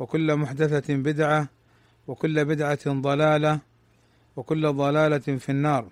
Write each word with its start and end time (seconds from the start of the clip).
وكل 0.00 0.36
محدثة 0.36 0.94
بدعة 0.94 1.48
وكل 2.08 2.44
بدعة 2.44 2.78
ضلالة 2.88 3.60
وكل 4.36 4.72
ضلالة 4.72 5.18
في 5.18 5.48
النار. 5.48 5.88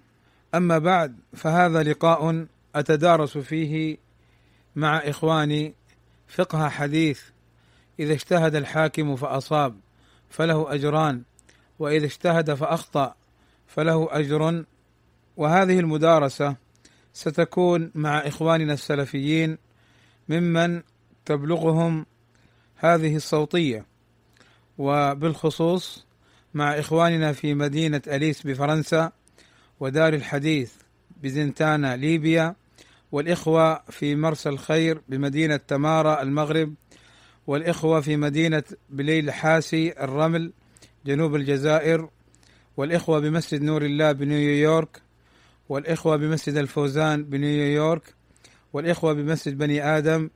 أما 0.54 0.78
بعد 0.78 1.16
فهذا 1.36 1.82
لقاء 1.82 2.46
أتدارس 2.74 3.38
فيه 3.38 3.96
مع 4.76 4.96
إخواني 4.96 5.74
فقه 6.28 6.68
حديث. 6.68 7.20
إذا 8.00 8.12
اجتهد 8.12 8.54
الحاكم 8.54 9.16
فأصاب 9.16 9.76
فله 10.30 10.74
أجران 10.74 11.22
وإذا 11.78 12.06
اجتهد 12.06 12.54
فأخطأ 12.54 13.14
فله 13.66 14.08
أجر. 14.10 14.64
وهذه 15.36 15.78
المدارسة 15.80 16.56
ستكون 17.12 17.90
مع 17.94 18.18
إخواننا 18.18 18.72
السلفيين 18.72 19.58
ممن 20.28 20.82
تبلغهم 21.24 22.06
هذه 22.77 23.16
الصوتية. 23.16 23.97
وبالخصوص 24.78 26.06
مع 26.55 26.78
إخواننا 26.78 27.32
في 27.32 27.55
مدينة 27.55 28.02
أليس 28.06 28.46
بفرنسا 28.46 29.12
ودار 29.80 30.14
الحديث 30.14 30.72
بزنتانا 31.22 31.97
ليبيا 31.97 32.55
والإخوة 33.12 33.83
في 33.91 34.17
مرسى 34.17 34.48
الخير 34.48 35.00
بمدينة 35.08 35.56
تمارا 35.56 36.22
المغرب 36.22 36.75
والإخوة 37.47 38.00
في 38.00 38.17
مدينة 38.17 38.62
بليل 38.91 39.30
حاسي 39.30 39.92
الرمل 40.00 40.52
جنوب 41.06 41.34
الجزائر 41.34 42.08
والإخوة 42.77 43.20
بمسجد 43.20 43.62
نور 43.62 43.83
الله 43.84 44.12
بنيويورك 44.12 45.02
والإخوة 45.69 46.17
بمسجد 46.17 46.56
الفوزان 46.56 47.24
بنيويورك 47.24 48.14
والإخوة 48.72 49.12
بمسجد 49.12 49.58
بني 49.58 49.84
آدم 49.98 50.30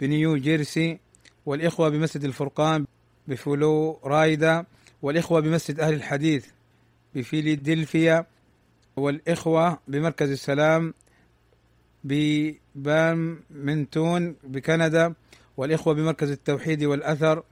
بنيو 0.00 0.36
جيرسي 0.36 0.98
والإخوة 1.46 1.88
بمسجد 1.88 2.24
الفرقان 2.24 2.86
بفلو 3.30 4.00
رايدا 4.04 4.64
والإخوة 5.02 5.40
بمسجد 5.40 5.80
أهل 5.80 5.94
الحديث 5.94 6.46
بفيلادلفيا 7.14 8.26
والإخوة 8.96 9.78
بمركز 9.88 10.30
السلام 10.30 10.94
ببام 12.04 13.40
منتون 13.50 14.36
بكندا 14.44 15.14
والإخوة 15.56 15.94
بمركز 15.94 16.30
التوحيد 16.30 16.84
والأثر 16.84 17.42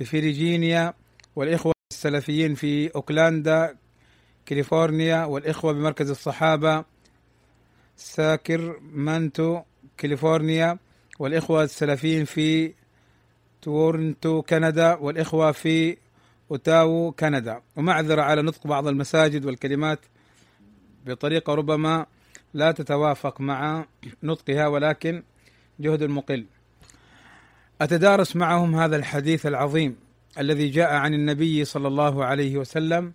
بفيرجينيا 0.00 0.94
والإخوة 1.36 1.72
السلفيين 1.92 2.54
في 2.54 2.94
أوكلاندا 2.94 3.76
كاليفورنيا 4.46 5.24
والإخوة 5.24 5.72
بمركز 5.72 6.10
الصحابة 6.10 6.84
ساكرمانتو 7.96 9.60
كاليفورنيا 9.96 10.78
والإخوة 11.18 11.62
السلفيين 11.62 12.24
في 12.24 12.72
تورنتو 13.64 14.42
كندا 14.42 14.94
والإخوة 14.94 15.52
في 15.52 15.96
أوتاو 16.50 17.14
كندا. 17.18 17.60
ومعذرة 17.76 18.22
على 18.22 18.42
نطق 18.42 18.66
بعض 18.66 18.86
المساجد 18.86 19.44
والكلمات 19.44 19.98
بطريقة 21.06 21.54
ربما 21.54 22.06
لا 22.54 22.72
تتوافق 22.72 23.40
مع 23.40 23.84
نطقها 24.22 24.66
ولكن 24.66 25.22
جهد 25.80 26.02
مقل. 26.02 26.46
أتدارس 27.80 28.36
معهم 28.36 28.74
هذا 28.74 28.96
الحديث 28.96 29.46
العظيم 29.46 29.96
الذي 30.38 30.68
جاء 30.68 30.92
عن 30.94 31.14
النبي 31.14 31.64
صلى 31.64 31.88
الله 31.88 32.24
عليه 32.24 32.56
وسلم 32.56 33.12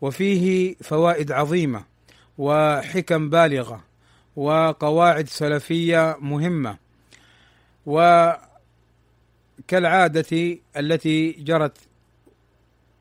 وفيه 0.00 0.74
فوائد 0.82 1.32
عظيمة 1.32 1.84
وحكم 2.38 3.30
بالغة 3.30 3.84
وقواعد 4.36 5.28
سلفية 5.28 6.16
مهمة. 6.20 6.76
و 7.86 8.32
كالعادة 9.68 10.58
التي 10.76 11.32
جرت 11.32 11.78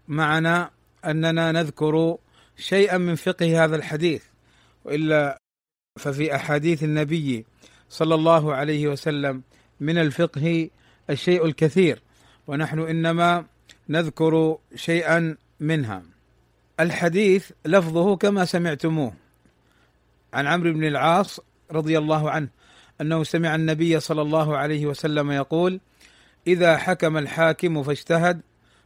معنا 0.08 0.70
أننا 1.06 1.52
نذكر 1.52 2.18
شيئا 2.58 2.98
من 2.98 3.16
فقه 3.16 3.64
هذا 3.64 3.76
الحديث 3.76 4.24
وإلا 4.86 5.38
ففي 6.00 6.36
أحاديث 6.36 6.84
النبي 6.84 7.46
صلى 7.90 8.16
الله 8.16 8.54
عليه 8.54 8.88
وسلم 8.88 9.42
من 9.80 9.98
الفقه 9.98 10.70
الشيء 11.10 11.46
الكثير 11.46 12.02
ونحن 12.48 12.80
إنما 12.80 13.46
نذكر 13.90 14.58
شيئا 14.76 15.38
منها. 15.60 16.04
الحديث 16.80 17.52
لفظه 17.66 18.16
كما 18.16 18.46
سمعتموه. 18.46 19.14
عن 20.34 20.48
عمرو 20.48 20.74
بن 20.74 20.84
العاص 20.84 21.40
رضي 21.72 21.98
الله 21.98 22.32
عنه 22.32 22.48
أنه 23.02 23.24
سمع 23.24 23.56
النبي 23.56 24.00
صلى 24.00 24.22
الله 24.22 24.58
عليه 24.58 24.86
وسلم 24.86 25.32
يقول: 25.32 25.80
إذا 26.48 26.78
حكم 26.78 27.18
الحاكم 27.18 27.84
فاجتهد 27.84 28.42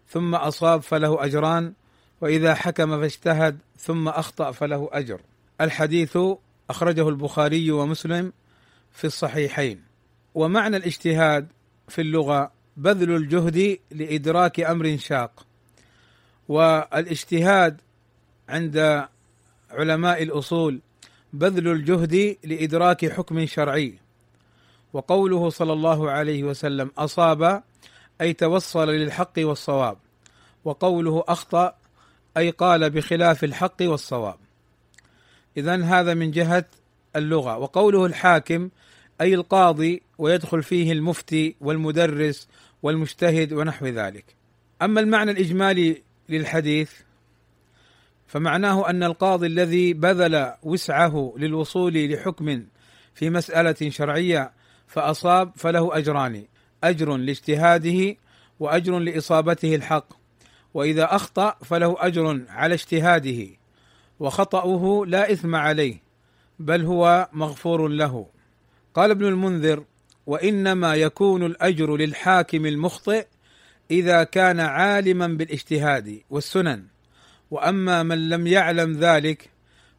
ثم 0.10 0.36
أصاب 0.36 0.82
فله 0.82 1.26
أجران 1.26 1.74
وإذا 2.22 2.56
حكم 2.56 3.02
فاجتهد 3.02 3.58
ثم 3.80 4.08
أخطأ 4.08 4.52
فله 4.52 4.90
أجر. 4.92 5.22
الحديث 5.62 6.18
أخرجه 6.70 7.10
البخاري 7.10 7.72
ومسلم 7.72 8.34
في 8.92 9.08
الصحيحين. 9.08 9.82
ومعنى 10.36 10.78
الاجتهاد 10.78 11.48
في 11.88 12.02
اللغة 12.02 12.52
بذل 12.78 13.16
الجهد 13.16 13.80
لإدراك 13.92 14.60
أمر 14.60 14.98
شاق. 14.98 15.46
والإجتهاد 16.48 17.82
عند 18.50 19.08
علماء 19.72 20.24
الأصول 20.24 20.80
بذل 21.34 21.68
الجهد 21.68 22.38
لإدراك 22.44 23.12
حكم 23.12 23.46
شرعي 23.46 24.00
وقوله 24.98 25.50
صلى 25.50 25.74
الله 25.74 26.12
عليه 26.12 26.44
وسلم 26.44 26.92
أصاب 26.98 27.64
أي 28.22 28.34
توصل 28.34 28.90
للحق 28.90 29.34
والصواب. 29.38 29.98
وقوله 30.66 31.24
أخطأ 31.28 31.76
أي 32.38 32.50
قال 32.50 32.90
بخلاف 32.90 33.44
الحق 33.44 33.76
والصواب. 33.82 34.36
اذا 35.58 35.84
هذا 35.84 36.14
من 36.14 36.32
جهة 36.32 36.66
اللغة. 37.16 37.58
وقوله 37.58 38.06
الحاكم 38.06 38.70
أي 39.22 39.34
القاضي 39.34 40.02
ويدخل 40.18 40.64
فيه 40.64 40.92
المفتي 40.92 41.56
والمدرس 41.62 42.48
والمجتهد 42.84 43.54
ونحو 43.54 43.86
ذلك. 43.86 44.26
أما 44.82 45.02
المعنى 45.02 45.32
الإجمالي 45.32 46.02
للحديث 46.30 46.92
فمعناه 48.28 48.90
أن 48.90 49.04
القاضي 49.04 49.48
الذي 49.48 49.94
بذل 49.94 50.54
وسعه 50.64 51.34
للوصول 51.38 52.14
لحكم 52.14 52.64
في 53.16 53.30
مسألة 53.30 53.90
شرعية 53.90 54.57
فأصاب 54.88 55.52
فله 55.56 55.98
أجران 55.98 56.46
أجر 56.84 57.18
لاجتهاده 57.18 58.16
وأجر 58.60 59.00
لإصابته 59.00 59.76
الحق. 59.76 60.08
وإذا 60.74 61.16
أخطأ 61.16 61.56
فله 61.66 61.96
أجر 62.00 62.42
على 62.50 62.74
اجتهاده 62.74 63.48
وخطأه 64.20 65.06
لا 65.08 65.32
إثم 65.32 65.56
عليه 65.56 65.98
بل 66.60 66.82
هو 66.82 67.30
مغفور 67.34 67.88
له. 67.88 68.28
قال 68.94 69.12
ابن 69.12 69.26
المنذر 69.26 69.84
وإنما 70.26 70.96
يكون 70.96 71.46
الأجر 71.46 71.96
للحاكم 71.98 72.66
المخطئ 72.66 73.26
إذا 73.92 74.24
كان 74.24 74.60
عالما 74.60 75.28
بالاجتهاد 75.28 76.22
والسنن. 76.30 76.84
وأما 77.52 78.04
من 78.04 78.30
لم 78.30 78.48
يعلم 78.48 79.00
ذلك 79.00 79.50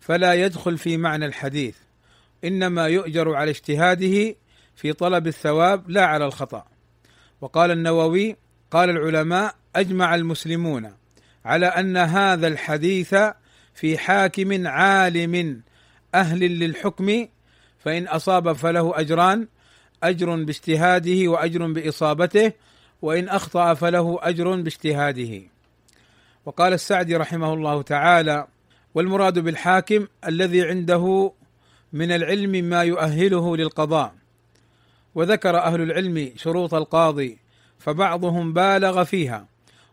فلا 0.01 0.35
يدخل 0.35 0.79
في 0.79 0.97
معنى 0.97 1.27
الحديث 1.27 1.77
إنما 2.45 2.87
يؤجر 2.87 3.35
على 3.35 3.51
اجتهاده 3.51 4.35
في 4.79 4.93
طلب 4.93 5.27
الثواب 5.27 5.91
لا 5.91 6.07
على 6.07 6.25
الخطأ. 6.25 6.65
وقال 7.41 7.71
النووي 7.71 8.37
قال 8.71 8.91
العلماء 8.91 9.55
أجمع 9.77 10.15
المسلمون 10.15 10.93
على 11.45 11.67
أن 11.67 11.97
هذا 11.97 12.49
الحديث 12.49 13.15
في 13.75 13.99
حاكم 13.99 14.67
عالم 14.67 15.63
أهل 16.15 16.59
للحكم 16.59 17.27
فإن 17.79 18.07
أصاب 18.09 18.53
فله 18.53 19.01
أجران 19.01 19.49
أجر 20.03 20.45
باجتهاده 20.45 21.31
وأجر 21.31 21.73
بإصابته 21.73 22.53
وإن 23.03 23.29
أخطأ 23.29 23.75
فله 23.75 24.19
أجر 24.23 24.57
باجتهاده. 24.57 25.43
وقال 26.47 26.73
السعدي 26.73 27.17
رحمه 27.17 27.55
الله 27.55 27.83
تعالى 27.83 28.47
والمراد 28.95 29.39
بالحاكم 29.39 30.07
الذي 30.27 30.63
عنده 30.63 31.33
من 31.93 32.13
العلم 32.13 32.65
ما 32.65 32.83
يؤهله 32.83 33.57
للقضاء. 33.57 34.18
وذكر 35.19 35.59
أهل 35.59 35.81
العلم 35.81 36.33
شروط 36.37 36.75
القاضي 36.75 37.39
فبعضهم 37.79 38.53
بالغ 38.53 39.05
فيها 39.05 39.47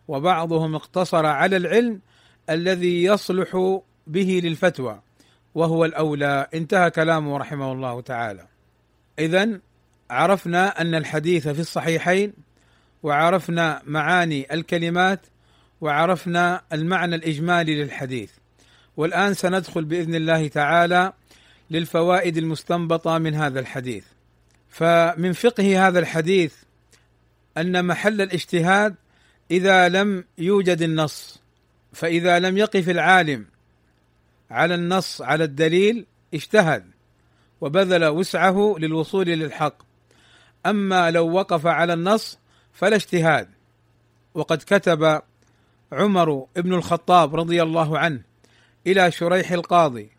وبعضهم 0.08 0.76
اقتصر 0.76 1.26
على 1.26 1.58
العلم 1.58 2.00
الذي 2.50 3.04
يصلح 3.04 3.80
به 4.08 4.42
للفتوى 4.44 5.00
وهو 5.56 5.86
الأولى. 5.86 6.48
انتهى 6.54 6.92
كلامه 6.92 7.38
رحمه 7.38 7.72
الله 7.72 8.02
تعالى. 8.02 8.48
اذا 9.20 9.60
عرفنا 10.10 10.82
أن 10.82 10.96
الحديث 10.96 11.48
في 11.48 11.60
الصحيحين 11.60 12.34
وعرفنا 13.04 13.82
معاني 13.86 14.54
الكلمات 14.54 15.26
وعرفنا 15.82 16.62
المعنى 16.74 17.16
الإجمالي 17.16 17.84
للحديث. 17.84 18.32
والآن 18.98 19.34
سندخل 19.34 19.86
بإذن 19.86 20.16
الله 20.16 20.48
تعالى 20.48 21.14
للفوائد 21.72 22.38
المستنبطة 22.38 23.18
من 23.18 23.34
هذا 23.36 23.60
الحديث. 23.60 24.15
فمن 24.76 25.34
فقه 25.34 25.88
هذا 25.88 26.00
الحديث 26.00 26.54
أن 27.58 27.86
محل 27.86 28.22
الاجتهاد 28.22 28.96
إذا 29.52 29.90
لم 29.90 30.24
يوجد 30.38 30.82
النص 30.82 31.42
فإذا 31.94 32.40
لم 32.40 32.58
يقف 32.58 32.90
العالم 32.90 33.46
على 34.52 34.76
النص 34.76 35.22
على 35.22 35.44
الدليل 35.44 36.06
اجتهد 36.34 36.86
وبذل 37.62 38.06
وسعه 38.06 38.76
للوصول 38.80 39.26
للحق 39.26 39.74
أما 40.66 41.12
لو 41.12 41.32
وقف 41.32 41.66
على 41.68 41.94
النص 41.94 42.38
فلا 42.74 42.96
اجتهاد. 42.96 43.50
وقد 44.34 44.58
كتب 44.58 45.22
عمر 45.92 46.48
بن 46.56 46.74
الخطاب 46.74 47.36
رضي 47.36 47.64
الله 47.64 48.00
عنه 48.00 48.22
إلى 48.88 49.12
شريح 49.12 49.52
القاضي 49.52 50.10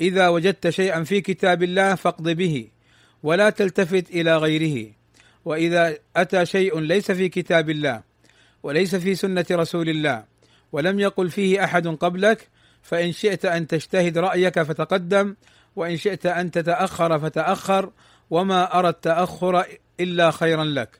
إذا 0.00 0.28
وجدت 0.28 0.68
شيئا 0.68 1.04
في 1.04 1.20
كتاب 1.20 1.62
الله 1.62 1.94
فاقض 1.94 2.28
به 2.28 2.68
ولا 3.22 3.50
تلتفت 3.50 4.10
إلى 4.10 4.36
غيره. 4.36 4.92
وإذا 5.44 5.96
أتى 6.16 6.46
شيء 6.46 6.80
ليس 6.80 7.10
في 7.10 7.28
كتاب 7.28 7.70
الله 7.70 8.02
وليس 8.62 8.94
في 8.94 9.14
سنة 9.14 9.46
رسول 9.50 9.88
الله 9.88 10.24
ولم 10.72 11.00
يقل 11.00 11.30
فيه 11.30 11.64
أحد 11.64 11.86
قبلك 11.86 12.48
فإن 12.82 13.12
شئت 13.12 13.44
أن 13.44 13.66
تجتهد 13.66 14.18
رأيك 14.18 14.62
فتقدم 14.62 15.34
وإن 15.76 15.96
شئت 15.96 16.26
أن 16.26 16.50
تتأخر 16.50 17.18
فتأخر 17.18 17.90
وما 18.30 18.78
أرى 18.78 18.88
التأخر 18.88 19.64
إلا 20.00 20.30
خيرا 20.30 20.64
لك. 20.64 20.98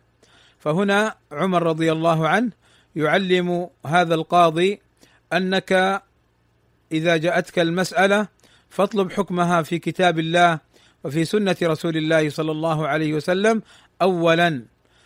فهنا 0.59 1.15
عمر 1.33 1.62
رضي 1.62 1.93
الله 1.93 2.29
عنه 2.29 2.51
يعلم 2.97 3.69
هذا 3.87 4.15
القاضي 4.15 4.81
أنك 5.33 6.03
إذا 6.93 7.17
جاءتك 7.17 7.59
المسألة 7.59 8.29
فاطلب 8.71 9.12
حكمها 9.12 9.62
في 9.62 9.79
كتاب 9.79 10.19
الله 10.19 10.59
وفي 11.05 11.25
سنة 11.25 11.57
رسول 11.63 11.97
الله 11.97 12.31
صلى 12.31 12.53
الله 12.53 12.89
عليه 12.89 13.15
وسلم 13.15 13.63
اولا. 14.03 14.63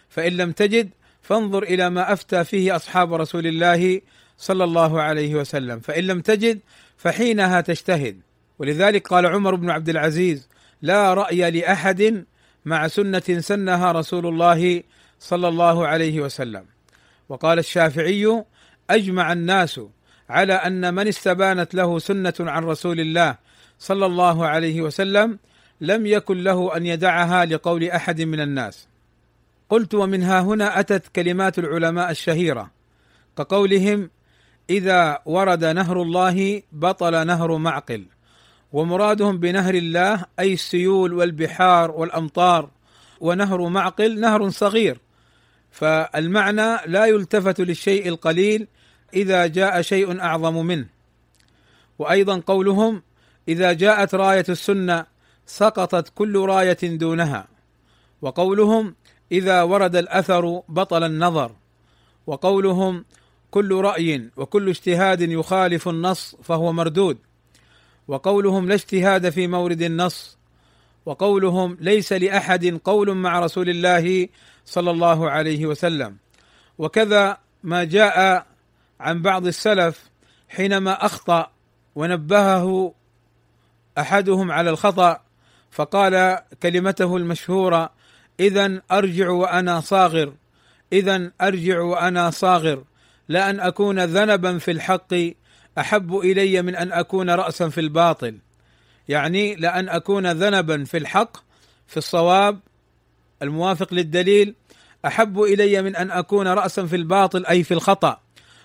فإن 0.08 0.32
لم 0.32 0.52
تجد 0.52 0.90
فانظر 1.22 1.62
إلى 1.62 1.90
ما 1.90 2.12
أفتى 2.12 2.44
فيه 2.44 2.76
أصحاب 2.76 3.14
رسول 3.14 3.46
الله 3.46 4.00
صلى 4.38 4.64
الله 4.64 5.02
عليه 5.02 5.34
وسلم. 5.34 5.80
فإن 5.80 6.04
لم 6.04 6.20
تجد 6.20 6.60
فحينها 6.96 7.60
تجتهد. 7.60 8.20
ولذلك 8.58 9.08
قال 9.08 9.26
عمر 9.26 9.54
بن 9.54 9.70
عبد 9.70 9.88
العزيز 9.88 10.48
لا 10.82 11.14
رأي 11.14 11.50
لأحد 11.50 12.24
مع 12.64 12.88
سنة 12.88 13.40
سنها 13.40 13.92
رسول 13.92 14.26
الله 14.26 14.82
صلى 15.18 15.48
الله 15.48 15.86
عليه 15.86 16.20
وسلم. 16.20 16.64
وقال 17.28 17.58
الشافعي 17.58 18.44
أجمع 18.90 19.32
الناس 19.32 19.80
على 20.28 20.52
أن 20.52 20.94
من 20.94 21.08
استبانت 21.08 21.74
له 21.74 21.98
سنة 21.98 22.34
عن 22.40 22.64
رسول 22.64 23.00
الله 23.00 23.36
صلى 23.78 24.06
الله 24.06 24.46
عليه 24.46 24.82
وسلم 24.82 25.38
لم 25.80 26.06
يكن 26.06 26.42
له 26.42 26.76
أن 26.76 26.86
يدعها 26.86 27.44
لقول 27.44 27.84
أحد 27.84 28.20
من 28.20 28.40
الناس. 28.40 28.88
قلت 29.70 29.94
ومنها 29.94 30.40
هنا 30.40 30.80
أتت 30.80 31.08
كلمات 31.16 31.58
العلماء 31.58 32.10
الشهيرة 32.10 32.70
كقولهم 33.38 34.10
إذا 34.70 35.18
ورد 35.26 35.64
نهر 35.64 36.02
الله 36.02 36.62
بطل 36.72 37.26
نهر 37.26 37.56
معقل 37.56 38.04
ومرادهم 38.72 39.38
بنهر 39.38 39.74
الله 39.74 40.24
أي 40.38 40.52
السيول 40.52 41.12
والبحار 41.12 41.90
والأمطار 41.90 42.70
ونهر 43.20 43.68
معقل 43.68 44.20
نهر 44.20 44.50
صغير. 44.50 44.98
فالمعنى 45.70 46.76
لا 46.86 47.06
يلتفت 47.06 47.60
للشيء 47.60 48.08
القليل 48.08 48.66
إذا 49.14 49.46
جاء 49.46 49.82
شيء 49.82 50.20
أعظم 50.20 50.66
منه. 50.66 50.86
وأيضا 51.98 52.42
قولهم 52.46 53.02
إذا 53.48 53.72
جاءت 53.72 54.14
راية 54.14 54.44
السنة 54.48 55.06
سقطت 55.50 56.12
كل 56.14 56.38
راية 56.38 56.78
دونها 56.82 57.48
وقولهم 58.22 58.94
إذا 59.32 59.62
ورد 59.62 59.96
الأثر 59.96 60.62
بطل 60.68 61.04
النظر 61.04 61.52
وقولهم 62.26 63.04
كل 63.50 63.74
رأي 63.74 64.30
وكل 64.36 64.68
اجتهاد 64.68 65.20
يخالف 65.20 65.88
النص 65.88 66.36
فهو 66.42 66.72
مردود 66.72 67.18
وقولهم 68.08 68.68
لا 68.68 68.74
اجتهاد 68.74 69.30
في 69.30 69.46
مورد 69.46 69.82
النص 69.82 70.38
وقولهم 71.06 71.76
ليس 71.80 72.12
لأحد 72.12 72.80
قول 72.84 73.14
مع 73.14 73.40
رسول 73.40 73.68
الله 73.68 74.28
صلى 74.64 74.90
الله 74.90 75.30
عليه 75.30 75.66
وسلم. 75.66 76.16
وكذا 76.78 77.38
ما 77.62 77.84
جاء 77.84 78.46
عن 79.00 79.22
بعض 79.22 79.46
السلف 79.46 80.10
حينما 80.48 81.06
أخطأ 81.06 81.50
ونبهه 81.94 82.94
أحدهم 83.98 84.52
على 84.52 84.70
الخطأ 84.70 85.29
فقال 85.70 86.38
كلمته 86.62 87.16
المشهورة 87.16 87.92
اذا 88.40 88.82
أرجع 88.92 89.30
وأنا 89.30 89.80
صاغر 89.80 90.32
اذا 90.92 91.30
أرجع 91.40 91.80
وأنا 91.80 92.30
صاغر 92.30 92.84
لأن 93.28 93.60
أكون 93.60 94.00
ذنبا 94.00 94.58
في 94.58 94.70
الحق 94.70 95.14
أحب 95.78 96.16
إلي 96.16 96.62
من 96.62 96.76
أن 96.76 96.92
أكون 96.92 97.30
راسا 97.30 97.68
في 97.68 97.80
الباطل. 97.80 98.38
يعني 99.08 99.54
لأن 99.54 99.88
أكون 99.88 100.32
ذنبا 100.32 100.84
في 100.84 100.98
الحق 100.98 101.36
في 101.86 101.96
الصواب 101.96 102.60
الموافق 103.42 103.94
للدليل 103.94 104.54
أحب 105.06 105.40
إلي 105.42 105.82
من 105.82 105.96
أن 105.96 106.10
أكون 106.10 106.48
راسا 106.48 106.86
في 106.86 106.96
الباطل 106.96 107.46
أي 107.46 107.62
في 107.62 107.74
الخطأ. 107.74 108.20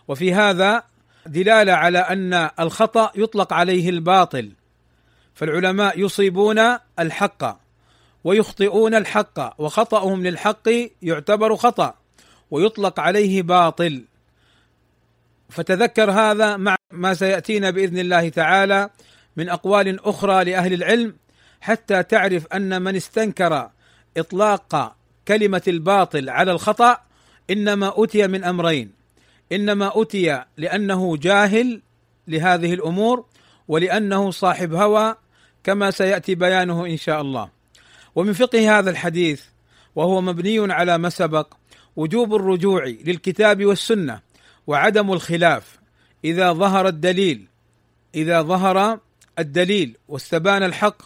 وفي 0.07 0.33
هذا 0.33 0.83
دلالة 1.25 1.73
على 1.73 1.99
أن 1.99 2.49
الخطأ 2.59 3.11
يطلق 3.15 3.53
عليه 3.53 3.89
الباطل. 3.89 4.51
فالعلماء 5.35 5.99
يصيبون 5.99 6.59
الحق 6.99 7.59
ويخطئون 8.23 8.95
الحق 8.95 9.61
وخطأهم 9.61 10.23
للحق 10.23 10.69
يعتبر 11.01 11.55
خطأ 11.55 11.93
ويطلق 12.51 12.99
عليه 12.99 13.41
باطل. 13.41 14.05
فتذكر 15.49 16.11
هذا 16.11 16.57
مع 16.57 16.75
ما 16.91 17.13
سيأتينا 17.13 17.69
بإذن 17.69 17.97
الله 17.97 18.29
تعالى 18.29 18.89
من 19.37 19.49
أقوال 19.49 20.05
أخرى 20.05 20.43
لأهل 20.43 20.73
العلم 20.73 21.15
حتى 21.61 22.03
تعرف 22.03 22.47
أن 22.47 22.81
من 22.81 22.95
استنكر 22.95 23.69
إطلاق 24.17 24.95
كلمة 25.27 25.61
الباطل 25.67 26.29
على 26.29 26.51
الخطأ 26.51 26.97
إنما 27.49 27.93
أتي 28.03 28.27
من 28.27 28.43
أمرين. 28.43 28.91
إنما 29.51 30.01
أتي 30.01 30.43
لأنه 30.57 31.17
جاهل 31.17 31.81
لهذه 32.27 32.73
الأمور 32.73 33.25
ولأنه 33.67 34.31
صاحب 34.31 34.73
هوى 34.73 35.15
كما 35.65 35.91
سيأتي 35.91 36.35
بيانه 36.35 36.85
إن 36.85 36.97
شاء 36.97 37.21
الله. 37.21 37.49
ومن 38.15 38.33
فقه 38.33 38.79
هذا 38.79 38.89
الحديث 38.89 39.43
وهو 39.95 40.21
مبني 40.21 40.73
على 40.73 40.97
ما 40.97 41.09
سبق 41.09 41.53
وجوب 41.95 42.35
الرجوع 42.35 42.85
للكتاب 42.85 43.65
والسنة 43.65 44.19
وعدم 44.67 45.13
الخلاف. 45.13 45.79
إذا 46.25 46.53
ظهر 46.53 46.87
الدليل 46.87 47.47
إذا 48.15 48.41
ظهر 48.41 48.99
الدليل 49.39 49.97
واستبان 50.07 50.63
الحق 50.63 51.01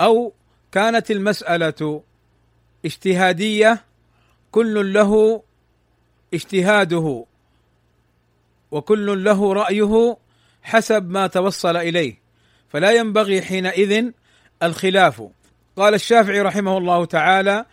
أو 0.00 0.32
كانت 0.72 1.10
المسألة 1.10 2.02
اجتهادية 2.84 3.84
كل 4.52 4.92
له 4.92 5.42
اجتهاده 6.34 7.24
وكل 8.70 9.24
له 9.24 9.52
رأيه 9.52 10.16
حسب 10.62 11.10
ما 11.10 11.26
توصل 11.26 11.76
إليه. 11.76 12.27
فلا 12.68 12.90
ينبغي 12.90 13.42
حينئذ 13.42 14.10
الخلاف. 14.62 15.22
قال 15.76 15.94
الشافعي 15.94 16.40
رحمه 16.40 16.78
الله 16.78 17.04
تعالى 17.04 17.64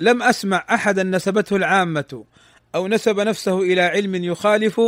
لم 0.00 0.22
أسمع 0.22 0.64
أحدا 0.70 1.02
نسبته 1.02 1.56
العامة 1.56 2.24
أو 2.74 2.88
نسب 2.88 3.20
نفسه 3.20 3.60
إلى 3.60 3.80
علم 3.82 4.24
يخالف 4.24 4.80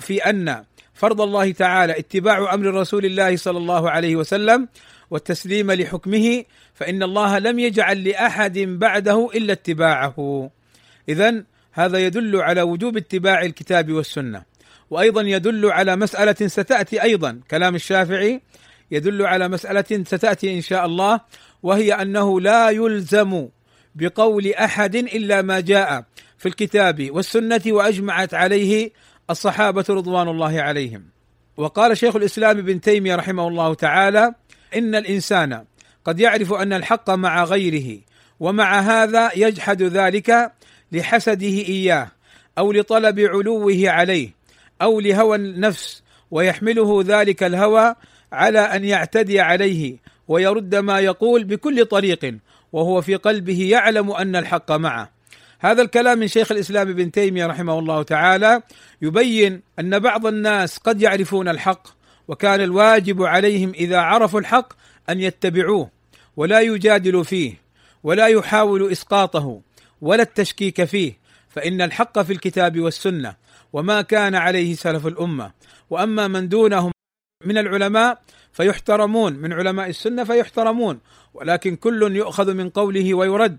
في 0.00 0.18
أن 0.18 0.64
فرض 0.94 1.20
الله 1.20 1.52
تعالى 1.52 1.98
اتباع 1.98 2.54
أمر 2.54 2.66
رسول 2.66 3.04
الله 3.04 3.36
صلى 3.36 3.58
الله 3.58 3.90
عليه 3.90 4.16
وسلم 4.16 4.68
والتسليم 5.10 5.72
لحكمه 5.72 6.44
فإن 6.74 7.02
الله 7.02 7.38
لم 7.38 7.58
يجعل 7.58 8.04
لأحد 8.04 8.58
بعده 8.58 9.30
إلا 9.34 9.52
اتباعه. 9.52 10.50
اذا 11.08 11.44
هذا 11.72 11.98
يدل 11.98 12.36
على 12.36 12.62
وجوب 12.62 12.96
اتباع 12.96 13.42
الكتاب 13.42 13.92
والسنة. 13.92 14.42
وأيضا 14.90 15.22
يدل 15.22 15.66
على 15.66 15.96
مسألة 15.96 16.48
ستأتي 16.48 17.02
أيضا 17.02 17.40
كلام 17.50 17.74
الشافعي 17.74 18.40
يدل 18.90 19.26
على 19.26 19.48
مسألة 19.48 20.04
ستأتي 20.04 20.54
إن 20.54 20.60
شاء 20.60 20.86
الله 20.86 21.20
وهي 21.62 21.92
أنه 21.92 22.40
لا 22.40 22.70
يلزم 22.70 23.48
بقول 23.94 24.52
أحد 24.52 24.96
إلا 24.96 25.42
ما 25.42 25.60
جاء 25.60 26.04
في 26.38 26.48
الكتاب 26.48 27.10
والسنة 27.10 27.62
وأجمعت 27.66 28.34
عليه 28.34 28.90
الصحابة 29.30 29.84
رضوان 29.90 30.28
الله 30.28 30.60
عليهم. 30.62 31.04
وقال 31.56 31.96
شيخ 31.96 32.16
الإسلام 32.16 32.58
ابن 32.58 32.80
تيمية 32.80 33.16
رحمه 33.16 33.48
الله 33.48 33.74
تعالى: 33.74 34.34
إن 34.76 34.94
الإنسان 34.94 35.64
قد 36.04 36.20
يعرف 36.20 36.52
أن 36.52 36.72
الحق 36.72 37.10
مع 37.10 37.44
غيره 37.44 38.00
ومع 38.40 38.80
هذا 38.80 39.30
يجحد 39.36 39.82
ذلك 39.82 40.52
لحسده 40.92 41.46
إياه 41.46 42.08
أو 42.58 42.72
لطلب 42.72 43.20
علوه 43.20 43.90
عليه 43.90 44.30
أو 44.82 45.00
لهوى 45.00 45.36
النفس 45.36 46.02
ويحمله 46.30 47.02
ذلك 47.06 47.42
الهوى 47.42 47.94
على 48.32 48.58
أن 48.58 48.84
يعتدي 48.84 49.40
عليه 49.40 49.96
ويرد 50.28 50.74
ما 50.74 51.00
يقول 51.00 51.44
بكل 51.44 51.84
طريق 51.84 52.38
وهو 52.72 53.00
في 53.00 53.14
قلبه 53.14 53.68
يعلم 53.70 54.10
أن 54.10 54.36
الحق 54.36 54.72
معه. 54.72 55.10
هذا 55.58 55.82
الكلام 55.82 56.18
من 56.18 56.28
شيخ 56.28 56.52
الإسلام 56.52 56.88
ابن 56.88 57.10
تيمية 57.10 57.46
رحمه 57.46 57.78
الله 57.78 58.02
تعالى 58.02 58.62
يبين 59.02 59.62
أن 59.78 59.98
بعض 59.98 60.26
الناس 60.26 60.78
قد 60.78 61.02
يعرفون 61.02 61.48
الحق 61.48 61.88
وكان 62.28 62.60
الواجب 62.60 63.22
عليهم 63.22 63.72
إذا 63.74 63.98
عرفوا 63.98 64.40
الحق 64.40 64.72
أن 65.10 65.20
يتبعوه 65.20 65.90
ولا 66.36 66.60
يجادلوا 66.60 67.22
فيه 67.22 67.54
ولا 68.02 68.26
يحاولوا 68.26 68.92
إسقاطه 68.92 69.60
ولا 70.00 70.22
التشكيك 70.22 70.84
فيه 70.84 71.18
فإن 71.48 71.82
الحق 71.82 72.22
في 72.22 72.32
الكتاب 72.32 72.80
والسنة 72.80 73.34
وما 73.72 74.02
كان 74.02 74.34
عليه 74.34 74.74
سلف 74.74 75.06
الأمة 75.06 75.50
وأما 75.90 76.28
من 76.28 76.48
دونهم 76.48 76.92
من 77.44 77.58
العلماء 77.58 78.22
فيحترمون 78.52 79.32
من 79.32 79.52
علماء 79.52 79.88
السنة 79.88 80.24
فيحترمون 80.24 80.98
ولكن 81.34 81.76
كل 81.76 82.16
يؤخذ 82.16 82.54
من 82.54 82.70
قوله 82.70 83.14
ويرد. 83.14 83.58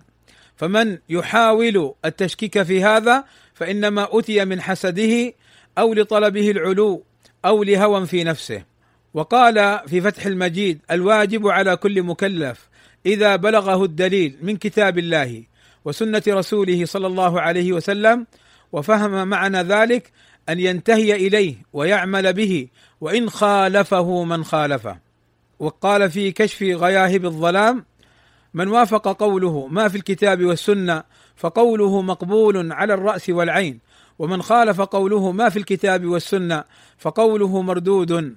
فمن 0.55 0.97
يحاول 1.09 1.93
التشكيك 2.05 2.63
في 2.63 2.83
هذا 2.83 3.23
فإنما 3.53 4.07
أتي 4.11 4.45
من 4.45 4.61
حسده 4.61 5.33
أو 5.77 5.93
لطلبه 5.93 6.51
العلو 6.51 7.03
أو 7.45 7.63
لهوى 7.63 8.05
في 8.05 8.23
نفسه. 8.23 8.63
وقال 9.13 9.79
في 9.87 10.01
فتح 10.01 10.25
المجيد 10.25 10.79
الواجب 10.91 11.47
على 11.47 11.75
كل 11.75 12.03
مكلف 12.03 12.69
إذا 13.05 13.35
بلغه 13.35 13.83
الدليل 13.83 14.37
من 14.41 14.57
كتاب 14.57 14.97
الله 14.97 15.43
وسنة 15.85 16.23
رسوله 16.27 16.85
صلى 16.85 17.07
الله 17.07 17.41
عليه 17.41 17.73
وسلم 17.73 18.25
وفهم 18.71 19.27
معنى 19.27 19.61
ذلك 19.61 20.11
أن 20.49 20.59
ينتهي 20.59 21.15
إليه 21.15 21.55
ويعمل 21.73 22.33
به 22.33 22.67
وإن 23.01 23.29
خالفه 23.29 24.23
من 24.23 24.43
خالفه. 24.43 24.97
وقال 25.59 26.11
في 26.11 26.31
كشف 26.31 26.61
غياهب 26.61 27.25
الظلام 27.25 27.85
من 28.53 28.67
وافق 28.67 29.07
قوله 29.07 29.67
ما 29.67 29.87
في 29.87 29.97
الكتاب 29.97 30.43
والسنة 30.43 31.03
فقوله 31.35 32.01
مقبول 32.01 32.71
على 32.71 32.93
الرأس 32.93 33.29
والعين. 33.29 33.79
ومن 34.19 34.41
خالف 34.41 34.81
قوله 34.81 35.31
ما 35.31 35.49
في 35.49 35.59
الكتاب 35.59 36.05
والسنة 36.05 36.63
فقوله 36.97 37.61
مردود. 37.61 38.35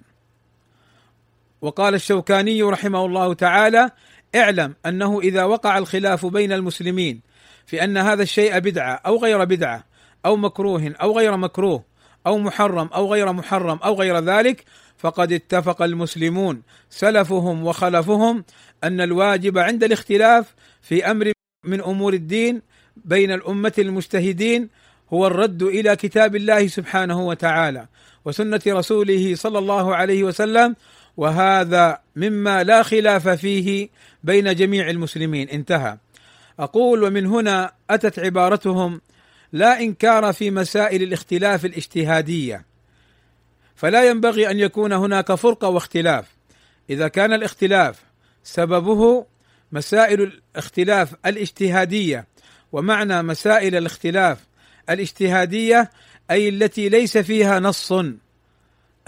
وقال 1.60 1.94
الشوكاني 1.94 2.62
رحمه 2.62 3.06
الله 3.06 3.34
تعالى 3.34 3.90
اعلم 4.34 4.74
أنه 4.86 5.20
إذا 5.20 5.44
وقع 5.44 5.78
الخلاف 5.78 6.26
بين 6.26 6.52
المسلمين 6.52 7.20
في 7.66 7.84
أن 7.84 7.96
هذا 7.96 8.22
الشيء 8.22 8.58
بدعة 8.58 9.00
أو 9.06 9.16
غير 9.16 9.44
بدعة 9.44 9.84
أو 10.26 10.36
مكروه 10.36 10.94
أو 11.02 11.18
غير 11.18 11.36
مكروه 11.36 11.84
أو 12.26 12.38
محرم 12.38 12.88
أو 12.94 13.12
غير 13.12 13.32
محرم 13.32 13.78
أو 13.84 13.94
غير 13.94 14.18
ذلك 14.18 14.64
فقد 14.98 15.32
اتفق 15.32 15.82
المسلمون. 15.82 16.62
سلفهم 16.90 17.66
وخلفهم 17.66 18.44
أن 18.84 19.00
الواجب 19.00 19.58
عند 19.58 19.84
الاختلاف 19.84 20.54
في 20.82 21.10
أمر 21.10 21.32
من 21.64 21.80
أمور 21.80 22.14
الدين 22.14 22.62
بين 22.96 23.32
الأمة 23.32 23.72
المجتهدين 23.78 24.68
هو 25.12 25.26
الرد 25.26 25.62
إلى 25.62 25.96
كتاب 25.96 26.36
الله 26.36 26.66
سبحانه 26.66 27.26
وتعالى 27.26 27.86
وسنة 28.24 28.60
رسوله 28.66 29.34
صلى 29.34 29.58
الله 29.58 29.94
عليه 29.94 30.24
وسلم 30.24 30.76
وهذا 31.16 31.98
مما 32.16 32.64
لا 32.64 32.82
خلاف 32.82 33.28
فيه 33.28 33.88
بين 34.24 34.54
جميع 34.54 34.90
المسلمين. 34.90 35.48
انتهى. 35.48 35.98
أقول 36.58 37.02
ومن 37.02 37.26
هنا 37.26 37.72
أتت 37.90 38.18
عبارتهم 38.18 39.00
لا 39.52 39.80
إنكار 39.80 40.32
في 40.32 40.50
مسائل 40.50 41.02
الاختلاف 41.02 41.64
الاجتهادية. 41.64 42.64
فلا 43.76 44.08
ينبغي 44.08 44.50
أن 44.50 44.58
يكون 44.58 44.92
هناك 44.92 45.34
فرقة 45.34 45.68
واختلاف. 45.68 46.26
إذا 46.90 47.08
كان 47.08 47.32
الاختلاف 47.32 47.98
سببه 48.44 49.26
مسائل 49.72 50.22
الاختلاف 50.22 51.14
الاجتهادية 51.26 52.26
ومعنى 52.72 53.22
مسائل 53.22 53.76
الاختلاف 53.76 54.38
الاجتهادية 54.90 55.90
أي 56.30 56.48
التي 56.48 56.88
ليس 56.88 57.18
فيها 57.18 57.60
نص 57.60 57.92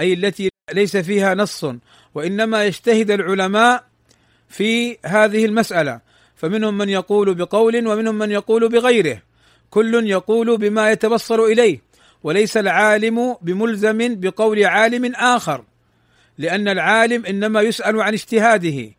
أي 0.00 0.12
التي 0.12 0.48
ليس 0.72 0.96
فيها 0.96 1.34
نص 1.34 1.66
وإنما 2.14 2.64
يجتهد 2.64 3.10
العلماء 3.10 3.84
في 4.48 4.98
هذه 5.04 5.44
المسألة. 5.44 6.00
فمنهم 6.36 6.78
من 6.78 6.88
يقول 6.88 7.34
بقول 7.34 7.86
ومنهم 7.86 8.18
من 8.18 8.30
يقول 8.30 8.68
بغيره. 8.68 9.22
كل 9.72 10.06
يقول 10.06 10.58
بما 10.58 10.90
يتبصر 10.90 11.44
إليه 11.44 11.80
وليس 12.22 12.56
العالم 12.56 13.36
بملزم 13.42 14.20
بقول 14.20 14.64
عالم 14.64 15.14
آخر 15.14 15.64
لأن 16.38 16.68
العالم 16.68 17.26
إنما 17.26 17.60
يسأل 17.60 18.00
عن 18.00 18.12
اجتهاده. 18.12 18.90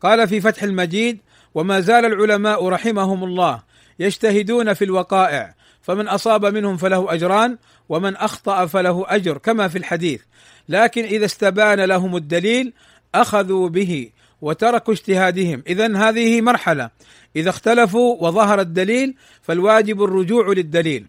قال 0.00 0.28
في 0.28 0.40
فتح 0.40 0.62
المجيد 0.62 1.18
وما 1.54 1.80
زال 1.80 2.04
العلماء 2.04 2.68
رحمهم 2.68 3.24
الله 3.24 3.62
يجتهدون 3.98 4.74
في 4.74 4.84
الوقائع 4.84 5.54
فمن 5.82 6.08
أصاب 6.08 6.46
منهم 6.46 6.76
فله 6.76 7.14
أجران 7.14 7.58
ومن 7.88 8.16
أخطأ 8.16 8.66
فله 8.66 9.04
أجر 9.08 9.38
كما 9.38 9.68
في 9.68 9.78
الحديث. 9.78 10.22
لكن 10.68 11.04
إذا 11.04 11.24
استبان 11.24 11.80
لهم 11.80 12.16
الدليل 12.16 12.72
أخذوا 13.14 13.68
به 13.68 14.10
وتركوا 14.42 14.94
اجتهادهم. 14.94 15.62
اذا 15.66 15.96
هذه 15.96 16.40
مرحلة. 16.40 16.90
إذا 17.36 17.50
اختلفوا 17.50 18.16
وظهر 18.20 18.60
الدليل 18.60 19.14
فالواجب 19.42 20.02
الرجوع 20.02 20.48
للدليل. 20.48 21.06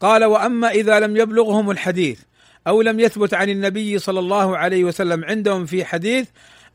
قال 0.00 0.24
وأما 0.24 0.70
إذا 0.70 1.00
لم 1.00 1.16
يبلغهم 1.16 1.70
الحديث 1.70 2.20
أو 2.66 2.82
لم 2.82 3.00
يثبت 3.00 3.34
عن 3.34 3.48
النبي 3.50 3.98
صلى 3.98 4.18
الله 4.18 4.56
عليه 4.56 4.84
وسلم 4.84 5.24
عندهم 5.24 5.66
في 5.66 5.84
حديث 5.84 6.28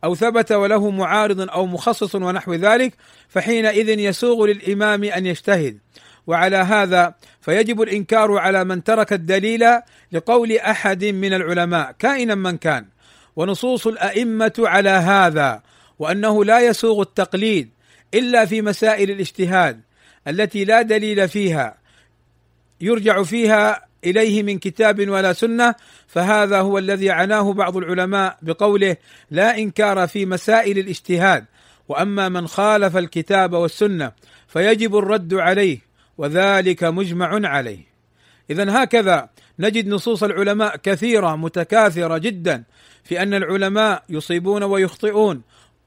أو 0.04 0.16
ثبت 0.16 0.52
وله 0.52 0.90
معارض 0.90 1.50
أو 1.50 1.66
مخصص 1.66 2.16
ونحو 2.16 2.54
ذلك 2.54 2.94
فحينئذ 3.30 4.00
يسوغ 4.00 4.46
للإمام 4.46 5.04
أن 5.04 5.26
يجتهد. 5.26 5.78
وعلى 6.28 6.58
هذا 6.58 7.14
فيجب 7.42 7.82
الإنكار 7.82 8.38
على 8.38 8.64
من 8.64 8.84
ترك 8.84 9.14
الدليل 9.14 9.66
لقول 10.12 10.52
أحد 10.52 11.06
من 11.06 11.34
العلماء 11.34 11.92
كائنا 12.00 12.36
من 12.36 12.58
كان. 12.58 12.86
ونصوص 13.36 13.88
الأئمة 13.88 14.54
على 14.60 14.90
هذا 14.90 15.62
وأنه 16.00 16.46
لا 16.46 16.60
يسوغ 16.60 17.02
التقليد 17.02 17.70
إلا 18.14 18.46
في 18.46 18.62
مسائل 18.62 19.12
الاجتهاد 19.12 19.82
التي 20.28 20.66
لا 20.66 20.82
دليل 20.82 21.30
فيها 21.30 21.78
يرجع 22.82 23.24
فيها 23.24 23.88
إليه 24.04 24.44
من 24.44 24.60
كتاب 24.60 25.10
ولا 25.10 25.34
سنة 25.34 25.76
فهذا 26.08 26.60
هو 26.60 26.78
الذي 26.78 27.10
عناه 27.10 27.54
بعض 27.54 27.78
العلماء 27.78 28.38
بقوله 28.42 28.98
لا 29.32 29.58
إنكار 29.58 30.08
في 30.08 30.26
مسائل 30.26 30.80
الاجتهاد 30.80 31.46
وأما 31.88 32.30
من 32.30 32.48
خالف 32.48 32.98
الكتاب 32.98 33.54
والسنة 33.54 34.12
فيجب 34.48 34.98
الرد 34.98 35.34
عليه 35.34 35.80
وذلك 36.18 36.84
مجمع 36.84 37.48
عليه. 37.50 37.80
اذا 38.50 38.84
هكذا 38.84 39.30
نجد 39.60 39.88
نصوص 39.88 40.24
العلماء 40.24 40.76
كثيرة 40.76 41.36
متكاثرة 41.36 42.18
جدا 42.18 42.64
في 43.04 43.22
أن 43.22 43.34
العلماء 43.34 44.04
يصيبون 44.10 44.64
ويخطئون 44.64 45.42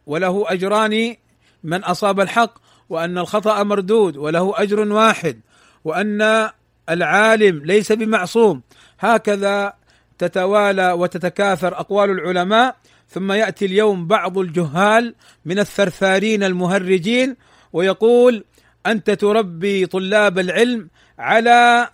وله 0.07 0.45
أجران 0.53 1.17
من 1.65 1.85
أصاب 1.85 2.21
الحق 2.21 2.59
وأن 2.89 3.19
الخطأ 3.19 3.63
مردود 3.63 4.17
وله 4.17 4.53
أجر 4.57 4.93
واحد 4.93 5.41
وأن 5.85 6.51
العالم 6.89 7.65
ليس 7.65 7.93
بمعصوم. 7.93 8.63
هكذا 9.01 9.73
تتوالى 10.19 10.93
وتتكاثر 10.93 11.81
أقوال 11.81 12.11
العلماء 12.11 12.77
ثم 13.09 13.33
يأتي 13.33 13.67
اليوم 13.67 14.07
بعض 14.07 14.39
الجهال 14.39 15.15
من 15.45 15.59
الثرثارين 15.59 16.43
المهرجين 16.43 17.37
ويقول 17.73 18.45
أنت 18.87 19.11
تربي 19.11 19.87
طلاب 19.87 20.39
العلم 20.39 20.89
على 21.19 21.89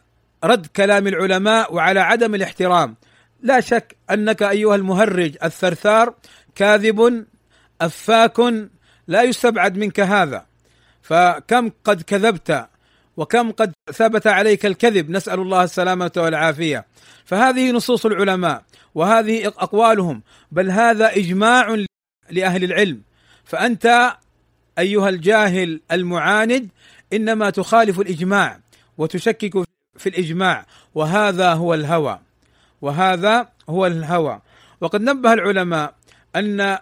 رد 0.45 0.67
كلام 0.67 1.07
العلماء 1.07 1.75
وعلى 1.75 2.01
عدم 2.01 2.35
الاحترام. 2.35 2.97
لا 3.43 3.61
شك 3.61 3.97
أنك 4.11 4.43
أيها 4.43 4.75
المهرج 4.75 5.37
الثرثار 5.45 6.15
كاذب 6.55 7.27
أفاك 7.81 8.41
لا 9.09 9.23
يستبعد 9.23 9.77
منك 9.77 10.01
هذا. 10.01 10.47
فكم 11.03 11.71
قد 11.85 12.03
كذبت 12.03 12.67
وكم 13.17 13.53
قد 13.53 13.73
ثبت 13.93 14.27
عليك 14.27 14.67
الكذب 14.67 15.11
نسأل 15.11 15.41
الله 15.41 15.65
السلامة 15.65 16.13
والعافية. 16.17 16.87
فهذه 17.25 17.71
نصوص 17.71 18.07
العلماء 18.07 18.63
وهذه 18.95 19.47
أقوالهم. 19.47 20.23
بل 20.53 20.71
هذا 20.71 21.17
إجماع 21.17 21.85
لأهل 22.31 22.65
العلم. 22.65 23.03
فأنت 23.45 24.17
أيها 24.79 25.09
الجاهل 25.09 25.81
المعاند 25.93 26.69
إنما 27.13 27.51
تخالف 27.51 28.01
الإجماع 28.01 28.61
وتشكك 28.99 29.65
في 29.97 30.09
الإجماع. 30.09 30.67
وهذا 30.95 31.53
هو 31.53 31.75
الهوى. 31.75 32.21
وهذا 32.83 33.49
هو 33.69 33.87
الهوى. 33.87 34.41
وقد 34.81 35.01
نبه 35.01 35.33
العلماء 35.33 35.95
أن 36.37 36.79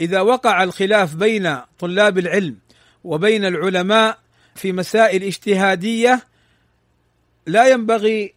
إذا 0.00 0.20
وقع 0.20 0.62
الخلاف 0.62 1.14
بين 1.14 1.56
طلاب 1.78 2.18
العلم 2.18 2.56
وبين 3.04 3.44
العلماء 3.44 4.18
في 4.54 4.72
مسائل 4.72 5.22
اجتهادية 5.22 6.22
لا 7.46 7.68
ينبغي 7.68 8.34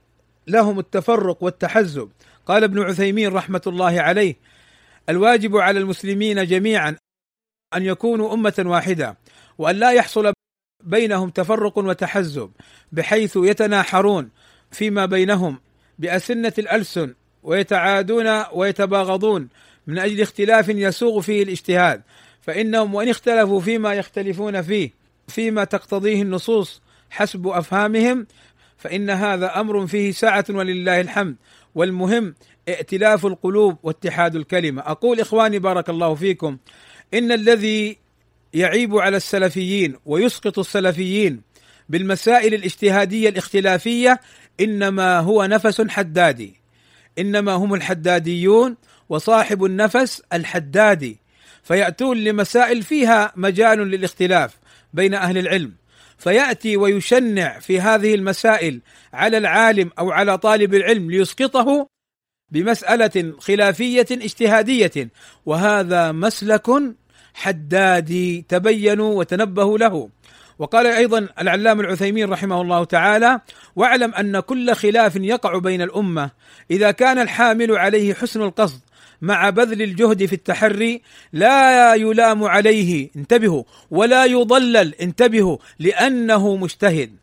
لهم 0.47 0.79
التفرق 0.79 1.43
والتحزب. 1.43 2.09
قال 2.45 2.63
ابن 2.63 2.81
عثيمين 2.81 3.33
رحمة 3.33 3.61
الله 3.67 4.01
عليه 4.01 4.35
الواجب 5.09 5.57
على 5.57 5.79
المسلمين 5.79 6.45
جميعا 6.45 6.95
أن 7.75 7.83
يكونوا 7.83 8.33
أمة 8.33 8.63
واحدة 8.65 9.17
وأن 9.57 9.75
لا 9.75 9.91
يحصل 9.91 10.33
بينهم 10.83 11.29
تفرق 11.29 11.77
وتحزب 11.77 12.51
بحيث 12.91 13.37
يتناحرون 13.41 14.29
فيما 14.71 15.05
بينهم 15.05 15.59
بأسنة 15.99 16.53
الألسن 16.57 17.13
ويتعادون 17.43 18.43
ويتباغضون 18.53 19.49
من 19.87 19.99
أجل 19.99 20.21
اختلاف 20.21 20.69
يسوغ 20.69 21.21
فيه 21.21 21.43
الاجتهاد 21.43 22.01
فإنهم 22.41 22.95
وإن 22.95 23.09
اختلفوا 23.09 23.59
فيما 23.59 23.93
يختلفون 23.93 24.61
فيه 24.61 24.91
فيما 25.27 25.63
تقتضيه 25.63 26.21
النصوص 26.21 26.81
حسب 27.09 27.47
أفهامهم 27.47 28.27
فإن 28.77 29.09
هذا 29.09 29.59
أمر 29.59 29.87
فيه 29.87 30.11
سعه 30.11 30.45
ولله 30.49 31.01
الحمد. 31.01 31.35
والمهم 31.75 32.35
ائتلاف 32.67 33.25
القلوب 33.25 33.77
واتحاد 33.83 34.35
الكلمة. 34.35 34.81
أقول 34.81 35.19
إخواني 35.19 35.59
بارك 35.59 35.89
الله 35.89 36.15
فيكم 36.15 36.57
إن 37.13 37.31
الذي 37.31 37.97
يعيب 38.53 38.97
على 38.97 39.17
السلفيين 39.17 39.95
ويسقط 40.05 40.59
السلفيين 40.59 41.41
بالمسائل 41.89 42.53
الاجتهادية 42.53 43.29
الاختلافية 43.29 44.19
إنما 44.59 45.19
هو 45.19 45.45
نفس 45.45 45.81
حدادي 45.81 46.53
إنما 47.19 47.53
هم 47.53 47.73
الحداديون 47.73 48.77
وصاحب 49.09 49.65
النفس 49.65 50.21
الحدادي 50.33 51.17
فيأتون 51.63 52.17
لمسائل 52.17 52.83
فيها 52.83 53.33
مجال 53.35 53.79
للاختلاف 53.79 54.57
بين 54.93 55.13
أهل 55.13 55.37
العلم. 55.37 55.73
فيأتي 56.17 56.77
ويشنع 56.77 57.59
في 57.59 57.81
هذه 57.81 58.15
المسائل 58.15 58.81
على 59.13 59.37
العالم 59.37 59.91
أو 59.99 60.11
على 60.11 60.37
طالب 60.37 60.73
العلم 60.73 61.11
ليسقطه 61.11 61.87
بمسألة 62.51 63.33
خلافية 63.39 64.07
اجتهادية. 64.11 65.09
وهذا 65.45 66.11
مسلك 66.11 66.67
حدادي 67.33 68.45
تبينوا 68.49 69.13
وتنبهوا 69.19 69.77
له. 69.77 70.09
وقال 70.59 70.87
أيضا 70.87 71.27
العلام 71.39 71.79
العثيمين 71.79 72.29
رحمه 72.29 72.61
الله 72.61 72.83
تعالى 72.83 73.41
واعلم 73.75 74.13
أن 74.13 74.39
كل 74.39 74.73
خلاف 74.73 75.15
يقع 75.15 75.57
بين 75.57 75.81
الأمة 75.81 76.29
إذا 76.71 76.91
كان 76.91 77.19
الحامل 77.19 77.71
عليه 77.71 78.13
حسن 78.13 78.41
القصد 78.41 78.79
مع 79.21 79.49
بذل 79.49 79.81
الجهد 79.81 80.25
في 80.25 80.33
التحري 80.33 81.01
لا 81.33 81.95
يلام 81.95 82.43
عليه 82.43 83.09
انتبهوا. 83.15 83.63
ولا 83.91 84.25
يضلل 84.25 84.95
انتبهوا 84.95 85.57
لأنه 85.79 86.55
مجتهد. 86.55 87.15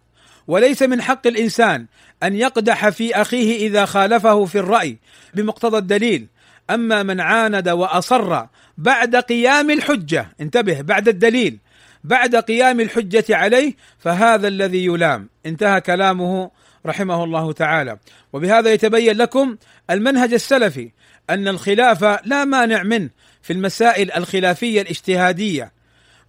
وليس 0.47 0.83
من 0.83 1.03
حق 1.03 1.27
الإنسان 1.27 1.87
أن 2.23 2.35
يقدح 2.35 2.89
في 2.89 3.15
أخيه 3.15 3.67
إذا 3.67 3.85
خالفه 3.85 4.45
في 4.45 4.59
الرأي 4.59 4.99
بمقتضى 5.35 5.79
الدليل. 5.79 6.27
أما 6.71 7.03
من 7.03 7.21
عاند 7.21 7.69
وأصر 7.69 8.47
بعد 8.79 9.17
قيام 9.17 9.71
الحجة 9.71 10.29
انتبه 10.41 10.81
بعد 10.81 11.09
الدليل 11.09 11.59
بعد 12.05 12.37
قيام 12.37 12.81
الحجة 12.81 13.25
عليه 13.31 13.75
فهذا 13.99 14.49
الذي 14.49 14.85
يلام. 14.85 15.29
انتهى 15.47 15.81
كلامه 15.81 16.51
رحمه 16.87 17.25
الله 17.25 17.53
تعالى. 17.53 17.99
وبهذا 18.33 18.73
يتبين 18.73 19.17
لكم 19.17 19.57
المنهج 19.91 20.33
السلفي. 20.33 20.91
أن 21.31 21.49
الخلاف 21.49 22.05
لا 22.05 22.45
مانع 22.45 22.83
منه 22.83 23.11
في 23.43 23.53
المسائل 23.53 24.13
الخلافية 24.13 24.83
الاجتهادية 24.83 25.73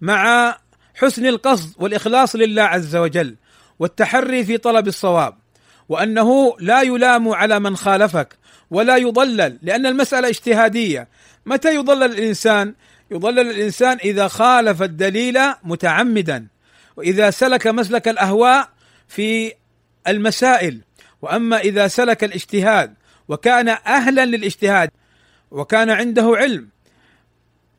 مع 0.00 0.56
حسن 0.94 1.26
القصد 1.26 1.74
والإخلاص 1.78 2.36
لله 2.36 2.62
عز 2.62 2.96
وجل 2.96 3.36
والتحري 3.78 4.44
في 4.44 4.58
طلب 4.58 4.88
الصواب 4.88 5.34
وأنه 5.88 6.56
لا 6.60 6.82
يلام 6.82 7.28
على 7.28 7.60
من 7.60 7.76
خالفك 7.76 8.36
ولا 8.70 8.96
يضلل 8.96 9.58
لأن 9.62 9.86
المسألة 9.86 10.28
اجتهادية 10.28 11.08
متى 11.46 11.74
يضلل 11.74 12.02
الإنسان؟ 12.02 12.74
يضلل 13.10 13.50
الإنسان 13.50 13.98
إذا 14.04 14.28
خالف 14.28 14.82
الدليل 14.82 15.38
متعمدا 15.64 16.46
وإذا 16.96 17.30
سلك 17.30 17.66
مسلك 17.66 18.08
الأهواء 18.08 18.68
في 19.08 19.52
المسائل 20.08 20.80
وأما 21.22 21.58
إذا 21.58 21.88
سلك 21.88 22.24
الاجتهاد 22.24 22.94
وكان 23.28 23.68
أهلا 23.68 24.26
للاجتهاد 24.26 24.90
وكان 25.50 25.90
عنده 25.90 26.32
علم. 26.36 26.68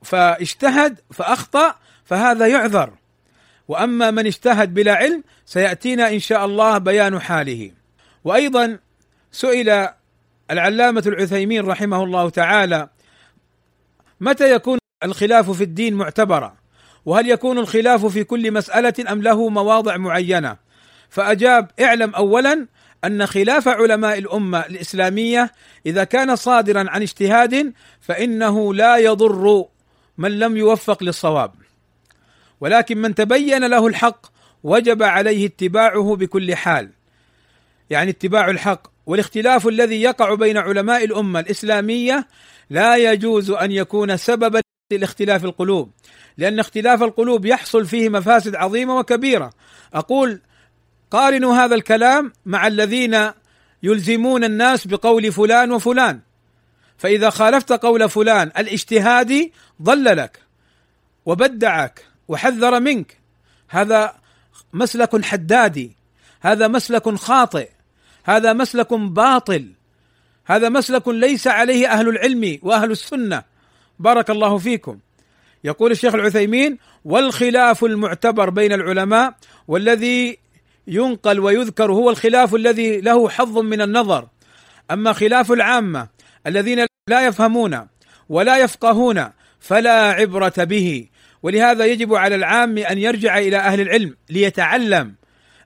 فاجتهد 0.04 1.00
فأخطأ 1.14 1.76
فهذا 2.06 2.48
يعذر. 2.48 2.94
وأما 3.68 4.12
من 4.12 4.26
اجتهد 4.26 4.74
بلا 4.74 4.96
علم 4.96 5.24
سيأتينا 5.46 6.10
إن 6.10 6.20
شاء 6.20 6.46
الله 6.46 6.78
بيان 6.78 7.20
حاله. 7.20 7.72
وأيضا 8.24 8.80
سئل 9.32 9.88
العلامة 10.52 11.04
العثيمين 11.08 11.66
رحمه 11.66 12.04
الله 12.04 12.30
تعالى 12.30 12.90
متى 14.20 14.52
يكون 14.52 14.78
الخلاف 15.04 15.52
في 15.52 15.64
الدين 15.64 15.94
معتبرا؟ 15.94 16.56
وهل 17.06 17.30
يكون 17.30 17.58
الخلاف 17.58 18.06
في 18.06 18.24
كل 18.24 18.52
مسألة 18.52 18.94
أم 19.12 19.22
له 19.22 19.50
مواضع 19.50 19.98
معينة؟ 19.98 20.58
فأجاب 21.10 21.72
اعلم 21.82 22.16
اولا 22.16 22.68
أن 23.06 23.26
خلاف 23.26 23.68
علماء 23.68 24.18
الأمة 24.18 24.60
الإسلامية 24.60 25.52
إذا 25.86 26.04
كان 26.04 26.36
صادرا 26.36 26.86
عن 26.90 27.02
اجتهاد 27.02 27.74
فإنه 28.02 28.74
لا 28.74 28.98
يضر 28.98 29.66
من 30.18 30.40
لم 30.40 30.58
يوفق 30.58 31.04
للصواب. 31.04 31.52
ولكن 32.62 32.98
من 32.98 33.16
تبين 33.16 33.68
له 33.68 33.88
الحق 33.88 34.26
وجب 34.64 35.04
عليه 35.04 35.46
اتباعه 35.46 36.16
بكل 36.16 36.56
حال. 36.56 36.90
يعني 37.90 38.12
اتباع 38.12 38.50
الحق 38.50 38.88
والاختلاف 39.06 39.68
الذي 39.68 40.02
يقع 40.02 40.34
بين 40.34 40.58
علماء 40.58 41.04
الأمة 41.04 41.40
الإسلامية 41.40 42.28
لا 42.70 42.96
يجوز 42.96 43.52
أن 43.52 43.72
يكون 43.72 44.18
سببا 44.18 44.62
لاختلاف 44.92 45.46
القلوب 45.46 45.92
لأن 46.38 46.60
اختلاف 46.60 47.04
القلوب 47.04 47.46
يحصل 47.46 47.86
فيه 47.86 48.10
مفاسد 48.10 48.56
عظيمة 48.56 48.98
وكبيرة. 48.98 49.52
أقول 49.94 50.42
قارنوا 51.12 51.56
هذا 51.56 51.76
الكلام 51.76 52.34
مع 52.46 52.68
الذين 52.68 53.32
يلزمون 53.84 54.44
الناس 54.44 54.88
بقول 54.88 55.32
فلان 55.32 55.72
وفلان. 55.72 56.20
فإذا 56.98 57.30
خالفت 57.30 57.72
قول 57.72 58.10
فلان 58.10 58.48
الاجتهادي 58.58 59.54
ضللك 59.82 60.40
وبدعك 61.26 62.06
وحذر 62.28 62.80
منك. 62.80 63.18
هذا 63.70 64.14
مسلك 64.74 65.26
حدادي 65.26 65.92
هذا 66.42 66.68
مسلك 66.68 67.16
خاطئ 67.16 67.70
هذا 68.24 68.54
مسلك 68.54 68.94
باطل 68.94 69.72
هذا 70.46 70.70
مسلك 70.70 71.08
ليس 71.08 71.48
عليه 71.48 71.92
أهل 71.92 72.10
العلم 72.10 72.60
وأهل 72.62 72.92
السنة. 72.92 73.44
بارك 74.00 74.30
الله 74.30 74.58
فيكم. 74.58 75.00
يقول 75.64 75.92
الشيخ 75.92 76.16
العثيمين 76.16 76.78
والخلاف 77.06 77.84
المعتبر 77.84 78.50
بين 78.50 78.74
العلماء 78.74 79.34
والذي 79.68 80.38
ينقل 80.88 81.40
ويذكر 81.40 81.92
هو 81.92 82.10
الخلاف 82.10 82.56
الذي 82.56 83.02
له 83.02 83.30
حظ 83.30 83.58
من 83.58 83.82
النظر. 83.82 84.28
أما 84.92 85.14
خلاف 85.14 85.52
العامة 85.52 86.08
الذين 86.48 86.86
لا 87.10 87.28
يفهمون 87.28 87.88
ولا 88.30 88.58
يفقهون 88.58 89.30
فلا 89.60 90.12
عبرة 90.12 90.54
به. 90.58 91.08
ولهذا 91.44 91.86
يجب 91.86 92.16
على 92.16 92.36
العام 92.36 92.78
أن 92.78 92.98
يرجع 92.98 93.38
إلى 93.38 93.58
أهل 93.58 93.82
العلم 93.82 94.16
ليتعلم 94.30 95.16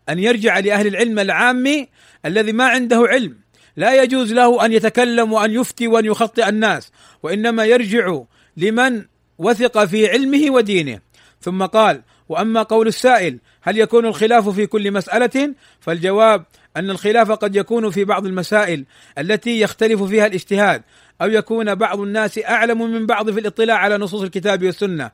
أن 0.10 0.20
يرجع 0.20 0.60
لأهل 0.60 0.88
العلم 0.88 1.20
العام 1.20 1.88
الذي 2.26 2.52
ما 2.52 2.66
عنده 2.66 3.04
علم. 3.08 3.38
لا 3.78 4.04
يجوز 4.04 4.34
له 4.34 4.66
أن 4.66 4.72
يتكلم 4.72 5.34
وأن 5.34 5.52
يفتي 5.52 5.88
وأن 5.88 6.06
يخطئ 6.06 6.50
الناس 6.50 6.92
وإنما 7.24 7.66
يرجع 7.66 8.22
لمن 8.58 9.06
وثق 9.38 9.86
في 9.86 10.08
علمه 10.08 10.52
ودينه. 10.52 11.00
ثم 11.42 11.66
قال 11.66 12.02
وأما 12.30 12.64
قول 12.64 12.88
السائل 12.88 13.40
هل 13.62 13.78
يكون 13.78 14.06
الخلاف 14.06 14.50
في 14.50 14.66
كل 14.66 14.92
مسألة؟ 14.92 15.54
فالجواب 15.80 16.46
أن 16.78 16.90
الخلاف 16.90 17.32
قد 17.32 17.56
يكون 17.56 17.90
في 17.90 18.04
بعض 18.04 18.26
المسائل 18.26 18.86
التي 19.18 19.62
يختلف 19.62 20.04
فيها 20.04 20.26
الاجتهاد 20.26 20.82
أو 21.22 21.28
يكون 21.28 21.76
بعض 21.76 22.00
الناس 22.00 22.40
أعلم 22.40 22.92
من 22.92 23.06
بعض 23.06 23.32
في 23.32 23.40
الاطلاع 23.40 23.78
على 23.78 23.98
نصوص 23.98 24.22
الكتاب 24.22 24.64
والسنة. 24.66 25.12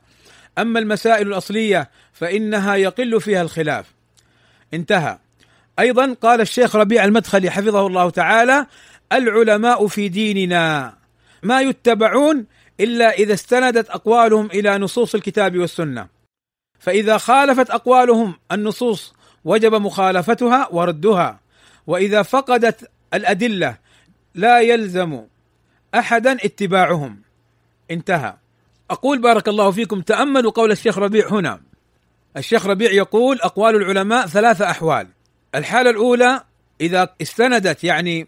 أما 0.57 0.79
المسائل 0.79 1.27
الأصلية 1.27 1.89
فإنها 2.13 2.75
يقل 2.75 3.21
فيها 3.21 3.41
الخلاف. 3.41 3.85
انتهى. 4.73 5.17
أيضا 5.79 6.13
قال 6.21 6.41
الشيخ 6.41 6.75
ربيع 6.75 7.05
المدخلي 7.05 7.49
حفظه 7.49 7.87
الله 7.87 8.09
تعالى 8.09 8.65
العلماء 9.11 9.87
في 9.87 10.09
ديننا 10.09 10.93
ما 11.43 11.61
يتبعون 11.61 12.45
إلا 12.79 13.11
إذا 13.11 13.33
استندت 13.33 13.89
أقوالهم 13.89 14.45
إلى 14.45 14.77
نصوص 14.77 15.15
الكتاب 15.15 15.57
والسنة. 15.57 16.16
فإذا 16.79 17.17
خالفت 17.17 17.69
أقوالهم 17.69 18.33
النصوص 18.51 19.13
وجب 19.45 19.73
مخالفتها 19.73 20.67
وردها. 20.71 21.39
وإذا 21.87 22.21
فقدت 22.21 22.91
الأدلة 23.13 23.77
لا 24.35 24.59
يلزم 24.59 25.21
احدا 25.95 26.31
اتباعهم. 26.31 27.21
انتهى. 27.91 28.33
أقول 28.91 29.21
بارك 29.21 29.47
الله 29.47 29.71
فيكم 29.71 30.01
تأملوا 30.01 30.51
قول 30.51 30.71
الشيخ 30.71 30.97
ربيع 30.97 31.27
هنا. 31.27 31.61
الشيخ 32.37 32.65
ربيع 32.65 32.91
يقول 32.91 33.41
أقوال 33.41 33.75
العلماء 33.75 34.27
ثلاثة 34.27 34.69
أحوال. 34.69 35.07
الحالة 35.55 35.89
الأولى 35.89 36.43
إذا 36.81 37.09
استندت 37.21 37.83
يعني 37.83 38.27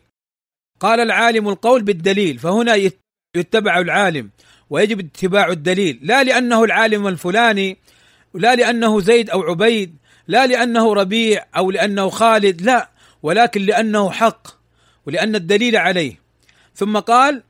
قال 0.79 0.99
العالم 0.99 1.49
القول 1.49 1.83
بالدليل 1.83 2.39
فهنا 2.39 2.91
يتبع 3.35 3.79
العالم 3.79 4.29
ويجب 4.69 4.99
اتباع 4.99 5.47
الدليل. 5.47 5.99
لا 6.01 6.23
لأنه 6.23 6.63
العالم 6.63 7.07
الفلاني 7.07 7.77
لا 8.33 8.55
لأنه 8.55 8.99
زيد 8.99 9.29
أو 9.29 9.41
عبيد 9.41 9.95
لا 10.27 10.47
لأنه 10.47 10.93
ربيع 10.93 11.45
أو 11.57 11.71
لأنه 11.71 12.09
خالد 12.09 12.61
لا 12.61 12.89
ولكن 13.23 13.61
لأنه 13.61 14.11
حق 14.11 14.47
ولأن 15.05 15.35
الدليل 15.35 15.77
عليه. 15.77 16.19
ثم 16.75 16.99
قال 16.99 17.43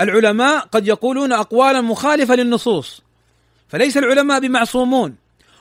العلماء 0.00 0.58
قد 0.58 0.88
يقولون 0.88 1.32
أقوالا 1.32 1.80
مخالفة 1.80 2.34
للنصوص 2.34 3.02
فليس 3.68 3.96
العلماء 3.96 4.40
بمعصومون. 4.40 5.16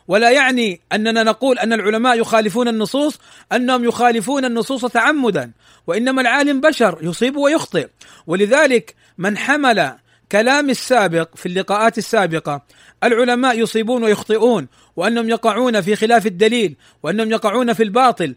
ولا 0.07 0.31
يعني 0.31 0.81
أننا 0.93 1.23
نقول 1.23 1.59
أن 1.59 1.73
العلماء 1.73 2.19
يخالفون 2.19 2.67
النصوص 2.67 3.19
أنهم 3.51 3.83
يخالفون 3.83 4.45
النصوص 4.45 4.85
تعمدا 4.85 5.51
وإنما 5.87 6.21
العالم 6.21 6.61
بشر 6.61 6.99
يصيب 7.01 7.37
ويخطئ. 7.37 7.87
ولذلك 8.27 8.95
من 9.17 9.37
حمل 9.37 9.95
كلام 10.31 10.69
السابق 10.69 11.35
في 11.35 11.45
اللقاءات 11.45 11.97
السابقة 11.97 12.61
العلماء 13.07 13.59
يصيبون 13.59 14.03
ويخطئون 14.03 14.67
وأنهم 14.95 15.29
يقعون 15.29 15.81
في 15.81 15.95
خلاف 15.95 16.25
الدليل 16.25 16.75
وأنهم 17.03 17.31
يقعون 17.31 17.73
في 17.73 17.83
الباطل. 17.83 18.35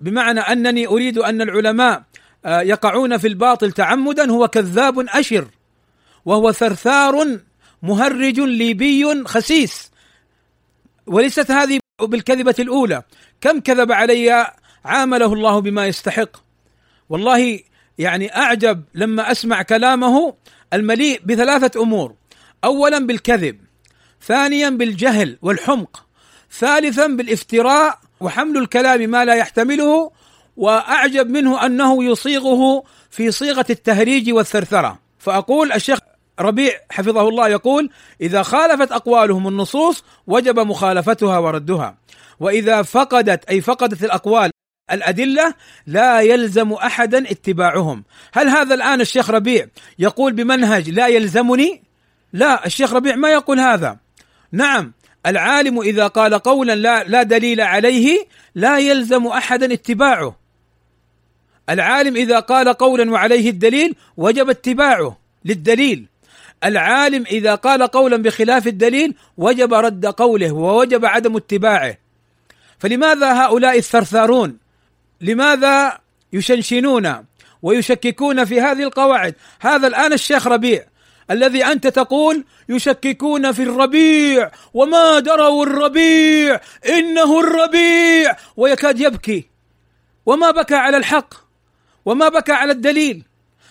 بمعنى 0.00 0.40
أنني 0.40 0.86
أريد 0.86 1.18
أن 1.18 1.42
العلماء 1.42 2.02
آه، 2.44 2.60
يقعون 2.60 3.18
في 3.18 3.28
الباطل 3.28 3.72
تعمدا 3.72 4.30
هو 4.30 4.48
كذاب 4.48 4.98
أشر 5.08 5.48
وهو 6.24 6.52
ثرثار 6.52 7.38
مهرج 7.82 8.40
ليبي 8.40 9.24
خسيس. 9.24 9.90
وليست 11.06 11.50
هذه 11.50 11.78
بالكذبة 12.02 12.54
الأولى. 12.58 13.02
كم 13.40 13.60
كذب 13.60 13.92
علي؟ 13.92 14.46
عامله 14.84 15.32
الله 15.32 15.60
بما 15.60 15.86
يستحق. 15.86 16.36
والله 17.08 17.60
يعني 17.98 18.36
أعجب 18.36 18.82
لما 18.94 19.30
أسمع 19.32 19.62
كلامه 19.62 20.34
المليء 20.72 21.20
بثلاثة 21.24 21.82
أمور. 21.82 22.14
اولا 22.64 22.98
بالكذب. 22.98 23.65
ثانيا 24.22 24.70
بالجهل 24.70 25.38
والحمق 25.42 26.06
ثالثا 26.58 27.06
بالافتراء 27.06 27.98
وحمل 28.20 28.56
الكلام 28.56 29.10
ما 29.10 29.24
لا 29.24 29.34
يحتمله 29.34 30.10
وأعجب 30.56 31.30
منه 31.30 31.66
أنه 31.66 32.04
يصيغه 32.04 32.84
في 33.10 33.30
صيغة 33.30 33.66
التهريج 33.70 34.32
والثرثرة. 34.32 34.98
فأقول 35.18 35.72
الشيخ 35.72 35.98
ربيع 36.40 36.72
حفظه 36.90 37.28
الله 37.28 37.48
يقول 37.48 37.90
إذا 38.20 38.42
خالفت 38.42 38.92
أقوالهم 38.92 39.48
النصوص 39.48 40.04
وجب 40.26 40.58
مخالفتها 40.58 41.38
وردها 41.38 41.96
وإذا 42.40 42.82
فقدت 42.82 43.44
أي 43.44 43.60
فقدت 43.60 44.04
الأقوال 44.04 44.50
الأدلة 44.92 45.54
لا 45.86 46.20
يلزم 46.20 46.72
احدا 46.72 47.30
اتباعهم. 47.30 48.04
هل 48.32 48.48
هذا 48.48 48.74
الآن 48.74 49.00
الشيخ 49.00 49.30
ربيع 49.30 49.66
يقول 49.98 50.32
بمنهج 50.32 50.90
لا 50.90 51.06
يلزمني؟ 51.06 51.82
لا 52.32 52.66
الشيخ 52.66 52.92
ربيع 52.92 53.16
ما 53.16 53.30
يقول 53.30 53.60
هذا. 53.60 54.05
نعم 54.52 54.92
العالم 55.26 55.80
إذا 55.80 56.06
قال 56.06 56.34
قولا 56.34 56.74
لا 56.74 57.04
لا 57.04 57.22
دليل 57.22 57.60
عليه 57.60 58.26
لا 58.54 58.78
يلزم 58.78 59.26
أحدا 59.26 59.72
اتباعه. 59.72 60.36
العالم 61.70 62.16
إذا 62.16 62.40
قال 62.40 62.68
قولا 62.68 63.10
وعليه 63.10 63.50
الدليل 63.50 63.94
وجب 64.16 64.50
اتباعه 64.50 65.18
للدليل. 65.44 66.06
العالم 66.64 67.24
إذا 67.30 67.54
قال 67.54 67.82
قولا 67.82 68.16
بخلاف 68.16 68.66
الدليل 68.66 69.14
وجب 69.36 69.74
رد 69.74 70.06
قوله 70.06 70.52
ووجب 70.52 71.04
عدم 71.04 71.36
اتباعه. 71.36 71.98
فلماذا 72.78 73.32
هؤلاء 73.32 73.78
الثرثارون؟ 73.78 74.58
لماذا 75.20 75.98
يشنشنون 76.32 77.24
ويشككون 77.62 78.44
في 78.44 78.60
هذه 78.60 78.82
القواعد؟ 78.82 79.34
هذا 79.60 79.86
الآن 79.86 80.12
الشيخ 80.12 80.46
ربيع 80.46 80.84
الذي 81.30 81.64
أنت 81.64 81.86
تقول 81.86 82.44
يشككون 82.68 83.52
في 83.52 83.62
الربيع 83.62 84.50
وما 84.74 85.18
دروا 85.18 85.66
الربيع 85.66 86.60
إنه 86.88 87.40
الربيع 87.40 88.36
ويكاد 88.56 89.00
يبكي. 89.00 89.48
وما 90.26 90.50
بكى 90.50 90.74
على 90.74 90.96
الحق 90.96 91.34
وما 92.04 92.28
بكى 92.28 92.52
على 92.52 92.72
الدليل. 92.72 93.22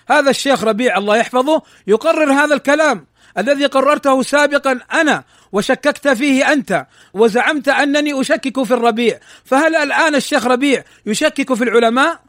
هذا 0.09 0.29
الشيخ 0.29 0.63
ربيع 0.63 0.97
الله 0.97 1.17
يحفظه 1.17 1.61
يقرر 1.87 2.31
هذا 2.31 2.55
الكلام 2.55 3.07
الذي 3.37 3.65
قررته 3.65 4.21
سابقا 4.21 4.79
أنا 4.93 5.23
وشككت 5.51 6.07
فيه 6.07 6.53
أنت 6.53 6.85
وزعمت 7.13 7.69
أنني 7.69 8.21
أشكك 8.21 8.63
في 8.63 8.73
الربيع. 8.73 9.19
فهل 9.45 9.75
الآن 9.75 10.15
الشيخ 10.15 10.47
ربيع 10.47 10.83
يشكك 11.05 11.53
في 11.53 11.63
العلماء؟ 11.63 12.19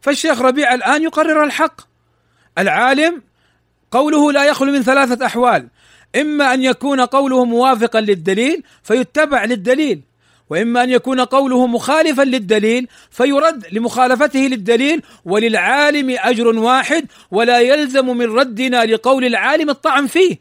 فالشيخ 0.00 0.40
ربيع 0.40 0.74
الآن 0.74 1.02
يقرر 1.02 1.44
الحق. 1.44 1.80
العالم 2.58 3.22
قوله 3.94 4.32
لا 4.32 4.44
يخلو 4.44 4.72
من 4.72 4.82
ثلاثة 4.82 5.26
أحوال. 5.26 5.68
إما 6.16 6.54
أن 6.54 6.62
يكون 6.62 7.00
قوله 7.00 7.44
موافقا 7.44 8.00
للدليل 8.00 8.62
فيتبع 8.82 9.44
للدليل 9.44 10.00
وإما 10.50 10.82
أن 10.82 10.90
يكون 10.90 11.20
قوله 11.20 11.66
مخالفا 11.66 12.22
للدليل 12.22 12.88
فيرد 13.10 13.66
لمخالفته 13.72 14.38
للدليل 14.38 15.02
وللعالم 15.24 16.16
أجر 16.18 16.46
واحد 16.46 17.06
ولا 17.30 17.60
يلزم 17.60 18.16
من 18.16 18.26
ردنا 18.38 18.84
لقول 18.84 19.24
العالم 19.24 19.70
الطعن 19.70 20.06
فيه. 20.06 20.36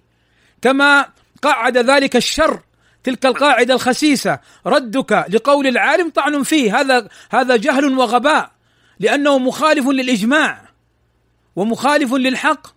كما 0.62 1.06
قعد 1.42 1.78
ذلك 1.78 2.16
الشر 2.16 2.60
تلك 3.04 3.26
القاعدة 3.26 3.74
الخسيسة 3.74 4.40
ردك 4.66 5.26
لقول 5.30 5.68
العالم 5.68 6.10
طعن 6.10 6.44
فيه. 6.44 6.80
هذا 6.80 7.08
هذا 7.32 7.56
جهل 7.56 7.98
وغباء 7.98 8.52
لأنه 9.00 9.38
مخالف 9.38 9.88
للإجماع 9.88 10.62
ومخالف 11.56 12.14
للحق 12.14 12.68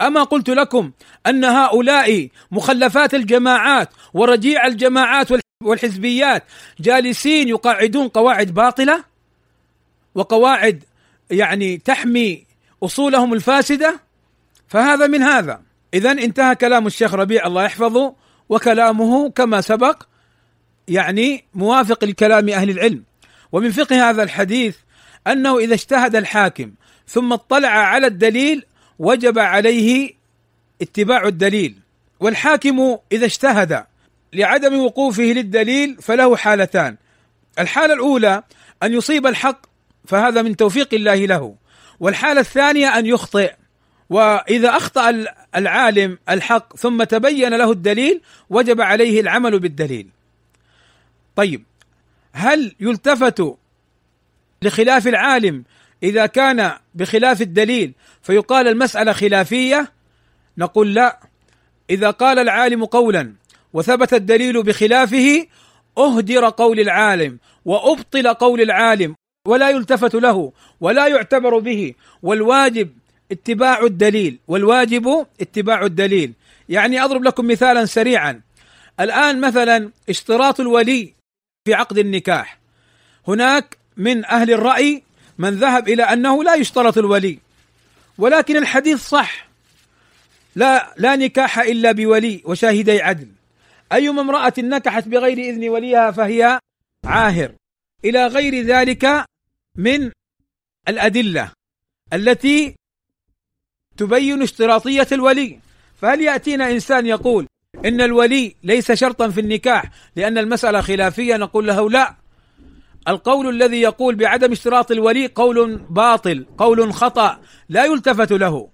أما 0.00 0.22
قلت 0.22 0.50
لكم 0.50 0.90
أن 1.26 1.44
هؤلاء 1.44 2.28
مخلفات 2.50 3.14
الجماعات 3.14 3.88
ورجيع 4.14 4.66
الجماعات 4.66 5.28
والحزبيات 5.62 6.44
جالسين 6.80 7.48
يقاعدون 7.48 8.08
قواعد 8.08 8.54
باطلة 8.54 9.04
وقواعد 10.14 10.84
يعني 11.30 11.78
تحمي 11.78 12.46
أصولهم 12.82 13.34
الفاسدة 13.34 14.00
فهذا 14.68 15.06
من 15.06 15.22
هذا. 15.22 15.62
اذا 15.94 16.10
انتهى 16.12 16.54
كلام 16.54 16.86
الشيخ 16.86 17.14
ربيع 17.14 17.46
الله 17.46 17.64
يحفظه 17.64 18.14
وكلامه 18.48 19.30
كما 19.30 19.60
سبق 19.60 20.02
يعني 20.88 21.44
موافق 21.54 22.04
لكلام 22.04 22.48
أهل 22.48 22.70
العلم. 22.70 23.04
ومن 23.52 23.70
فقه 23.70 24.10
هذا 24.10 24.22
الحديث 24.22 24.76
أنه 25.26 25.58
إذا 25.58 25.74
اجتهد 25.74 26.16
الحاكم 26.16 26.72
ثم 27.06 27.32
اطلع 27.32 27.68
على 27.68 28.06
الدليل 28.06 28.64
وجب 29.00 29.38
عليه 29.38 30.12
اتباع 30.82 31.26
الدليل 31.26 31.74
والحاكم 32.20 32.98
إذا 33.12 33.24
اجتهد 33.24 33.84
لعدم 34.32 34.78
وقوفه 34.78 35.22
للدليل 35.22 35.96
فله 36.02 36.36
حالتان. 36.36 36.96
الحالة 37.58 37.94
الأولى 37.94 38.42
أن 38.82 38.92
يصيب 38.92 39.26
الحق 39.26 39.66
فهذا 40.06 40.42
من 40.42 40.56
توفيق 40.56 40.94
الله 40.94 41.14
له. 41.14 41.54
والحالة 42.00 42.40
الثانية 42.40 42.98
أن 42.98 43.06
يخطئ 43.06 43.54
وإذا 44.10 44.68
أخطأ 44.68 45.24
العالم 45.56 46.18
الحق 46.28 46.76
ثم 46.76 47.04
تبين 47.04 47.54
له 47.54 47.72
الدليل 47.72 48.20
وجب 48.50 48.80
عليه 48.80 49.20
العمل 49.20 49.58
بالدليل. 49.58 50.08
طيب 51.36 51.62
هل 52.32 52.74
يلتفت 52.80 53.56
لخلاف 54.62 55.06
العالم 55.06 55.64
إذا 56.02 56.26
كان 56.26 56.72
بخلاف 56.94 57.42
الدليل 57.42 57.92
فيقال 58.22 58.68
المسألة 58.68 59.12
خلافية 59.12 59.92
نقول 60.58 60.94
لا. 60.94 61.20
إذا 61.90 62.10
قال 62.10 62.38
العالم 62.38 62.84
قولا 62.84 63.34
وثبت 63.72 64.14
الدليل 64.14 64.62
بخلافه 64.62 65.46
أهدر 65.98 66.48
قول 66.48 66.80
العالم 66.80 67.38
وأبطل 67.64 68.34
قول 68.34 68.60
العالم 68.60 69.14
ولا 69.46 69.70
يلتفت 69.70 70.14
له 70.14 70.52
ولا 70.80 71.06
يعتبر 71.06 71.58
به. 71.58 71.94
والواجب 72.22 72.90
اتباع 73.32 73.80
الدليل 73.80 74.38
والواجب 74.48 75.26
اتباع 75.40 75.84
الدليل. 75.84 76.32
يعني 76.68 77.04
أضرب 77.04 77.24
لكم 77.24 77.46
مثالا 77.46 77.84
سريعا. 77.84 78.40
الآن 79.00 79.40
مثلا 79.40 79.90
اشتراط 80.08 80.60
الولي 80.60 81.14
في 81.64 81.74
عقد 81.74 81.98
النكاح. 81.98 82.58
هناك 83.28 83.78
من 83.96 84.24
أهل 84.24 84.52
الرأي 84.52 85.02
من 85.40 85.50
ذهب 85.50 85.88
إلى 85.88 86.02
أنه 86.02 86.44
لا 86.44 86.54
يشترط 86.54 86.98
الولي 86.98 87.38
ولكن 88.18 88.56
الحديث 88.56 89.08
صح. 89.08 89.48
لا 90.56 90.94
لا 90.96 91.16
نكاح 91.16 91.58
إلا 91.58 91.92
بولي 91.92 92.42
وشاهدي 92.44 93.02
عدل. 93.02 93.28
أيما 93.92 94.20
امرأة 94.20 94.52
نكحت 94.58 95.08
بغير 95.08 95.38
إذن 95.38 95.68
وليها 95.68 96.10
فهي 96.10 96.58
عاهر. 97.04 97.52
إلى 98.04 98.26
غير 98.26 98.64
ذلك 98.64 99.24
من 99.76 100.10
الأدلة 100.88 101.52
التي 102.12 102.74
تبين 103.96 104.42
اشتراطية 104.42 105.08
الولي. 105.12 105.58
فهل 106.00 106.20
يأتينا 106.20 106.70
إنسان 106.70 107.06
يقول 107.06 107.46
إن 107.84 108.00
الولي 108.00 108.56
ليس 108.62 108.92
شرطا 108.92 109.28
في 109.28 109.40
النكاح 109.40 109.84
لأن 110.16 110.38
المسألة 110.38 110.80
خلافية 110.80 111.36
نقول 111.36 111.66
له 111.66 111.90
لا 111.90 112.19
القول 113.08 113.48
الذي 113.48 113.80
يقول 113.80 114.14
بعدم 114.14 114.52
اشتراط 114.52 114.90
الولي 114.90 115.26
قول 115.26 115.76
باطل 115.90 116.46
قول 116.58 116.92
خطأ 116.92 117.40
لا 117.68 117.84
يلتفت 117.84 118.32
له. 118.32 118.68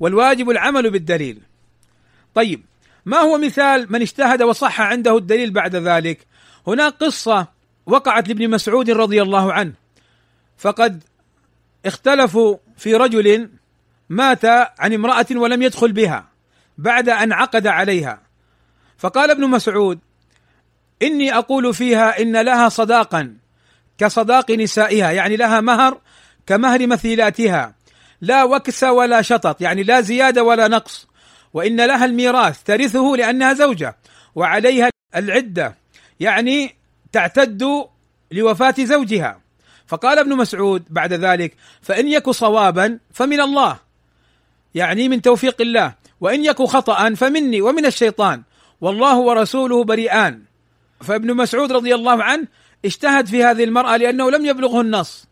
والواجب 0.00 0.50
العمل 0.50 0.90
بالدليل. 0.90 1.42
طيب 2.34 2.64
ما 3.06 3.16
هو 3.16 3.38
مثال 3.38 3.92
من 3.92 4.02
اجتهد 4.02 4.42
وصح 4.42 4.80
عنده 4.80 5.16
الدليل 5.16 5.50
بعد 5.50 5.76
ذلك؟ 5.76 6.26
هناك 6.66 6.92
قصة 6.92 7.46
وقعت 7.86 8.28
لابن 8.28 8.50
مسعود 8.50 8.90
رضي 8.90 9.22
الله 9.22 9.52
عنه. 9.52 9.72
فقد 10.58 11.02
اختلفوا 11.86 12.56
في 12.76 12.94
رجل 12.94 13.50
مات 14.08 14.44
عن 14.78 14.92
امرأة 14.92 15.26
ولم 15.30 15.62
يدخل 15.62 15.92
بها 15.92 16.28
بعد 16.78 17.08
أن 17.08 17.32
عقد 17.32 17.66
عليها. 17.66 18.22
فقال 18.98 19.30
ابن 19.30 19.50
مسعود 19.50 19.98
إني 21.02 21.34
أقول 21.38 21.74
فيها 21.74 22.22
إن 22.22 22.36
لها 22.36 22.68
صداقا. 22.68 23.36
كصداق 23.98 24.50
نسائها 24.50 25.10
يعني 25.10 25.36
لها 25.36 25.60
مهر 25.60 26.00
كمهر 26.46 26.86
مثيلاتها. 26.86 27.74
لا 28.20 28.44
وكس 28.44 28.84
ولا 28.84 29.22
شطط 29.22 29.60
يعني 29.60 29.82
لا 29.82 30.00
زيادة 30.00 30.42
ولا 30.42 30.68
نقص. 30.68 31.06
وإن 31.54 31.76
لها 31.86 32.04
الميراث 32.04 32.62
ترثه 32.62 33.12
لأنها 33.16 33.52
زوجة 33.52 33.96
وعليها 34.34 34.90
العدة 35.16 35.74
يعني 36.20 36.74
تعتد 37.12 37.88
لوفاة 38.32 38.74
زوجها. 38.78 39.40
فقال 39.86 40.18
ابن 40.18 40.36
مسعود 40.36 40.84
بعد 40.90 41.12
ذلك 41.12 41.56
فإن 41.82 42.08
يك 42.08 42.30
صوابا 42.30 42.98
فمن 43.12 43.40
الله 43.40 43.78
يعني 44.74 45.08
من 45.08 45.22
توفيق 45.22 45.60
الله. 45.60 45.94
وإن 46.20 46.44
يك 46.44 46.62
خطا 46.62 47.14
فمني 47.14 47.60
ومن 47.60 47.86
الشيطان. 47.86 48.42
والله 48.80 49.16
ورسوله 49.18 49.84
بريئان. 49.84 50.42
فابن 51.00 51.34
مسعود 51.34 51.72
رضي 51.72 51.94
الله 51.94 52.22
عنه 52.22 52.46
اجتهد 52.86 53.26
في 53.26 53.44
هذه 53.44 53.64
المرأة 53.64 53.96
لأنه 53.96 54.30
لم 54.30 54.46
يبلغه 54.46 54.80
النص. 54.80 55.26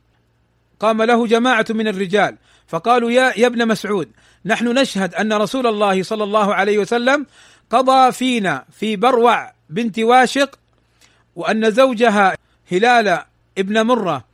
قام 0.81 1.03
له 1.03 1.27
جماعة 1.27 1.67
من 1.71 1.89
الرجال 1.89 2.37
فقالوا 2.67 3.11
يا 3.11 3.33
يا 3.37 3.47
ابن 3.47 3.69
مسعود 3.69 4.09
نحن 4.45 4.69
نشهد 4.69 5.15
أن 5.15 5.33
رسول 5.33 5.67
الله 5.67 6.03
صلى 6.03 6.25
الله 6.25 6.55
عليه 6.55 6.79
وسلم 6.79 7.27
قضى 7.71 8.13
فينا 8.13 8.65
في 8.73 8.97
بروع 8.97 9.53
بنت 9.71 9.99
واشق 9.99 10.59
وأن 11.37 11.71
زوجها 11.71 12.37
هلال 12.73 13.23
ابن 13.59 13.83
مرة 13.83 14.25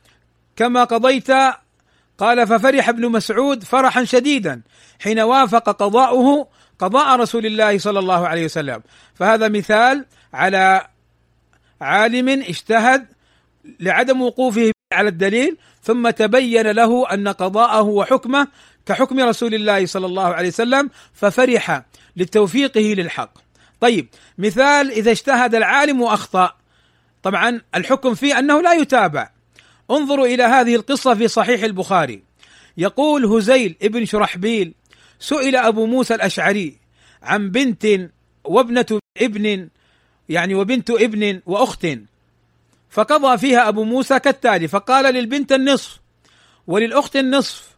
كما 0.55 0.83
قضيت 0.83 1.31
قال 2.17 2.47
ففرح 2.47 2.89
ابن 2.89 3.09
مسعود 3.09 3.63
فرحا 3.63 4.03
شديدا 4.03 4.61
حين 4.99 5.19
وافق 5.19 5.69
قضاؤه 5.69 6.47
قضاء 6.79 7.19
رسول 7.19 7.45
الله 7.45 7.77
صلى 7.77 7.99
الله 7.99 8.27
عليه 8.27 8.45
وسلم. 8.45 8.81
فهذا 9.15 9.47
مثال 9.47 10.05
على 10.33 10.87
عالم 11.81 12.29
اجتهد 12.29 13.05
لعدم 13.79 14.21
وقوفه 14.21 14.71
على 14.93 15.09
الدليل 15.09 15.57
ثم 15.83 16.09
تبين 16.09 16.67
له 16.71 17.13
أن 17.13 17.27
قضاءه 17.27 17.81
وحكمه 17.81 18.47
كحكم 18.85 19.19
رسول 19.19 19.53
الله 19.53 19.85
صلى 19.85 20.05
الله 20.05 20.25
عليه 20.25 20.47
وسلم 20.47 20.89
ففرح 21.13 21.81
لتوفيقه 22.15 22.93
للحق. 22.97 23.33
طيب 23.79 24.07
مثال 24.37 24.91
إذا 24.91 25.11
اجتهد 25.11 25.55
العالم 25.55 26.01
وأخطأ 26.01 26.55
طبعا 27.23 27.61
الحكم 27.75 28.13
فيه 28.13 28.39
أنه 28.39 28.61
لا 28.61 28.73
يتابع. 28.73 29.29
انظروا 29.91 30.25
إلى 30.25 30.43
هذه 30.43 30.75
القصة 30.75 31.15
في 31.15 31.27
صحيح 31.27 31.63
البخاري. 31.63 32.23
يقول 32.77 33.25
هزيل 33.25 33.75
ابن 33.81 34.05
شرحبيل 34.05 34.73
سئل 35.19 35.55
أبو 35.55 35.85
موسى 35.85 36.15
الأشعري 36.15 36.77
عن 37.23 37.49
بنت 37.49 37.87
وابنة 38.43 38.99
ابن 39.21 39.69
يعني 40.31 40.55
وبنت 40.55 40.89
ابن 40.89 41.41
وأخت. 41.45 41.87
فقضى 42.89 43.37
فيها 43.37 43.67
أبو 43.67 43.83
موسى 43.83 44.19
كالتالي 44.19 44.67
فقال 44.67 45.13
للبنت 45.13 45.51
النصف 45.51 45.99
وللأخت 46.67 47.15
النصف. 47.15 47.75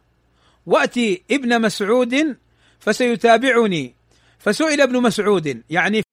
وأتي 0.66 1.24
ابن 1.32 1.62
مسعود 1.62 2.38
فسيتابعني. 2.80 3.96
فسئل 4.40 4.82
ابن 4.82 5.02
مسعود 5.02 5.64
يعني 5.70 6.04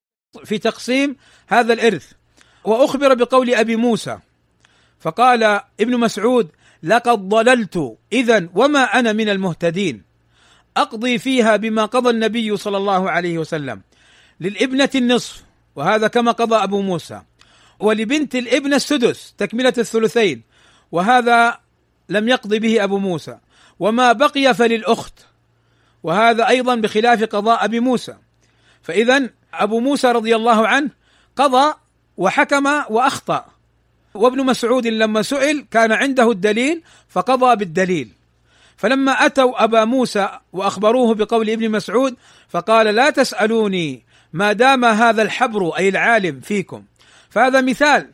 في 0.44 0.58
تقسيم 0.58 1.16
هذا 1.46 1.72
الإرث. 1.72 2.12
وأخبر 2.64 3.14
بقول 3.14 3.54
أبي 3.54 3.76
موسى 3.76 4.18
فقال 5.00 5.42
ابن 5.80 6.00
مسعود 6.00 6.48
لقد 6.82 7.28
ضللت 7.28 7.96
اذا 8.12 8.48
وما 8.54 8.82
أنا 8.98 9.12
من 9.12 9.28
المهتدين. 9.28 10.02
أقضي 10.76 11.18
فيها 11.18 11.56
بما 11.56 11.84
قضى 11.84 12.10
النبي 12.10 12.56
صلى 12.56 12.76
الله 12.76 13.10
عليه 13.10 13.38
وسلم 13.38 13.82
للابنة 14.40 14.90
النصف. 14.94 15.49
وهذا 15.76 16.08
كما 16.08 16.32
قضى 16.32 16.56
أبو 16.56 16.82
موسى. 16.82 17.22
ولبنت 17.78 18.34
الابن 18.34 18.74
السدس 18.74 19.34
تكملة 19.38 19.72
الثلثين. 19.78 20.42
وهذا 20.92 21.58
لم 22.08 22.28
يقضي 22.28 22.58
به 22.58 22.84
أبو 22.84 22.98
موسى. 22.98 23.38
وما 23.80 24.12
بقي 24.12 24.54
فللأخت. 24.54 25.14
وهذا 26.02 26.48
أيضا 26.48 26.74
بخلاف 26.74 27.24
قضاء 27.24 27.64
أبي 27.64 27.80
موسى. 27.80 28.14
فاذا 28.82 29.30
أبو 29.54 29.80
موسى 29.80 30.08
رضي 30.12 30.36
الله 30.36 30.68
عنه 30.68 30.90
قضى 31.36 31.74
وحكم 32.16 32.66
وأخطأ. 32.66 33.44
وابن 34.14 34.46
مسعود 34.46 34.86
لما 34.86 35.22
سئل 35.22 35.66
كان 35.70 35.92
عنده 35.92 36.30
الدليل 36.30 36.82
فقضى 37.08 37.56
بالدليل. 37.56 38.08
فلما 38.76 39.12
أتوا 39.12 39.64
أبا 39.64 39.84
موسى 39.84 40.28
وأخبروه 40.52 41.14
بقول 41.14 41.50
ابن 41.50 41.70
مسعود 41.70 42.16
فقال 42.48 42.86
لا 42.86 43.10
تسألوني 43.10 44.02
ما 44.32 44.52
دام 44.52 44.84
هذا 44.84 45.22
الحبر 45.22 45.76
أي 45.78 45.88
العالم 45.88 46.40
فيكم. 46.40 46.84
فهذا 47.30 47.60
مثال 47.60 48.10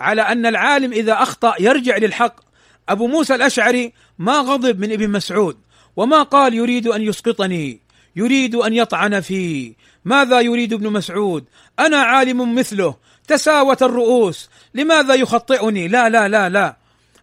على 0.00 0.22
أن 0.22 0.46
العالم 0.46 0.92
إذا 0.92 1.12
أخطأ 1.12 1.54
يرجع 1.60 1.96
للحق. 1.96 2.40
أبو 2.88 3.06
موسى 3.06 3.34
الأشعري 3.34 3.92
ما 4.18 4.32
غضب 4.32 4.80
من 4.80 4.92
ابن 4.92 5.10
مسعود 5.10 5.58
وما 5.96 6.22
قال 6.22 6.54
يريد 6.54 6.86
أن 6.86 7.02
يسقطني 7.02 7.80
يريد 8.16 8.54
أن 8.54 8.72
يطعن 8.72 9.20
في. 9.20 9.74
ماذا 10.04 10.40
يريد 10.40 10.72
ابن 10.72 10.92
مسعود؟ 10.92 11.44
أنا 11.78 11.96
عالم 11.96 12.54
مثله 12.54 12.94
تساوت 13.28 13.82
الرؤوس 13.82 14.50
لماذا 14.74 15.14
يخطئني؟ 15.14 15.88
لا 15.88 16.08
لا 16.08 16.28
لا 16.28 16.48
لا. 16.48 16.76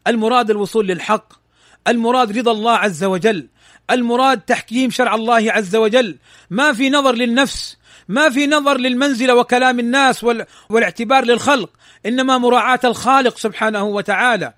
المراد 0.07 0.49
الوصول 0.49 0.87
للحق 0.87 1.33
المراد 1.87 2.37
رضا 2.37 2.51
الله 2.51 2.71
عز 2.71 3.03
وجل 3.03 3.47
المراد 3.91 4.41
تحكيم 4.41 4.89
شرع 4.89 5.15
الله 5.15 5.51
عز 5.51 5.75
وجل. 5.75 6.17
ما 6.49 6.73
في 6.73 6.89
نظر 6.89 7.15
للنفس 7.15 7.77
ما 8.07 8.29
في 8.29 8.47
نظر 8.47 8.77
للمنزلة 8.77 9.35
وكلام 9.35 9.79
الناس 9.79 10.25
والاعتبار 10.69 11.25
للخلق 11.25 11.69
إنما 12.05 12.37
مراعاة 12.37 12.79
الخالق 12.83 13.37
سبحانه 13.37 13.83
وتعالى. 13.83 14.53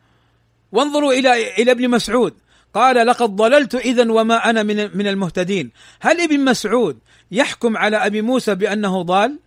وانظروا 0.72 1.14
إلى 1.14 1.56
إلى 1.62 1.72
ابن 1.72 1.90
مسعود. 1.90 2.34
قال 2.74 3.08
لقد 3.08 3.36
ضللت 3.36 3.76
اذا 3.76 4.12
وما 4.12 4.50
أنا 4.50 4.64
من 4.64 4.98
من 4.98 5.08
المهتدين. 5.08 5.72
هل 6.00 6.22
ابن 6.22 6.40
مسعود 6.40 7.00
يحكم 7.32 7.78
على 7.78 7.98
أبي 7.98 8.22
موسى 8.22 8.56
بأنه 8.56 9.02
ضال؟ 9.02 9.40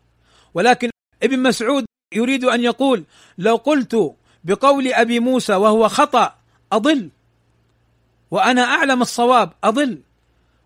ولكن 0.55 0.91
ابن 1.23 1.39
مسعود 1.39 1.85
يريد 2.15 2.45
أن 2.45 2.61
يقول 2.61 3.05
لو 3.39 3.57
قلت 3.57 4.15
بقول 4.45 4.93
أبي 4.93 5.21
موسى 5.21 5.55
وهو 5.55 5.89
خطأ 5.89 6.35
أضل. 6.73 7.09
وأنا 8.31 8.63
أعلم 8.63 9.03
الصواب 9.03 9.53
أضل. 9.65 9.99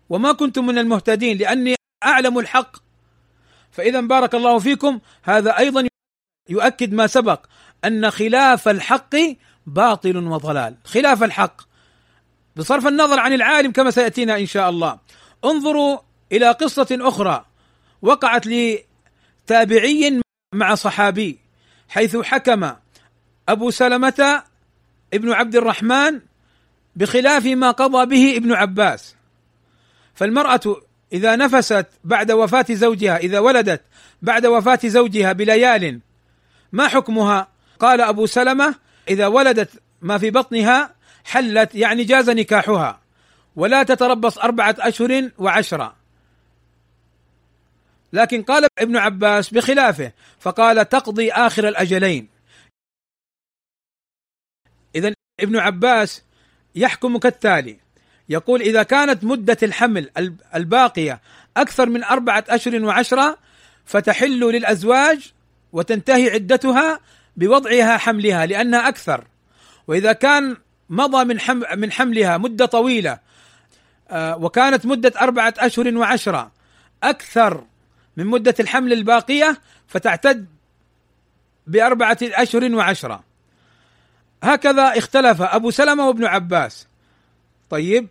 وما 0.09 0.31
كنت 0.31 0.59
من 0.59 0.77
المهتدين 0.77 1.37
لأني 1.37 1.75
أعلم 2.05 2.39
الحق 2.39 2.86
فإذا 3.77 4.01
بارك 4.01 4.35
الله 4.35 4.59
فيكم. 4.59 4.99
هذا 5.23 5.57
أيضا 5.57 5.87
يؤكد 6.49 6.93
ما 6.93 7.07
سبق 7.07 7.45
أن 7.85 8.11
خلاف 8.11 8.67
الحق 8.67 9.15
باطل 9.67 10.17
وضلال. 10.17 10.75
خلاف 10.85 11.23
الحق. 11.23 11.61
بصرف 12.55 12.87
النظر 12.87 13.19
عن 13.19 13.33
العالم 13.33 13.71
كما 13.71 13.91
سيأتينا 13.91 14.37
إن 14.37 14.45
شاء 14.45 14.69
الله. 14.69 14.99
انظروا 15.45 15.97
إلى 16.31 16.51
قصة 16.51 16.87
أخرى 16.91 17.45
وقعت 18.01 18.47
لتابعي 18.47 20.21
مع 20.53 20.75
صحابي 20.75 21.39
حيث 21.89 22.17
حكم 22.17 22.71
أبو 23.49 23.71
سلمة 23.71 24.43
ابن 25.13 25.31
عبد 25.31 25.55
الرحمن 25.55 26.19
بخلاف 26.95 27.45
ما 27.45 27.71
قضى 27.71 28.05
به 28.05 28.37
ابن 28.37 28.53
عباس. 28.53 29.15
فالمرأة 30.15 30.86
إذا 31.13 31.35
نفست 31.35 31.85
بعد 32.03 32.31
وفاة 32.31 32.65
زوجها 32.69 33.17
إذا 33.17 33.39
ولدت 33.39 33.81
بعد 34.21 34.45
وفاة 34.45 34.79
زوجها 34.85 35.33
بليال 35.33 35.99
ما 36.71 36.87
حكمها؟ 36.87 37.47
قال 37.79 38.01
أبو 38.01 38.25
سلمة 38.25 38.75
إذا 39.09 39.27
ولدت 39.27 39.69
ما 40.01 40.17
في 40.17 40.29
بطنها 40.29 40.95
حلت 41.25 41.75
يعني 41.75 42.03
جاز 42.03 42.29
نكاحها. 42.29 43.01
ولا 43.55 43.83
تتربص 43.83 44.37
أربعة 44.37 44.75
أشهر 44.79 45.29
وعشرة. 45.37 45.95
لكن 48.13 48.43
قال 48.43 48.67
ابن 48.79 48.97
عباس 48.97 49.53
بخلافه 49.53 50.11
فقال 50.39 50.89
تقضي 50.89 51.31
آخر 51.31 51.67
الأجلين. 51.67 52.27
ابن 55.39 55.57
عباس 55.57 56.23
يحكم 56.75 57.17
كالتالي 57.17 57.77
يقول 58.29 58.61
إذا 58.61 58.83
كانت 58.83 59.23
مدة 59.23 59.57
الحمل 59.63 60.09
الباقية 60.55 61.21
أكثر 61.57 61.89
من 61.89 62.03
أربعة 62.03 62.43
أشهر 62.49 62.83
وعشرة 62.83 63.37
فتحل 63.85 64.39
للأزواج 64.39 65.33
وتنتهي 65.73 66.29
عدتها 66.29 66.99
بوضعها 67.37 67.97
حملها 67.97 68.45
لأنها 68.45 68.87
أكثر. 68.87 69.27
وإذا 69.87 70.13
كان 70.13 70.57
مضى 70.89 71.23
من 71.23 71.37
من 71.75 71.91
حملها 71.91 72.37
مدة 72.37 72.65
طويلة 72.65 73.19
آه، 74.09 74.37
وكانت 74.37 74.85
مدة 74.85 75.13
أربعة 75.21 75.53
أشهر 75.57 75.97
وعشرة 75.97 76.51
أكثر 77.03 77.63
من 78.17 78.25
مدة 78.25 78.55
الحمل 78.59 78.93
الباقية 78.93 79.57
فتعتد 79.87 80.45
بأربعة 81.67 82.17
أشهر 82.21 82.75
وعشرة. 82.75 83.23
هكذا 84.43 84.97
اختلف 84.97 85.41
أبو 85.41 85.71
سلمة 85.71 86.07
وابن 86.07 86.25
عباس. 86.25 86.87
طيب 87.69 88.07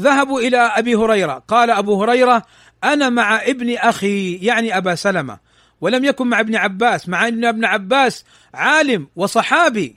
ذهبوا 0.00 0.40
إلى 0.40 0.56
أبي 0.58 0.94
هريرة. 0.94 1.42
قال 1.48 1.70
أبو 1.70 2.02
هريرة 2.02 2.42
أنا 2.84 3.08
مع 3.08 3.42
ابن 3.42 3.76
أخي 3.76 4.34
يعني 4.36 4.76
أبا 4.76 4.94
سلمة. 4.94 5.38
ولم 5.80 6.04
يكن 6.04 6.26
مع 6.26 6.40
ابن 6.40 6.56
عباس 6.56 7.08
مع 7.08 7.28
أن 7.28 7.44
ابن 7.44 7.64
عباس 7.64 8.24
عالم 8.54 9.08
وصحابي. 9.16 9.96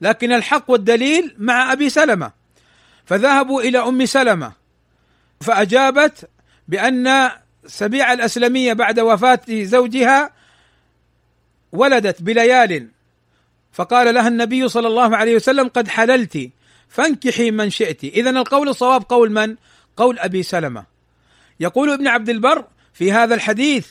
لكن 0.00 0.32
الحق 0.32 0.70
والدليل 0.70 1.34
مع 1.38 1.72
أبي 1.72 1.90
سلمة. 1.90 2.32
فذهبوا 3.04 3.62
إلى 3.62 3.78
أم 3.78 4.06
سلمة. 4.06 4.52
فأجابت 5.40 6.30
بأن 6.68 7.30
سبيع 7.66 8.12
الأسلمية 8.12 8.72
بعد 8.72 9.00
وفاة 9.00 9.40
زوجها 9.50 10.30
ولدت 11.72 12.22
بليال. 12.22 12.88
فقال 13.72 14.14
لها 14.14 14.28
النبي 14.28 14.68
صلى 14.68 14.88
الله 14.88 15.16
عليه 15.16 15.36
وسلم 15.36 15.68
قد 15.68 15.88
حللت 15.88 16.50
فانكحي 16.92 17.50
من 17.50 17.70
شئت. 17.70 18.04
اذا 18.04 18.30
القول 18.30 18.68
الصواب 18.68 19.02
قول 19.08 19.32
من؟ 19.32 19.56
قول 19.96 20.18
أبي 20.18 20.42
سلمة. 20.42 20.84
يقول 21.60 21.90
ابن 21.90 22.08
عبد 22.08 22.28
البر 22.28 22.64
في 22.94 23.12
هذا 23.12 23.34
الحديث 23.34 23.86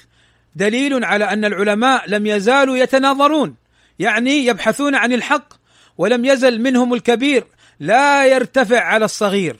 دليل 0.56 1.06
على 1.06 1.26
أن 1.26 1.46
العلماء 1.46 2.10
لم 2.10 2.28
يزالوا 2.28 2.78
يتناظرون 2.78 3.56
يعني 4.00 4.46
يبحثون 4.46 4.96
عن 4.96 5.14
الحق 5.14 5.54
ولم 5.98 6.26
يزل 6.26 6.62
منهم 6.62 6.94
الكبير 6.94 7.48
لا 7.80 8.26
يرتفع 8.26 8.80
على 8.80 9.06
الصغير. 9.06 9.56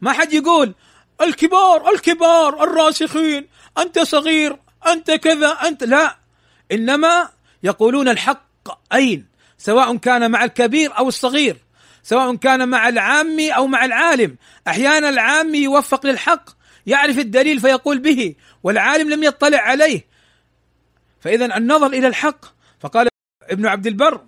ما 0.00 0.12
حد 0.12 0.32
يقول 0.32 0.74
الكبار 1.20 1.90
الكبار 1.94 2.64
الراسخين 2.64 3.46
أنت 3.78 3.98
صغير 3.98 4.56
أنت 4.86 5.10
كذا 5.10 5.48
أنت 5.48 5.84
لا. 5.84 6.16
إنما 6.72 7.28
يقولون 7.62 8.08
الحق 8.08 8.94
أين؟ 8.94 9.26
سواء 9.58 9.96
كان 9.96 10.30
مع 10.30 10.44
الكبير 10.44 10.98
أو 10.98 11.08
الصغير. 11.08 11.56
سواء 12.04 12.36
كان 12.36 12.68
مع 12.68 12.88
العامي 12.88 13.50
أو 13.50 13.66
مع 13.66 13.84
العالم. 13.84 14.36
أحيانا 14.68 15.08
العامي 15.08 15.58
يوفق 15.58 16.06
للحق 16.06 16.50
يعرف 16.86 17.18
الدليل 17.18 17.60
فيقول 17.60 17.98
به 17.98 18.34
والعالم 18.62 19.10
لم 19.10 19.22
يطلع 19.22 19.58
عليه. 19.58 20.06
فإذا 21.20 21.56
النظر 21.56 21.86
إلى 21.86 22.06
الحق 22.06 22.44
فقال 22.80 23.08
ابن 23.42 23.66
عبد 23.66 23.86
البر 23.86 24.20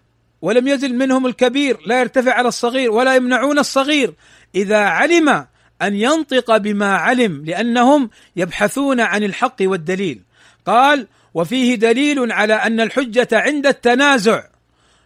ولم 0.43 0.69
يزل 0.69 0.95
منهم 0.95 1.27
الكبير 1.27 1.79
لا 1.87 2.01
يرتفع 2.01 2.33
على 2.33 2.49
الصغير 2.49 2.91
ولا 2.91 3.15
يمنعون 3.15 3.59
الصغير. 3.59 4.15
إذا 4.55 4.79
علم 4.79 5.47
أن 5.83 5.95
ينطق 5.95 6.57
بما 6.57 6.97
علم 6.97 7.45
لأنهم 7.45 8.11
يبحثون 8.37 9.01
عن 9.01 9.25
الحق 9.25 9.57
والدليل. 9.61 10.23
قال 10.67 11.07
وفيه 11.35 11.75
دليل 11.75 12.33
على 12.33 12.55
أن 12.55 12.81
الحجة 12.81 13.29
عند 13.33 13.67
التنازع. 13.67 14.45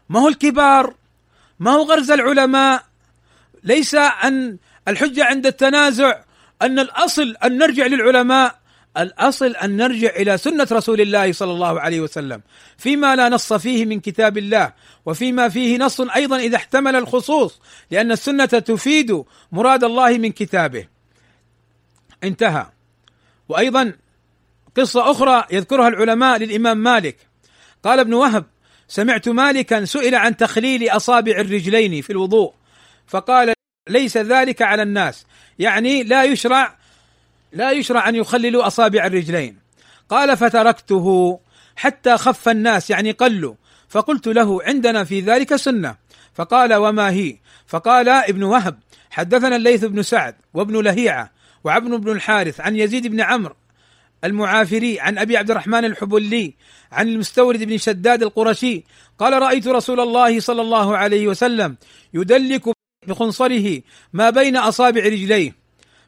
ما 0.08 0.20
هو 0.20 0.28
الكبار؟ 0.28 0.94
ما 1.60 1.70
هو 1.70 1.82
غرز 1.82 2.10
العلماء؟ 2.10 2.84
ليس 3.64 3.94
أن 3.94 4.56
الحجة 4.88 5.24
عند 5.24 5.46
التنازع 5.46 6.20
أن 6.62 6.78
الأصل 6.78 7.36
أن 7.44 7.58
نرجع 7.58 7.86
للعلماء. 7.86 8.60
الأصل 8.96 9.46
أن 9.46 9.76
نرجع 9.76 10.08
إلى 10.08 10.38
سنة 10.38 10.68
رسول 10.72 11.00
الله 11.00 11.32
صلى 11.32 11.52
الله 11.52 11.80
عليه 11.80 12.00
وسلم 12.00 12.42
فيما 12.78 13.16
لا 13.16 13.28
نص 13.28 13.52
فيه 13.52 13.84
من 13.84 14.00
كتاب 14.00 14.38
الله 14.38 14.72
وفيما 15.06 15.48
فيه 15.48 15.78
نص 15.78 16.00
أيضا 16.00 16.36
إذا 16.36 16.56
احتمل 16.56 16.96
الخصوص 16.96 17.60
لأن 17.90 18.12
السنة 18.12 18.44
تفيد 18.44 19.24
مراد 19.52 19.84
الله 19.84 20.18
من 20.18 20.32
كتابه. 20.32 20.86
انتهى. 22.24 22.66
وأيضا 23.48 23.92
قصة 24.76 25.10
أخرى 25.10 25.44
يذكرها 25.52 25.88
العلماء 25.88 26.38
للإمام 26.38 26.78
مالك. 26.78 27.16
قال 27.82 27.98
ابن 27.98 28.14
وهب 28.14 28.44
سمعت 28.90 29.28
مالكا 29.28 29.84
سئل 29.84 30.14
عن 30.14 30.36
تخليل 30.36 30.88
أصابع 30.88 31.32
الرجلين 31.32 32.02
في 32.02 32.10
الوضوء 32.10 32.52
فقال 33.06 33.52
ليس 33.88 34.16
ذلك 34.16 34.62
على 34.62 34.82
الناس. 34.82 35.26
يعني 35.58 36.02
لا 36.02 36.24
يشرع 36.24 36.76
لا 37.52 37.70
يشرع 37.70 38.08
أن 38.08 38.14
يخللوا 38.14 38.66
أصابع 38.66 39.06
الرجلين. 39.06 39.58
قال 40.08 40.36
فتركته 40.36 41.38
حتى 41.76 42.16
خف 42.16 42.48
الناس 42.48 42.90
يعني 42.90 43.10
قلوا. 43.10 43.54
فقلت 43.88 44.26
له 44.26 44.62
عندنا 44.62 45.04
في 45.04 45.20
ذلك 45.20 45.56
سنة. 45.56 45.96
فقال 46.34 46.74
وما 46.74 47.10
هي؟ 47.10 47.36
فقال 47.66 48.08
ابن 48.08 48.42
وهب 48.42 48.78
حدثنا 49.10 49.56
الليث 49.56 49.84
بن 49.84 50.02
سعد 50.02 50.34
وابن 50.54 50.82
لهيعة 50.82 51.30
وعبد 51.64 51.90
بن 51.90 52.12
الحارث 52.12 52.60
عن 52.60 52.76
يزيد 52.76 53.06
بن 53.06 53.20
عمرو 53.20 53.54
المعافري 54.24 55.00
عن 55.00 55.18
أبي 55.18 55.36
عبد 55.36 55.50
الرحمن 55.50 55.84
الحبلي 55.84 56.54
عن 56.92 57.08
المستورد 57.08 57.64
بن 57.64 57.78
شداد 57.78 58.22
القرشي. 58.22 58.84
قال 59.18 59.42
رأيت 59.42 59.68
رسول 59.68 60.00
الله 60.00 60.40
صلى 60.40 60.62
الله 60.62 60.96
عليه 60.96 61.26
وسلم 61.26 61.76
يدلك 62.14 62.62
بخنصره 63.06 63.80
ما 64.12 64.30
بين 64.30 64.56
أصابع 64.56 65.00
رجليه. 65.00 65.56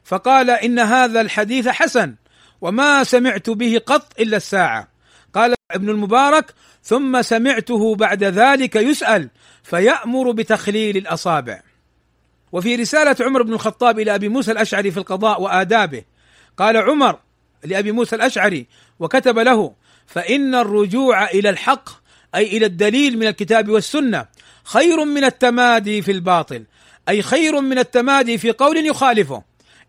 فقال 0.03 0.49
إن 0.49 0.79
هذا 0.79 1.21
الحديث 1.21 1.67
حسن 1.67 2.15
وما 2.61 3.03
سمعت 3.03 3.49
به 3.49 3.81
قط 3.85 4.19
إلا 4.19 4.37
الساعة. 4.37 4.87
قال 5.33 5.53
ابن 5.71 5.89
المبارك 5.89 6.53
ثم 6.83 7.21
سمعته 7.21 7.95
بعد 7.95 8.23
ذلك 8.23 8.75
يسأل 8.75 9.29
فيأمر 9.63 10.31
بتخليل 10.31 10.97
الأصابع. 10.97 11.61
وفي 12.51 12.75
رسالة 12.75 13.15
عمر 13.21 13.41
بن 13.41 13.53
الخطاب 13.53 13.99
إلى 13.99 14.15
أبي 14.15 14.29
موسى 14.29 14.51
الأشعري 14.51 14.91
في 14.91 14.97
القضاء 14.97 15.41
وآدابه 15.41 16.03
قال 16.57 16.77
عمر 16.77 17.19
لأبي 17.65 17.91
موسى 17.91 18.15
الأشعري 18.15 18.67
وكتب 18.99 19.39
له 19.39 19.73
فإن 20.07 20.55
الرجوع 20.55 21.29
إلى 21.29 21.49
الحق 21.49 21.89
أي 22.35 22.57
إلى 22.57 22.65
الدليل 22.65 23.17
من 23.17 23.27
الكتاب 23.27 23.69
والسنة 23.69 24.25
خير 24.63 25.05
من 25.05 25.23
التمادي 25.23 26.01
في 26.01 26.11
الباطل 26.11 26.63
أي 27.09 27.21
خير 27.21 27.61
من 27.61 27.79
التمادي 27.79 28.37
في 28.37 28.51
قول 28.51 28.85
يخالفه. 28.85 29.43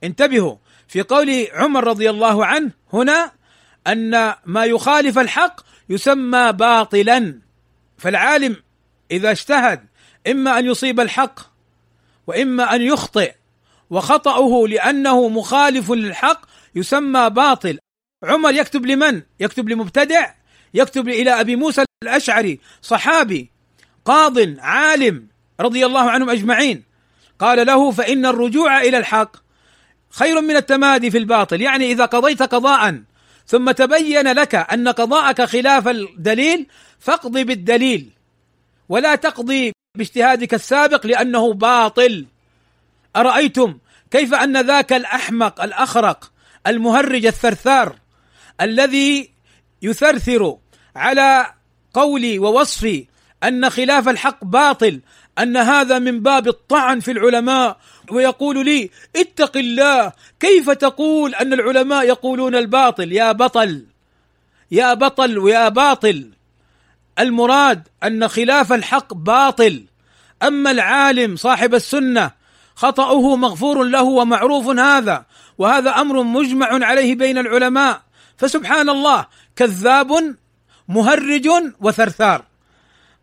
انتبهوا 0.05 0.57
في 0.89 1.03
قول 1.03 1.47
عمر 1.53 1.85
رضي 1.85 2.11
الله 2.11 2.47
عنه 2.47 2.71
هنا 2.93 3.33
أن 3.87 4.35
ما 4.45 4.65
يخالف 4.65 5.19
الحق 5.19 5.61
يسمى 5.89 6.53
باطلا. 6.53 7.39
فالعالم 7.99 8.57
إذا 9.11 9.31
اجتهد 9.31 9.81
إما 10.27 10.59
أن 10.59 10.67
يصيب 10.67 11.01
الحق 11.01 11.41
وإما 12.27 12.75
أن 12.75 12.83
يخطئ 12.83 13.33
وخطأه 13.91 14.69
لأنه 14.69 15.29
مخالف 15.29 15.91
للحق 15.91 16.41
يسمى 16.75 17.31
باطل. 17.31 17.79
عمر 18.25 18.55
يكتب 18.55 18.87
لمن؟ 18.87 19.23
يكتب 19.41 19.69
لمبتدع؟ 19.69 20.35
يكتب 20.75 21.09
إلى 21.09 21.41
أبي 21.41 21.57
موسى 21.57 21.85
الأشعري 22.05 22.61
صحابي 22.83 23.51
قاض 24.05 24.39
عالم 24.59 25.29
رضي 25.61 25.87
الله 25.87 26.11
عنهم 26.11 26.31
أجمعين. 26.31 26.85
قال 27.39 27.67
له 27.67 27.91
فإن 27.91 28.27
الرجوع 28.27 28.81
إلى 28.81 28.99
الحق 28.99 29.37
خير 30.11 30.41
من 30.41 30.57
التمادي 30.57 31.11
في 31.11 31.19
الباطل. 31.19 31.61
يعني 31.61 31.93
إذا 31.93 32.05
قضيت 32.05 32.43
قضاء 32.43 33.03
ثم 33.47 33.71
تبين 33.71 34.33
لك 34.33 34.55
أن 34.55 34.89
قضاءك 34.89 35.43
خلاف 35.43 35.89
الدليل 35.89 36.67
فاقضي 36.99 37.45
بالدليل. 37.45 38.11
ولا 38.89 39.15
تقضي 39.15 39.73
باجتهادك 39.97 40.55
السابق 40.55 41.07
لأنه 41.07 41.53
باطل. 41.53 42.27
أرأيتم 43.17 43.79
كيف 44.11 44.35
أن 44.35 44.61
ذاك 44.61 44.93
الأحمق 44.93 45.63
الأخرق 45.63 46.33
المهرج 46.67 47.27
الثرثار 47.27 47.97
الذي 48.61 49.31
يثرثر 49.83 50.57
على 50.97 51.47
قولي 51.95 52.39
ووصفي 52.39 53.07
أن 53.45 53.71
خلاف 53.71 54.09
الحق 54.09 54.45
باطل 54.45 55.01
أن 55.39 55.57
هذا 55.57 55.99
من 55.99 56.21
باب 56.21 56.49
الطعن 56.49 57.01
في 57.01 57.11
العلماء. 57.11 57.77
ويقول 58.11 58.65
لي 58.65 58.91
اتق 59.17 59.57
الله 59.57 60.13
كيف 60.41 60.71
تقول 60.71 61.35
أن 61.35 61.53
العلماء 61.53 62.05
يقولون 62.05 62.55
الباطل؟ 62.55 63.13
يا 63.13 63.33
بطل 63.33 63.87
يا 64.71 64.95
بطل 64.95 65.39
ويا 65.39 65.69
باطل. 65.69 66.31
المراد 67.19 67.89
أن 68.05 68.29
خلاف 68.29 68.73
الحق 68.73 69.15
باطل. 69.15 69.85
أما 70.43 70.71
العالم 70.71 71.37
صاحب 71.37 71.75
السنة 71.75 72.31
خطأه 72.75 73.37
مغفور 73.37 73.83
له 73.83 74.03
ومعروف 74.03 74.67
هذا. 74.67 75.25
وهذا 75.59 75.91
أمر 75.91 76.23
مجمع 76.23 76.87
عليه 76.87 77.15
بين 77.15 77.39
العلماء. 77.39 78.03
فسبحان 78.37 78.89
الله 78.89 79.27
كذاب 79.57 80.37
مهرج 80.89 81.49
وثرثار. 81.81 82.45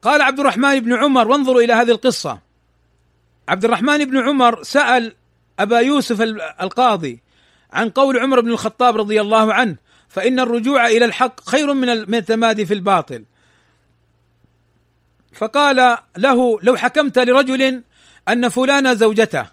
قال 0.02 0.22
عبد 0.22 0.40
الرحمن 0.40 0.80
بن 0.80 0.94
عمر 0.94 1.28
وانظروا 1.28 1.62
إلى 1.62 1.74
هذه 1.74 1.92
القصة. 1.92 2.40
عبد 3.48 3.66
الرحمن 3.66 4.06
بن 4.06 4.18
عمر 4.18 4.64
سأل 4.64 5.16
أبا 5.60 5.80
يوسف 5.80 6.22
القاضي 6.62 7.22
عن 7.74 7.90
قول 7.90 8.20
عمر 8.20 8.42
بن 8.42 8.52
الخطاب 8.52 8.98
رضي 8.98 9.22
الله 9.22 9.54
عنه 9.54 9.76
فإن 10.10 10.40
الرجوع 10.40 10.88
إلى 10.88 11.06
الحق 11.06 11.50
خير 11.50 11.74
من 11.74 12.16
التمادي 12.16 12.66
في 12.66 12.74
الباطل. 12.74 13.26
فقال 15.34 15.98
له 16.18 16.60
لو 16.64 16.76
حكمت 16.76 17.20
لرجل 17.20 17.84
أن 18.30 18.50
فلان 18.50 18.96
زوجته 18.96 19.46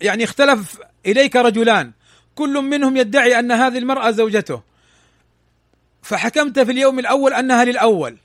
يعني 0.00 0.24
اختلف 0.24 0.78
إليك 1.06 1.36
رجلان 1.36 1.92
كل 2.34 2.52
منهم 2.52 2.96
يدعي 2.96 3.38
أن 3.38 3.52
هذه 3.52 3.78
المرأة 3.78 4.10
زوجته. 4.10 4.62
فحكمت 6.02 6.60
في 6.60 6.72
اليوم 6.72 6.98
الأول 6.98 7.32
أنها 7.32 7.64
للأول. 7.64 8.16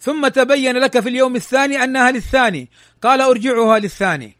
ثم 0.00 0.28
تبين 0.28 0.76
لك 0.76 1.00
في 1.00 1.08
اليوم 1.08 1.36
الثاني 1.36 1.84
أنها 1.84 2.10
للثاني. 2.10 2.68
قال 3.02 3.20
أرجعها 3.20 3.78
للثاني. 3.78 4.36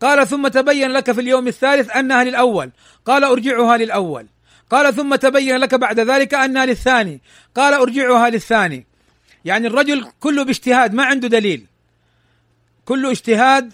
قال 0.00 0.28
ثم 0.28 0.48
تبين 0.48 0.90
لك 0.90 1.12
في 1.12 1.20
اليوم 1.20 1.48
الثالث 1.48 1.96
أنها 1.96 2.24
للأول. 2.24 2.70
قال 3.06 3.24
أرجعها 3.24 3.76
للأول. 3.76 4.26
قال 4.70 4.94
ثم 4.94 5.14
تبين 5.14 5.56
لك 5.56 5.74
بعد 5.74 6.00
ذلك 6.00 6.34
أنها 6.34 6.66
للثاني. 6.66 7.20
قال 7.54 7.74
أرجعها 7.74 8.30
للثاني. 8.30 8.86
يعني 9.44 9.66
الرجل 9.66 10.04
كله 10.20 10.44
باجتهاد 10.44 10.94
ما 10.94 11.04
عنده 11.04 11.28
دليل. 11.28 11.66
كله 12.84 13.10
اجتهاد 13.10 13.72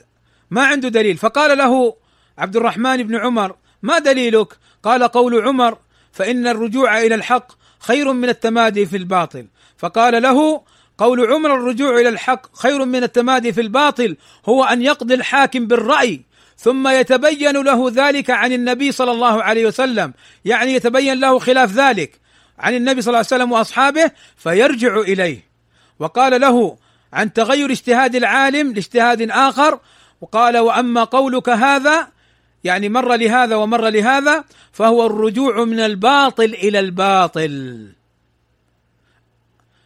ما 0.51 0.67
عنده 0.67 0.89
دليل. 0.89 1.17
فقال 1.17 1.59
له 1.59 1.97
عبد 2.39 2.57
الرحمن 2.57 3.03
بن 3.03 3.17
عمر 3.17 3.57
ما 3.83 3.99
دليلك؟ 3.99 4.49
قال 4.83 5.03
قول 5.03 5.47
عمر 5.47 5.79
فإن 6.13 6.47
الرجوع 6.47 6.99
إلى 6.99 7.15
الحق 7.15 7.53
خير 7.79 8.13
من 8.13 8.29
التمادي 8.29 8.87
في 8.87 8.97
الباطل. 8.97 9.47
فقال 9.79 10.23
له 10.23 10.63
قول 10.99 11.33
عمر 11.33 11.55
الرجوع 11.55 12.01
إلى 12.01 12.09
الحق 12.09 12.57
خير 12.57 12.85
من 12.85 13.03
التمادي 13.03 13.53
في 13.53 13.61
الباطل 13.61 14.17
هو 14.49 14.65
أن 14.65 14.83
يقضي 14.83 15.15
الحاكم 15.15 15.67
بالرأي 15.67 16.23
ثم 16.57 16.89
يتبين 16.89 17.57
له 17.57 17.93
ذلك 17.95 18.31
عن 18.31 18.53
النبي 18.53 18.93
صلى 18.93 19.11
الله 19.11 19.43
عليه 19.43 19.67
وسلم. 19.67 20.13
يعني 20.45 20.75
يتبين 20.75 21.21
له 21.21 21.39
خلاف 21.39 21.73
ذلك 21.73 22.21
عن 22.59 22.75
النبي 22.75 23.03
صلى 23.03 23.09
الله 23.11 23.19
عليه 23.19 23.27
وسلم 23.27 23.53
وأصحابه 23.53 24.11
فيرجع 24.37 25.01
إليه. 25.01 25.49
وقال 25.99 26.41
له 26.41 26.77
عن 27.13 27.33
تغير 27.33 27.71
اجتهاد 27.71 28.17
العالم 28.17 28.73
لاجتهاد 28.73 29.31
آخر؟ 29.31 29.81
وقال 30.21 30.59
وأما 30.59 31.05
قولك 31.05 31.49
هذا 31.49 32.09
يعني 32.65 32.89
مر 32.89 33.15
لهذا 33.17 33.57
ومر 33.57 33.89
لهذا 33.89 34.45
فهو 34.73 35.07
الرجوع 35.07 35.65
من 35.65 35.81
الباطل 35.81 36.45
إلى 36.45 36.79
الباطل. 36.81 37.89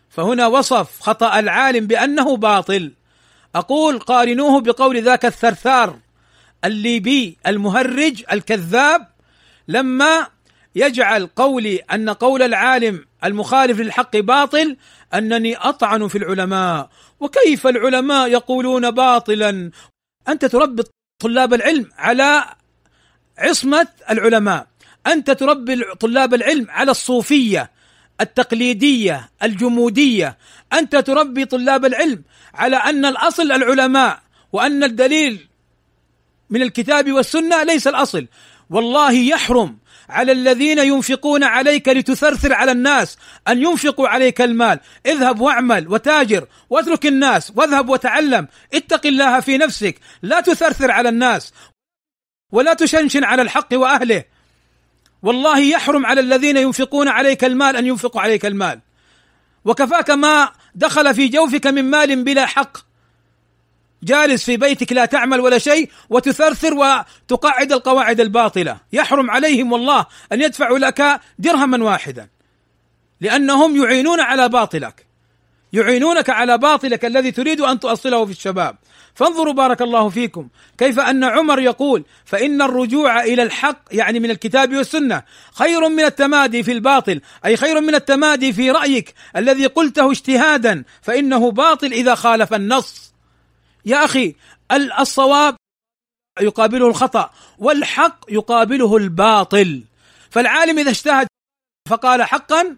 فهنا 0.09 0.47
وصف 0.47 1.01
خطأ 1.01 1.39
العالم 1.39 1.87
بأنه 1.87 2.37
باطل. 2.37 2.93
أقول 3.55 3.99
قارنوه 3.99 4.61
بقول 4.61 5.03
ذاك 5.03 5.25
الثرثار 5.25 5.99
الليبي 6.64 7.37
المهرج 7.47 8.25
الكذاب. 8.33 9.09
لما 9.68 10.27
يجعل 10.75 11.27
قولي 11.27 11.77
أن 11.77 12.11
قول 12.11 12.43
العالم 12.43 13.05
المخالف 13.25 13.81
للحق 13.81 14.16
باطل 14.16 14.77
أنني 15.14 15.57
أطعن 15.57 16.09
في 16.09 16.18
العلماء. 16.18 16.91
وكيف 17.20 17.66
العلماء 17.66 18.29
يقولون 18.29 18.91
باطلا؟ 18.91 19.70
أنت 20.29 20.45
تربي 20.45 20.83
طلاب 21.23 21.55
العلم 21.55 21.91
على 21.99 22.45
عصمة 23.39 23.89
العلماء. 24.11 24.66
أنت 25.07 25.30
تربي 25.30 25.85
طلاب 26.01 26.35
العلم 26.35 26.66
على 26.70 26.91
الصوفية 26.91 27.70
التقليدية 28.20 29.30
الجمودية. 29.43 30.39
أنت 30.72 30.97
تربي 30.97 31.45
طلاب 31.45 31.85
العلم 31.85 32.22
على 32.55 32.76
أن 32.76 33.05
الأصل 33.05 33.53
العلماء 33.53 34.20
وأن 34.53 34.85
الدليل 34.85 35.49
من 36.51 36.62
الكتاب 36.62 37.12
والسنة 37.12 37.62
ليس 37.62 37.87
الأصل. 37.89 38.26
والله 38.70 39.12
يحرم 39.12 39.78
على 40.09 40.33
الذين 40.33 40.78
ينفقون 40.78 41.45
عليك 41.45 41.89
لتثرثر 41.89 42.53
على 42.53 42.72
الناس 42.72 43.18
أن 43.49 43.62
ينفقوا 43.62 44.09
عليك 44.09 44.41
المال. 44.41 44.80
اذهب 45.07 45.41
واعمل 45.41 45.89
وتاجر 45.89 46.47
واترك 46.70 47.07
الناس 47.07 47.53
واذهب 47.57 47.89
وتعلم. 47.89 48.49
اتق 48.74 49.07
الله 49.07 49.41
في 49.41 49.59
نفسك. 49.59 50.01
لا 50.22 50.41
تثرثر 50.41 50.91
على 50.91 51.09
الناس. 51.09 51.53
ولا 52.53 52.74
تشنشن 52.74 53.24
على 53.24 53.42
الحق 53.42 53.68
وأهله. 53.72 54.24
والله 55.22 55.59
يحرم 55.59 56.07
على 56.07 56.20
الذين 56.20 56.57
ينفقون 56.57 57.09
عليك 57.09 57.44
المال 57.44 57.76
أن 57.76 57.86
ينفقوا 57.86 58.20
عليك 58.20 58.46
المال. 58.46 58.80
وكفاك 59.64 60.11
ما 60.11 60.53
دخل 60.74 61.14
في 61.14 61.28
جوفك 61.28 61.66
من 61.66 61.84
مال 61.84 62.24
بلا 62.24 62.46
حق. 62.46 62.78
جالس 64.03 64.44
في 64.44 64.57
بيتك 64.57 64.92
لا 64.92 65.05
تعمل 65.05 65.40
ولا 65.40 65.59
شيء 65.59 65.90
وتثرثر 66.11 66.74
وتقعد 66.74 67.72
القواعد 67.72 68.20
الباطلة. 68.20 68.76
يحرم 68.92 69.30
عليهم 69.30 69.72
والله 69.72 70.07
أن 70.32 70.42
يدفعوا 70.42 70.78
لك 70.78 71.20
درهما 71.38 71.84
واحدا. 71.84 72.28
لأنهم 73.20 73.84
يعينون 73.84 74.20
على 74.20 74.48
باطلك. 74.48 75.11
يعينونك 75.73 76.31
على 76.31 76.59
باطلك 76.59 77.05
الذي 77.05 77.31
تريد 77.31 77.61
أن 77.61 77.81
تؤصله 77.81 78.25
في 78.25 78.31
الشباب. 78.31 78.77
فانظروا 79.14 79.53
بارك 79.53 79.83
الله 79.83 80.09
فيكم. 80.09 80.49
كيف 80.79 80.99
أن 80.99 81.25
عمر 81.25 81.61
يقول 81.61 82.05
فإن 82.25 82.62
الرجوع 82.62 83.25
إلى 83.25 83.43
الحق 83.43 83.79
يعني 83.93 84.20
من 84.20 84.31
الكتاب 84.31 84.77
والسنة 84.77 85.23
خير 85.53 85.89
من 85.89 86.05
التمادي 86.05 86.62
في 86.62 86.73
الباطل 86.73 87.20
أي 87.45 87.57
خير 87.57 87.81
من 87.81 87.95
التمادي 87.95 88.53
في 88.53 88.70
رأيك 88.70 89.14
الذي 89.37 89.66
قلته 89.66 90.11
اجتهادا 90.11 90.85
فإنه 91.03 91.51
باطل 91.51 91.93
إذا 91.93 92.14
خالف 92.14 92.55
النص. 92.55 93.12
يا 93.85 94.05
أخي 94.05 94.35
الصواب 95.01 95.57
يقابله 96.41 96.87
الخطأ 96.89 97.31
والحق 97.59 98.25
يقابله 98.29 98.97
الباطل. 98.97 99.85
فالعالم 100.31 100.79
إذا 100.79 100.91
اجتهد 100.91 101.27
فقال 101.91 102.23
حقا 102.23 102.77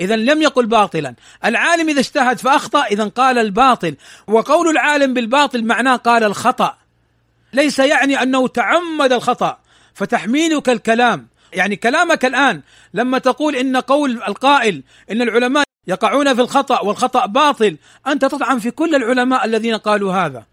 اذا 0.00 0.16
لم 0.16 0.42
يقل 0.42 0.66
باطلا. 0.66 1.14
العالم 1.44 1.88
إذا 1.88 2.00
اجتهد 2.00 2.38
فأخطأ 2.38 2.84
اذا 2.84 3.04
قال 3.04 3.38
الباطل. 3.38 3.96
وقول 4.26 4.68
العالم 4.68 5.14
بالباطل 5.14 5.64
معناه 5.64 5.96
قال 5.96 6.24
الخطأ. 6.24 6.76
ليس 7.52 7.78
يعني 7.78 8.22
أنه 8.22 8.48
تعمد 8.48 9.12
الخطأ. 9.12 9.58
فتحميلك 9.94 10.68
الكلام. 10.68 11.28
يعني 11.52 11.76
كلامك 11.76 12.24
الآن 12.24 12.62
لما 12.94 13.18
تقول 13.18 13.56
إن 13.56 13.76
قول 13.76 14.22
القائل 14.28 14.82
إن 15.10 15.22
العلماء 15.22 15.64
يقعون 15.86 16.34
في 16.34 16.40
الخطأ 16.40 16.80
والخطأ 16.80 17.26
باطل 17.26 17.76
أنت 18.06 18.24
تطعن 18.24 18.58
في 18.58 18.70
كل 18.70 18.94
العلماء 18.94 19.44
الذين 19.44 19.74
قالوا 19.76 20.12
هذا. 20.14 20.44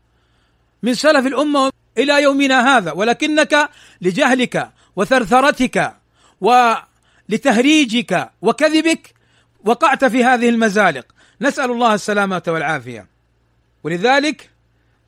من 0.83 0.93
سلف 0.93 1.27
الأمة 1.27 1.71
إلى 1.97 2.23
يومنا 2.23 2.77
هذا. 2.77 2.91
ولكنك 2.91 3.69
لجهلك 4.01 4.69
وثرثرتك 4.95 5.95
ولتهريجك 6.41 8.29
وكذبك 8.41 9.14
وقعت 9.65 10.05
في 10.05 10.23
هذه 10.23 10.49
المزالق. 10.49 11.05
نسأل 11.41 11.71
الله 11.71 11.93
السلامة 11.93 12.43
والعافية. 12.47 13.07
ولذلك 13.83 14.49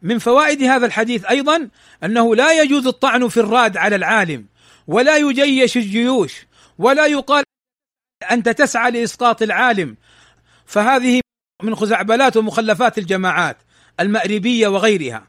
من 0.02 0.20
فوائد 0.20 0.64
هذا 0.64 0.86
الحديث 0.86 1.26
أيضا 1.26 1.70
أنه 2.04 2.36
لا 2.36 2.62
يجوز 2.62 2.88
الطعن 2.88 3.28
في 3.28 3.40
الراد 3.40 3.78
على 3.78 3.96
العالم 3.96 4.46
ولا 4.88 5.18
يجيش 5.18 5.78
الجيوش 5.78 6.46
ولا 6.78 7.06
يقال 7.06 7.44
أنت 8.32 8.50
تسعى 8.50 8.92
لإسقاط 8.92 9.42
العالم. 9.42 9.98
فهذه 10.66 11.22
من 11.64 11.76
خزعبلات 11.76 12.38
ومخلفات 12.38 12.98
الجماعات 12.98 13.58
المأربية 14.00 14.68
وغيرها. 14.68 15.28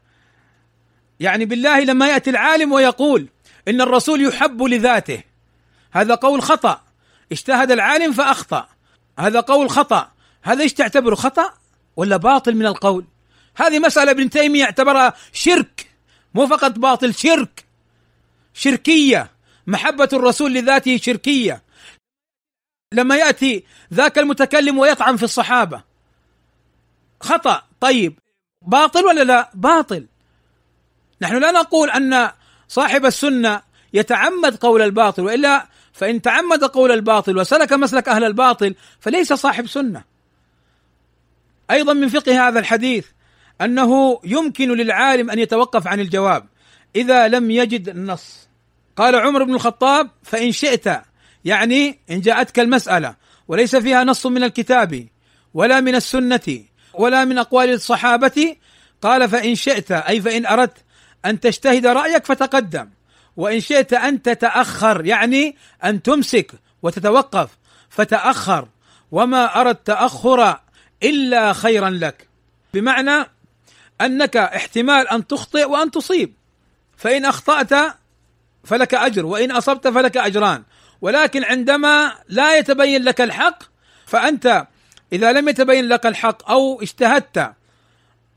يعني 1.19 1.45
بالله 1.45 1.79
لما 1.79 2.07
يأتي 2.07 2.29
العالم 2.29 2.71
ويقول 2.71 3.27
إن 3.67 3.81
الرسول 3.81 4.21
يحب 4.21 4.63
لذاته 4.63 5.23
هذا 5.91 6.15
قول 6.15 6.41
خطأ. 6.41 6.81
اجتهد 7.31 7.71
العالم 7.71 8.13
فأخطأ. 8.13 8.69
هذا 9.19 9.39
قول 9.39 9.69
خطأ. 9.69 10.11
هذا 10.41 10.63
إيش 10.63 10.73
تعتبره 10.73 11.15
خطأ 11.15 11.53
ولا 11.95 12.17
باطل 12.17 12.55
من 12.55 12.65
القول؟ 12.65 13.05
هذه 13.55 13.79
مسألة 13.79 14.11
ابن 14.11 14.29
تيمية 14.29 14.63
اعتبرها 14.63 15.13
شرك 15.33 15.91
مو 16.33 16.47
فقط 16.47 16.71
باطل 16.71 17.13
شرك. 17.13 17.65
شركية. 18.53 19.31
محبة 19.67 20.09
الرسول 20.13 20.53
لذاته 20.53 20.97
شركية. 20.97 21.63
لما 22.93 23.15
يأتي 23.15 23.63
ذاك 23.93 24.19
المتكلم 24.19 24.77
ويطعن 24.77 25.17
في 25.17 25.23
الصحابة. 25.23 25.83
خطأ. 27.21 27.63
طيب 27.79 28.19
باطل 28.61 29.05
ولا 29.05 29.23
لا؟ 29.23 29.51
باطل. 29.53 30.07
نحن 31.21 31.37
لا 31.37 31.51
نقول 31.51 31.89
أن 31.89 32.31
صاحب 32.67 33.05
السنة 33.05 33.61
يتعمد 33.93 34.55
قول 34.55 34.81
الباطل 34.81 35.21
وإلا 35.21 35.67
فإن 35.99 36.21
تعمد 36.21 36.63
قول 36.63 36.91
الباطل 36.91 37.37
وسلك 37.37 37.73
مسلك 37.73 38.09
أهل 38.09 38.23
الباطل 38.23 38.75
فليس 38.99 39.33
صاحب 39.33 39.67
سنة. 39.67 40.03
أيضا 41.71 41.93
من 41.93 42.07
فقه 42.07 42.47
هذا 42.47 42.59
الحديث 42.59 43.05
أنه 43.61 44.19
يمكن 44.23 44.71
للعالم 44.71 45.29
أن 45.29 45.39
يتوقف 45.39 45.87
عن 45.87 45.99
الجواب. 45.99 46.45
إذا 46.95 47.27
لم 47.27 47.51
يجد 47.51 47.89
النص. 47.89 48.47
قال 48.95 49.15
عمر 49.15 49.43
بن 49.43 49.53
الخطاب 49.53 50.09
فإن 50.23 50.51
شئت 50.51 51.01
يعني 51.45 51.99
إن 52.11 52.21
جاءتك 52.21 52.59
المسألة 52.59 53.15
وليس 53.47 53.75
فيها 53.75 54.03
نص 54.03 54.25
من 54.25 54.43
الكتاب 54.43 55.07
ولا 55.53 55.81
من 55.81 55.95
السنة 55.95 56.63
ولا 56.93 57.25
من 57.25 57.37
أقوال 57.37 57.73
الصحابة 57.73 58.55
قال 59.01 59.29
فإن 59.29 59.55
شئت 59.55 59.91
أي 59.91 60.21
فإن 60.21 60.45
أردت 60.45 60.77
أن 61.25 61.39
تجتهد 61.39 61.87
رأيك 61.87 62.25
فتقدم. 62.25 62.89
وإن 63.39 63.59
شئت 63.59 63.93
أن 63.93 64.21
تتأخر 64.21 65.05
يعني 65.05 65.55
أن 65.83 66.01
تمسك 66.01 66.51
وتتوقف 66.83 67.49
فتأخر. 67.89 68.67
وما 69.11 69.61
أرى 69.61 69.69
التأخر 69.69 70.59
إلا 71.03 71.53
خيرا 71.53 71.89
لك. 71.89 72.27
بمعنى 72.73 73.25
أنك 74.01 74.37
احتمال 74.37 75.07
أن 75.07 75.27
تخطئ 75.27 75.69
وأن 75.69 75.91
تصيب. 75.91 76.33
فإن 76.97 77.25
أخطأت 77.25 77.95
فلك 78.63 78.93
أجر 78.93 79.25
وإن 79.25 79.51
أصبت 79.51 79.87
فلك 79.87 80.17
أجران. 80.17 80.63
ولكن 81.01 81.43
عندما 81.43 82.13
لا 82.27 82.57
يتبين 82.57 83.03
لك 83.03 83.21
الحق 83.21 83.63
فأنت 84.05 84.67
إذا 85.13 85.31
لم 85.31 85.49
يتبين 85.49 85.87
لك 85.87 86.05
الحق 86.05 86.49
أو 86.49 86.81
اجتهدت 86.81 87.53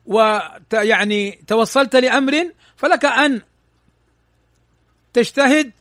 ويعني 0.06 1.44
توصلت 1.46 1.96
لأمر 1.96 2.50
فلك 2.76 3.04
أن 3.04 3.40
تجتهد 5.12 5.72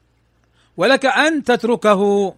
ولك 0.77 1.05
أن 1.05 1.43
تتركه. 1.43 2.35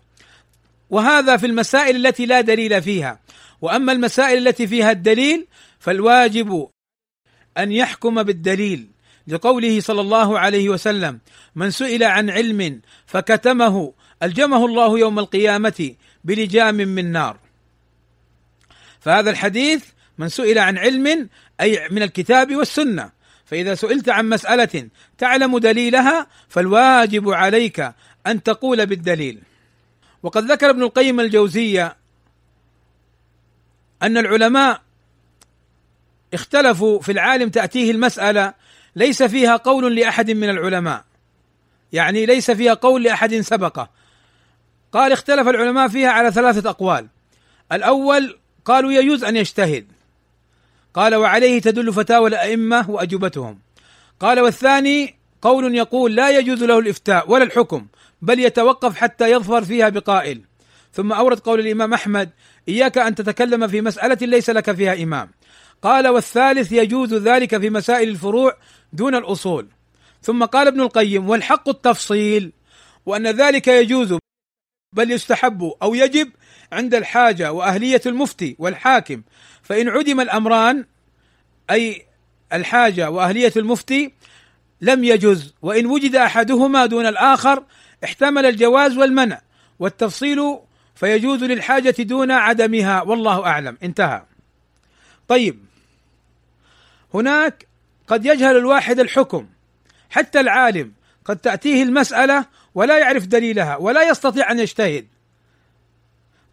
وهذا 0.89 1.37
في 1.37 1.45
المسائل 1.45 2.05
التي 2.05 2.25
لا 2.25 2.41
دليل 2.41 2.81
فيها. 2.81 3.19
وأما 3.61 3.91
المسائل 3.91 4.47
التي 4.47 4.67
فيها 4.67 4.91
الدليل 4.91 5.47
فالواجب 5.79 6.69
أن 7.57 7.71
يحكم 7.71 8.23
بالدليل. 8.23 8.87
لقوله 9.27 9.79
صلى 9.79 10.01
الله 10.01 10.39
عليه 10.39 10.69
وسلم 10.69 11.19
من 11.55 11.71
سئل 11.71 12.03
عن 12.03 12.29
علم 12.29 12.81
فكتمه 13.05 13.93
ألجمه 14.23 14.65
الله 14.65 14.99
يوم 14.99 15.19
القيامة 15.19 15.95
بلجام 16.23 16.75
من 16.75 17.11
نار. 17.11 17.39
فهذا 18.99 19.29
الحديث 19.29 19.85
من 20.17 20.29
سئل 20.29 20.59
عن 20.59 20.77
علم 20.77 21.29
أي 21.61 21.87
من 21.91 22.03
الكتاب 22.03 22.55
والسنة. 22.55 23.11
فإذا 23.53 23.75
سئلت 23.75 24.09
عن 24.09 24.29
مسألة 24.29 24.89
تعلم 25.17 25.57
دليلها 25.57 26.27
فالواجب 26.49 27.29
عليك 27.29 27.93
أن 28.27 28.43
تقول 28.43 28.85
بالدليل. 28.85 29.41
وقد 30.23 30.51
ذكر 30.51 30.69
ابن 30.69 30.83
القيم 30.83 31.19
الجوزية 31.19 31.95
أن 34.01 34.17
العلماء 34.17 34.81
اختلفوا 36.33 36.99
في 36.99 37.11
العالم 37.11 37.49
تأتيه 37.49 37.91
المسألة 37.91 38.53
ليس 38.95 39.23
فيها 39.23 39.55
قول 39.55 39.95
لأحد 39.95 40.31
من 40.31 40.49
العلماء. 40.49 41.03
يعني 41.91 42.25
ليس 42.25 42.51
فيها 42.51 42.73
قول 42.73 43.03
لأحد 43.03 43.35
سبقه. 43.35 43.89
قال 44.91 45.11
اختلف 45.11 45.47
العلماء 45.47 45.87
فيها 45.87 46.09
على 46.09 46.31
ثلاثة 46.31 46.69
أقوال. 46.69 47.07
الأول 47.71 48.39
قالوا 48.65 48.91
يجوز 48.91 49.23
أن 49.23 49.35
يجتهد. 49.35 49.92
قال 50.93 51.15
وعليه 51.15 51.61
تدل 51.61 51.93
فتاوى 51.93 52.29
الأئمة 52.29 52.89
وأجوبتهم. 52.89 53.59
قال 54.19 54.39
والثاني 54.39 55.15
قول 55.41 55.75
يقول 55.75 56.15
لا 56.15 56.29
يجوز 56.29 56.63
له 56.63 56.79
الإفتاء 56.79 57.31
ولا 57.31 57.43
الحكم 57.43 57.87
بل 58.21 58.39
يتوقف 58.39 58.95
حتى 58.95 59.31
يظفر 59.31 59.63
فيها 59.65 59.89
بقائل. 59.89 60.41
ثم 60.93 61.11
أورد 61.13 61.39
قول 61.39 61.59
الإمام 61.59 61.93
أحمد 61.93 62.29
إياك 62.67 62.97
أن 62.97 63.15
تتكلم 63.15 63.67
في 63.67 63.81
مسألة 63.81 64.17
ليس 64.21 64.49
لك 64.49 64.71
فيها 64.71 65.03
إمام. 65.03 65.31
قال 65.81 66.07
والثالث 66.07 66.71
يجوز 66.71 67.13
ذلك 67.13 67.57
في 67.57 67.69
مسائل 67.69 68.09
الفروع 68.09 68.57
دون 68.93 69.15
الأصول. 69.15 69.67
ثم 70.21 70.45
قال 70.45 70.67
ابن 70.67 70.81
القيم 70.81 71.29
والحق 71.29 71.69
التفصيل 71.69 72.51
وأن 73.05 73.27
ذلك 73.27 73.67
يجوز 73.67 74.17
بل 74.93 75.11
يستحب 75.11 75.73
أو 75.81 75.93
يجب 75.93 76.31
عند 76.73 76.95
الحاجة 76.95 77.51
وأهلية 77.51 78.01
المفتي 78.05 78.55
والحاكم. 78.59 79.21
فإن 79.63 79.89
عدم 79.89 80.19
الأمران 80.19 80.85
أي 81.69 82.05
الحاجة 82.53 83.09
وأهلية 83.09 83.53
المفتي 83.57 84.13
لم 84.81 85.03
يجز 85.03 85.53
وإن 85.61 85.85
وجد 85.85 86.15
أحدهما 86.15 86.85
دون 86.85 87.05
الآخر 87.05 87.63
احتمل 88.03 88.45
الجواز 88.45 88.97
والمنع. 88.97 89.41
والتفصيل 89.79 90.59
فيجوز 90.95 91.43
للحاجة 91.43 91.95
دون 91.99 92.31
عدمها. 92.31 93.01
والله 93.01 93.45
أعلم. 93.45 93.77
انتهى. 93.83 94.23
طيب. 95.27 95.59
هناك 97.13 97.67
قد 98.07 98.25
يجهل 98.25 98.57
الواحد 98.57 98.99
الحكم. 98.99 99.47
حتى 100.09 100.39
العالم 100.39 100.93
قد 101.25 101.37
تأتيه 101.37 101.83
المسألة 101.83 102.45
ولا 102.75 102.97
يعرف 102.97 103.25
دليلها 103.25 103.75
ولا 103.75 104.09
يستطيع 104.09 104.51
أن 104.51 104.59
يجتهد. 104.59 105.07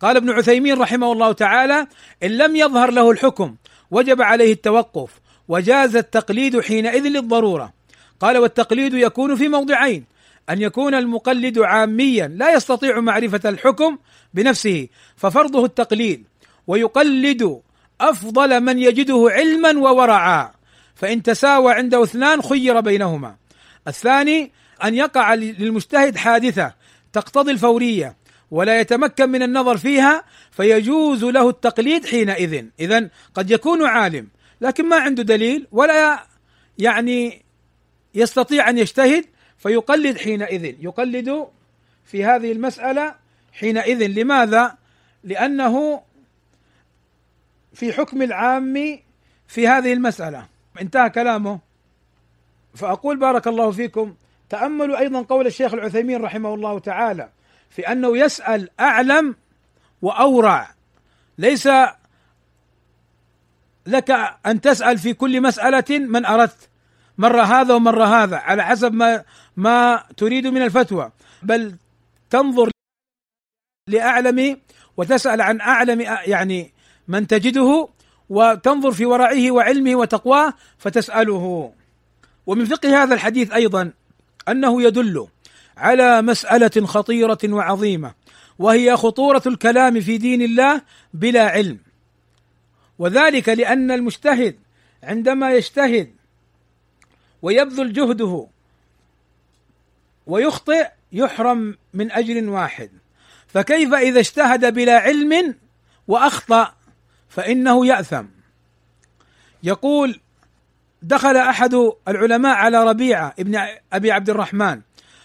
قال 0.01 0.17
ابن 0.17 0.31
عثيمين 0.31 0.79
رحمه 0.79 1.13
الله 1.13 1.33
تعالى 1.33 1.87
إن 2.23 2.31
لم 2.31 2.57
يظهر 2.57 2.91
له 2.91 3.11
الحكم 3.11 3.57
وجب 3.91 4.23
عليه 4.23 4.53
التوقف 4.53 5.11
وجاز 5.49 5.97
التقليد 5.97 6.61
حينئذ 6.61 7.03
للضرورة. 7.03 7.73
قال 8.21 8.39
والتقليد 8.39 8.95
يكون 8.95 9.37
في 9.37 9.49
موضعين 9.49 10.05
أن 10.51 10.63
يكون 10.63 10.95
المقلد 10.95 11.59
عاميا 11.59 12.29
لا 12.29 12.55
يستطيع 12.55 13.01
معرفة 13.01 13.49
الحكم 13.49 13.99
بنفسه 14.35 14.89
ففرضه 15.17 15.65
التقليد 15.65 16.25
ويقلد 16.67 17.61
أفضل 18.01 18.61
من 18.61 18.79
يجده 18.79 19.27
علما 19.31 19.79
وورعا 19.79 20.51
فإن 20.95 21.23
تساوى 21.23 21.73
عنده 21.73 22.05
اثنان 22.05 22.43
خير 22.43 22.81
بينهما. 22.81 23.37
الثاني 23.89 24.53
أن 24.85 24.95
يقع 24.95 25.35
للمجتهد 25.35 26.17
حادثة 26.17 26.75
تقتضي 27.13 27.53
الفورية 27.53 28.17
ولا 28.51 28.81
يتمكن 28.81 29.29
من 29.29 29.43
النظر 29.43 29.77
فيها 29.77 30.25
فيجوز 30.51 31.25
له 31.25 31.49
التقليد 31.49 32.07
حينئذ. 32.07 32.65
اذا 32.81 33.09
قد 33.35 33.51
يكون 33.51 33.87
عالم 33.87 34.29
لكن 34.61 34.89
ما 34.89 34.97
عنده 34.97 35.23
دليل 35.23 35.67
ولا 35.73 36.23
يعني 36.79 37.43
يستطيع 38.15 38.71
أن 38.71 38.79
يجتهد 38.79 39.25
فيقلد 39.59 40.19
حينئذ. 40.19 40.65
يقلد 40.65 41.47
في 42.05 42.25
هذه 42.25 42.53
المسألة 42.53 43.15
حينئذ. 43.53 44.07
لماذا؟ 44.07 44.77
لأنه 45.25 46.03
في 47.75 47.93
حكم 47.93 48.23
العام 48.23 48.99
في 49.49 49.69
هذه 49.69 49.93
المسألة. 49.93 50.47
انتهى 50.81 51.11
كلامه. 51.11 51.59
فأقول 52.75 53.17
بارك 53.17 53.47
الله 53.49 53.71
فيكم. 53.71 54.15
تأملوا 54.49 54.99
أيضا 54.99 55.23
قول 55.23 55.47
الشيخ 55.47 55.75
العثيمين 55.75 56.23
رحمه 56.23 56.55
الله 56.55 56.79
تعالى. 56.79 57.29
في 57.71 57.93
أنه 57.93 58.19
يسأل 58.19 58.69
أعلم 58.81 59.37
وأورع. 60.03 60.75
ليس 61.39 61.69
لك 63.87 64.11
أن 64.47 64.61
تسأل 64.61 64.99
في 64.99 65.15
كل 65.15 65.41
مسألة 65.41 65.99
من 65.99 66.27
أردت 66.27 66.69
مره 67.19 67.43
هذا 67.43 67.75
ومره 67.75 68.05
هذا 68.05 68.37
على 68.37 68.65
حسب 68.65 68.93
ما 68.93 69.25
ما 69.57 70.05
تريد 70.17 70.47
من 70.47 70.63
الفتوى. 70.63 71.13
بل 71.43 71.77
تنظر 72.31 72.71
لأعلم 73.89 74.61
وتسأل 74.97 75.41
عن 75.41 75.61
أعلم 75.61 76.01
يعني 76.01 76.73
من 77.09 77.27
تجده 77.27 77.89
وتنظر 78.29 78.93
في 78.93 79.07
ورعه 79.07 79.51
وعلمه 79.51 79.95
وتقواه 79.97 80.55
فتسأله. 80.79 81.73
ومن 82.47 82.65
فقه 82.65 83.03
هذا 83.03 83.15
الحديث 83.15 83.53
أيضا 83.53 83.93
أنه 84.49 84.83
يدل 84.83 85.29
على 85.81 86.23
مسألة 86.23 86.87
خطيرة 86.87 87.39
وعظيمة 87.45 88.15
وهي 88.59 88.97
خطورة 88.97 89.43
الكلام 89.47 90.01
في 90.01 90.19
دين 90.19 90.43
الله 90.43 90.83
بلا 91.15 91.49
علم. 91.49 91.79
وذلك 92.99 93.49
لأن 93.49 93.91
المجتهد 93.91 94.57
عندما 95.03 95.53
يجتهد 95.53 96.15
ويبذل 97.43 97.93
جهده 97.93 98.47
ويخطئ 100.27 100.89
يحرم 101.13 101.79
من 101.95 102.13
اجر 102.13 102.51
واحد. 102.51 102.91
فكيف 103.47 103.95
إذا 103.95 104.21
اجتهد 104.21 104.75
بلا 104.75 104.99
علم 104.99 105.55
وأخطأ 106.09 106.75
فإنه 107.29 107.87
يأثم. 107.87 108.25
يقول 109.63 110.21
دخل 111.03 111.37
أحد 111.37 111.75
العلماء 112.09 112.57
على 112.57 112.85
ربيعة 112.85 113.35
ابن 113.39 113.61
أبي 113.93 114.13
عبد 114.13 114.31
الرحمن 114.31 114.81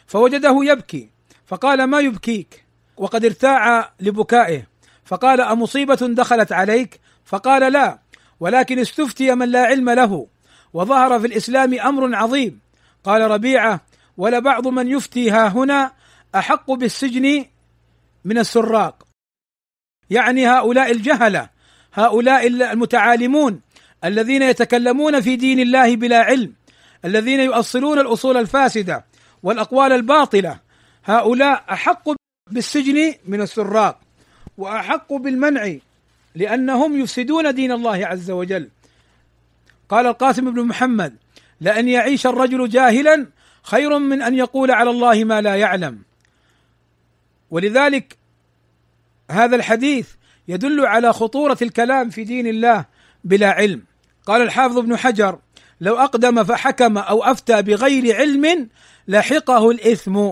فوجده 0.08 0.60
يبكي 0.64 1.10
فقال 1.46 1.84
ما 1.84 2.00
يبكيك؟ 2.00 2.66
وقد 2.98 3.26
ارتاع 3.26 3.94
لبكائه 4.00 4.64
فقال 5.06 5.42
أمصيبة 5.42 5.96
دخلت 6.02 6.52
عليك؟ 6.52 7.00
فقال 7.26 7.74
لا 7.74 8.00
ولكن 8.40 8.80
استفتي 8.80 9.36
من 9.36 9.50
لا 9.50 9.66
علم 9.66 9.90
له 9.90 10.28
وظهر 10.74 11.20
في 11.20 11.28
الإسلام 11.28 11.80
أمر 11.80 12.16
عظيم. 12.16 12.60
قال 13.04 13.22
ربيعة 13.22 13.82
ولبعض 14.18 14.68
من 14.68 14.88
يفتي 14.88 15.32
ها 15.32 15.48
هنا 15.48 15.92
أحق 16.36 16.72
بالسجن 16.72 17.46
من 18.26 18.38
السراق. 18.38 19.08
يعني 20.10 20.48
هؤلاء 20.48 20.92
الجهلة 20.92 21.50
هؤلاء 21.94 22.48
المتعالمون 22.48 23.62
الذين 24.04 24.42
يتكلمون 24.42 25.22
في 25.22 25.36
دين 25.36 25.60
الله 25.60 25.96
بلا 25.96 26.20
علم 26.20 26.54
الذين 27.06 27.40
يؤصلون 27.40 28.00
الأصول 28.00 28.38
الفاسدة 28.38 29.06
والأقوال 29.46 29.92
الباطلة. 29.92 30.60
هؤلاء 31.06 31.64
أحق 31.72 32.10
بالسجن 32.52 33.14
من 33.28 33.42
السراق 33.42 34.00
وأحق 34.58 35.14
بالمنع 35.14 35.76
لأنهم 36.36 37.00
يفسدون 37.00 37.54
دين 37.56 37.72
الله 37.72 38.06
عز 38.06 38.32
وجل. 38.32 38.70
قال 39.90 40.06
القاسم 40.08 40.54
بن 40.54 40.62
محمد 40.62 41.16
لأن 41.62 41.88
يعيش 41.88 42.28
الرجل 42.28 42.70
جاهلا 42.70 43.28
خير 43.64 44.00
من 44.00 44.22
أن 44.22 44.36
يقول 44.36 44.72
على 44.72 44.90
الله 44.90 45.24
ما 45.24 45.42
لا 45.42 45.56
يعلم. 45.56 46.02
ولذلك 47.52 48.18
هذا 49.32 49.56
الحديث 49.56 50.10
يدل 50.48 50.86
على 50.86 51.14
خطورة 51.14 51.58
الكلام 51.62 52.10
في 52.10 52.24
دين 52.24 52.48
الله 52.48 52.86
بلا 53.24 53.52
علم. 53.52 53.84
قال 54.26 54.42
الحافظ 54.42 54.78
ابن 54.78 54.98
حجر 54.98 55.40
لو 55.82 55.98
أقدم 55.98 56.44
فحكم 56.44 56.98
أو 56.98 57.24
أفتى 57.24 57.62
بغير 57.62 58.16
علم 58.16 58.70
لحقه 59.08 59.72
الإثم. 59.72 60.32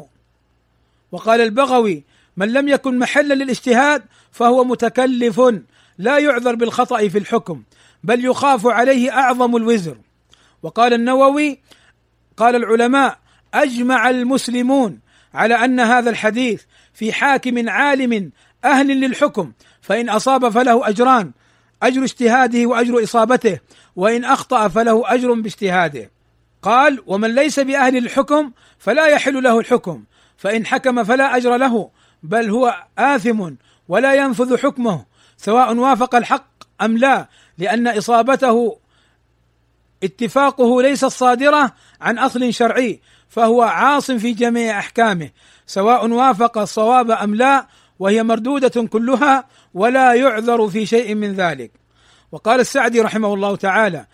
وقال 1.12 1.41
البغوي 1.41 2.04
من 2.38 2.54
لم 2.54 2.68
يكن 2.68 3.00
محلا 3.00 3.34
للاجتهاد 3.34 4.04
فهو 4.32 4.64
متكلف 4.64 5.41
لا 5.98 6.18
يعذر 6.18 6.56
بالخطأ 6.56 7.08
في 7.08 7.18
الحكم 7.18 7.64
بل 8.04 8.26
يخاف 8.26 8.68
عليه 8.68 9.12
أعظم 9.12 9.56
الوزر. 9.56 9.98
وقال 10.64 10.94
النووي 10.94 11.60
قال 12.38 12.56
العلماء 12.56 13.18
أجمع 13.54 14.10
المسلمون 14.10 15.00
على 15.34 15.56
أن 15.56 15.80
هذا 15.80 16.10
الحديث 16.10 16.64
في 16.94 17.14
حاكم 17.14 17.70
عالم 17.70 18.32
أهل 18.66 18.88
للحكم 18.88 19.52
فإن 19.82 20.10
أصاب 20.10 20.50
فله 20.50 20.89
أجران 20.89 21.32
أجر 21.88 22.04
اجتهاده 22.04 22.66
وأجر 22.66 23.04
إصابته 23.04 23.60
وإن 23.96 24.26
أخطأ 24.26 24.68
فله 24.68 25.14
أجر 25.14 25.34
باجتهاده. 25.34 26.12
قال 26.62 27.04
ومن 27.08 27.36
ليس 27.36 27.60
بأهل 27.60 27.98
الحكم 27.98 28.52
فلا 28.80 29.08
يحل 29.08 29.44
له 29.44 29.60
الحكم 29.60 30.04
فإن 30.38 30.66
حكم 30.66 31.04
فلا 31.04 31.38
أجر 31.38 31.58
له 31.58 31.90
بل 32.24 32.50
هو 32.50 32.84
آثم 32.98 33.54
ولا 33.88 34.14
ينفذ 34.14 34.58
حكمه 34.58 35.06
سواء 35.38 35.76
وافق 35.76 36.16
الحق 36.16 36.48
أم 36.82 36.98
لا 36.98 37.28
لأن 37.58 37.88
إصابته 37.88 38.78
اتفاقه 40.04 40.82
ليست 40.82 41.06
صادره 41.06 41.74
عن 42.02 42.18
أصل 42.18 42.54
شرعي 42.54 43.02
فهو 43.30 43.62
عاص 43.62 44.12
في 44.12 44.34
جميع 44.34 44.80
أحكامه 44.80 45.30
سواء 45.68 46.10
وافق 46.10 46.58
الصواب 46.58 47.12
أم 47.12 47.36
لا 47.36 47.68
وهي 48.00 48.24
مردودة 48.24 48.88
كلها 48.88 49.46
ولا 49.74 50.13
يعذر 50.13 50.69
في 50.69 50.86
شيء 50.86 51.15
من 51.15 51.34
ذلك. 51.34 51.71
وقال 52.32 52.59
السعدي 52.59 53.01
رحمه 53.01 53.34
الله 53.34 53.55
تعالى 53.55 54.05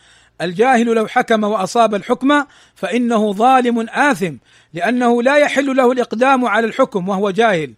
الجاهل 0.41 0.85
لو 0.85 1.07
حكم 1.07 1.43
وأصاب 1.43 1.95
الحكم 1.95 2.43
فإنه 2.75 3.33
ظالم 3.33 3.89
آثم 3.89 4.35
لأنه 4.73 5.23
لا 5.23 5.37
يحل 5.37 5.75
له 5.75 5.91
الإقدام 5.91 6.45
على 6.45 6.67
الحكم 6.67 7.09
وهو 7.09 7.29
جاهل. 7.29 7.73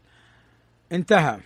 انتهى. 0.91 1.38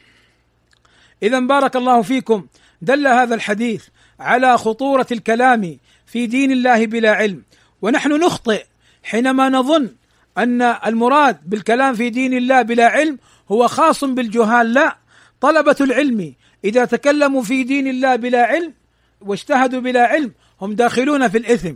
اذا 1.24 1.40
بارك 1.40 1.76
الله 1.76 2.02
فيكم 2.02 2.46
دل 2.82 3.08
هذا 3.08 3.36
الحديث 3.36 3.86
على 4.20 4.58
خطورة 4.58 5.08
الكلام 5.12 5.78
في 6.06 6.28
دين 6.28 6.52
الله 6.52 6.86
بلا 6.86 7.12
علم. 7.12 7.44
ونحن 7.82 8.12
نخطئ 8.12 8.64
حينما 9.04 9.50
نظن 9.50 9.90
أن 10.38 10.62
المراد 10.62 11.38
بالكلام 11.50 11.96
في 11.96 12.10
دين 12.10 12.34
الله 12.34 12.62
بلا 12.62 12.88
علم 12.88 13.18
هو 13.52 13.68
خاص 13.68 14.04
بالجهال 14.04 14.74
لا. 14.74 15.05
طلبة 15.46 15.76
العلم 15.82 16.34
إذا 16.64 16.86
تكلموا 16.86 17.44
في 17.44 17.64
دين 17.64 17.88
الله 17.88 18.16
بلا 18.16 18.44
علم 18.44 18.74
واجتهدوا 19.22 19.82
بلا 19.82 20.04
علم 20.08 20.32
هم 20.62 20.74
داخلون 20.74 21.28
في 21.28 21.38
الإثم. 21.38 21.76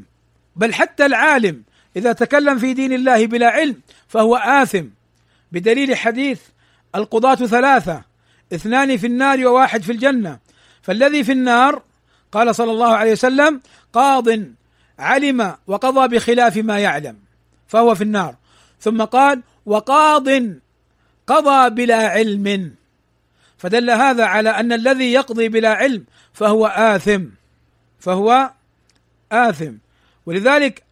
بل 0.55 0.73
حتى 0.73 1.05
العالم 1.05 1.63
إذا 1.95 2.13
تكلم 2.13 2.57
في 2.59 2.73
دين 2.73 2.93
الله 2.93 3.27
بلا 3.27 3.49
علم 3.49 3.81
فهو 4.07 4.35
آثم. 4.35 4.85
بدليل 5.51 5.95
حديث 5.95 6.39
القضاة 6.95 7.35
ثلاثة 7.35 8.01
اثنان 8.53 8.97
في 8.97 9.07
النار 9.07 9.47
وواحد 9.47 9.81
في 9.83 9.91
الجنة. 9.91 10.39
فالذي 10.81 11.23
في 11.23 11.31
النار 11.31 11.83
قال 12.31 12.55
صلى 12.55 12.71
الله 12.71 12.95
عليه 12.95 13.11
وسلم 13.11 13.61
قاض 13.93 14.27
علم 14.99 15.55
وقضى 15.67 16.15
بخلاف 16.15 16.57
ما 16.57 16.79
يعلم 16.79 17.17
فهو 17.67 17.95
في 17.95 18.03
النار. 18.03 18.35
ثم 18.79 19.01
قال 19.03 19.41
وقاض 19.65 20.29
قضى 21.27 21.69
بلا 21.69 22.07
علم. 22.07 22.78
فدل 23.59 23.89
هذا 23.89 24.25
على 24.25 24.49
أن 24.49 24.73
الذي 24.73 25.13
يقضي 25.13 25.49
بلا 25.49 25.69
علم 25.69 26.05
فهو 26.33 26.67
آثم 26.67 27.23
فهو 27.99 28.51
آثم. 29.31 29.73
ولذلك 30.25 30.83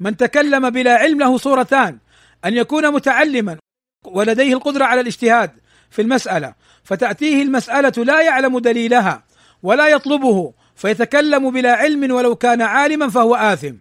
من 0.00 0.16
تكلم 0.16 0.70
بلا 0.70 0.94
علم 0.94 1.18
له 1.18 1.38
صورتان 1.38 1.98
أن 2.44 2.54
يكون 2.54 2.92
متعلما 2.92 3.56
ولديه 4.04 4.54
القدرة 4.54 4.84
على 4.84 5.00
الاجتهاد 5.00 5.50
في 5.90 6.02
المسألة 6.02 6.54
فتأتيه 6.84 7.42
المسألة 7.42 8.04
لا 8.04 8.22
يعلم 8.22 8.58
دليلها 8.58 9.22
ولا 9.62 9.88
يطلبه 9.88 10.52
فيتكلم 10.76 11.50
بلا 11.50 11.72
علم 11.72 12.12
ولو 12.12 12.36
كان 12.36 12.62
عالما 12.62 13.08
فهو 13.08 13.34
آثم. 13.34 13.74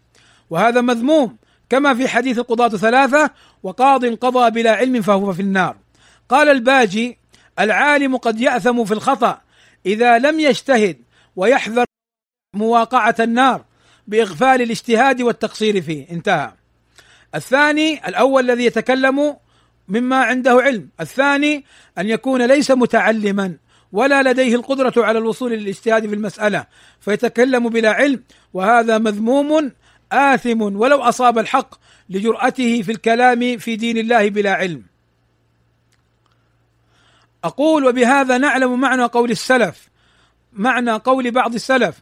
وهذا 0.49 0.81
مذموم 0.81 1.37
كما 1.69 1.93
في 1.93 2.07
حديث 2.07 2.37
القضاة 2.39 2.69
ثلاثة 2.69 3.29
وقاض 3.63 4.05
قضى 4.05 4.51
بلا 4.51 4.71
علم 4.71 5.01
فهو 5.01 5.33
في 5.33 5.41
النار. 5.41 5.77
قال 6.29 6.49
الباجي 6.49 7.22
العالم 7.59 8.17
قد 8.17 8.41
يأثم 8.41 8.85
في 8.85 8.91
الخطأ 8.91 9.41
إذا 9.85 10.17
لم 10.17 10.39
يجتهد 10.39 10.97
ويحذر 11.35 11.85
مواقعة 12.55 13.15
النار 13.19 13.65
بإغفال 14.07 14.61
الاجتهاد 14.61 15.21
والتقصير 15.21 15.81
فيه. 15.81 16.09
انتهى. 16.11 16.51
الثاني 17.35 18.07
الأول 18.07 18.51
الذي 18.51 18.65
يتكلم 18.65 19.35
مما 19.87 20.17
عنده 20.17 20.51
علم. 20.51 20.89
الثاني 21.01 21.65
أن 21.97 22.09
يكون 22.09 22.45
ليس 22.45 22.71
متعلما 22.71 23.57
ولا 23.91 24.31
لديه 24.31 24.55
القدرة 24.55 24.93
على 24.97 25.19
الوصول 25.19 25.51
للاجتهاد 25.51 26.07
في 26.07 26.15
المسألة 26.15 26.65
فيتكلم 26.99 27.69
بلا 27.69 27.91
علم 27.91 28.23
وهذا 28.53 28.97
مذموم 28.97 29.71
آثم 30.11 30.61
ولو 30.61 31.01
أصاب 31.01 31.39
الحق 31.39 31.75
لجرأته 32.09 32.81
في 32.81 32.91
الكلام 32.91 33.57
في 33.57 33.75
دين 33.75 33.97
الله 33.97 34.29
بلا 34.29 34.53
علم. 34.53 34.92
أقول 37.43 37.85
وبهذا 37.85 38.37
نعلم 38.37 38.79
معنى 38.81 39.03
قول 39.03 39.31
السلف. 39.31 39.89
معنى 40.53 40.91
قول 40.91 41.31
بعض 41.31 41.53
السلف. 41.53 41.95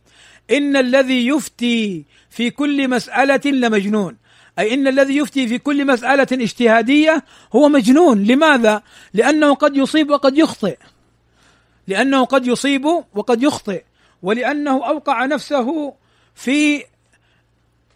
إن 0.51 0.77
الذي 0.77 1.27
يفتي 1.27 2.05
في 2.29 2.49
كل 2.49 2.87
مسألة 2.87 3.51
لمجنون. 3.51 4.17
أي 4.59 4.73
إن 4.73 4.87
الذي 4.87 5.17
يفتي 5.17 5.47
في 5.47 5.57
كل 5.57 5.87
مسألة 5.87 6.27
اجتهادية 6.31 7.23
هو 7.55 7.69
مجنون. 7.69 8.23
لماذا؟ 8.23 8.83
لأنه 9.13 9.55
قد 9.55 9.77
يصيب 9.77 10.09
وقد 10.09 10.37
يخطئ. 10.37 10.77
لأنه 11.87 12.25
قد 12.25 12.47
يصيب 12.47 12.85
وقد 13.13 13.43
يخطئ. 13.43 13.83
ولأنه 14.21 14.87
أوقع 14.87 15.25
نفسه 15.25 15.93
في 16.35 16.83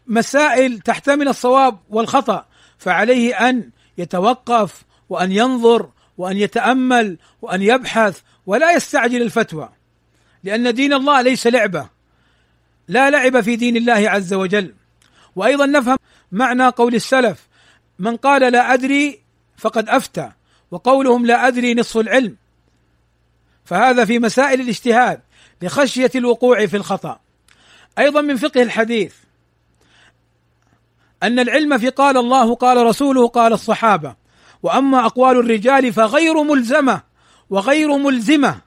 مسائل 0.08 0.80
تحتمل 0.80 1.28
الصواب 1.28 1.78
والخطأ. 1.90 2.46
فعليه 2.78 3.50
أن 3.50 3.70
يتوقف 3.98 4.84
وأن 5.10 5.32
ينظر 5.32 5.90
وأن 6.18 6.38
يتأمل 6.38 7.18
وأن 7.42 7.62
يبحث 7.62 8.22
ولا 8.46 8.72
يستعجل 8.72 9.22
الفتوى. 9.22 9.70
لأن 10.44 10.74
دين 10.74 10.94
الله 10.94 11.22
ليس 11.22 11.48
لعبة. 11.48 11.90
لا 12.88 13.10
لعب 13.10 13.42
في 13.42 13.56
دين 13.56 13.78
الله 13.78 14.10
عز 14.10 14.34
وجل. 14.34 14.74
وأيضا 15.36 15.66
نفهم 15.66 15.98
معنى 16.32 16.68
قول 16.68 16.96
السلف 16.96 17.48
من 18.00 18.18
قال 18.18 18.52
لا 18.52 18.74
أدري 18.74 19.20
فقد 19.58 19.90
أفتى 19.90 20.32
وقولهم 20.72 21.26
لا 21.26 21.48
أدري 21.48 21.74
نصف 21.74 21.98
العلم. 21.98 22.36
فهذا 23.66 24.06
في 24.06 24.20
مسائل 24.20 24.62
الاجتهاد 24.62 25.22
لخشية 25.62 26.12
الوقوع 26.16 26.66
في 26.66 26.78
الخطأ. 26.78 27.20
أيضا 28.00 28.22
من 28.22 28.36
فقه 28.36 28.62
الحديث 28.62 29.14
أن 31.24 31.40
العلم 31.40 31.78
في 31.78 31.90
قال 31.90 32.18
الله 32.18 32.56
قال 32.56 32.86
رسوله 32.86 33.28
قال 33.28 33.54
الصحابة 33.54 34.16
وأما 34.66 35.06
أقوال 35.06 35.40
الرجال 35.40 35.94
فغير 35.94 36.44
ملزمة 36.44 37.02
وغير 37.50 37.98
ملزمة 37.98 38.62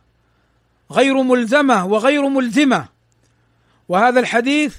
غير 0.92 1.22
ملزمة 1.22 1.86
وغير 1.86 2.28
ملزمة. 2.28 2.88
وهذا 3.88 4.20
الحديث 4.20 4.76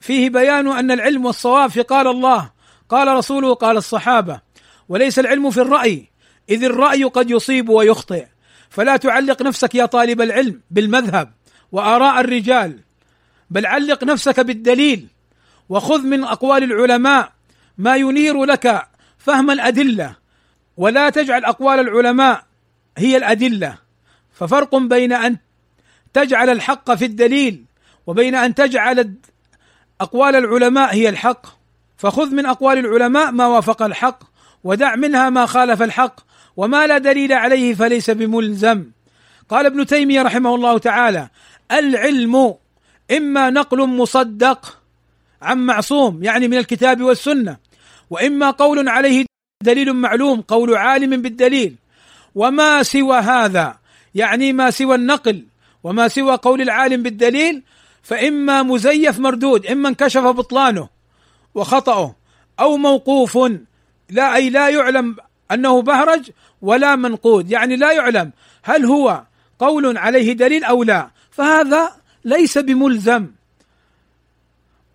فيه 0.00 0.30
بيان 0.30 0.68
أن 0.68 0.90
العلم 0.90 1.26
والصواب 1.26 1.70
في 1.70 1.82
قال 1.82 2.06
الله 2.06 2.50
قال 2.88 3.08
رسوله 3.08 3.54
قال 3.54 3.76
الصحابة. 3.76 4.40
وليس 4.88 5.18
العلم 5.18 5.50
في 5.50 5.60
الرأي 5.60 6.10
إذ 6.50 6.64
الرأي 6.64 7.04
قد 7.04 7.30
يصيب 7.30 7.68
ويخطئ. 7.68 8.26
فلا 8.70 8.96
تعلق 8.96 9.42
نفسك 9.42 9.74
يا 9.74 9.86
طالب 9.86 10.20
العلم 10.20 10.60
بالمذهب 10.70 11.32
وآراء 11.72 12.20
الرجال 12.20 12.78
بل 13.50 13.66
علق 13.66 14.04
نفسك 14.04 14.40
بالدليل. 14.40 15.06
وخذ 15.68 16.02
من 16.02 16.24
أقوال 16.24 16.62
العلماء 16.62 17.32
ما 17.78 17.96
ينير 17.96 18.44
لك 18.44 18.95
فهم 19.26 19.50
الأدلة. 19.50 20.16
ولا 20.76 21.10
تجعل 21.10 21.44
أقوال 21.44 21.80
العلماء 21.80 22.44
هي 22.98 23.16
الأدلة. 23.16 23.78
ففرق 24.32 24.76
بين 24.76 25.12
أن 25.12 25.36
تجعل 26.12 26.50
الحق 26.50 26.94
في 26.94 27.04
الدليل 27.04 27.64
وبين 28.06 28.34
أن 28.34 28.54
تجعل 28.54 29.14
أقوال 30.00 30.36
العلماء 30.36 30.94
هي 30.94 31.08
الحق. 31.08 31.46
فخذ 31.96 32.30
من 32.30 32.46
أقوال 32.46 32.78
العلماء 32.78 33.30
ما 33.30 33.46
وافق 33.46 33.82
الحق 33.82 34.22
ودع 34.64 34.96
منها 34.96 35.30
ما 35.30 35.46
خالف 35.46 35.82
الحق 35.82 36.20
وما 36.56 36.86
لا 36.86 36.98
دليل 36.98 37.32
عليه 37.32 37.74
فليس 37.74 38.10
بملزم. 38.10 38.90
قال 39.48 39.66
ابن 39.66 39.86
تيمية 39.86 40.22
رحمه 40.22 40.54
الله 40.54 40.78
تعالى 40.78 41.28
العلم 41.72 42.54
إما 43.10 43.50
نقل 43.50 43.86
مصدق 43.86 44.78
عن 45.42 45.58
معصوم 45.58 46.24
يعني 46.24 46.48
من 46.48 46.58
الكتاب 46.58 47.02
والسنة 47.02 47.56
وإما 48.10 48.50
قول 48.50 48.88
عليه 48.88 49.26
دليل 49.62 49.92
معلوم 49.92 50.40
قول 50.40 50.76
عالم 50.76 51.22
بالدليل. 51.22 51.76
وما 52.34 52.82
سوى 52.82 53.18
هذا؟ 53.18 53.78
يعني 54.14 54.52
ما 54.52 54.70
سوى 54.70 54.94
النقل. 54.94 55.44
وما 55.84 56.08
سوى 56.08 56.36
قول 56.36 56.62
العالم 56.62 57.02
بالدليل؟ 57.02 57.62
فإما 58.02 58.62
مزيف 58.62 59.18
مردود 59.18 59.66
إما 59.66 59.88
انكشف 59.88 60.22
بطلانه 60.22 60.88
وخطأه 61.54 62.14
أو 62.60 62.76
موقوف. 62.76 63.38
لا 64.10 64.34
أي 64.34 64.50
لا 64.50 64.68
يعلم 64.68 65.16
أنه 65.52 65.82
بهرج 65.82 66.30
ولا 66.62 66.96
منقود. 66.96 67.50
يعني 67.50 67.76
لا 67.76 67.92
يعلم 67.92 68.32
هل 68.62 68.84
هو 68.84 69.22
قول 69.58 69.98
عليه 69.98 70.32
دليل 70.32 70.64
أو 70.64 70.82
لا. 70.82 71.10
فهذا 71.30 71.92
ليس 72.24 72.58
بملزم. 72.58 73.26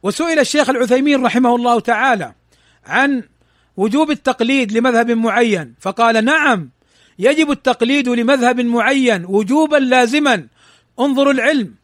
وسئل 0.03 0.39
الشيخ 0.39 0.69
العثيمين 0.69 1.25
رحمه 1.25 1.55
الله 1.55 1.79
تعالى 1.79 2.33
عن 2.85 3.23
وجوب 3.77 4.11
التقليد 4.11 4.71
لمذهب 4.71 5.11
معين. 5.11 5.75
فقال 5.79 6.25
نعم 6.25 6.69
يجب 7.19 7.51
التقليد 7.51 8.09
لمذهب 8.09 8.61
معين 8.61 9.25
وجوبا 9.25 9.77
لازما. 9.77 10.47
انظروا 10.99 11.33
العلم 11.33 11.75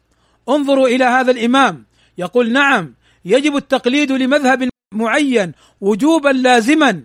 انظروا 0.48 0.88
إلى 0.88 1.04
هذا 1.04 1.30
الإمام. 1.30 1.84
يقول 2.18 2.52
نعم 2.52 2.94
يجب 3.24 3.56
التقليد 3.56 4.12
لمذهب 4.12 4.68
معين 4.94 5.52
وجوبا 5.80 6.28
لازما. 6.28 7.02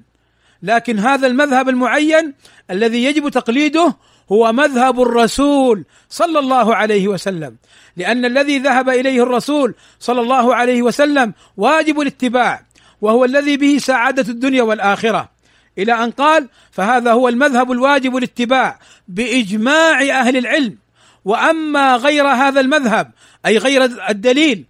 لكن 0.63 0.99
هذا 0.99 1.27
المذهب 1.27 1.69
المعين 1.69 2.33
الذي 2.71 3.03
يجب 3.03 3.29
تقليده 3.29 3.97
هو 4.31 4.53
مذهب 4.53 5.01
الرسول 5.01 5.85
صلى 6.09 6.39
الله 6.39 6.75
عليه 6.75 7.07
وسلم. 7.07 7.57
لأن 7.97 8.25
الذي 8.25 8.59
ذهب 8.59 8.89
إليه 8.89 9.23
الرسول 9.23 9.75
صلى 9.99 10.21
الله 10.21 10.55
عليه 10.55 10.81
وسلم 10.81 11.33
واجب 11.57 12.01
الاتباع. 12.01 12.65
وهو 13.03 13.25
الذي 13.25 13.57
به 13.57 13.77
سعادة 13.77 14.31
الدنيا 14.31 14.63
والآخرة. 14.63 15.29
إلى 15.77 16.03
أن 16.03 16.11
قال 16.11 16.49
فهذا 16.71 17.11
هو 17.11 17.29
المذهب 17.29 17.71
الواجب 17.71 18.17
الاتباع 18.17 18.79
بإجماع 19.07 20.01
أهل 20.01 20.37
العلم. 20.37 20.77
وأما 21.25 21.95
غير 21.95 22.27
هذا 22.27 22.59
المذهب 22.59 23.11
أي 23.45 23.57
غير 23.57 23.83
الدليل 24.09 24.65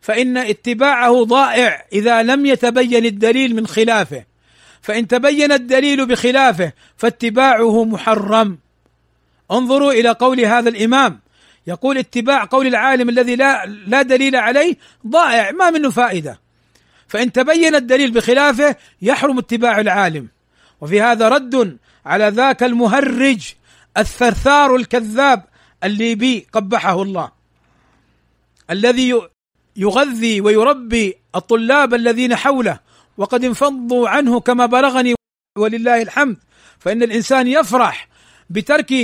فإن 0.00 0.36
اتباعه 0.36 1.24
ضائع 1.24 1.84
إذا 1.92 2.22
لم 2.22 2.46
يتبين 2.46 3.04
الدليل 3.04 3.56
من 3.56 3.66
خلافه. 3.66 4.24
فإن 4.82 5.08
تبين 5.08 5.52
الدليل 5.52 6.06
بخلافه 6.06 6.72
فاتباعه 6.96 7.84
محرم. 7.84 8.58
انظروا 9.50 9.92
إلى 9.92 10.10
قول 10.10 10.40
هذا 10.40 10.68
الإمام. 10.68 11.20
يقول 11.66 11.98
اتباع 11.98 12.44
قول 12.44 12.66
العالم 12.66 13.08
الذي 13.08 13.36
لا 13.36 13.66
لا 13.66 14.02
دليل 14.02 14.36
عليه 14.36 14.76
ضائع 15.06 15.50
ما 15.50 15.70
منه 15.70 15.90
فائدة. 15.90 16.43
فإن 17.14 17.32
تبين 17.32 17.74
الدليل 17.74 18.10
بخلافه 18.10 18.76
يحرم 19.02 19.38
اتباع 19.38 19.80
العالم. 19.80 20.28
وفي 20.80 21.00
هذا 21.00 21.28
رد 21.28 21.78
على 22.06 22.28
ذاك 22.28 22.62
المهرج 22.62 23.54
الثرثار 23.96 24.76
الكذاب 24.76 25.44
الليبي 25.84 26.46
قبحه 26.52 27.02
الله 27.02 27.32
الذي 28.70 29.20
يغذي 29.76 30.40
ويربي 30.40 31.14
الطلاب 31.34 31.94
الذين 31.94 32.36
حوله 32.36 32.78
وقد 33.16 33.44
انفضوا 33.44 34.08
عنه 34.08 34.40
كما 34.40 34.66
بلغني 34.66 35.14
ولله 35.58 36.02
الحمد. 36.02 36.36
فإن 36.78 37.02
الإنسان 37.02 37.46
يفرح 37.46 38.08
بترك 38.50 38.94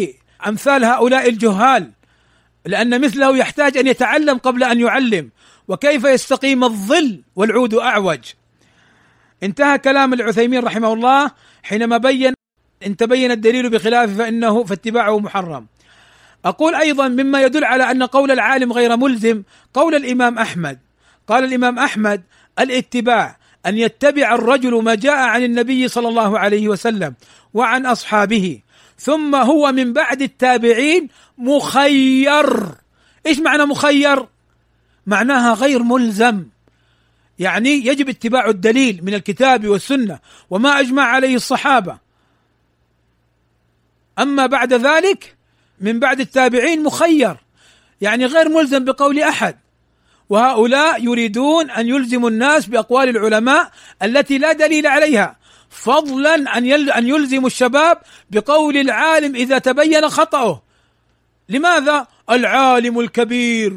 أمثال 0.46 0.84
هؤلاء 0.84 1.28
الجهال 1.28 1.90
لأن 2.66 3.00
مثله 3.00 3.36
يحتاج 3.36 3.76
أن 3.76 3.86
يتعلم 3.86 4.38
قبل 4.38 4.64
أن 4.64 4.80
يعلم. 4.80 5.30
وكيف 5.70 6.04
يستقيم 6.04 6.64
الظل 6.64 7.22
والعود 7.36 7.74
أعوج. 7.74 8.18
انتهى 9.42 9.78
كلام 9.78 10.12
العثيمين 10.12 10.64
رحمه 10.64 10.92
الله 10.92 11.30
حينما 11.62 11.96
بين 11.96 12.34
إن 12.86 12.96
تبين 12.96 13.30
الدليل 13.30 13.70
بخلافه 13.70 14.14
فانه 14.14 14.64
فاتباعه 14.64 15.18
محرم. 15.18 15.66
أقول 16.44 16.74
أيضا 16.74 17.08
مما 17.08 17.42
يدل 17.42 17.64
على 17.64 17.90
أن 17.90 18.02
قول 18.02 18.30
العالم 18.30 18.72
غير 18.72 18.96
ملزم 18.96 19.42
قول 19.74 19.94
الإمام 19.94 20.38
أحمد. 20.38 20.78
قال 21.26 21.44
الإمام 21.44 21.78
أحمد 21.78 22.22
الاتباع 22.58 23.36
أن 23.66 23.78
يتبع 23.78 24.34
الرجل 24.34 24.82
ما 24.82 24.94
جاء 24.94 25.16
عن 25.16 25.44
النبي 25.44 25.88
صلى 25.88 26.08
الله 26.08 26.38
عليه 26.38 26.68
وسلم 26.68 27.14
وعن 27.54 27.86
أصحابه 27.86 28.60
ثم 28.98 29.34
هو 29.34 29.72
من 29.72 29.92
بعد 29.92 30.22
التابعين 30.22 31.08
مخير. 31.38 32.66
إيش 33.26 33.38
معنى 33.38 33.64
مخير؟ 33.64 34.26
معناها 35.06 35.54
غير 35.54 35.82
ملزم. 35.82 36.46
يعني 37.38 37.70
يجب 37.70 38.08
اتباع 38.08 38.48
الدليل 38.48 39.00
من 39.02 39.14
الكتاب 39.14 39.68
والسنة 39.68 40.18
وما 40.50 40.80
أجمع 40.80 41.02
عليه 41.02 41.34
الصحابة. 41.34 41.98
أما 44.18 44.46
بعد 44.46 44.74
ذلك 44.74 45.36
من 45.80 46.00
بعد 46.00 46.20
التابعين 46.20 46.82
مخير. 46.82 47.36
يعني 48.00 48.26
غير 48.26 48.48
ملزم 48.48 48.84
بقول 48.84 49.20
أحد. 49.20 49.56
وهؤلاء 50.28 51.04
يريدون 51.04 51.70
أن 51.70 51.88
يلزموا 51.88 52.30
الناس 52.30 52.66
بأقوال 52.66 53.08
العلماء 53.08 53.70
التي 54.02 54.38
لا 54.38 54.52
دليل 54.52 54.86
عليها. 54.86 55.36
فضلا 55.70 56.34
أن 56.34 56.90
أن 56.90 57.08
يلزموا 57.08 57.46
الشباب 57.46 57.98
بقول 58.30 58.76
العالم 58.76 59.34
إذا 59.34 59.58
تبين 59.58 60.08
خطأه. 60.08 60.62
لماذا؟ 61.50 62.06
العالم 62.30 63.00
الكبير. 63.00 63.72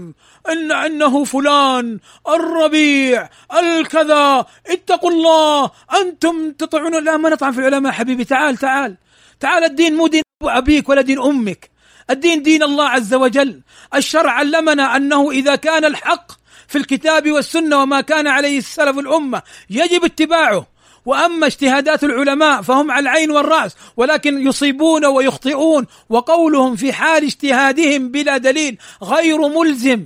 إن 0.50 0.72
إنه 0.72 1.24
فلان 1.24 2.00
الربيع 2.30 3.30
الكذا. 3.60 4.46
اتقوا 4.68 5.12
الله. 5.12 5.72
أنتم 6.02 6.52
تطعنون 6.52 7.04
لا 7.04 7.18
ما 7.18 7.30
نطعن 7.30 7.52
في 7.52 7.60
العلماء 7.60 7.92
حبيبي؟ 7.92 8.24
تعال 8.24 8.58
تعال. 8.58 8.98
تعال 9.40 9.64
الدين 9.64 9.96
مو 9.96 10.08
دين 10.08 10.24
أبيك 10.44 10.90
ولا 10.90 11.02
دين 11.02 11.22
أمك. 11.22 11.70
الدين 12.10 12.44
دين 12.44 12.64
الله 12.64 12.90
عز 12.90 13.14
وجل. 13.14 13.62
الشرع 13.96 14.32
علمنا 14.32 14.96
أنه 14.96 15.32
إذا 15.32 15.56
كان 15.56 15.86
الحق 15.86 16.32
في 16.68 16.78
الكتاب 16.78 17.32
والسنة 17.32 17.82
وما 17.82 18.02
كان 18.02 18.28
عليه 18.28 18.58
السلف 18.58 19.00
الأمة 19.00 19.42
يجب 19.70 20.06
اتباعه. 20.06 20.73
وأما 21.06 21.48
اجتهادات 21.48 22.04
العلماء 22.04 22.62
فهم 22.62 22.92
على 22.92 23.04
العين 23.04 23.32
والرأس 23.32 23.76
ولكن 23.98 24.48
يصيبون 24.48 25.06
ويخطئون 25.06 25.86
وقولهم 26.10 26.76
في 26.76 26.94
حال 26.94 27.24
اجتهادهم 27.24 28.10
بلا 28.10 28.38
دليل 28.38 28.78
غير 29.04 29.48
ملزم. 29.48 30.06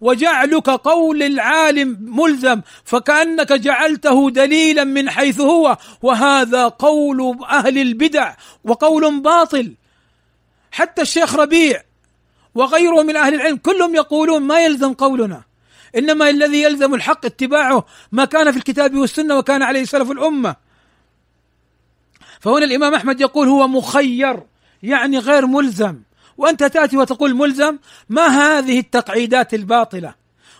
وجعلك 0.00 0.70
قول 0.70 1.22
العالم 1.22 1.98
ملزم 2.00 2.60
فكأنك 2.84 3.52
جعلته 3.52 4.30
دليلا 4.30 4.84
من 4.84 5.10
حيث 5.10 5.40
هو 5.40 5.76
وهذا 6.02 6.68
قول 6.68 7.38
أهل 7.50 7.78
البدع 7.78 8.34
وقول 8.64 9.20
باطل. 9.20 9.74
حتى 10.70 11.02
الشيخ 11.02 11.34
ربيع 11.34 11.82
وغيره 12.54 13.02
من 13.02 13.16
أهل 13.16 13.34
العلم 13.34 13.56
كلهم 13.56 13.94
يقولون 13.94 14.42
ما 14.42 14.64
يلزم 14.64 14.92
قولنا. 14.92 15.42
إنما 15.96 16.30
الذي 16.30 16.62
يلزم 16.62 16.94
الحق 16.94 17.24
اتباعه 17.26 17.86
ما 18.12 18.24
كان 18.24 18.50
في 18.50 18.56
الكتاب 18.56 18.96
والسنة 18.96 19.38
وكان 19.38 19.62
عليه 19.62 19.84
سلف 19.84 20.10
الأمة. 20.10 20.56
فهنا 22.40 22.64
الإمام 22.64 22.94
أحمد 22.94 23.20
يقول 23.20 23.48
هو 23.48 23.68
مخير 23.68 24.42
يعني 24.82 25.18
غير 25.18 25.46
ملزم. 25.46 26.00
وأنت 26.38 26.64
تأتي 26.64 26.96
وتقول 26.96 27.34
ملزم 27.34 27.78
ما 28.08 28.26
هذه 28.26 28.78
التقعيدات 28.78 29.54
الباطلة؟ 29.54 30.14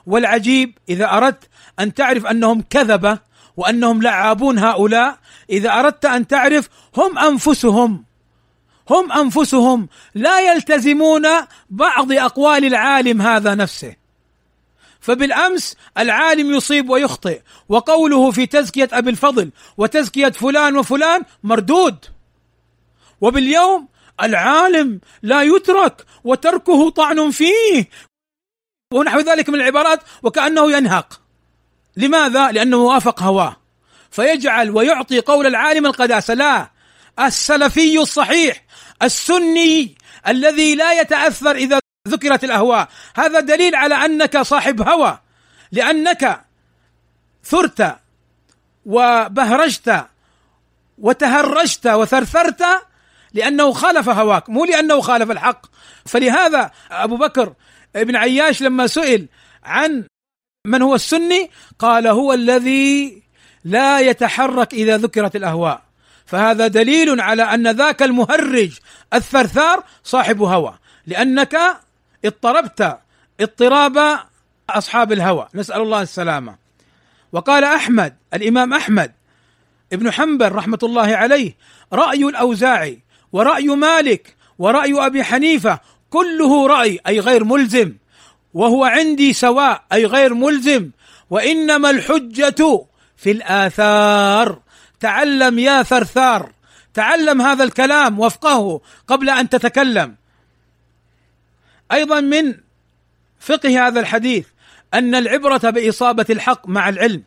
والعجيب 0.06 0.78
إذا 0.88 1.12
أردت 1.12 1.48
أن 1.80 1.94
تعرف 1.94 2.26
أنهم 2.26 2.64
كذبه 2.70 3.18
وأنهم 3.56 4.02
لعابون 4.02 4.58
هؤلاء 4.58 5.18
إذا 5.50 5.72
أردت 5.72 6.04
أن 6.04 6.26
تعرف 6.26 6.68
هم 6.96 7.18
أنفسهم. 7.18 8.04
هم 8.90 9.12
أنفسهم 9.12 9.88
لا 10.14 10.52
يلتزمون 10.52 11.26
بعض 11.70 12.12
أقوال 12.12 12.64
العالم 12.64 13.22
هذا 13.22 13.54
نفسه. 13.54 14.05
فبالأمس 15.07 15.76
العالم 15.98 16.54
يصيب 16.54 16.90
ويخطئ 16.90 17.40
وقوله 17.68 18.30
في 18.30 18.46
تزكية 18.46 18.88
أبي 18.92 19.11
الفضل 19.11 19.50
وتزكية 19.78 20.28
فلان 20.28 20.76
وفلان 20.76 21.22
مردود. 21.42 21.96
وباليوم 23.20 23.88
العالم 24.22 25.00
لا 25.22 25.42
يترك 25.42 26.04
وتركه 26.24 26.90
طعن 26.90 27.30
فيه. 27.30 27.88
ونحو 28.94 29.20
ذلك 29.20 29.48
من 29.48 29.54
العبارات 29.54 30.00
وكأنه 30.22 30.72
ينهق. 30.72 31.20
لماذا؟ 31.96 32.52
لأنه 32.52 32.76
وافق 32.76 33.22
هواه. 33.22 33.57
فيجعل 34.11 34.70
ويعطي 34.70 35.20
قول 35.20 35.46
العالم 35.46 35.86
القداسه 35.86 36.34
لا 36.34 36.70
السلفي 37.20 37.98
الصحيح 37.98 38.64
السني 39.02 39.94
الذي 40.28 40.74
لا 40.74 41.00
يتأثر 41.00 41.57
إذا 41.57 41.80
ذكرت 42.07 42.44
الأهواء 42.44 42.88
هذا 43.16 43.40
دليل 43.40 43.74
على 43.74 43.94
أنك 43.94 44.38
صاحب 44.38 44.88
هوى 44.88 45.18
لأنك 45.72 46.40
ثرت 47.44 47.96
وبهرجت 48.86 50.07
وتهرجت 50.98 51.86
وثرثرت 51.86 52.64
لأنه 53.32 53.72
خالف 53.72 54.09
هواك 54.09 54.50
مو 54.50 54.64
لأنه 54.64 55.00
خالف 55.00 55.30
الحق 55.30 55.66
فلهذا 56.07 56.70
أبو 56.90 57.16
بكر 57.16 57.52
ابن 57.96 58.16
عياش 58.16 58.62
لما 58.62 58.86
سئل 58.86 59.26
عن 59.64 60.04
من 60.66 60.82
هو 60.82 60.94
السني؟ 60.94 61.50
قال 61.78 62.07
هو 62.07 62.32
الذي 62.32 63.22
لا 63.64 64.00
يتحرك 64.00 64.74
إذا 64.74 64.96
ذكرت 64.96 65.36
الأهواء 65.36 65.82
فهذا 66.26 66.66
دليل 66.66 67.20
على 67.20 67.42
أن 67.42 67.68
ذاك 67.68 68.02
المهرج 68.02 68.78
الثرثار 69.14 69.84
صاحب 70.04 70.42
هوى 70.42 70.78
لأنك 71.07 71.59
اضطربت 72.26 72.98
اضطراب 73.40 74.18
أصحاب 74.70 75.12
الهوى. 75.12 75.48
نسأل 75.54 75.82
الله 75.82 76.02
السلامة. 76.02 76.56
وقال 77.32 77.64
أحمد 77.64 78.16
الإمام 78.34 78.74
أحمد 78.74 79.12
ابن 79.92 80.10
حنبل 80.10 80.52
رحمة 80.52 80.78
الله 80.82 81.16
عليه 81.16 81.56
رأي 81.92 82.24
الأوزاعي 82.24 83.02
ورأي 83.32 83.66
مالك 83.66 84.36
ورأي 84.58 85.06
أبي 85.06 85.24
حنيفة 85.24 85.80
كله 86.10 86.66
رأي 86.66 87.00
أي 87.06 87.20
غير 87.20 87.44
ملزم. 87.44 87.92
وهو 88.54 88.84
عندي 88.84 89.32
سواء 89.32 89.84
أي 89.92 90.06
غير 90.06 90.34
ملزم. 90.34 90.90
وإنما 91.30 91.90
الحجة 91.90 92.86
في 93.16 93.30
الآثار. 93.30 94.60
تعلم 95.00 95.58
يا 95.58 95.82
ثرثار. 95.82 96.52
تعلم 96.94 97.42
هذا 97.42 97.64
الكلام 97.64 98.20
وافقهه 98.20 98.80
قبل 99.06 99.30
أن 99.30 99.48
تتكلم. 99.48 100.16
أيضا 101.93 102.20
من 102.20 102.55
فقه 103.41 103.87
هذا 103.87 104.01
الحديث 104.01 104.47
أن 104.95 105.14
العبرة 105.14 105.70
بإصابة 105.70 106.26
الحق 106.30 106.68
مع 106.68 106.89
العلم 106.89 107.22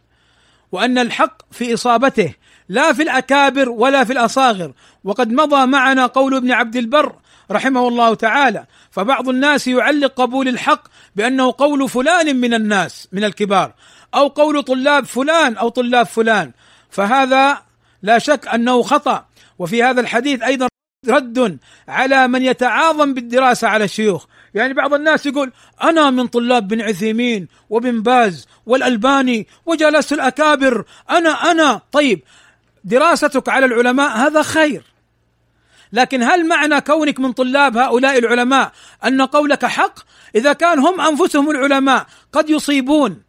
وأن 0.71 0.97
الحق 0.97 1.41
في 1.51 1.73
إصابته 1.73 2.33
لا 2.69 2.93
في 2.93 3.03
الأكابر 3.03 3.69
ولا 3.69 4.03
في 4.03 4.13
الأصاغر. 4.13 4.73
وقد 5.03 5.31
مضى 5.31 5.65
معنا 5.65 6.05
قول 6.05 6.35
ابن 6.35 6.51
عبد 6.51 6.75
البر 6.75 7.15
رحمه 7.51 7.87
الله 7.87 8.15
تعالى 8.15 8.65
فبعض 8.91 9.29
الناس 9.29 9.67
يعلق 9.67 10.13
قبول 10.13 10.47
الحق 10.47 10.87
بأنه 11.15 11.53
قول 11.57 11.89
فلان 11.89 12.35
من 12.35 12.53
الناس 12.53 13.07
من 13.11 13.23
الكبار 13.23 13.73
أو 14.15 14.27
قول 14.27 14.63
طلاب 14.63 15.05
فلان 15.05 15.57
أو 15.57 15.69
طلاب 15.69 16.05
فلان. 16.05 16.51
فهذا 16.89 17.61
لا 18.01 18.19
شك 18.19 18.47
أنه 18.47 18.81
خطأ. 18.81 19.25
وفي 19.59 19.83
هذا 19.83 20.01
الحديث 20.01 20.41
أيضا 20.41 20.67
رد 21.07 21.57
على 21.87 22.27
من 22.27 22.43
يتعاظم 22.43 23.13
بالدراسة 23.13 23.67
على 23.67 23.83
الشيوخ. 23.83 24.25
يعني 24.53 24.73
بعض 24.73 24.93
الناس 24.93 25.25
يقول 25.25 25.51
أنا 25.83 26.09
من 26.09 26.27
طلاب 26.27 26.67
بن 26.67 26.81
عثيمين 26.81 27.47
وبن 27.69 28.01
باز 28.01 28.47
والألباني 28.65 29.47
وجلست 29.65 30.13
الأكابر. 30.13 30.85
أنا 31.09 31.51
أنا. 31.51 31.81
طيب 31.91 32.21
دراستك 32.83 33.49
على 33.49 33.65
العلماء 33.65 34.17
هذا 34.17 34.41
خير. 34.41 34.83
لكن 35.93 36.23
هل 36.23 36.47
معنى 36.47 36.81
كونك 36.81 37.19
من 37.19 37.31
طلاب 37.31 37.77
هؤلاء 37.77 38.17
العلماء 38.17 38.71
أن 39.05 39.21
قولك 39.21 39.65
حق؟ 39.65 39.99
إذا 40.35 40.53
كان 40.53 40.79
هم 40.79 41.01
أنفسهم 41.01 41.49
العلماء 41.49 42.05
قد 42.31 42.49
يصيبون 42.49 43.23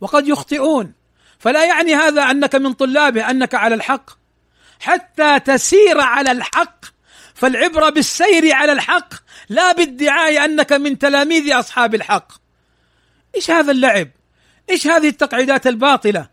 وقد 0.00 0.28
يخطئون. 0.28 0.92
فلا 1.38 1.64
يعني 1.64 1.94
هذا 1.94 2.22
أنك 2.22 2.54
من 2.54 2.72
طلابه 2.72 3.30
أنك 3.30 3.54
على 3.54 3.74
الحق؟ 3.74 4.10
حتى 4.80 5.40
تسير 5.40 6.00
على 6.00 6.30
الحق 6.30 6.84
فالعبرة 7.34 7.90
بالسير 7.90 8.54
على 8.54 8.72
الحق 8.72 9.14
لا 9.48 9.72
بادعاء 9.72 10.44
أنك 10.44 10.72
من 10.72 10.98
تلاميذ 10.98 11.58
أصحاب 11.58 11.94
الحق. 11.94 12.32
إيش 13.34 13.50
هذا 13.50 13.72
اللعب؟ 13.72 14.08
إيش 14.70 14.86
هذه 14.86 15.08
التقعيدات 15.08 15.66
الباطلة؟ 15.66 16.28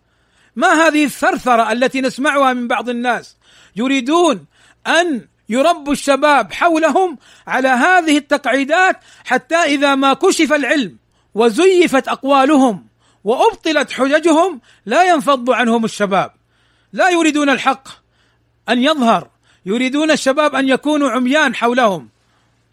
ما 0.55 0.67
هذه 0.67 1.05
الثرثرة 1.05 1.71
التي 1.71 2.01
نسمعها 2.01 2.53
من 2.53 2.67
بعض 2.67 2.89
الناس؟ 2.89 3.37
يريدون 3.75 4.45
أن 4.87 5.27
يربوا 5.49 5.93
الشباب 5.93 6.53
حولهم 6.53 7.17
على 7.47 7.67
هذه 7.67 8.17
التقعيدات 8.17 8.99
حتى 9.25 9.55
إذا 9.55 9.95
ما 9.95 10.13
كشف 10.13 10.53
العلم 10.53 10.97
وزيفت 11.33 12.07
أقوالهم 12.07 12.87
وأبطلت 13.23 13.91
حججهم 13.91 14.61
لا 14.85 15.03
ينفض 15.03 15.49
عنهم 15.49 15.85
الشباب. 15.85 16.31
لا 16.93 17.09
يريدون 17.09 17.49
الحق 17.49 17.87
أن 18.69 18.83
يظهر 18.83 19.29
يريدون 19.65 20.11
الشباب 20.11 20.55
أن 20.55 20.69
يكونوا 20.69 21.09
عميان 21.09 21.55
حولهم. 21.55 22.14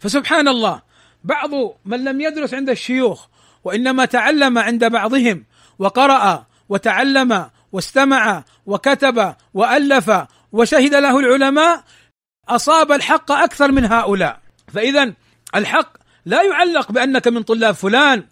فسبحان 0.03 0.49
الله 0.49 0.83
بعض 1.25 1.51
من 1.85 2.05
لم 2.05 2.21
يدرس 2.21 2.55
عند 2.55 2.71
الشيوخ 2.71 3.27
وإنما 3.65 4.05
تعلم 4.05 4.59
عند 4.59 4.85
بعضهم 4.85 5.45
وقرأ 5.79 6.47
وتعلم 6.69 7.51
واستمع 7.73 8.45
وكتب 8.67 9.35
وألف 9.55 10.11
وشهد 10.53 10.95
له 10.95 11.19
العلماء 11.19 11.85
أصاب 12.49 12.93
الحق 12.93 13.33
أكثر 13.33 13.73
من 13.73 13.85
هؤلاء. 13.85 14.41
فاذا 14.75 15.13
الحق 15.55 15.97
لا 16.27 16.43
يعلق 16.43 16.93
بأنك 16.93 17.29
من 17.29 17.43
طلاب 17.43 17.75
فلان 17.75 18.25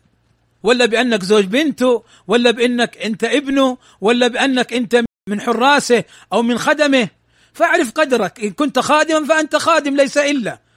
ولا 0.63 0.87
بأنك 0.87 1.23
زوج 1.23 1.45
بنته 1.45 2.05
ولا 2.29 2.51
بأنك 2.51 2.99
أنت 2.99 3.25
ابنه 3.25 3.79
ولا 4.01 4.29
بأنك 4.29 4.73
أنت 4.73 5.05
من 5.29 5.41
حراسه 5.41 6.05
أو 6.33 6.43
من 6.43 6.59
خدمه. 6.59 7.09
فاعرف 7.53 7.91
قدرك 7.91 8.41
إن 8.41 8.51
كنت 8.51 8.79
خادما 8.79 9.27
فأنت 9.27 9.57
خادم 9.57 9.97
ليس 9.97 10.19
إلا. 10.19 10.70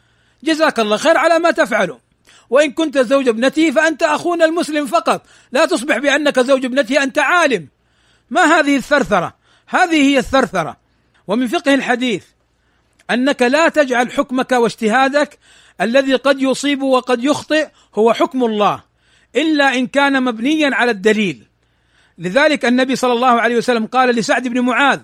جزاك 0.44 0.80
الله 0.80 0.98
خير 0.98 1.18
على 1.18 1.40
ما 1.40 1.52
تفعله. 1.52 2.00
وإن 2.50 2.72
كنت 2.72 2.98
زوج 2.98 3.28
ابنته 3.28 3.72
فأنت 3.72 4.04
أخونا 4.04 4.46
المسلم 4.46 4.86
فقط. 4.86 5.26
لا 5.52 5.66
تصبح 5.66 5.98
بأنك 5.98 6.40
زوج 6.40 6.66
ابنته 6.66 7.04
أنت 7.04 7.20
عالم. 7.20 7.68
ما 8.30 8.42
هذه 8.42 8.76
الثرثرة؟ 8.76 9.36
هذه 9.68 9.96
هي 9.96 10.18
الثرثرة. 10.20 10.78
ومن 11.28 11.48
فقه 11.48 11.74
الحديث 11.74 12.24
أنك 13.12 13.42
لا 13.42 13.70
تجعل 13.70 14.12
حكمك 14.12 14.52
واجتهادك 14.52 15.40
الذي 15.82 16.16
قد 16.16 16.42
يصيب 16.42 16.82
وقد 16.82 17.24
يخطئ 17.24 17.68
هو 17.96 18.14
حكم 18.14 18.44
الله 18.44 18.84
إلا 19.36 19.76
إن 19.76 19.88
كان 19.88 20.24
مبنيا 20.24 20.76
على 20.76 20.92
الدليل. 20.92 21.44
لذلك 22.18 22.66
النبي 22.66 22.96
صلى 22.96 23.14
الله 23.14 23.42
عليه 23.42 23.58
وسلم 23.58 23.86
قال 23.86 24.10
لسعد 24.10 24.48
بن 24.48 24.60
معاذ 24.60 25.00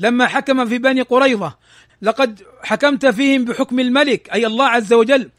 لما 0.00 0.26
حكم 0.26 0.66
في 0.66 0.78
بني 0.78 1.02
قريظة 1.02 1.56
لقد 2.04 2.42
حكمت 2.62 3.06
فيهم 3.06 3.44
بحكم 3.44 3.80
الملك 3.80 4.32
أي 4.32 4.46
الله 4.46 4.68
عز 4.68 4.92
وجل 4.92 5.30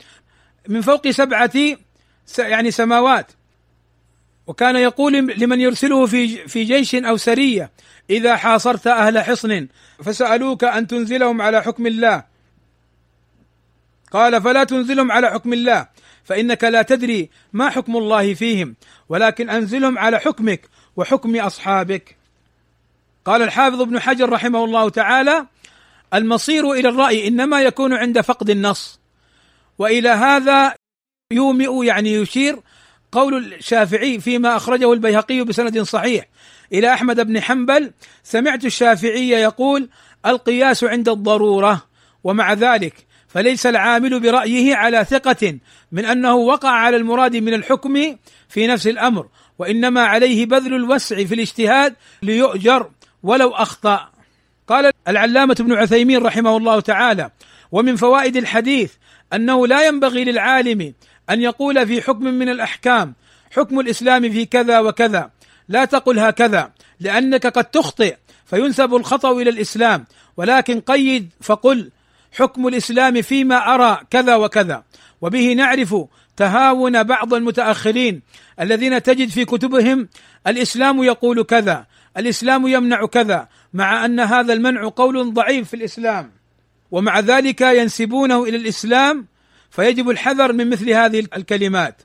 من 0.67 0.81
فوق 0.81 1.09
سبعة 1.09 1.51
يعني 2.39 2.71
سماوات. 2.71 3.31
وكان 4.47 4.75
يقول 4.75 5.13
لمن 5.13 5.61
يرسله 5.61 6.05
في 6.05 6.47
في 6.47 6.63
جيش 6.63 6.95
أو 6.95 7.17
سرية 7.17 7.71
إذا 8.09 8.35
حاصرت 8.35 8.87
أهل 8.87 9.19
حصن 9.19 9.67
فسألوك 10.03 10.63
أن 10.63 10.87
تنزلهم 10.87 11.41
على 11.41 11.63
حكم 11.63 11.87
الله. 11.87 12.23
قال 14.11 14.41
فلا 14.41 14.63
تنزلهم 14.63 15.11
على 15.11 15.31
حكم 15.31 15.53
الله 15.53 15.87
فإنك 16.23 16.63
لا 16.63 16.81
تدري 16.81 17.29
ما 17.53 17.69
حكم 17.69 17.97
الله 17.97 18.33
فيهم 18.33 18.75
ولكن 19.09 19.49
أنزلهم 19.49 19.97
على 19.97 20.19
حكمك 20.19 20.61
وحكم 20.95 21.35
أصحابك. 21.35 22.17
قال 23.25 23.41
الحافظ 23.41 23.81
ابن 23.81 23.99
حجر 23.99 24.29
رحمه 24.29 24.65
الله 24.65 24.89
تعالى 24.89 25.47
المصير 26.15 26.71
إلى 26.71 26.89
الرأي 26.89 27.27
إنما 27.27 27.61
يكون 27.61 27.93
عند 27.93 28.21
فقد 28.21 28.49
النص. 28.49 28.99
وإلى 29.79 30.09
هذا 30.09 30.73
يومئ 31.33 31.85
يعني 31.85 32.13
يشير 32.13 32.59
قول 33.11 33.53
الشافعي 33.53 34.19
فيما 34.19 34.55
أخرجه 34.55 34.93
البيهقي 34.93 35.43
بسند 35.43 35.81
صحيح. 35.81 36.25
إلى 36.73 36.93
أحمد 36.93 37.27
بن 37.27 37.41
حنبل 37.41 37.91
سمعت 38.23 38.65
الشافعي 38.65 39.29
يقول 39.29 39.89
القياس 40.25 40.83
عند 40.83 41.09
الضرورة. 41.09 41.81
ومع 42.23 42.53
ذلك 42.53 43.05
فليس 43.27 43.65
العامل 43.65 44.19
برأيه 44.19 44.75
على 44.75 45.05
ثقة 45.05 45.57
من 45.91 46.05
أنه 46.05 46.35
وقع 46.35 46.69
على 46.69 46.97
المراد 46.97 47.35
من 47.35 47.53
الحكم 47.53 48.17
في 48.49 48.67
نفس 48.67 48.87
الأمر 48.87 49.27
وإنما 49.59 50.01
عليه 50.01 50.45
بذل 50.45 50.73
الوسع 50.73 51.23
في 51.23 51.35
الاجتهاد 51.35 51.95
ليؤجر 52.21 52.89
ولو 53.23 53.49
أخطأ. 53.49 54.14
قال 54.67 54.91
العلامة 55.07 55.55
ابن 55.59 55.73
عثيمين 55.73 56.23
رحمه 56.23 56.57
الله 56.57 56.79
تعالى 56.79 57.29
ومن 57.71 57.95
فوائد 57.95 58.37
الحديث 58.37 58.93
أنه 59.33 59.67
لا 59.67 59.87
ينبغي 59.87 60.23
للعالم 60.23 60.93
أن 61.29 61.41
يقول 61.41 61.87
في 61.87 62.01
حكم 62.01 62.23
من 62.23 62.49
الأحكام 62.49 63.13
حكم 63.51 63.79
الإسلام 63.79 64.31
في 64.31 64.45
كذا 64.45 64.79
وكذا 64.79 65.29
لا 65.69 65.85
تقل 65.85 66.19
هكذا 66.19 66.71
لأنك 66.99 67.47
قد 67.47 67.65
تخطئ 67.65 68.15
فينسب 68.45 68.95
الخطأ 68.95 69.31
إلى 69.31 69.49
الإسلام 69.49 70.05
ولكن 70.37 70.79
قيد 70.79 71.29
فقل 71.41 71.91
حكم 72.31 72.67
الإسلام 72.67 73.21
فيما 73.21 73.75
أرى 73.75 73.99
كذا 74.09 74.35
وكذا 74.35 74.83
وبه 75.21 75.53
نعرف 75.53 75.95
تهاون 76.37 77.03
بعض 77.03 77.33
المتأخرين 77.33 78.21
الذين 78.59 79.03
تجد 79.03 79.29
في 79.29 79.45
كتبهم 79.45 80.07
الإسلام 80.47 81.03
يقول 81.03 81.43
كذا 81.43 81.85
الإسلام 82.17 82.67
يمنع 82.67 83.05
كذا 83.05 83.47
مع 83.75 84.05
أن 84.05 84.19
هذا 84.19 84.53
المنع 84.53 84.89
قول 84.95 85.33
ضعيف 85.33 85.67
في 85.67 85.75
الإسلام 85.75 86.31
ومع 86.91 87.19
ذلك 87.19 87.61
ينسبونه 87.61 88.43
إلى 88.43 88.57
الإسلام 88.57 89.25
فيجب 89.69 90.09
الحذر 90.09 90.53
من 90.53 90.69
مثل 90.69 90.89
هذه 90.89 91.19
الكلمات. 91.19 92.01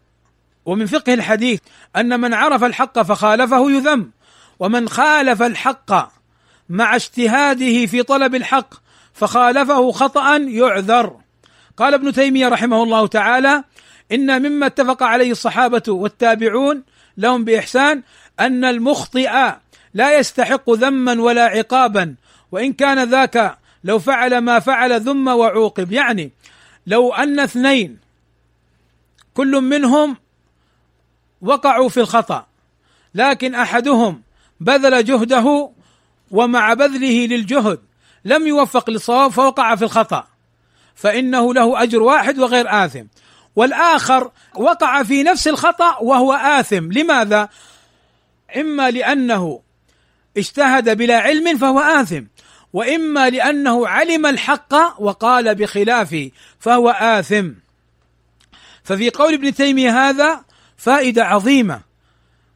ومن 0.64 0.86
فقه 0.86 1.14
الحديث 1.14 1.60
أن 1.96 2.20
من 2.20 2.34
عرف 2.34 2.64
الحق 2.64 3.02
فخالفه 3.02 3.70
يذم 3.70 4.10
ومن 4.58 4.88
خالف 4.88 5.42
الحق 5.42 6.12
مع 6.68 6.96
اجتهاده 6.96 7.86
في 7.86 8.02
طلب 8.02 8.34
الحق 8.34 8.74
فخالفه 9.12 9.92
خطأ 9.92 10.36
يعذر. 10.36 11.16
قال 11.76 11.94
ابن 11.94 12.12
تيمية 12.12 12.48
رحمه 12.48 12.82
الله 12.82 13.06
تعالى 13.06 13.64
إن 14.12 14.42
مما 14.42 14.66
اتفق 14.66 15.02
عليه 15.02 15.30
الصحابة 15.30 15.82
والتابعون 15.88 16.82
لهم 17.16 17.44
بإحسان 17.44 18.02
أن 18.40 18.64
المخطئ 18.64 19.52
لا 19.94 20.18
يستحق 20.18 20.70
ذما 20.70 21.22
ولا 21.22 21.44
عقابا. 21.44 22.14
وإن 22.52 22.72
كان 22.72 23.10
ذاك 23.10 23.58
لو 23.84 23.98
فعل 23.98 24.38
ما 24.38 24.58
فعل 24.58 25.00
ذم 25.00 25.28
وعوقب. 25.28 25.92
يعني 25.92 26.30
لو 26.86 27.12
أن 27.14 27.40
اثنين 27.40 27.98
كل 29.34 29.60
منهم 29.60 30.16
وقعوا 31.42 31.88
في 31.88 32.00
الخطأ 32.00 32.46
لكن 33.14 33.54
أحدهم 33.54 34.22
بذل 34.60 35.04
جهده 35.04 35.70
ومع 36.30 36.74
بذله 36.74 37.26
للجهد 37.26 37.78
لم 38.24 38.46
يوفق 38.46 38.90
للصواب 38.90 39.30
فوقع 39.30 39.74
في 39.74 39.84
الخطأ. 39.84 40.26
فإنه 40.94 41.54
له 41.54 41.82
أجر 41.82 42.02
واحد 42.02 42.38
وغير 42.38 42.84
آثم. 42.84 43.04
والآخر 43.56 44.30
وقع 44.56 45.02
في 45.02 45.22
نفس 45.22 45.48
الخطأ 45.48 45.98
وهو 45.98 46.32
آثم. 46.32 46.92
لماذا؟ 46.92 47.48
إما 48.56 48.90
لأنه 48.90 49.60
اجتهد 50.36 50.96
بلا 50.96 51.18
علم 51.18 51.58
فهو 51.58 51.78
آثم. 51.78 52.24
وإما 52.72 53.30
لأنه 53.30 53.88
علم 53.88 54.26
الحق 54.26 55.00
وقال 55.00 55.54
بخلافه 55.54 56.30
فهو 56.58 56.90
آثم. 56.90 57.50
ففي 58.84 59.10
قول 59.10 59.34
ابن 59.34 59.54
تيمية 59.54 60.08
هذا 60.08 60.44
فائدة 60.76 61.24
عظيمة 61.24 61.80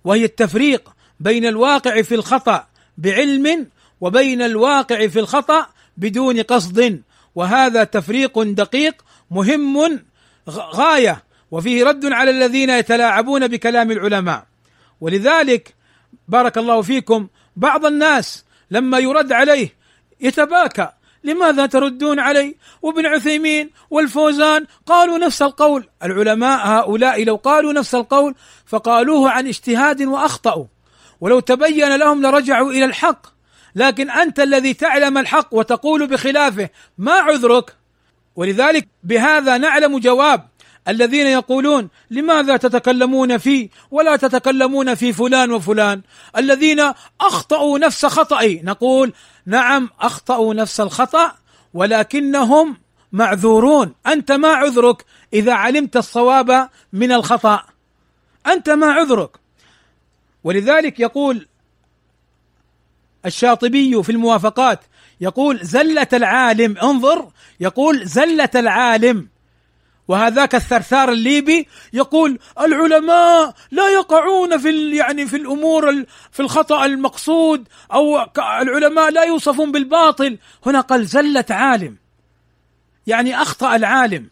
وهي 0.04 0.24
التفريق 0.24 0.94
بين 1.20 1.46
الواقع 1.46 2.02
في 2.02 2.14
الخطأ 2.14 2.66
بعلم 2.98 3.66
وبين 4.00 4.42
الواقع 4.42 5.06
في 5.06 5.18
الخطأ 5.18 5.66
بدون 5.96 6.42
قصد 6.42 7.02
وهذا 7.34 7.84
تفريق 7.84 8.42
دقيق 8.42 9.04
مهم 9.30 10.00
غاية 10.50 11.24
وفيه 11.50 11.84
رد 11.84 12.06
على 12.06 12.30
الذين 12.30 12.70
يتلاعبون 12.70 13.48
بكلام 13.48 13.90
العلماء. 13.90 14.46
ولذلك 15.00 15.74
بارك 16.28 16.58
الله 16.58 16.82
فيكم 16.82 17.28
بعض 17.56 17.86
الناس 17.86 18.44
لما 18.70 18.98
يرد 18.98 19.32
عليه 19.32 19.74
يتباكى. 20.20 20.88
لماذا 21.24 21.66
تردون 21.66 22.20
علي؟ 22.20 22.56
وابن 22.82 23.06
عثيمين 23.06 23.70
والفوزان 23.90 24.66
قالوا 24.86 25.18
نفس 25.18 25.42
القول. 25.42 25.88
العلماء 26.02 26.66
هؤلاء 26.66 27.24
لو 27.24 27.36
قالوا 27.36 27.72
نفس 27.72 27.94
القول 27.94 28.34
فقالوه 28.66 29.30
عن 29.30 29.46
اجتهاد 29.46 30.02
وأخطأوا. 30.02 30.66
ولو 31.20 31.40
تبين 31.40 31.96
لهم 31.96 32.22
لرجعوا 32.22 32.70
إلى 32.70 32.84
الحق. 32.84 33.26
لكن 33.74 34.10
أنت 34.10 34.40
الذي 34.40 34.74
تعلم 34.74 35.18
الحق 35.18 35.48
وتقول 35.54 36.06
بخلافه 36.06 36.68
ما 36.98 37.12
عذرك؟ 37.12 37.76
ولذلك 38.36 38.88
بهذا 39.02 39.58
نعلم 39.58 39.98
جواب. 39.98 40.48
الذين 40.88 41.26
يقولون 41.26 41.88
لماذا 42.10 42.56
تتكلمون 42.56 43.38
في 43.38 43.70
ولا 43.90 44.16
تتكلمون 44.16 44.94
في 44.94 45.12
فلان 45.12 45.52
وفلان؟ 45.52 46.02
الذين 46.36 46.92
أخطأوا 47.20 47.78
نفس 47.78 48.06
خطئي 48.06 48.60
نقول 48.64 49.12
نعم 49.46 49.90
أخطأوا 50.00 50.54
نفس 50.54 50.80
الخطأ 50.80 51.32
ولكنهم 51.74 52.76
معذورون. 53.12 53.94
أنت 54.06 54.32
ما 54.32 54.48
عذرك 54.48 55.04
إذا 55.32 55.52
علمت 55.52 55.96
الصواب 55.96 56.68
من 56.92 57.12
الخطأ. 57.12 57.62
أنت 58.46 58.70
ما 58.70 58.92
عذرك. 58.92 59.30
ولذلك 60.44 61.00
يقول 61.00 61.48
الشاطبي 63.26 64.02
في 64.02 64.12
الموافقات 64.12 64.80
يقول 65.20 65.58
زلة 65.64 66.08
العالم. 66.12 66.78
انظر 66.78 67.28
يقول 67.60 68.06
زلة 68.06 68.50
العالم. 68.54 69.33
وهذاك 70.08 70.54
الثرثار 70.54 71.12
الليبي 71.12 71.68
يقول 71.92 72.38
العلماء 72.60 73.54
لا 73.70 73.88
يقعون 73.88 74.58
في 74.58 74.96
يعني 74.96 75.26
في 75.26 75.36
الأمور 75.36 76.04
في 76.32 76.40
الخطأ 76.40 76.84
المقصود 76.84 77.68
أو 77.92 78.26
العلماء 78.38 79.10
لا 79.10 79.24
يوصفون 79.24 79.72
بالباطل. 79.72 80.38
هنا 80.66 80.80
قال 80.80 81.06
زلة 81.06 81.44
عالم. 81.50 81.96
يعني 83.06 83.42
أخطأ 83.42 83.76
العالم. 83.76 84.28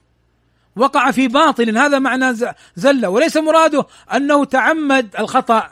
وقع 0.76 1.10
في 1.10 1.28
باطل. 1.28 1.78
هذا 1.78 1.98
معنى 1.98 2.34
زلة. 2.76 3.08
وليس 3.08 3.36
مراده 3.36 3.86
أنه 4.14 4.44
تعمد 4.44 5.16
الخطأ. 5.18 5.70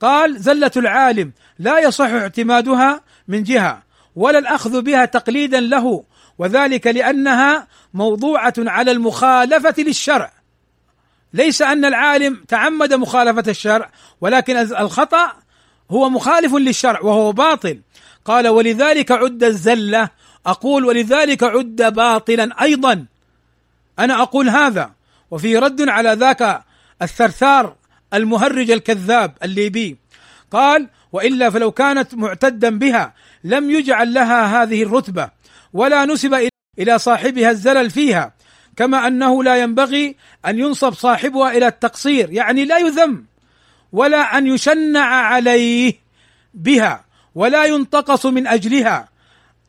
قال 0.00 0.38
زلة 0.38 0.72
العالم. 0.76 1.32
لا 1.58 1.78
يصح 1.78 2.04
اعتمادها 2.04 3.00
من 3.28 3.42
جهة 3.42 3.82
ولا 4.16 4.38
الأخذ 4.38 4.82
بها 4.82 5.04
تقليدا 5.04 5.60
له. 5.60 6.04
وذلك 6.38 6.86
لأنها 6.86 7.66
موضوعة 7.94 8.54
على 8.58 8.90
المخالفة 8.90 9.74
للشرع. 9.78 10.32
ليس 11.34 11.62
أن 11.62 11.84
العالم 11.84 12.44
تعمد 12.48 12.94
مخالفة 12.94 13.50
الشرع 13.50 13.90
ولكن 14.20 14.56
الخطأ 14.56 15.32
هو 15.90 16.10
مخالف 16.10 16.54
للشرع 16.54 17.00
وهو 17.00 17.32
باطل. 17.32 17.80
قال 18.24 18.48
ولذلك 18.48 19.12
عد 19.12 19.44
الزلة. 19.44 20.08
أقول 20.46 20.84
ولذلك 20.84 21.42
عد 21.42 21.94
باطلا 21.94 22.62
أيضا. 22.62 23.06
أنا 23.98 24.22
أقول 24.22 24.48
هذا 24.48 24.92
وفي 25.30 25.58
رد 25.58 25.88
على 25.88 26.12
ذاك 26.12 26.64
الثرثار 27.02 27.76
المهرج 28.14 28.70
الكذاب 28.70 29.34
الليبي. 29.42 29.96
قال 30.50 30.88
وإلا 31.12 31.50
فلو 31.50 31.72
كانت 31.72 32.14
معتدا 32.14 32.78
بها 32.78 33.14
لم 33.44 33.70
يجعل 33.70 34.14
لها 34.14 34.62
هذه 34.62 34.82
الرتبة. 34.82 35.30
ولا 35.72 36.04
نسب 36.04 36.48
إلى 36.78 36.98
صاحبها 36.98 37.50
الزلل 37.50 37.90
فيها 37.90 38.32
كما 38.76 39.06
أنه 39.06 39.44
لا 39.44 39.56
ينبغي 39.56 40.16
أن 40.46 40.58
ينصب 40.58 40.92
صاحبها 40.92 41.56
إلى 41.56 41.66
التقصير 41.66 42.30
يعني 42.32 42.64
لا 42.64 42.78
يذم 42.78 43.24
ولا 43.92 44.38
أن 44.38 44.46
يشنع 44.46 45.06
عليه 45.06 45.94
بها 46.54 47.04
ولا 47.34 47.64
ينتقص 47.64 48.26
من 48.26 48.46
أجلها 48.46 49.08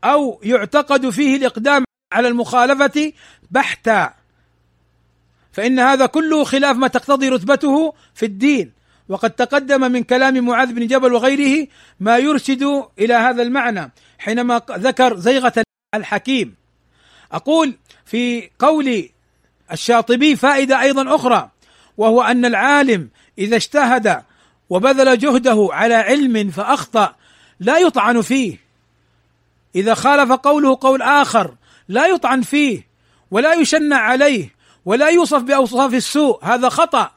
أو 0.04 0.40
يعتقد 0.44 1.10
فيه 1.10 1.38
الإقدام 1.38 1.84
على 2.14 2.28
المخالفة 2.28 3.12
بحتا. 3.52 4.14
فإن 5.52 5.80
هذا 5.80 6.06
كله 6.06 6.44
خلاف 6.44 6.78
ما 6.78 6.88
تقتضي 6.88 7.30
رتبته 7.30 7.94
في 8.14 8.26
الدين. 8.26 8.72
وقد 9.10 9.32
تقدم 9.32 9.92
من 9.92 10.04
كلام 10.04 10.46
معاذ 10.46 10.74
بن 10.74 10.88
جبل 10.88 11.14
وغيره 11.14 11.68
ما 12.00 12.18
يرشد 12.18 12.84
إلى 13.00 13.14
هذا 13.14 13.44
المعنى 13.44 13.92
حينما 14.18 14.62
ذكر 14.72 15.18
زيغة 15.18 15.64
الحكيم. 15.94 16.56
أقول 17.32 17.78
في 18.06 18.50
قول 18.60 19.10
الشاطبي 19.72 20.36
فائدة 20.36 20.82
أيضا 20.82 21.16
أخرى 21.16 21.50
وهو 21.98 22.22
أن 22.22 22.46
العالم 22.46 23.10
إذا 23.38 23.56
اجتهد 23.56 24.24
وبذل 24.70 25.18
جهده 25.18 25.70
على 25.72 25.96
علم 25.96 26.52
فأخطأ 26.52 27.16
لا 27.60 27.78
يطعن 27.78 28.22
فيه. 28.22 28.58
إذا 29.76 29.94
خالف 29.94 30.32
قوله 30.32 30.78
قول 30.82 31.02
آخر 31.02 31.56
لا 31.88 32.08
يطعن 32.08 32.42
فيه 32.42 32.88
ولا 33.32 33.54
يشنع 33.54 33.98
عليه 33.98 34.50
ولا 34.86 35.10
يوصف 35.10 35.42
بأوصاف 35.42 35.94
السوء 35.94 36.46
هذا 36.46 36.70
خطأ 36.70 37.12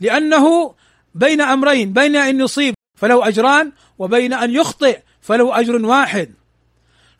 لأنه 0.00 0.74
بين 1.14 1.40
أمرين 1.40 1.92
بين 1.92 2.16
أن 2.16 2.40
يصيب 2.40 2.74
فله 2.96 3.28
أجران 3.28 3.72
وبين 3.98 4.32
أن 4.32 4.50
يخطئ 4.50 5.00
فله 5.22 5.60
أجر 5.60 5.86
واحد. 5.86 6.34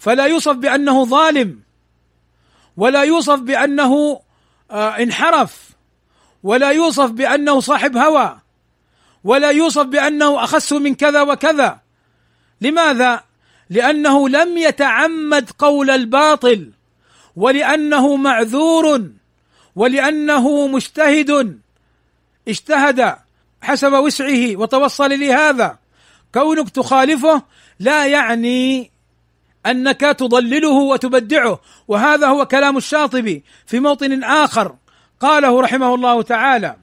فلا 0.03 0.27
يوصف 0.27 0.53
بأنه 0.53 1.05
ظالم 1.05 1.61
ولا 2.77 3.03
يوصف 3.03 3.39
بأنه 3.39 4.21
آه، 4.71 4.89
انحرف 4.89 5.71
ولا 6.43 6.71
يوصف 6.71 7.11
بأنه 7.11 7.61
صاحب 7.61 7.97
هوى 7.97 8.39
ولا 9.25 9.51
يوصف 9.51 9.83
بأنه 9.83 10.45
أخس 10.45 10.73
من 10.73 10.95
كذا 10.95 11.23
وكذا. 11.23 11.81
لماذا؟ 12.61 13.25
لأنه 13.71 14.29
لم 14.29 14.59
يتعمد 14.59 15.51
قول 15.59 15.91
الباطل 15.91 16.71
ولأنه 17.37 18.17
معذور 18.17 19.11
ولأنه 19.77 20.67
مجتهد. 20.67 21.61
اجتهد 22.49 23.17
حسب 23.63 23.93
وسعه 23.93 24.57
وتوصل 24.57 25.11
لهذا. 25.11 25.79
كونك 26.35 26.71
تخالفه 26.71 27.43
لا 27.81 28.07
يعني 28.07 28.92
أنك 29.67 30.01
تضلله 30.01 30.73
وتبدعه. 30.73 31.61
وهذا 31.89 32.27
هو 32.27 32.47
كلام 32.47 32.77
الشاطبي 32.77 33.45
في 33.67 33.81
موطن 33.81 34.25
آخر. 34.25 34.77
قاله 35.21 35.61
رحمه 35.61 35.95
الله 35.95 36.23
تعالى 36.23 36.77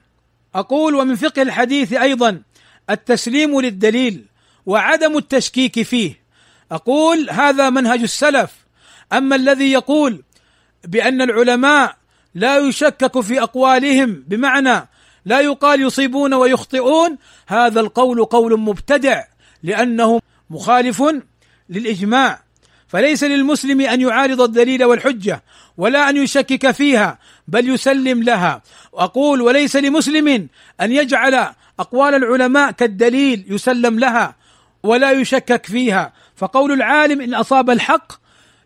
أقول 0.54 0.94
ومن 0.94 1.14
فقه 1.16 1.42
الحديث 1.42 1.92
أيضا 1.92 2.42
التسليم 2.90 3.60
للدليل 3.60 4.24
وعدم 4.66 5.16
التشكيك 5.16 5.82
فيه. 5.82 6.20
أقول 6.72 7.30
هذا 7.30 7.70
منهج 7.70 8.02
السلف. 8.02 8.50
أما 9.12 9.36
الذي 9.36 9.72
يقول 9.72 10.22
بأن 10.84 11.22
العلماء 11.22 11.96
لا 12.34 12.58
يشكك 12.58 13.20
في 13.20 13.42
أقوالهم 13.42 14.24
بمعنى 14.26 14.88
لا 15.24 15.40
يقال 15.40 15.80
يصيبون 15.80 16.34
ويخطئون 16.34 17.18
هذا 17.46 17.80
القول 17.80 18.24
قول 18.24 18.60
مبتدع 18.60 19.24
لأنه 19.62 20.20
مخالف 20.50 21.02
للإجماع. 21.68 22.42
فليس 22.90 23.24
للمسلم 23.24 23.80
أن 23.80 24.00
يعارض 24.00 24.40
الدليل 24.40 24.84
والحجة 24.84 25.42
ولا 25.76 26.10
أن 26.10 26.16
يشكك 26.16 26.70
فيها 26.70 27.18
بل 27.48 27.68
يسلم 27.68 28.22
لها. 28.22 28.62
واقول 28.92 29.40
وليس 29.40 29.76
لمسلم 29.76 30.48
أن 30.80 30.92
يجعل 30.92 31.46
أقوال 31.78 32.14
العلماء 32.14 32.70
كالدليل 32.70 33.44
يسلم 33.48 33.98
لها 33.98 34.34
ولا 34.82 35.10
يشكك 35.10 35.66
فيها. 35.66 36.12
فقول 36.36 36.72
العالم 36.72 37.20
إن 37.20 37.34
أصاب 37.34 37.70
الحق 37.70 38.12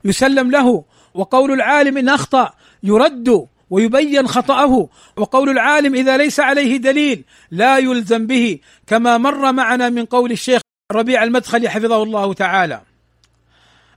يسلم 0.05 0.51
له 0.51 0.85
وقول 1.15 1.53
العالم 1.53 1.99
إن 1.99 2.09
أخطأ 2.09 2.53
يرد 2.83 3.47
ويبين 3.71 4.27
خطأه 4.29 4.89
وقول 5.17 5.49
العالم 5.51 5.95
إذا 5.95 6.17
ليس 6.17 6.41
عليه 6.41 6.77
دليل 6.77 7.25
لا 7.51 7.79
يلزم 7.79 8.27
به 8.27 8.59
كما 8.87 9.19
مر 9.19 9.53
معنا 9.53 9.89
من 9.89 10.05
قول 10.05 10.33
الشيخ 10.33 10.61
ربيع 10.93 11.25
المدخلي 11.25 11.69
حفظه 11.69 12.03
الله 12.03 12.35
تعالى. 12.35 12.94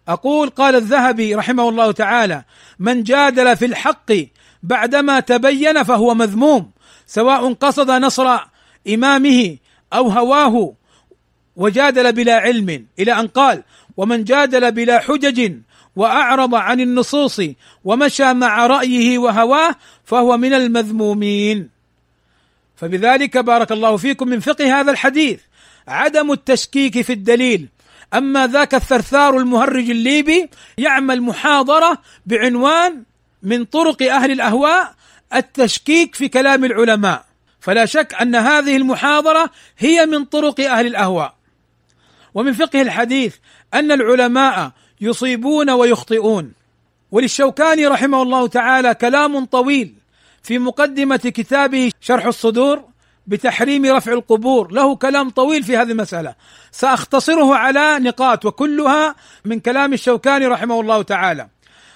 أقول 0.07 0.49
قال 0.49 0.75
الذهبي 0.75 1.35
رحمه 1.35 1.69
الله 1.69 1.91
تعالى 1.91 2.43
من 2.79 3.03
جادل 3.03 3.57
في 3.57 3.65
الحق 3.65 4.11
بعدما 4.63 5.19
تبين 5.19 5.83
فهو 5.83 6.13
مذموم 6.13 6.71
سواء 7.05 7.53
قصد 7.53 7.91
نصر 7.91 8.37
إمامه 8.87 9.57
أو 9.93 10.09
هواه 10.09 10.73
وجادل 11.55 12.11
بلا 12.11 12.35
علم 12.35 12.85
إلى 12.99 13.19
أن 13.19 13.27
قال 13.27 13.63
ومن 13.97 14.23
جادل 14.23 14.71
بلا 14.71 14.99
حجج 14.99 15.53
وأعرض 15.95 16.55
عن 16.55 16.79
النصوص 16.79 17.41
ومشى 17.83 18.33
مع 18.33 18.67
رأيه 18.67 19.17
وهواه 19.17 19.75
فهو 20.03 20.37
من 20.37 20.53
المذمومين. 20.53 21.69
فبذلك 22.75 23.37
بارك 23.37 23.71
الله 23.71 23.97
فيكم 23.97 24.27
من 24.27 24.39
فقه 24.39 24.79
هذا 24.79 24.91
الحديث. 24.91 25.39
عدم 25.87 26.31
التشكيك 26.31 27.01
في 27.01 27.13
الدليل 27.13 27.67
أما 28.13 28.47
ذاك 28.47 28.75
الثرثار 28.75 29.37
المهرج 29.37 29.89
الليبي 29.89 30.49
يعمل 30.77 31.21
محاضرة 31.21 31.97
بعنوان 32.25 33.03
من 33.43 33.65
طرق 33.65 34.03
أهل 34.03 34.31
الأهواء 34.31 34.95
التشكيك 35.35 36.15
في 36.15 36.27
كلام 36.27 36.65
العلماء. 36.65 37.25
فلا 37.59 37.85
شك 37.85 38.13
أن 38.21 38.35
هذه 38.35 38.77
المحاضرة 38.77 39.49
هي 39.77 40.05
من 40.05 40.25
طرق 40.25 40.59
أهل 40.59 40.87
الأهواء. 40.87 41.35
ومن 42.33 42.53
فقه 42.53 42.81
الحديث 42.81 43.35
أن 43.73 43.91
العلماء 43.91 44.71
يصيبون 45.01 45.69
ويخطئون. 45.69 46.53
وللشوكاني 47.11 47.87
رحمه 47.87 48.21
الله 48.21 48.47
تعالى 48.47 48.93
كلام 48.93 49.45
طويل 49.45 49.93
في 50.43 50.59
مقدمة 50.59 51.17
كتابه 51.17 51.91
شرح 52.01 52.25
الصدور 52.25 52.83
بتحريم 53.27 53.85
رفع 53.85 54.11
القبور. 54.11 54.71
له 54.71 54.95
كلام 54.95 55.29
طويل 55.29 55.63
في 55.63 55.77
هذه 55.77 55.91
المسألة. 55.91 56.35
سأختصره 56.71 57.55
على 57.55 57.99
نقاط 57.99 58.45
وكلها 58.45 59.15
من 59.45 59.59
كلام 59.59 59.93
الشوكاني 59.93 60.45
رحمه 60.47 60.81
الله 60.81 61.01
تعالى. 61.01 61.47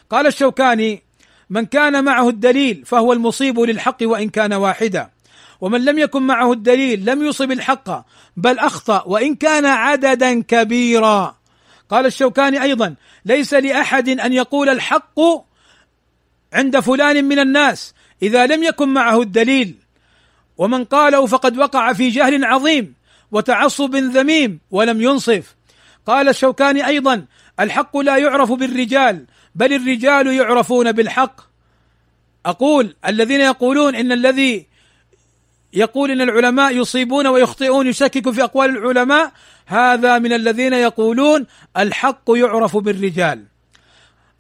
قال 0.10 0.28
الشوكاني 0.28 1.04
من 1.50 1.66
كان 1.66 2.04
معه 2.04 2.30
الدليل 2.30 2.84
فهو 2.86 3.14
المصيب 3.14 3.60
للحق 3.60 3.98
وإن 4.02 4.30
كان 4.30 4.54
واحدا. 4.54 5.10
ومن 5.62 5.86
لم 5.86 6.00
يكن 6.00 6.22
معه 6.22 6.52
الدليل 6.52 7.06
لم 7.06 7.26
يصب 7.26 7.52
الحق 7.52 8.06
بل 8.38 8.60
أخطأ 8.60 9.04
وإن 9.06 9.36
كان 9.36 9.66
عددا 9.66 10.42
كبيرا. 10.42 11.36
قال 11.90 12.06
الشوكاني 12.06 12.62
أيضا 12.62 12.96
ليس 13.26 13.54
لأحد 13.54 14.10
أن 14.10 14.34
يقول 14.34 14.70
الحق 14.70 15.20
عند 16.54 16.80
فلان 16.80 17.26
من 17.26 17.40
الناس. 17.40 17.94
إذا 18.22 18.46
لم 18.46 18.64
يكن 18.64 18.90
معه 18.90 19.22
الدليل 19.22 19.81
ومن 20.58 20.84
قاله 20.84 21.26
فقد 21.26 21.58
وقع 21.58 21.94
في 21.94 22.10
جهل 22.10 22.46
عظيم 22.46 22.94
وتعصب 23.32 23.96
ذميم 23.96 24.60
ولم 24.72 25.02
ينصف. 25.02 25.56
قال 26.06 26.30
الشوكاني 26.30 26.88
أيضا 26.88 27.26
الحق 27.60 27.98
لا 27.98 28.18
يعرف 28.18 28.52
بالرجال 28.52 29.26
بل 29.56 29.74
الرجال 29.74 30.28
يعرفون 30.28 30.92
بالحق. 30.92 31.42
أقول 32.46 32.96
الذين 33.08 33.42
يقولون 33.42 33.96
إن 33.96 34.12
الذي 34.12 34.66
يقول 35.74 36.12
إن 36.12 36.22
العلماء 36.22 36.78
يصيبون 36.78 37.28
ويخطئون 37.28 37.88
يشكك 37.88 38.30
في 38.30 38.44
أقوال 38.44 38.70
العلماء 38.70 39.32
هذا 39.66 40.20
من 40.20 40.34
الذين 40.34 40.74
يقولون 40.74 41.46
الحق 41.78 42.24
يعرف 42.30 42.78
بالرجال. 42.78 43.51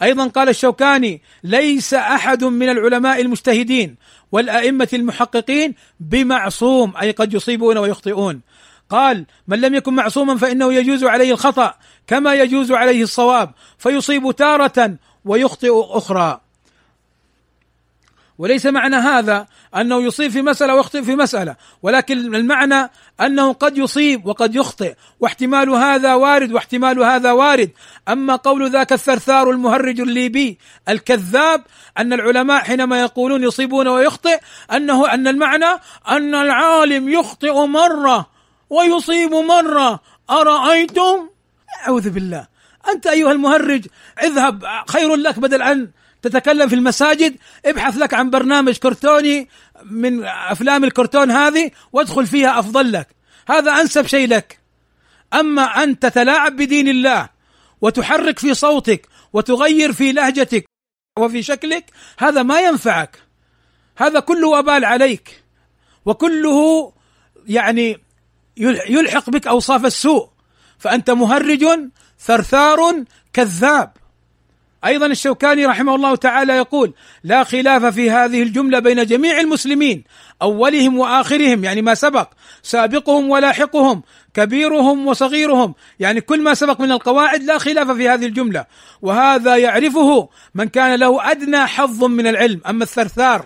أيضا 0.04 0.28
قال 0.28 0.50
الشوكاني 0.50 1.22
ليس 1.44 1.94
أحد 1.94 2.44
من 2.44 2.70
العلماء 2.70 3.22
المجتهدين 3.22 3.96
والأئمة 4.32 4.88
المحققين 4.94 5.76
بمعصوم 6.00 6.94
أي 7.02 7.12
قد 7.12 7.34
يصيبون 7.34 7.78
ويخطئون. 7.78 8.42
قال 8.90 9.26
من 9.48 9.62
لم 9.62 9.76
يكن 9.76 9.94
معصوما 9.94 10.38
فإنه 10.38 10.74
يجوز 10.74 11.04
عليه 11.04 11.32
الخطأ 11.32 11.74
كما 12.08 12.34
يجوز 12.34 12.72
عليه 12.72 13.04
الصواب 13.04 13.52
فيصيب 13.78 14.32
تارة 14.32 14.96
ويخطئ 15.26 15.72
أخرى. 15.74 16.42
وليس 18.42 18.66
معنى 18.66 18.96
هذا 18.96 19.48
أنه 19.76 20.02
يصيب 20.02 20.32
في 20.32 20.42
مسألة 20.42 20.76
ويخطئ 20.76 21.02
في 21.02 21.16
مسألة 21.16 21.56
ولكن 21.84 22.36
المعنى 22.36 22.90
أنه 23.22 23.54
قد 23.54 23.78
يصيب 23.78 24.26
وقد 24.26 24.56
يخطئ 24.56 24.96
واحتمال 25.20 25.70
هذا 25.70 26.14
وارد 26.14 26.52
واحتمال 26.52 27.00
هذا 27.00 27.32
وارد. 27.32 27.72
أما 28.10 28.36
قول 28.36 28.72
ذاك 28.72 28.94
الثرثار 28.94 29.50
المهرج 29.50 30.00
الليبي 30.00 30.58
الكذاب 30.90 31.64
أن 31.98 32.14
العلماء 32.14 32.64
حينما 32.64 33.02
يقولون 33.02 33.44
يصيبون 33.44 33.88
ويخطئ 33.88 34.40
أنه 34.72 35.14
أن 35.14 35.28
المعنى 35.28 35.80
أن 36.10 36.36
العالم 36.36 37.10
يخطئ 37.10 37.66
مرة 37.66 38.30
ويصيب 38.70 39.34
مرة. 39.34 40.00
أرأيتم؟ 40.30 41.30
أعوذ 41.88 42.10
بالله. 42.10 42.48
أنت 42.90 43.08
أيها 43.08 43.32
المهرج 43.32 43.86
اذهب 44.24 44.66
خير 44.88 45.16
لك 45.16 45.40
بدل 45.40 45.62
ان 45.62 45.90
تتكلم 46.22 46.70
في 46.70 46.76
المساجد 46.76 47.36
ابحث 47.66 47.98
لك 47.98 48.14
عن 48.14 48.30
برنامج 48.30 48.78
كرتوني 48.78 49.50
من 49.86 50.26
أفلام 50.26 50.84
الكرتون 50.84 51.32
هذه 51.32 51.72
وادخل 51.94 52.28
فيها 52.28 52.60
أفضل 52.60 52.92
لك. 52.92 53.08
هذا 53.48 53.72
أنسب 53.72 54.08
شيء 54.08 54.28
لك. 54.28 54.60
أما 55.34 55.84
أن 55.84 56.00
تتلاعب 56.00 56.56
بدين 56.56 56.88
الله 56.88 57.30
وتحرك 57.82 58.40
في 58.40 58.54
صوتك 58.54 59.08
وتغير 59.34 59.94
في 59.94 60.12
لهجتك 60.12 60.66
وفي 61.20 61.44
شكلك 61.44 61.86
هذا 62.20 62.44
ما 62.44 62.60
ينفعك. 62.60 63.18
هذا 63.98 64.20
كله 64.20 64.48
وبال 64.48 64.86
عليك. 64.86 65.44
وكله 66.06 66.94
يعني 67.48 67.98
يلحق 68.90 69.30
بك 69.30 69.48
أوصاف 69.48 69.86
السوء. 69.86 70.30
فأنت 70.80 71.10
مهرج 71.10 71.66
ثرثار 72.20 73.04
كذاب. 73.34 74.01
أيضا 74.86 75.06
الشوكاني 75.06 75.66
رحمه 75.66 75.96
الله 75.96 76.16
تعالى 76.16 76.54
يقول 76.54 76.94
لا 77.24 77.44
خلاف 77.44 77.86
في 77.86 78.12
هذه 78.12 78.44
الجملة 78.44 78.80
بين 78.80 79.06
جميع 79.06 79.40
المسلمين 79.40 80.04
أولهم 80.42 81.00
وآخرهم 81.00 81.64
يعني 81.64 81.82
ما 81.82 81.94
سبق 81.94 82.28
سابقهم 82.64 83.30
ولاحقهم 83.30 84.02
كبيرهم 84.34 85.08
وصغيرهم 85.08 85.74
يعني 86.00 86.22
كل 86.22 86.42
ما 86.42 86.54
سبق 86.54 86.82
من 86.82 86.92
القواعد 86.92 87.44
لا 87.44 87.58
خلاف 87.58 87.92
في 87.92 88.10
هذه 88.10 88.26
الجملة. 88.26 88.66
وهذا 89.02 89.56
يعرفه 89.56 90.30
من 90.56 90.70
كان 90.70 91.00
له 91.00 91.32
أدنى 91.32 91.66
حظ 91.68 92.04
من 92.04 92.28
العلم 92.28 92.62
أما 92.70 92.84
الثرثار 92.84 93.46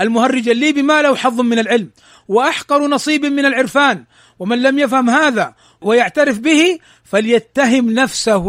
المهرج 0.00 0.48
الليبي 0.48 0.82
ما 0.82 1.02
له 1.02 1.16
حظ 1.16 1.40
من 1.40 1.58
العلم 1.58 1.90
وأحقر 2.28 2.86
نصيب 2.86 3.26
من 3.26 3.46
العرفان 3.46 4.04
ومن 4.38 4.62
لم 4.62 4.78
يفهم 4.78 5.10
هذا 5.10 5.54
ويعترف 5.80 6.38
به 6.38 6.78
فليتهم 7.04 7.90
نفسه. 7.90 8.46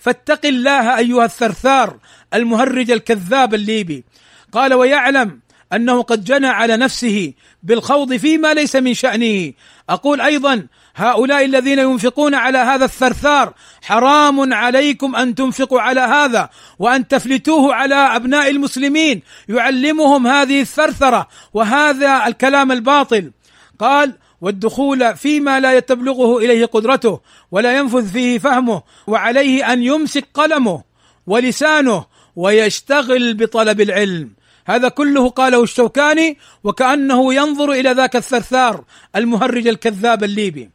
فاتق 0.00 0.46
الله 0.46 0.98
أيها 0.98 1.24
الثرثار 1.24 1.98
المهرج 2.34 2.90
الكذاب 2.90 3.54
الليبي. 3.54 4.04
قال 4.52 4.74
ويعلم 4.74 5.40
أنه 5.72 6.02
قد 6.02 6.24
جنى 6.24 6.46
على 6.46 6.76
نفسه 6.76 7.32
بالخوض 7.62 8.14
فيما 8.14 8.54
ليس 8.54 8.76
من 8.76 8.94
شأنه. 8.94 9.52
أقول 9.88 10.20
أيضا 10.20 10.66
هؤلاء 10.96 11.44
الذين 11.44 11.78
ينفقون 11.78 12.34
على 12.34 12.58
هذا 12.58 12.84
الثرثار 12.84 13.54
حرام 13.82 14.52
عليكم 14.54 15.16
أن 15.16 15.34
تنفقوا 15.34 15.80
على 15.80 16.00
هذا 16.00 16.50
وأن 16.78 17.08
تفلتوه 17.08 17.74
على 17.74 17.94
أبناء 17.94 18.50
المسلمين. 18.50 19.22
يعلمهم 19.48 20.26
هذه 20.26 20.60
الثرثرة 20.60 21.28
وهذا 21.54 22.26
الكلام 22.26 22.72
الباطل. 22.72 23.30
قال 23.78 24.14
والدخول 24.40 25.16
فيما 25.16 25.60
لا 25.60 25.80
تبلغه 25.80 26.38
إليه 26.38 26.66
قدرته 26.66 27.20
ولا 27.50 27.78
ينفذ 27.78 28.08
فيه 28.12 28.38
فهمه 28.38 28.82
وعليه 29.06 29.72
أن 29.72 29.82
يمسك 29.82 30.24
قلمه 30.34 30.82
ولسانه 31.26 32.04
ويشتغل 32.36 33.34
بطلب 33.34 33.80
العلم. 33.80 34.30
هذا 34.66 34.88
كله 34.88 35.28
قاله 35.28 35.62
الشوكاني 35.62 36.38
وكأنه 36.64 37.34
ينظر 37.34 37.72
إلى 37.72 37.90
ذاك 37.90 38.16
الثرثار 38.16 38.84
المهرج 39.16 39.68
الكذاب 39.68 40.24
الليبي. 40.24 40.70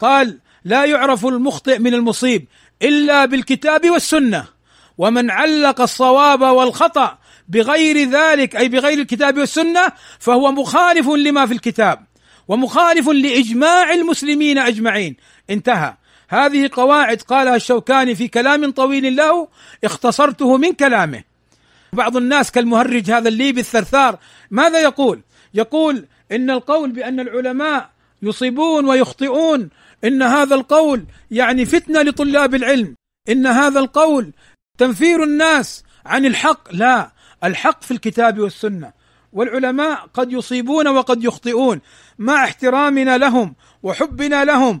قال 0.00 0.38
لا 0.64 0.84
يعرف 0.84 1.26
المخطئ 1.26 1.78
من 1.78 1.94
المصيب 1.94 2.46
إلا 2.82 3.24
بالكتاب 3.24 3.90
والسنة 3.90 4.44
ومن 4.98 5.30
علق 5.30 5.80
الصواب 5.80 6.40
والخطأ 6.40 7.18
بغير 7.48 8.10
ذلك 8.10 8.56
أي 8.56 8.68
بغير 8.68 8.98
الكتاب 8.98 9.38
والسنة 9.38 9.92
فهو 10.18 10.52
مخالف 10.52 11.08
لما 11.08 11.46
في 11.46 11.52
الكتاب. 11.52 12.07
ومخالف 12.48 13.08
لإجماع 13.08 13.92
المسلمين 13.92 14.58
أجمعين. 14.58 15.16
انتهى. 15.50 15.94
هذه 16.28 16.70
قواعد 16.72 17.22
قالها 17.22 17.56
الشوكاني 17.56 18.14
في 18.14 18.28
كلام 18.28 18.70
طويل 18.70 19.16
له 19.16 19.48
اختصرته 19.84 20.56
من 20.56 20.72
كلامه. 20.72 21.22
بعض 21.92 22.16
الناس 22.16 22.50
كالمهرج 22.50 23.10
هذا 23.10 23.28
الليبي 23.28 23.60
الثرثار 23.60 24.18
ماذا 24.50 24.80
يقول؟ 24.80 25.20
يقول 25.54 26.06
إن 26.32 26.50
القول 26.50 26.90
بأن 26.92 27.20
العلماء 27.20 27.90
يصيبون 28.22 28.88
ويخطئون 28.88 29.68
إن 30.04 30.22
هذا 30.22 30.54
القول 30.54 31.04
يعني 31.30 31.64
فتنة 31.64 32.02
لطلاب 32.02 32.54
العلم 32.54 32.94
إن 33.28 33.46
هذا 33.46 33.80
القول 33.80 34.32
تنفير 34.78 35.24
الناس 35.24 35.84
عن 36.06 36.26
الحق. 36.26 36.74
لا 36.74 37.12
الحق 37.44 37.82
في 37.82 37.90
الكتاب 37.90 38.38
والسنة. 38.38 38.92
والعلماء 39.38 40.08
قد 40.14 40.32
يصيبون 40.32 40.88
وقد 40.88 41.24
يخطئون. 41.24 41.80
مع 42.18 42.44
احترامنا 42.44 43.18
لهم 43.18 43.54
وحبنا 43.82 44.44
لهم 44.44 44.80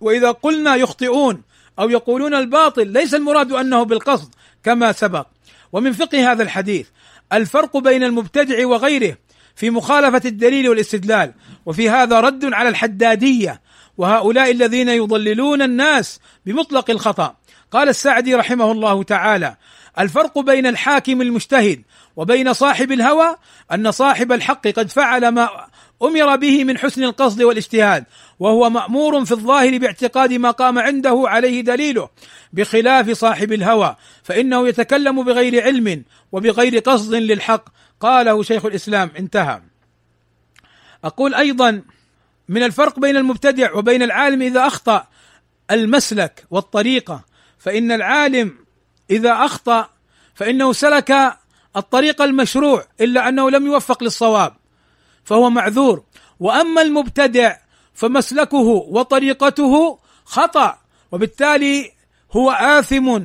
وإذا 0.00 0.30
قلنا 0.30 0.76
يخطئون 0.76 1.42
أو 1.78 1.90
يقولون 1.90 2.34
الباطل 2.34 2.86
ليس 2.86 3.14
المراد 3.14 3.52
أنه 3.52 3.82
بالقصد 3.82 4.34
كما 4.62 4.92
سبق. 4.92 5.26
ومن 5.72 5.92
فقه 5.92 6.32
هذا 6.32 6.42
الحديث 6.42 6.88
الفرق 7.32 7.76
بين 7.76 8.02
المبتدع 8.02 8.66
وغيره 8.66 9.16
في 9.54 9.70
مخالفة 9.70 10.22
الدليل 10.24 10.68
والاستدلال 10.68 11.34
وفي 11.66 11.90
هذا 11.90 12.20
رد 12.20 12.52
على 12.52 12.68
الحدادية 12.68 13.60
وهؤلاء 13.98 14.50
الذين 14.50 14.88
يضللون 14.88 15.62
الناس 15.62 16.20
بمطلق 16.46 16.90
الخطأ. 16.90 17.36
قال 17.70 17.88
السعدي 17.88 18.34
رحمه 18.34 18.72
الله 18.72 19.02
تعالى 19.02 19.56
الفرق 19.98 20.38
بين 20.38 20.66
الحاكم 20.66 21.22
المجتهد 21.22 21.82
وبين 22.16 22.52
صاحب 22.52 22.92
الهوى 22.92 23.36
أن 23.72 23.90
صاحب 23.90 24.32
الحق 24.32 24.68
قد 24.68 24.90
فعل 24.90 25.28
ما 25.28 25.66
أمر 26.02 26.36
به 26.36 26.64
من 26.64 26.78
حسن 26.78 27.04
القصد 27.04 27.42
والاجتهاد 27.42 28.04
وهو 28.38 28.70
مأمور 28.70 29.24
في 29.24 29.32
الظاهر 29.32 29.78
باعتقاد 29.78 30.32
ما 30.32 30.50
قام 30.50 30.78
عنده 30.78 31.22
عليه 31.26 31.60
دليله 31.60 32.08
بخلاف 32.52 33.10
صاحب 33.10 33.52
الهوى 33.52 33.96
فإنه 34.22 34.68
يتكلم 34.68 35.22
بغير 35.22 35.62
علم 35.62 36.04
وبغير 36.32 36.78
قصد 36.78 37.14
للحق. 37.14 37.64
قاله 38.00 38.42
شيخ 38.42 38.64
الإسلام. 38.64 39.10
انتهى. 39.18 39.62
أقول 41.04 41.34
أيضا 41.34 41.82
من 42.48 42.62
الفرق 42.62 43.00
بين 43.00 43.16
المبتدع 43.16 43.74
وبين 43.74 44.02
العالم 44.02 44.42
إذا 44.42 44.66
أخطأ 44.66 45.06
المسلك 45.70 46.46
والطريقة 46.50 47.24
فإن 47.58 47.92
العالم 47.92 48.54
إذا 49.10 49.32
أخطأ 49.32 49.88
فإنه 50.34 50.72
سلك 50.72 51.38
الطريق 51.76 52.22
المشروع 52.22 52.84
إلا 53.00 53.28
أنه 53.28 53.50
لم 53.50 53.66
يوفق 53.66 54.02
للصواب 54.02 54.56
فهو 55.24 55.50
معذور. 55.50 56.02
وأما 56.40 56.82
المبتدع 56.82 57.56
فمسلكه 57.94 58.66
وطريقته 58.88 59.98
خطأ 60.24 60.78
وبالتالي 61.12 61.92
هو 62.32 62.50
آثم 62.50 63.20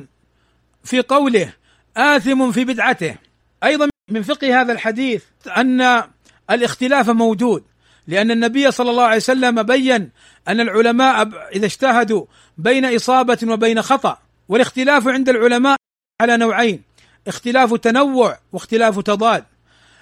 في 0.84 1.00
قوله 1.00 1.52
آثم 1.96 2.52
في 2.52 2.64
بدعته. 2.64 3.16
أيضا 3.64 3.88
من 4.10 4.22
فقه 4.22 4.60
هذا 4.60 4.72
الحديث 4.72 5.24
أن 5.56 6.02
الاختلاف 6.50 7.10
موجود 7.10 7.64
لأن 8.06 8.30
النبي 8.30 8.70
صلى 8.70 8.90
الله 8.90 9.04
عليه 9.04 9.16
وسلم 9.16 9.62
بين 9.62 10.10
أن 10.48 10.60
العلماء 10.60 11.28
إذا 11.54 11.66
اجتهدوا 11.66 12.26
بين 12.58 12.94
إصابة 12.94 13.38
وبين 13.42 13.82
خطأ. 13.82 14.18
والاختلاف 14.48 15.08
عند 15.08 15.28
العلماء 15.28 15.76
على 16.20 16.36
نوعين 16.36 16.82
اختلاف 17.28 17.74
تنوع 17.74 18.38
واختلاف 18.52 19.00
تضاد. 19.00 19.44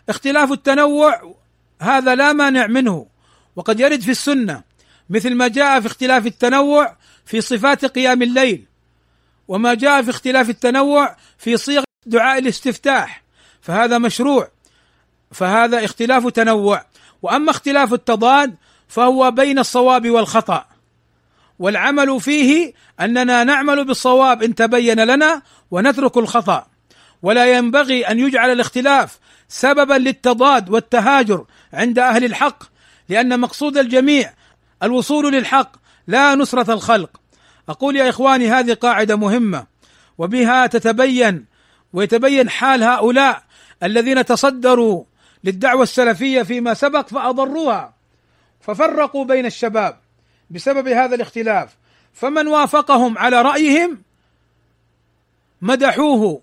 اختلاف 0.08 0.52
التنوع 0.52 1.34
هذا 1.80 2.14
لا 2.14 2.32
مانع 2.32 2.66
منه 2.66 3.06
وقد 3.56 3.80
يرد 3.80 4.00
في 4.00 4.10
السنة 4.10 4.62
مثل 5.10 5.34
ما 5.34 5.48
جاء 5.48 5.80
في 5.80 5.86
اختلاف 5.86 6.26
التنوع 6.26 6.96
في 7.24 7.40
صفات 7.40 7.84
قيام 7.84 8.22
الليل 8.22 8.64
وما 9.48 9.74
جاء 9.74 10.02
في 10.02 10.10
اختلاف 10.10 10.50
التنوع 10.50 11.16
في 11.38 11.56
صيغ 11.56 11.82
دعاء 12.06 12.38
الاستفتاح 12.38 13.22
فهذا 13.60 13.98
مشروع 13.98 14.48
فهذا 15.32 15.84
اختلاف 15.84 16.26
تنوع. 16.26 16.84
وأما 17.22 17.50
اختلاف 17.50 17.92
التضاد 17.92 18.56
فهو 18.88 19.30
بين 19.30 19.58
الصواب 19.58 20.10
والخطأ. 20.10 20.66
والعمل 21.58 22.20
فيه 22.20 22.72
أننا 23.00 23.44
نعمل 23.44 23.84
بالصواب 23.84 24.42
إن 24.42 24.54
تبين 24.54 25.00
لنا 25.00 25.42
ونترك 25.70 26.16
الخطأ. 26.16 26.66
ولا 27.22 27.56
ينبغي 27.56 28.02
أن 28.06 28.18
يجعل 28.18 28.52
الاختلاف 28.52 29.18
سببا 29.48 29.94
للتضاد 29.94 30.70
والتهاجر 30.70 31.44
عند 31.72 31.98
أهل 31.98 32.24
الحق 32.24 32.64
لأن 33.08 33.40
مقصود 33.40 33.78
الجميع 33.78 34.32
الوصول 34.82 35.32
للحق 35.32 35.76
لا 36.06 36.34
نصرة 36.34 36.72
الخلق. 36.72 37.20
أقول 37.68 37.96
يا 37.96 38.08
إخواني 38.08 38.48
هذه 38.48 38.74
قاعدة 38.74 39.16
مهمة 39.16 39.66
وبها 40.18 40.66
تتبين 40.66 41.44
ويتبين 41.92 42.50
حال 42.50 42.82
هؤلاء 42.82 43.42
الذين 43.82 44.24
تصدروا 44.24 45.04
للدعوة 45.44 45.82
السلفية 45.82 46.42
فيما 46.42 46.74
سبق 46.74 47.08
فأضروها. 47.08 47.94
ففرقوا 48.60 49.24
بين 49.24 49.46
الشباب. 49.46 50.03
بسبب 50.50 50.88
هذا 50.88 51.14
الاختلاف. 51.14 51.76
فمن 52.12 52.46
وافقهم 52.46 53.18
على 53.18 53.42
رأيهم 53.42 54.02
مدحوه 55.62 56.42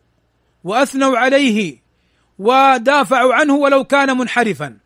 وأثنوا 0.64 1.18
عليه 1.18 1.82
ودافعوا 2.40 3.34
عنه 3.34 3.56
ولو 3.56 3.84
كان 3.84 4.18
منحرفا. 4.18 4.78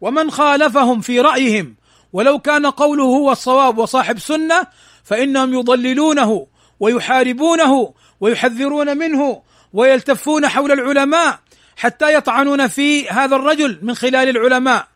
ومن 0.00 0.30
خالفهم 0.30 1.00
في 1.00 1.20
رأيهم 1.20 1.74
ولو 2.12 2.38
كان 2.38 2.66
قوله 2.66 3.04
هو 3.04 3.32
الصواب 3.32 3.78
وصاحب 3.78 4.18
سنة 4.18 4.66
فإنهم 5.04 5.54
يضللونه 5.54 6.46
ويحاربونه 6.80 7.94
ويحذرون 8.20 8.98
منه 8.98 9.42
ويلتفون 9.72 10.48
حول 10.48 10.72
العلماء 10.72 11.38
حتى 11.76 12.14
يطعنون 12.14 12.66
في 12.66 13.08
هذا 13.08 13.36
الرجل 13.36 13.78
من 13.82 13.94
خلال 13.94 14.28
العلماء. 14.28 14.88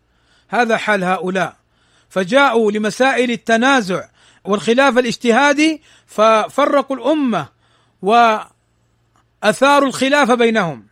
هذا 0.49 0.77
حال 0.77 1.05
هؤلاء. 1.05 1.57
فجاءوا 2.11 2.73
لمسائل 2.73 3.31
التنازع 3.31 4.09
والخلاف 4.45 4.99
الاجتهادي 4.99 5.83
ففرقوا 6.07 6.97
الأمة 6.97 7.49
وأثاروا 8.03 9.89
الخلاف 9.89 10.31
بينهم. 10.31 10.87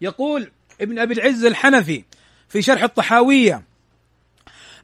يقول 0.00 0.50
ابن 0.80 0.98
أبي 0.98 1.14
العز 1.14 1.44
الحنفي 1.44 2.04
في 2.48 2.62
شرح 2.62 2.82
الطحاوية 2.82 3.62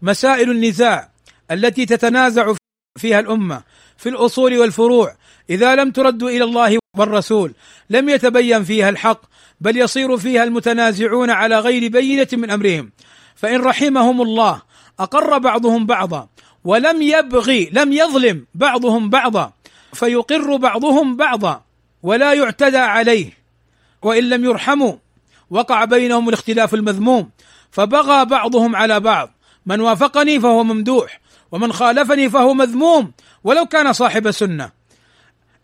مسائل 0.02 0.50
النزاع 0.50 1.10
التي 1.50 1.86
تتنازع 1.86 2.54
فيها 2.98 3.20
الأمة 3.20 3.62
في 3.96 4.08
الأصول 4.08 4.58
والفروع 4.58 5.16
إذا 5.50 5.74
لم 5.74 5.90
ترد 5.90 6.22
إلى 6.22 6.44
الله 6.44 6.78
والرسول 6.96 7.54
لم 7.90 8.08
يتبين 8.08 8.64
فيها 8.64 8.88
الحق 8.88 9.20
بل 9.60 9.76
يصير 9.76 10.16
فيها 10.16 10.44
المتنازعون 10.44 11.30
على 11.30 11.58
غير 11.58 11.88
بينة 11.90 12.28
من 12.32 12.50
أمرهم 12.50 12.92
فإن 13.34 13.60
رحمهم 13.60 14.22
الله 14.22 14.62
أقر 14.98 15.38
بعضهم 15.38 15.86
بعضا 15.86 16.28
ولم 16.64 17.02
يبغي 17.02 17.70
لم 17.72 17.92
يظلم 17.92 18.46
بعضهم 18.54 19.10
بعضا 19.10 19.52
فيقر 19.92 20.56
بعضهم 20.56 21.16
بعضا 21.16 21.62
ولا 22.02 22.32
يعتدى 22.32 22.78
عليه 22.78 23.32
وإن 24.02 24.28
لم 24.28 24.44
يرحموا 24.44 24.96
وقع 25.50 25.84
بينهم 25.84 26.28
الاختلاف 26.28 26.74
المذموم 26.74 27.30
فبغى 27.70 28.24
بعضهم 28.24 28.76
على 28.76 29.00
بعض 29.00 29.30
من 29.66 29.80
وافقني 29.80 30.40
فهو 30.40 30.64
ممدوح 30.64 31.20
ومن 31.52 31.72
خالفني 31.72 32.30
فهو 32.30 32.54
مذموم 32.54 33.12
ولو 33.44 33.66
كان 33.66 33.92
صاحب 33.92 34.30
سنة. 34.30 34.70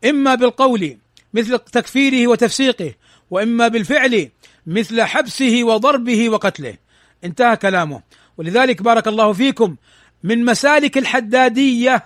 إما 0.05 0.35
بالقول 0.35 0.97
مثل 1.35 1.59
تكفيره 1.59 2.27
وتفسيقه 2.27 2.95
وإما 3.31 3.69
بالفعل 3.69 4.29
مثل 4.67 5.03
حبسه 5.03 5.65
وضربه 5.65 6.29
وقتله. 6.29 6.77
انتهى 7.25 7.57
كلامه. 7.57 8.03
ولذلك 8.39 8.83
بارك 8.83 9.09
الله 9.09 9.33
فيكم 9.33 9.77
من 10.23 10.45
مسالك 10.45 10.99
الحدادية 10.99 12.05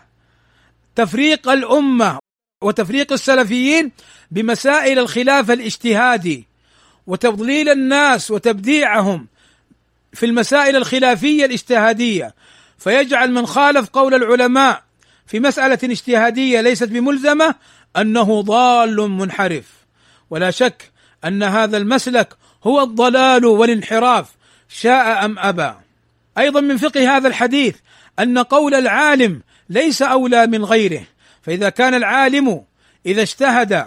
تفريق 0.97 1.49
الأمة 1.49 2.19
وتفريق 2.63 3.13
السلفيين 3.13 3.93
بمسائل 4.31 4.99
الخلاف 4.99 5.51
الاجتهادي 5.51 6.47
وتضليل 7.07 7.69
الناس 7.69 8.31
وتبديعهم 8.31 9.27
في 10.13 10.27
المسائل 10.27 10.77
الخلافية 10.77 11.45
الاجتهادية. 11.45 12.35
فيجعل 12.79 13.33
من 13.33 13.47
خالف 13.47 13.89
قول 13.89 14.15
العلماء 14.15 14.83
في 15.27 15.41
مسألة 15.41 15.79
اجتهادية 15.85 16.61
ليست 16.61 16.89
بملزمة 16.89 17.55
أنه 17.97 18.43
ضال 18.43 19.11
منحرف. 19.11 19.65
ولا 20.31 20.51
شك 20.51 20.91
أن 21.25 21.43
هذا 21.43 21.77
المسلك 21.77 22.35
هو 22.65 22.83
الضلال 22.83 23.45
والانحراف 23.45 24.27
شاء 24.69 25.25
أم 25.25 25.39
أبى. 25.39 25.86
أيضا 26.39 26.61
من 26.61 26.77
فقه 26.77 27.17
هذا 27.17 27.29
الحديث 27.29 27.77
أن 28.19 28.39
قول 28.39 28.75
العالم 28.75 29.43
ليس 29.69 30.03
أولى 30.03 30.47
من 30.47 30.65
غيره 30.65 31.03
فإذا 31.43 31.69
كان 31.69 31.95
العالم 31.95 32.65
إذا 33.07 33.23
اجتهد 33.23 33.87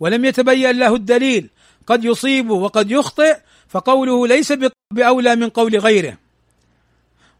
ولم 0.00 0.24
يتبين 0.24 0.78
له 0.78 0.94
الدليل 0.94 1.50
قد 1.86 2.04
يصيب 2.04 2.50
وقد 2.50 2.90
يخطئ 2.90 3.36
فقوله 3.68 4.26
ليس 4.26 4.52
باولى 4.92 5.36
من 5.36 5.48
قول 5.48 5.78
غيره. 5.78 6.18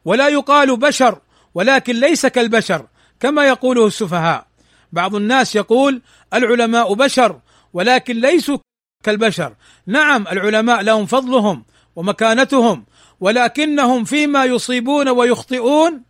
ولا 0.04 0.28
يقال 0.28 0.76
بشر 0.76 1.18
ولكن 1.54 2.00
ليس 2.00 2.26
كالبشر 2.26 2.86
كما 3.20 3.44
يقوله 3.44 3.86
السفهاء. 3.86 4.46
بعض 4.92 5.14
الناس 5.14 5.56
يقول 5.56 6.02
العلماء 6.34 6.94
بشر 6.94 7.40
ولكن 7.72 8.20
ليسوا 8.20 8.58
كالبشر. 9.04 9.54
نعم 9.86 10.28
العلماء 10.28 10.82
لهم 10.82 11.06
فضلهم 11.06 11.64
ومكانتهم 11.96 12.84
ولكنهم 13.20 14.04
فيما 14.04 14.44
يصيبون 14.44 15.08
ويخطئون 15.08 16.02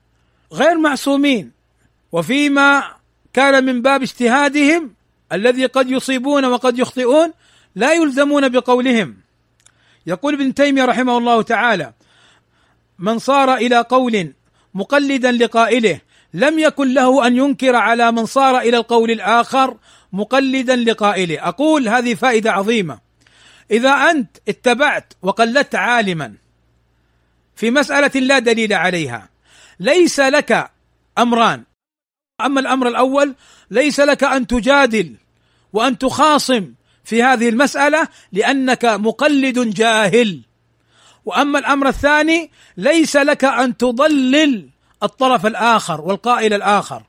غير 0.53 0.79
معصومين 0.79 1.53
وفيما 2.13 2.83
كان 3.33 3.65
من 3.65 3.83
باب 3.83 4.03
اجتهادهم 4.03 4.95
الذي 5.33 5.67
قد 5.67 5.91
يصيبون 5.91 6.45
وقد 6.45 6.79
يخطئون 6.79 7.33
لا 7.75 7.93
يلزمون 7.93 8.49
بقولهم. 8.49 9.17
يقول 10.07 10.35
ابن 10.35 10.55
تيمية 10.55 10.85
رحمه 10.85 11.19
الله 11.19 11.43
تعالى 11.43 11.93
من 12.99 13.19
صار 13.19 13.55
إلى 13.55 13.79
قول 13.79 14.33
مقلدا 14.75 15.33
لقائله 15.33 16.01
لم 16.35 16.59
يكن 16.59 16.95
له 16.95 17.27
أن 17.27 17.37
ينكر 17.37 17.77
على 17.77 18.13
من 18.13 18.27
صار 18.27 18.59
إلى 18.59 18.77
القول 18.77 19.11
الآخر 19.11 19.77
مقلدا 20.13 20.77
لقائله. 20.77 21.49
أقول 21.49 21.89
هذه 21.89 22.15
فائدة 22.15 22.53
عظيمة. 22.53 22.99
إذا 23.71 23.91
أنت 23.91 24.37
اتبعت 24.49 25.13
وقلدت 25.23 25.75
عالما 25.75 26.35
في 27.57 27.71
مسألة 27.71 28.21
لا 28.21 28.39
دليل 28.39 28.73
عليها. 28.73 29.29
ليس 29.81 30.21
لك 30.21 30.71
أمران. 31.19 31.63
أما 32.41 32.61
الأمر 32.61 32.89
الأول 32.89 33.35
ليس 33.71 34.01
لك 34.01 34.25
أن 34.25 34.47
تجادل 34.47 35.15
وأن 35.73 35.99
تخاصم 35.99 36.75
في 37.05 37.23
هذه 37.23 37.49
المسألة 37.49 38.09
لأنك 38.33 38.85
مقلد 38.85 39.59
جاهل. 39.59 40.41
وأما 41.25 41.59
الأمر 41.59 41.89
الثاني 41.89 42.51
ليس 42.77 43.17
لك 43.17 43.45
أن 43.45 43.77
تضلل 43.77 44.69
الطرف 45.03 45.47
الآخر 45.47 46.01
والقائل 46.01 46.55
الآخر. 46.55 47.03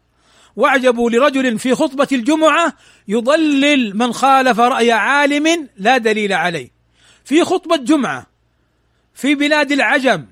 واعجبوا 0.56 1.10
لرجل 1.10 1.60
في 1.60 1.76
خطبة 1.76 2.08
الجمعة 2.12 2.74
يضلل 3.08 3.98
من 3.98 4.14
خالف 4.14 4.60
رأي 4.60 4.92
عالم 4.92 5.70
لا 5.78 5.98
دليل 5.98 6.34
عليه. 6.34 6.72
في 7.26 7.44
خطبة 7.44 7.78
جمعه 7.78 8.26
في 9.14 9.36
بلاد 9.36 9.72
العجم 9.72 10.26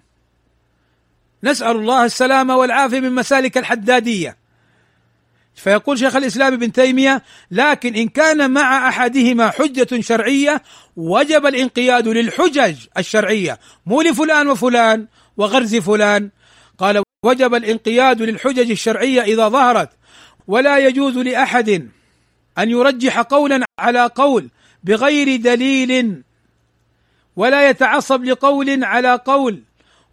نسأل 1.43 1.75
الله 1.75 2.05
السلامة 2.05 2.57
والعافية 2.57 2.99
من 2.99 3.11
مسالك 3.11 3.57
الحدادية. 3.57 4.37
فيقول 5.55 5.99
شيخ 5.99 6.15
الإسلام 6.15 6.53
ابن 6.53 6.71
تيمية 6.71 7.23
لكن 7.51 7.95
إن 7.95 8.07
كان 8.07 8.51
مع 8.51 8.89
أحدهما 8.89 9.49
حجة 9.49 10.01
شرعية 10.01 10.63
وجب 10.95 11.45
الانقياد 11.45 12.07
للحجج 12.07 12.75
الشرعية. 12.97 13.59
مو 13.85 14.01
لفلان 14.01 14.47
وفلان 14.47 15.07
وغرز 15.37 15.75
فلان. 15.75 16.29
قال 16.77 17.03
وجب 17.25 17.55
الانقياد 17.55 18.21
للحجج 18.21 18.71
الشرعية 18.71 19.21
إذا 19.21 19.47
ظهرت. 19.47 19.89
ولا 20.47 20.77
يجوز 20.77 21.17
لأحد 21.17 21.89
أن 22.57 22.69
يرجح 22.69 23.19
قولا 23.19 23.65
على 23.79 24.09
قول 24.15 24.49
بغير 24.83 25.35
دليل 25.35 26.23
ولا 27.35 27.69
يتعصب 27.69 28.23
لقول 28.23 28.83
على 28.83 29.19
قول 29.25 29.63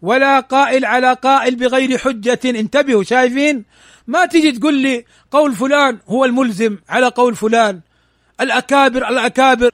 ولا 0.03 0.39
قائل 0.39 0.85
على 0.85 1.13
قائل 1.13 1.55
بغير 1.55 1.97
حجة. 1.97 2.39
انتبهوا 2.45 3.03
شايفين؟ 3.03 3.63
ما 4.07 4.25
تيجي 4.25 4.51
تقول 4.51 4.73
لي 4.73 5.05
قول 5.31 5.55
فلان 5.55 5.99
هو 6.07 6.25
الملزم 6.25 6.77
على 6.89 7.07
قول 7.07 7.35
فلان. 7.35 7.79
الأكابر 8.41 9.09
الأكابر. 9.09 9.71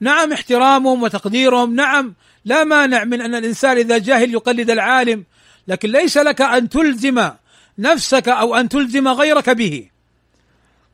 نعم 0.00 0.32
احترامهم 0.32 1.02
وتقديرهم. 1.02 1.74
نعم 1.74 2.14
لا 2.44 2.64
مانع 2.64 3.04
من 3.04 3.20
أن 3.20 3.34
الإنسان 3.34 3.76
إذا 3.76 3.98
جاهل 3.98 4.32
يقلد 4.32 4.70
العالم. 4.70 5.24
لكن 5.68 5.90
ليس 5.90 6.16
لك 6.16 6.40
أن 6.42 6.68
تلزم 6.68 7.30
نفسك 7.78 8.28
أو 8.28 8.56
أن 8.56 8.68
تلزم 8.68 9.08
غيرك 9.08 9.50
به. 9.50 9.88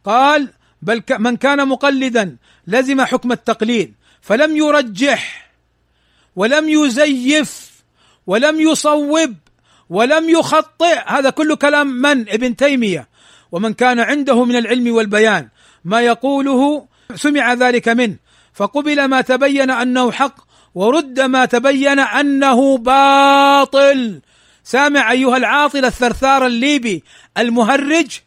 قال 0.05 0.49
بل 0.83 1.03
من 1.19 1.37
كان 1.37 1.69
مقلدا 1.69 2.37
لزم 2.67 3.01
حكم 3.01 3.33
التقليد 3.33 3.95
فلم 4.23 4.57
يرجح 4.57 5.51
ولم 6.37 6.69
يزيف 6.69 7.66
ولم 8.27 8.61
يصوب 8.61 9.35
ولم 9.91 10.31
يخطئ. 10.31 10.99
هذا 11.07 11.31
كله 11.31 11.57
كلام 11.57 11.87
من؟ 11.87 12.29
ابن 12.29 12.57
تيمية. 12.57 13.09
ومن 13.53 13.75
كان 13.75 14.01
عنده 14.01 14.45
من 14.45 14.57
العلم 14.57 14.95
والبيان. 14.95 15.49
ما 15.85 16.01
يقوله 16.01 16.87
سمع 17.15 17.53
ذلك 17.53 17.89
منه 17.89 18.17
فقبل 18.55 19.05
ما 19.05 19.21
تبين 19.21 19.71
أنه 19.71 20.13
حق 20.13 20.35
ورد 20.75 21.21
ما 21.21 21.45
تبين 21.45 21.99
أنه 21.99 22.79
باطل. 22.79 24.21
سامع 24.65 25.11
أيها 25.11 25.37
العاطل 25.37 25.85
الثرثار 25.85 26.47
الليبي 26.47 27.05
المهرج 27.39 28.21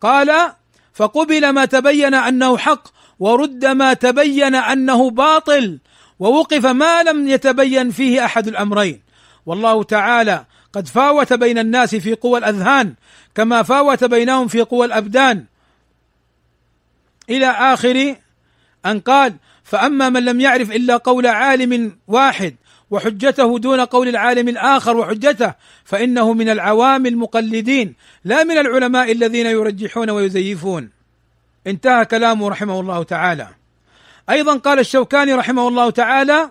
قال 0.00 0.52
فقبل 0.94 1.50
ما 1.50 1.64
تبين 1.64 2.14
أنه 2.14 2.58
حق 2.58 2.88
ورد 3.18 3.66
ما 3.66 3.94
تبين 3.94 4.54
أنه 4.54 5.10
باطل 5.10 5.78
ووقف 6.18 6.66
ما 6.66 7.02
لم 7.02 7.28
يتبين 7.28 7.90
فيه 7.90 8.24
أحد 8.24 8.48
الأمرين. 8.48 9.09
والله 9.46 9.82
تعالى 9.82 10.44
قد 10.72 10.88
فاوت 10.88 11.32
بين 11.32 11.58
الناس 11.58 11.94
في 11.94 12.14
قوى 12.14 12.38
الأذهان 12.38 12.94
كما 13.34 13.62
فاوت 13.62 14.04
بينهم 14.04 14.48
في 14.48 14.60
قوى 14.60 14.86
الأبدان. 14.86 15.44
إلى 17.30 18.16
أن 18.86 19.00
قال 19.00 19.34
فأما 19.64 20.08
من 20.08 20.24
لم 20.24 20.40
يعرف 20.40 20.70
إلا 20.70 20.96
قول 20.96 21.26
عالم 21.26 21.98
واحد 22.08 22.56
وحجته 22.90 23.58
دون 23.58 23.80
قول 23.80 24.08
العالم 24.08 24.48
الآخر 24.48 24.96
وحجته 24.96 25.54
فإنه 25.84 26.32
من 26.32 26.48
العوام 26.48 27.06
المقلدين 27.06 27.94
لا 28.24 28.44
من 28.44 28.58
العلماء 28.58 29.12
الذين 29.12 29.46
يرجحون 29.46 30.10
ويزيفون. 30.10 30.90
انتهى 31.66 32.04
كلامه 32.04 32.48
رحمه 32.48 32.80
الله 32.80 33.02
تعالى. 33.02 33.48
أيضا 34.30 34.56
قال 34.56 34.78
الشوكاني 34.78 35.34
رحمه 35.34 35.68
الله 35.68 35.90
تعالى 35.90 36.50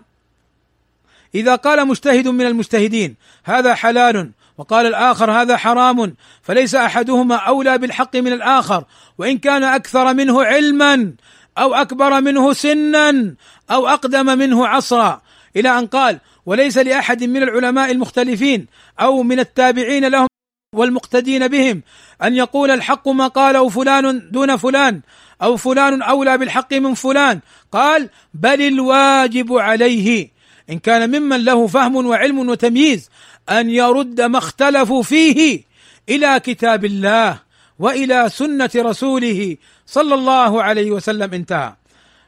إذا 1.35 1.55
قال 1.55 1.87
مجتهد 1.87 2.27
من 2.27 2.45
المجتهدين 2.45 3.15
هذا 3.43 3.75
حلال 3.75 4.31
وقال 4.57 4.85
الآخر 4.85 5.31
هذا 5.31 5.57
حرام 5.57 6.15
فليس 6.41 6.75
أحدهما 6.75 7.35
أولى 7.35 7.77
بالحق 7.77 8.15
من 8.15 8.33
الآخر 8.33 8.83
وإن 9.17 9.37
كان 9.37 9.63
أكثر 9.63 10.13
منه 10.13 10.43
علما 10.43 11.13
أو 11.57 11.75
أكبر 11.75 12.21
منه 12.21 12.53
سنا 12.53 13.35
أو 13.71 13.87
أقدم 13.87 14.25
منه 14.25 14.67
عصرا. 14.67 15.21
إلى 15.55 15.79
أن 15.79 15.87
قال 15.87 16.19
وليس 16.45 16.77
لأحد 16.77 17.23
من 17.23 17.43
العلماء 17.43 17.91
المختلفين 17.91 18.67
أو 18.99 19.23
من 19.23 19.39
التابعين 19.39 20.05
لهم 20.05 20.27
والمقتدين 20.75 21.47
بهم 21.47 21.81
أن 22.23 22.35
يقول 22.35 22.71
الحق 22.71 23.07
ما 23.07 23.27
قاله 23.27 23.69
فلان 23.69 24.31
دون 24.31 24.57
فلان 24.57 25.01
أو 25.41 25.57
فلان 25.57 26.01
أولى 26.01 26.37
بالحق 26.37 26.73
من 26.73 26.93
فلان. 26.93 27.39
قال 27.71 28.09
بل 28.33 28.61
الواجب 28.61 29.53
عليه. 29.53 30.38
إن 30.69 30.79
كان 30.79 31.09
ممن 31.09 31.45
له 31.45 31.67
فهم 31.67 31.95
وعلم 31.95 32.49
وتمييز 32.49 33.09
أن 33.49 33.69
يرد 33.69 34.21
ما 34.21 34.37
اختلفوا 34.37 35.03
فيه 35.03 35.63
إلى 36.09 36.39
كتاب 36.39 36.85
الله 36.85 37.39
وإلى 37.79 38.29
سنة 38.29 38.69
رسوله 38.75 39.57
صلى 39.85 40.15
الله 40.15 40.63
عليه 40.63 40.91
وسلم 40.91 41.33
انتهى. 41.33 41.73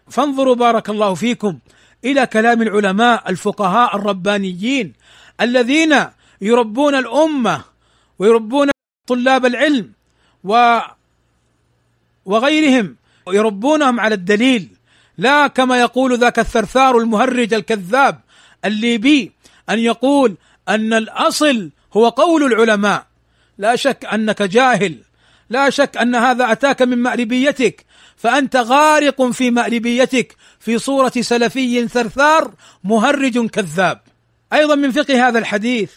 فانظروا 0.09 0.55
بارك 0.55 0.89
الله 0.89 1.13
فيكم 1.13 1.59
إلى 2.05 2.25
كلام 2.27 2.61
العلماء 2.61 3.29
الفقهاء 3.29 3.95
الربانيين 3.95 4.93
الذين 5.41 6.05
يربون 6.41 6.95
الأمة 6.95 7.61
ويربون 8.19 8.69
طلاب 9.07 9.45
العلم 9.45 9.91
و 10.43 10.79
وغيرهم 12.25 12.95
يربونهم 13.27 13.99
على 13.99 14.15
الدليل. 14.15 14.67
لا 15.17 15.47
كما 15.47 15.79
يقول 15.79 16.17
ذاك 16.17 16.39
الثرثار 16.39 16.97
المهرج 16.97 17.53
الكذاب 17.53 18.19
الليبي 18.65 19.31
أن 19.69 19.79
يقول 19.79 20.35
أن 20.69 20.93
الأصل 20.93 21.69
هو 21.93 22.09
قول 22.09 22.43
العلماء. 22.43 23.05
لا 23.57 23.75
شك 23.75 24.05
أنك 24.05 24.41
جاهل. 24.41 24.95
لا 25.49 25.69
شك 25.69 25.97
أن 25.97 26.15
هذا 26.15 26.51
أتاك 26.51 26.81
من 26.81 26.97
مأربيتك 26.97 27.85
فأنت 28.17 28.55
غارق 28.55 29.31
في 29.31 29.51
مأربيتك 29.51 30.35
في 30.59 30.79
صورة 30.79 31.13
سلفي 31.21 31.87
ثرثار 31.87 32.51
مهرج 32.83 33.49
كذاب. 33.49 34.01
أيضا 34.53 34.75
من 34.75 34.91
فقه 34.91 35.27
هذا 35.27 35.39
الحديث 35.39 35.91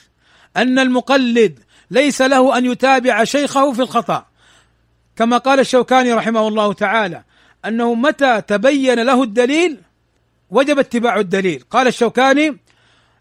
أن 0.57 0.79
المقلد 0.79 1.59
ليس 1.91 2.23
له 2.23 2.59
أن 2.59 2.65
يتابع 2.65 3.25
شيخه 3.25 3.73
في 3.73 3.83
الخطأ. 3.83 4.27
كما 5.17 5.39
قال 5.39 5.61
الشوكاني 5.61 6.13
رحمه 6.13 6.49
الله 6.49 6.73
تعالى 6.73 7.23
أنه 7.65 7.95
متى 7.95 8.41
تبين 8.41 9.03
له 9.03 9.23
الدليل؟ 9.23 9.77
وجب 10.51 10.79
اتباع 10.79 11.19
الدليل. 11.21 11.65
قال 11.71 11.87
الشوكاني 11.87 12.57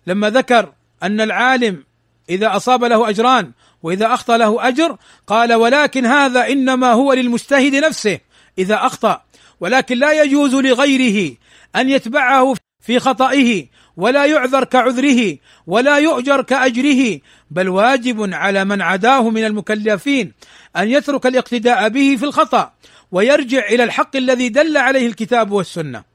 لما 0.08 0.30
ذكر 0.30 0.74
أن 1.04 1.22
العالم 1.22 1.84
إذا 2.30 2.56
أصاب 2.56 2.84
له 2.84 3.10
أجران 3.10 3.52
وإذا 3.84 4.14
أخطأ 4.14 4.38
له 4.38 4.68
أجر 4.68 4.98
قال 5.28 5.54
ولكن 5.54 6.06
هذا 6.06 6.48
إنما 6.48 6.91
هو 6.91 7.14
للمجتهد 7.14 7.76
نفسه 7.76 8.20
إذا 8.58 8.76
أخطأ. 8.76 9.22
ولكن 9.60 9.98
لا 9.98 10.24
يجوز 10.24 10.56
لغيره 10.56 11.36
أن 11.76 11.90
يتبعه 11.90 12.56
في 12.80 13.00
خطئه 13.00 13.66
ولا 13.98 14.26
يعذر 14.26 14.64
كعذره 14.64 15.38
ولا 15.68 15.98
يؤجر 15.98 16.41
كأجره 16.41 17.20
بل 17.52 17.70
واجب 17.70 18.34
على 18.34 18.66
من 18.66 18.82
عداه 18.82 19.30
من 19.30 19.45
المكلفين 19.45 20.34
أن 20.78 20.90
يترك 20.90 21.26
الاقتداء 21.26 21.90
به 21.90 22.16
في 22.20 22.26
الخطأ 22.26 22.74
ويرجع 23.12 23.68
إلى 23.68 23.84
الحق 23.84 24.16
الذي 24.16 24.50
دل 24.50 24.78
عليه 24.78 25.08
الكتاب 25.08 25.52
والسنة. 25.52 26.12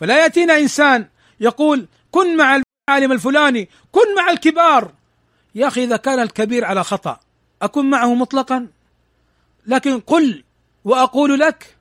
فلا 0.00 0.22
يأتينا 0.22 0.58
إنسان 0.58 1.06
يقول 1.40 1.86
كن 2.10 2.36
مع 2.36 2.60
العالم 2.88 3.12
الفلاني 3.12 3.68
كن 3.92 4.14
مع 4.16 4.30
الكبار. 4.30 4.92
يا 5.54 5.66
أخي 5.66 5.84
إذا 5.84 5.96
كان 5.96 6.18
الكبير 6.18 6.64
على 6.64 6.84
خطأ 6.84 7.20
أكن 7.62 7.90
معه 7.90 8.14
مطلقا؟ 8.14 8.66
لكن 9.66 10.00
قل 10.00 10.44
وأقول 10.84 11.38
لك 11.38 11.76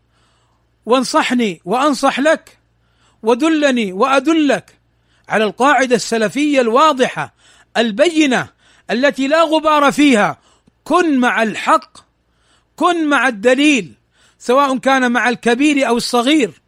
وانصحني 0.85 1.61
وأنصح 1.65 2.19
لك 2.19 2.57
ودلني 3.23 3.93
وادلك 3.93 4.75
على 5.29 5.43
القاعدة 5.43 5.95
السلفية 5.95 6.61
الواضحة 6.61 7.33
البينة 7.77 8.47
التي 8.91 9.27
لا 9.27 9.43
غبار 9.43 9.91
فيها. 9.91 10.37
كن 10.83 11.19
مع 11.19 11.43
الحق 11.43 11.97
كن 12.75 13.07
مع 13.07 13.27
الدليل 13.27 13.93
سواء 14.39 14.77
كان 14.77 15.11
مع 15.11 15.29
الكبير 15.29 15.87
أو 15.87 15.97
الصغير. 15.97 16.58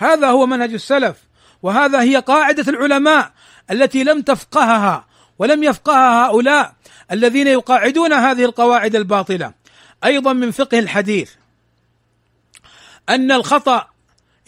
هذا 0.00 0.28
هو 0.28 0.46
منهج 0.46 0.72
السلف 0.72 1.16
وهذا 1.62 2.02
هي 2.02 2.16
قاعدة 2.16 2.64
العلماء 2.68 3.32
التي 3.70 4.04
لم 4.04 4.22
تفقهها 4.22 5.04
ولم 5.38 5.64
يفقهها 5.64 6.26
هؤلاء 6.26 6.74
الذين 7.12 7.46
يقاعدون 7.46 8.12
هذه 8.12 8.44
القواعد 8.44 8.96
الباطلة. 8.96 9.52
أيضا 10.04 10.32
من 10.32 10.50
فقه 10.50 10.78
الحديث 10.78 11.30
أن 13.08 13.32
الخطأ 13.32 13.88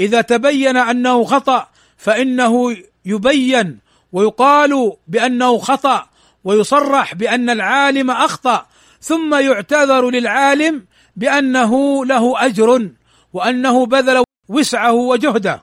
إذا 0.01 0.21
تبين 0.21 0.77
أنه 0.77 1.25
خطأ 1.25 1.69
فإنه 1.97 2.77
يبين 3.05 3.79
ويقال 4.13 4.93
بأنه 5.09 5.59
خطأ 5.59 6.07
ويصرح 6.45 7.15
بأن 7.15 7.51
العالم 7.51 8.11
أخطأ 8.11 8.67
ثم 9.01 9.35
يعتذر 9.35 10.11
للعالم 10.11 10.87
بأنه 11.17 12.05
له 12.05 12.47
أجر 12.47 12.91
وأنه 13.33 13.87
بذل 13.87 14.25
وسعه 14.53 14.93
وجهده 14.93 15.63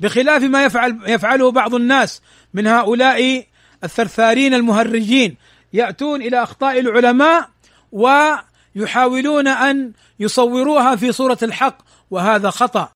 بخلاف 0.00 0.42
ما 0.42 0.64
يفعل 0.64 0.98
يفعله 1.06 1.50
بعض 1.50 1.74
الناس 1.74 2.22
من 2.54 2.66
هؤلاء 2.66 3.46
الثرثارين 3.84 4.54
المهرجين 4.54 5.36
يأتون 5.72 6.22
إلى 6.22 6.42
أخطاء 6.42 6.80
العلماء 6.80 7.48
ويحاولون 7.92 9.48
أن 9.48 9.92
يصوروها 10.20 10.96
في 10.96 11.12
صورة 11.12 11.38
الحق 11.42 11.78
وهذا 12.10 12.50
خطأ. 12.50 12.88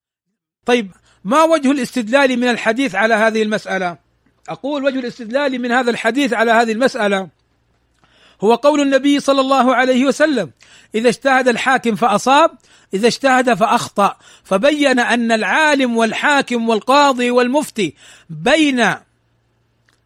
طيب 0.66 0.91
ما 1.25 1.43
وجه 1.43 1.71
الاستدلال 1.71 2.37
من 2.37 2.49
الحديث 2.49 2.95
على 2.95 3.15
هذه 3.15 3.43
المسألة؟ 3.43 3.97
أقول 4.49 4.85
وجه 4.85 4.99
الاستدلال 4.99 5.62
من 5.62 5.73
هذا 5.73 5.91
الحديث 5.91 6.33
على 6.33 6.53
هذه 6.53 6.73
المسألة 6.73 7.29
هو 8.40 8.55
قول 8.55 8.81
النبي 8.81 9.20
صلى 9.20 9.40
الله 9.40 9.74
عليه 9.74 10.05
وسلم 10.05 10.51
إذا 10.94 11.09
اجتهد 11.09 11.48
الحاكم 11.48 11.94
فأصاب 11.94 12.51
إذا 12.94 13.06
اجتهد 13.06 13.55
فأخطأ. 13.55 14.16
فبين 14.44 14.98
أن 14.98 15.32
العالم 15.32 15.97
والحاكم 15.97 16.69
والقاضي 16.69 17.31
والمفتي 17.31 17.94
بين 18.31 18.94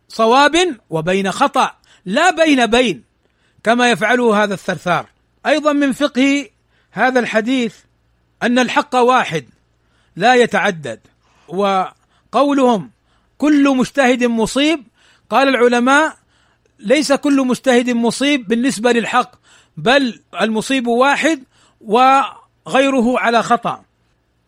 صواب 0.08 0.76
وبين 0.90 1.32
خطأ 1.32 1.72
لا 2.04 2.30
بين 2.30 2.66
بين 2.66 3.04
كما 3.64 3.90
يفعله 3.90 4.44
هذا 4.44 4.54
الثرثار. 4.54 5.06
أيضا 5.46 5.72
من 5.72 5.92
فقه 5.92 6.48
هذا 6.90 7.20
الحديث 7.20 7.74
أن 8.42 8.58
الحق 8.58 8.96
واحد 8.96 9.44
لا 10.16 10.34
يتعدد 10.34 11.00
وقولهم 11.48 12.90
كل 13.38 13.76
مجتهد 13.76 14.24
مصيب. 14.24 14.84
قال 15.30 15.48
العلماء 15.48 16.17
ليس 16.78 17.12
كل 17.12 17.46
مجتهد 17.46 17.90
مصيب 17.90 18.48
بالنسبة 18.48 18.92
للحق 18.92 19.34
بل 19.76 20.20
المصيب 20.40 20.86
واحد 20.86 21.42
وغيره 21.80 23.18
على 23.18 23.42
خطأ. 23.42 23.84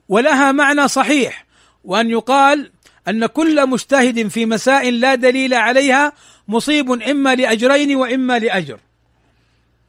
ولها 0.09 0.52
معنى 0.52 0.89
صحيح 0.89 1.47
وأن 1.85 2.11
يقال 2.11 2.70
أن 3.09 3.27
كل 3.27 3.69
مجتهد 3.69 4.28
في 4.28 4.47
مسائل 4.47 5.01
لا 5.01 5.15
دليل 5.15 5.55
عليها 5.55 6.12
مصيب 6.48 7.02
إما 7.02 7.35
لأجرين 7.35 7.97
وإما 7.97 8.39
لأجر. 8.39 8.78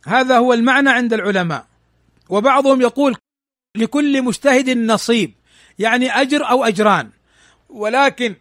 هذا 0.07 0.37
هو 0.37 0.53
المعنى 0.53 0.89
عند 0.89 1.13
العلماء. 1.13 1.65
وبعضهم 2.29 2.81
يقول 2.81 3.15
لكل 3.77 4.21
مجتهد 4.21 4.69
نصيب 4.69 5.33
يعني 5.79 6.21
أجر 6.21 6.49
أو 6.49 6.63
أجران. 6.63 7.09
ولكن 7.69 8.35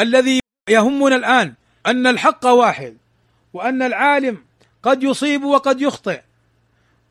الذي 0.00 0.40
يهمنا 0.70 1.16
الآن 1.16 1.54
أن 1.86 2.06
الحق 2.06 2.46
واحد. 2.46 2.96
وأن 3.54 3.82
العالم 3.82 4.38
قد 4.82 5.02
يصيب 5.02 5.44
وقد 5.44 5.80
يخطئ. 5.80 6.20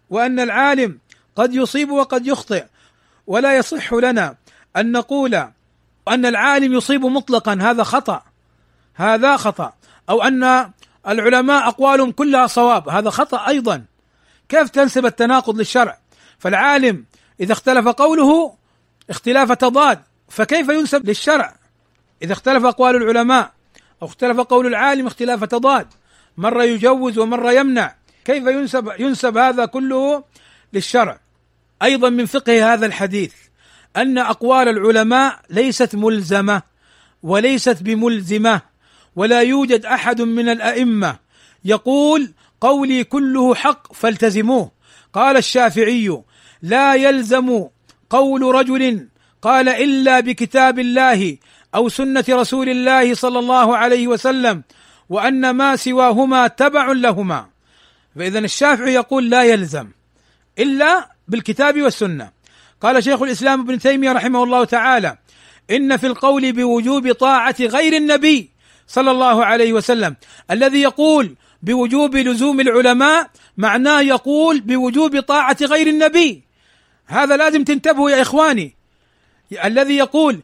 وأن 0.10 0.40
العالم 0.40 1.00
قد 1.36 1.54
يصيب 1.54 1.92
وقد 1.92 2.28
يخطئ. 2.28 2.66
ولا 3.28 3.58
يصح 3.58 3.94
لنا 3.94 4.36
أن 4.78 4.92
نقول 4.92 5.36
أن 6.08 6.26
العالم 6.26 6.74
يصيب 6.74 7.06
مطلقا. 7.06 7.54
هذا 7.62 7.84
خطأ. 7.84 8.24
هذا 8.94 9.38
خطأ. 9.38 9.74
أو 10.10 10.24
أن 10.24 10.72
العلماء 11.08 11.68
اقوالهم 11.68 12.12
كلها 12.12 12.48
صواب. 12.48 12.90
هذا 12.90 13.10
خطأ 13.10 13.48
أيضا. 13.48 13.86
كيف 14.50 14.70
تنسب 14.70 15.06
التناقض 15.06 15.58
للشرع؟ 15.58 15.98
فالعالم 16.40 17.06
إذا 17.40 17.54
اختلف 17.54 17.88
قوله 17.88 18.56
اختلاف 19.10 19.52
تضاد. 19.52 20.02
فكيف 20.30 20.70
ينسب 20.70 21.08
للشرع؟ 21.08 21.56
إذا 22.22 22.34
اختلف 22.34 22.66
أقوال 22.66 22.96
العلماء 22.96 23.52
أو 24.02 24.08
اختلف 24.08 24.40
قول 24.40 24.68
العالم 24.68 25.08
اختلاف 25.08 25.44
تضاد. 25.44 25.88
مرة 26.38 26.64
يجوز 26.64 27.18
ومرة 27.18 27.52
يمنع. 27.52 27.96
كيف 28.26 28.48
ينسب 28.48 28.92
ينسب 29.00 29.38
هذا 29.38 29.66
كله 29.66 30.24
للشرع؟ 30.74 31.20
أيضا 31.84 32.10
من 32.10 32.26
فقه 32.26 32.74
هذا 32.74 32.86
الحديث 32.86 33.34
أن 33.98 34.18
أقوال 34.18 34.68
العلماء 34.70 35.40
ليست 35.50 35.96
ملزمة 35.96 36.62
وليست 37.24 37.84
بملزمة 37.84 38.62
ولا 39.16 39.42
يوجد 39.42 39.86
أحد 39.86 40.22
من 40.22 40.50
الأئمة 40.50 41.20
يقول 41.66 42.34
قولي 42.62 43.04
كله 43.04 43.56
حق 43.56 43.94
فالتزموه. 43.94 44.72
قال 45.14 45.38
الشافعي 45.38 46.24
لا 46.62 46.96
يلزم 46.96 47.68
قول 48.10 48.56
رجل 48.56 49.08
قال 49.42 49.70
إلا 49.70 50.20
بكتاب 50.20 50.80
الله 50.80 51.38
أو 51.76 51.90
سنة 51.90 52.26
رسول 52.30 52.70
الله 52.70 53.14
صلى 53.14 53.40
الله 53.40 53.78
عليه 53.78 54.08
وسلم 54.08 54.64
وأن 55.14 55.50
ما 55.50 55.76
سواهما 55.76 56.48
تبع 56.48 56.92
لهما. 56.92 57.50
فاذا 58.16 58.40
الشافعي 58.40 58.94
يقول 58.94 59.30
لا 59.30 59.44
يلزم 59.44 59.88
إلا 60.60 61.10
بالكتاب 61.28 61.82
والسنة. 61.82 62.32
قال 62.82 63.04
شيخ 63.04 63.22
الإسلام 63.22 63.62
ابن 63.62 63.80
تيمية 63.80 64.12
رحمه 64.12 64.44
الله 64.44 64.66
تعالى 64.66 65.18
إن 65.72 65.98
في 65.98 66.08
القول 66.08 66.52
بوجوب 66.52 67.12
طاعة 67.12 67.56
غير 67.60 67.94
النبي 67.94 68.50
صلى 68.88 69.12
الله 69.12 69.46
عليه 69.46 69.74
وسلم 69.74 70.16
الذي 70.52 70.82
يقول 70.82 71.36
بوجوب 71.62 72.16
لزوم 72.16 72.60
العلماء 72.60 73.30
معناه 73.58 74.02
يقول 74.02 74.62
بوجوب 74.62 75.20
طاعة 75.20 75.58
غير 75.62 75.88
النبي. 75.88 76.44
هذا 77.06 77.38
لازم 77.38 77.64
تنتبهوا 77.64 78.10
يا 78.10 78.22
إخواني. 78.22 78.76
الذي 79.66 79.98
يقول 79.98 80.40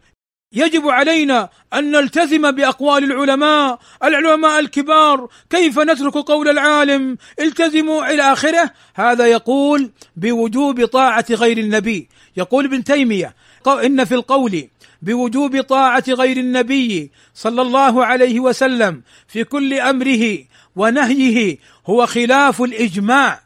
يجب 0.53 0.87
علينا 0.87 1.49
أن 1.73 1.91
نلتزم 1.91 2.51
بأقوال 2.51 3.03
العلماء، 3.03 3.79
العلماء 4.03 4.59
الكبار، 4.59 5.27
كيف 5.49 5.79
نترك 5.79 6.13
قول 6.13 6.49
العالم؟ 6.49 7.17
التزموا 7.39 8.13
إلى 8.13 8.33
آخره، 8.33 8.71
هذا 8.95 9.25
يقول 9.27 9.91
بوجوب 10.15 10.85
طاعة 10.85 11.25
غير 11.31 11.57
النبي، 11.57 12.09
يقول 12.37 12.65
ابن 12.65 12.83
تيمية 12.83 13.35
إن 13.67 14.05
في 14.05 14.15
القول 14.15 14.67
بوجوب 15.01 15.61
طاعة 15.61 16.03
غير 16.09 16.37
النبي 16.37 17.11
صلى 17.33 17.61
الله 17.61 18.05
عليه 18.05 18.39
وسلم 18.39 19.01
في 19.27 19.43
كل 19.43 19.73
أمره 19.73 20.37
ونهيه 20.75 21.57
هو 21.87 22.05
خلاف 22.05 22.61
الإجماع 22.61 23.41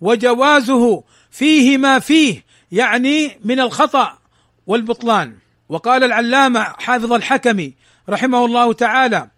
وجوازه 0.00 1.02
فيه 1.30 1.78
ما 1.78 1.98
فيه 1.98 2.44
يعني 2.72 3.38
من 3.44 3.60
الخطأ 3.60 4.18
والبطلان. 4.66 5.43
وقال 5.68 6.04
العلامة 6.04 6.60
حافظ 6.60 7.12
الحكمي 7.12 7.74
رحمه 8.08 8.44
الله 8.44 8.72
تعالى 8.72 9.28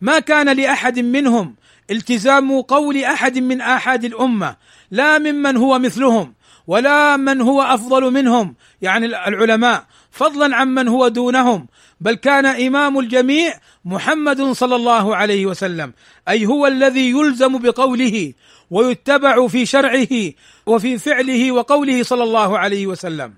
ما 0.00 0.18
كان 0.18 0.56
لأحد 0.56 0.98
منهم 0.98 1.56
التزام 1.90 2.60
قول 2.60 3.04
أحد 3.04 3.38
من 3.38 3.60
آحاد 3.60 4.04
الأمة 4.04 4.56
لا 4.90 5.18
ممن 5.18 5.56
هو 5.56 5.78
مثلهم 5.78 6.34
ولا 6.66 7.16
من 7.16 7.40
هو 7.40 7.62
أفضل 7.62 8.12
منهم 8.12 8.54
يعني 8.82 9.06
العلماء 9.06 9.84
فضلا 10.10 10.56
عمن 10.56 10.88
هو 10.88 11.08
دونهم 11.08 11.66
بل 12.00 12.14
كان 12.14 12.46
إمام 12.46 12.98
الجميع 12.98 13.54
محمد 13.84 14.42
صلى 14.42 14.76
الله 14.76 15.16
عليه 15.16 15.46
وسلم 15.46 15.92
أي 16.28 16.46
هو 16.46 16.66
الذي 16.66 17.10
يلزم 17.10 17.58
بقوله 17.58 18.32
ويتبع 18.70 19.48
في 19.48 19.66
شرعه 19.66 20.32
وفي 20.66 20.98
فعله 20.98 21.52
وقوله 21.52 22.02
صلى 22.02 22.22
الله 22.22 22.58
عليه 22.58 22.86
وسلم. 22.86 23.34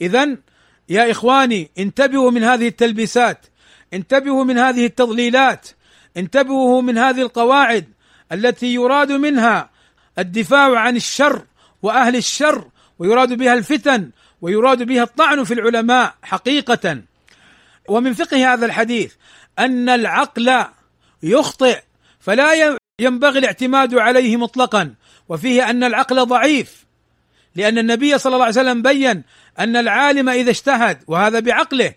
اذا 0.00 0.36
يا 0.90 1.10
إخواني 1.10 1.70
انتبهوا 1.78 2.30
من 2.30 2.44
هذه 2.44 2.68
التلبيسات 2.68 3.46
انتبهوا 3.94 4.44
من 4.44 4.58
هذه 4.58 4.86
التضليلات 4.86 5.68
انتبهوا 6.16 6.82
من 6.82 6.98
هذه 6.98 7.22
القواعد 7.22 7.88
التي 8.32 8.74
يراد 8.74 9.12
منها 9.12 9.70
الدفاع 10.18 10.78
عن 10.78 10.96
الشر 10.96 11.46
وأهل 11.82 12.16
الشر 12.16 12.68
ويراد 12.98 13.32
بها 13.32 13.54
الفتن 13.54 14.10
ويراد 14.42 14.82
بها 14.82 15.02
الطعن 15.02 15.44
في 15.44 15.54
العلماء 15.54 16.14
حقيقة. 16.22 17.02
ومن 17.88 18.12
فقه 18.12 18.52
هذا 18.52 18.66
الحديث 18.66 19.14
أن 19.58 19.88
العقل 19.88 20.64
يخطئ 21.22 21.80
فلا 22.20 22.76
ينبغي 23.00 23.38
الاعتماد 23.38 23.94
عليه 23.94 24.36
مطلقا 24.36 24.94
وفيه 25.28 25.70
أن 25.70 25.84
العقل 25.84 26.26
ضعيف. 26.26 26.84
لأن 27.56 27.78
النبي 27.78 28.18
صلى 28.18 28.34
الله 28.34 28.44
عليه 28.44 28.60
وسلم 28.60 28.82
بين 28.82 29.22
أن 29.58 29.76
العالم 29.76 30.28
إذا 30.28 30.50
اجتهد 30.50 30.98
وهذا 31.06 31.40
بعقله 31.40 31.94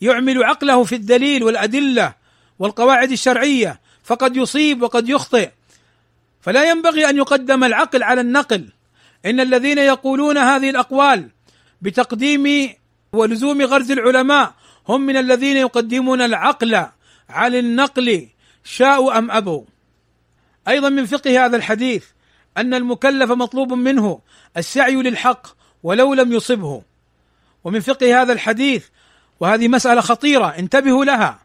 يعمل 0.00 0.44
عقله 0.44 0.84
في 0.84 0.94
الدليل 0.94 1.44
والأدلة 1.44 2.14
والقواعد 2.58 3.10
الشرعية 3.12 3.80
فقد 4.04 4.36
يصيب 4.36 4.82
وقد 4.82 5.08
يخطئ. 5.08 5.50
فلا 6.40 6.70
ينبغي 6.70 7.10
أن 7.10 7.16
يقدم 7.16 7.64
العقل 7.64 8.02
على 8.02 8.20
النقل. 8.20 8.68
إن 9.26 9.40
الذين 9.40 9.78
يقولون 9.78 10.38
هذه 10.38 10.70
الأقوال 10.70 11.28
بتقديم 11.82 12.74
ولزوم 13.12 13.62
غرز 13.62 13.90
العلماء 13.90 14.54
هم 14.88 15.00
من 15.00 15.16
الذين 15.16 15.56
يقدمون 15.56 16.22
العقل 16.22 16.86
على 17.28 17.58
النقل 17.58 18.28
شاءوا 18.64 19.18
أم 19.18 19.30
أبوا. 19.30 19.64
أيضا 20.68 20.88
من 20.88 21.06
فقه 21.06 21.46
هذا 21.46 21.56
الحديث 21.56 22.04
أن 22.60 22.74
المكلف 22.74 23.30
مطلوب 23.30 23.72
منه 23.72 24.20
السعي 24.56 24.94
للحق 24.94 25.46
ولو 25.82 26.14
لم 26.14 26.32
يصبه. 26.32 26.82
ومن 27.64 27.80
فقه 27.80 28.22
هذا 28.22 28.32
الحديث 28.32 28.86
وهذه 29.40 29.68
مسألة 29.68 30.00
خطيرة 30.00 30.46
انتبهوا 30.46 31.04
لها. 31.04 31.38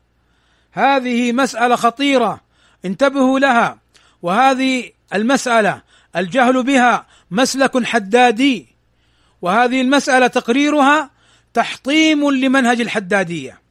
هذه 0.72 1.32
مسألة 1.32 1.76
خطيرة 1.76 2.42
انتبهوا 2.86 3.40
لها. 3.40 3.78
وهذه 4.22 4.92
المسألة 5.14 5.82
الجهل 6.16 6.64
بها 6.64 7.06
مسلك 7.32 7.84
حدادي. 7.86 8.68
وهذه 9.42 9.82
المسألة 9.82 10.28
تقريرها 10.28 11.10
تحطيم 11.54 12.30
لمنهج 12.32 12.82
الحدادية. 12.82 13.62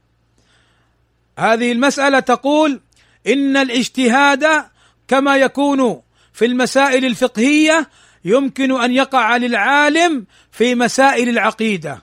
هذه 1.39 1.73
المسألة 1.73 2.21
تقول 2.21 2.81
إن 3.27 3.57
الاجتهاد 3.57 4.65
كما 5.09 5.37
يكون 5.37 6.03
في 6.35 6.45
المسائل 6.45 7.05
الفقهية 7.05 7.89
يمكن 8.25 8.81
أن 8.81 8.93
يقع 8.93 9.37
للعالم 9.37 10.27
في 10.53 10.75
مسائل 10.75 11.29
العقيدة. 11.29 12.03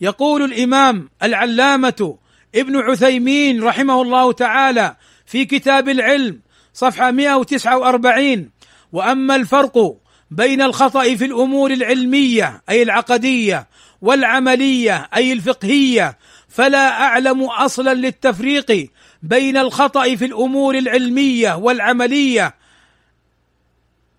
يقول 0.00 0.42
الإمام 0.42 1.08
العلامة 1.22 2.18
ابن 2.54 2.76
عثيمين 2.76 3.62
رحمه 3.62 4.02
الله 4.02 4.32
تعالى 4.32 4.96
في 5.26 5.44
كتاب 5.44 5.88
العلم 5.88 6.40
صفحة 6.74 7.10
149 7.10 8.50
وأما 8.92 9.36
الفرق 9.36 9.96
بين 10.30 10.62
الخطأ 10.62 11.14
في 11.16 11.24
الأمور 11.24 11.70
العلمية 11.70 12.62
أي 12.68 12.82
العقدية 12.82 13.68
والعملية 14.02 15.08
أي 15.16 15.32
الفقهية 15.32 16.18
فلا 16.48 17.02
أعلم 17.02 17.42
أصلا 17.42 17.94
للتفريق 17.94 18.90
بين 19.22 19.56
الخطأ 19.56 20.14
في 20.16 20.24
الأمور 20.24 20.78
العلمية 20.78 21.56
والعملية 21.56 22.54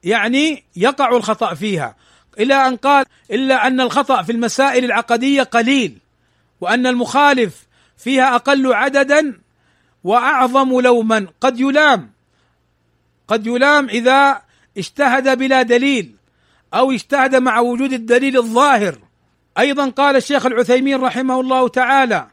يعني 0.05 0.63
يقع 0.75 1.17
الخطأ 1.17 1.53
فيها. 1.53 1.95
إلى 2.39 2.53
أن 2.53 2.75
قال 2.75 3.05
إلا 3.31 3.67
أن 3.67 3.81
الخطأ 3.81 4.21
في 4.21 4.31
المسائل 4.31 4.85
العقدية 4.85 5.43
قليل 5.43 5.97
وأن 6.61 6.87
المخالف 6.87 7.67
فيها 7.97 8.35
أقل 8.35 8.73
عددا 8.73 9.39
وأعظم 10.03 10.81
لوما. 10.81 11.27
قد 11.41 11.59
يلام 11.59 12.11
قد 13.27 13.47
يلام 13.47 13.89
إذا 13.89 14.41
اجتهد 14.77 15.37
بلا 15.37 15.61
دليل 15.61 16.15
أو 16.73 16.91
اجتهد 16.91 17.35
مع 17.35 17.59
وجود 17.59 17.93
الدليل 17.93 18.37
الظاهر. 18.37 18.97
أيضا 19.57 19.89
قال 19.89 20.15
الشيخ 20.15 20.45
العثيمين 20.45 21.01
رحمه 21.01 21.39
الله 21.39 21.67
تعالى 21.67 22.27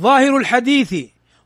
ظاهر 0.00 0.36
الحديث 0.36 0.94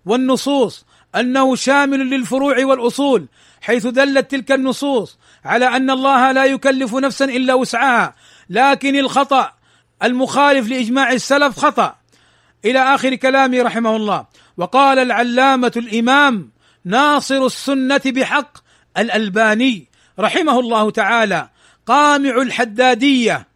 والنصوص 0.06 0.84
أنه 1.14 1.56
شامل 1.56 1.98
للفروع 1.98 2.64
والأصول 2.64 3.26
حيث 3.66 3.86
دلت 3.86 4.30
تلك 4.30 4.52
النصوص 4.52 5.18
على 5.44 5.66
أن 5.66 5.90
الله 5.90 6.32
لا 6.32 6.44
يكلف 6.44 6.94
نفسا 6.94 7.24
إلا 7.24 7.54
وسعها. 7.54 8.14
لكن 8.50 8.96
الخطأ 8.96 9.52
المخالف 10.02 10.68
لإجماع 10.68 11.12
السلف 11.12 11.58
خطأ. 11.58 11.94
إلى 12.64 12.94
آخر 12.94 13.14
كلامه 13.14 13.62
رحمه 13.62 13.96
الله. 13.96 14.26
وقال 14.56 14.98
العلامة 14.98 15.72
الإمام 15.76 16.50
ناصر 16.84 17.46
السنة 17.46 18.00
بحق 18.06 18.58
الألباني 18.98 19.88
رحمه 20.18 20.60
الله 20.60 20.90
تعالى 20.90 21.48
قامع 21.86 22.36
الحدادية 22.36 23.46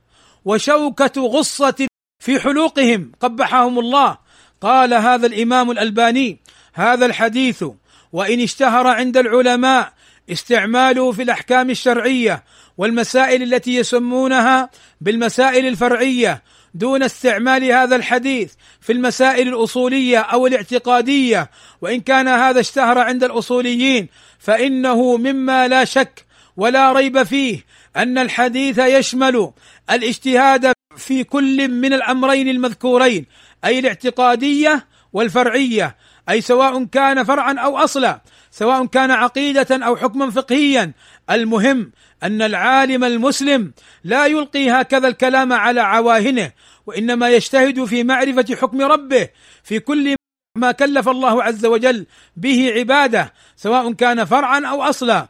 وشوكة 0.45 1.23
غصة 1.23 1.87
في 2.19 2.41
حلوقهم 2.41 3.13
قبحهم 3.21 3.79
الله. 3.79 4.19
قال 4.61 4.95
هذا 4.95 5.27
الإمام 5.27 5.71
الألباني 5.71 6.41
هذا 6.75 7.07
الحديث 7.07 7.65
وإن 8.13 8.41
اشتهر 8.41 8.87
عند 8.87 9.17
العلماء 9.17 10.00
استعماله 10.33 11.13
في 11.13 11.23
الأحكام 11.23 11.71
الشرعية 11.71 12.45
والمسائل 12.79 13.43
التي 13.43 13.75
يسمونها 13.75 14.71
بالمسائل 15.01 15.67
الفرعية 15.67 16.43
دون 16.75 17.03
استعمال 17.03 17.65
هذا 17.65 17.97
الحديث 17.97 18.53
في 18.81 18.93
المسائل 18.93 19.49
الأصولية 19.49 20.19
أو 20.19 20.47
الاعتقادية. 20.47 21.51
وإن 21.81 22.01
كان 22.01 22.29
هذا 22.29 22.61
اشتهر 22.61 22.99
عند 22.99 23.25
الأصوليين 23.25 24.09
فإنه 24.39 25.17
مما 25.17 25.69
لا 25.69 25.85
شك 25.85 26.25
ولا 26.57 26.93
ريب 26.93 27.23
فيه 27.23 27.65
أن 27.97 28.19
الحديث 28.19 28.79
يشمل 28.79 29.51
الاجتهاد 29.91 30.73
في 30.97 31.25
كل 31.25 31.69
من 31.69 31.93
الأمرين 31.93 32.49
المذكورين 32.49 33.27
أي 33.65 33.79
الاعتقادية 33.79 34.87
والفرعية 35.13 35.97
أي 36.29 36.41
سواء 36.41 36.85
كان 36.85 37.25
فرعا 37.25 37.55
أو 37.59 37.79
أصلا. 37.79 38.21
سواء 38.51 38.87
كان 38.87 39.11
عقيدة 39.11 39.87
أو 39.87 39.97
حكما 39.97 40.31
فقهيا. 40.31 40.93
المهم 41.31 41.93
أن 42.23 42.43
العالم 42.43 43.05
المسلم 43.05 43.73
لا 44.05 44.27
يلقي 44.27 44.71
هكذا 44.71 45.09
الكلام 45.09 45.53
على 45.53 45.81
عواهنه 45.81 46.53
وإنما 46.87 47.29
يجتهد 47.29 47.85
في 47.85 48.05
معرفة 48.05 48.57
حكم 48.57 48.83
ربه 48.83 49.29
في 49.65 49.81
كل 49.81 50.15
ما 50.59 50.73
كلف 50.73 51.09
الله 51.09 51.43
عز 51.43 51.67
وجل 51.67 52.07
به 52.37 52.73
عباده 52.77 53.33
سواء 53.57 53.93
كان 53.93 54.25
فرعا 54.25 54.67
أو 54.67 54.83
أصلا 54.83 55.29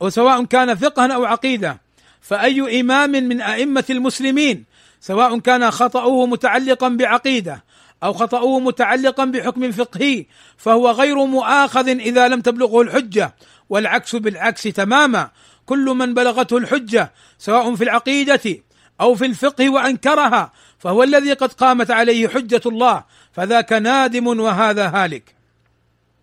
وسواء 0.00 0.44
كان 0.44 0.74
فقها 0.74 1.12
أو 1.14 1.24
عقيدة. 1.24 1.80
فأي 2.20 2.80
إمام 2.80 3.10
من 3.10 3.40
أئمة 3.40 3.84
المسلمين 3.90 4.64
سواء 5.00 5.38
كان 5.38 5.70
خطأه 5.70 6.26
متعلقا 6.26 6.88
بعقيدة 6.88 7.64
أو 8.02 8.12
خطاه 8.12 8.58
متعلقا 8.58 9.24
بحكم 9.24 9.72
فقهي 9.72 10.26
فهو 10.56 10.90
غير 10.90 11.24
مؤاخذ 11.24 11.88
إذا 11.88 12.28
لم 12.28 12.40
تبلغه 12.40 12.82
الحجة 12.82 13.34
والعكس 13.68 14.16
بالعكس 14.16 14.62
تماما. 14.62 15.30
كل 15.66 15.84
من 15.84 16.14
بلغته 16.14 16.56
الحجة 16.56 17.12
سواء 17.38 17.74
في 17.74 17.84
العقيدة 17.84 18.62
أو 19.00 19.14
في 19.14 19.26
الفقه 19.26 19.70
وأنكرها 19.70 20.52
فهو 20.78 21.02
الذي 21.02 21.32
قد 21.32 21.52
قامت 21.52 21.90
عليه 21.90 22.28
حجة 22.28 22.60
الله 22.66 23.04
فذاك 23.32 23.72
نادم 23.72 24.26
وهذا 24.26 24.88
هالك. 24.88 25.34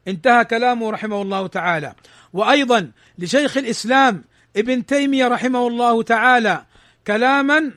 انتهى 0.07 0.45
كلامه 0.45 0.91
رحمه 0.91 1.21
الله 1.21 1.47
تعالى. 1.47 1.93
وأيضا 2.33 2.91
لشيخ 3.17 3.57
الإسلام 3.57 4.23
ابن 4.57 4.85
تيمية 4.85 5.27
رحمه 5.27 5.67
الله 5.67 6.03
تعالى 6.03 6.65
كلاما 7.07 7.71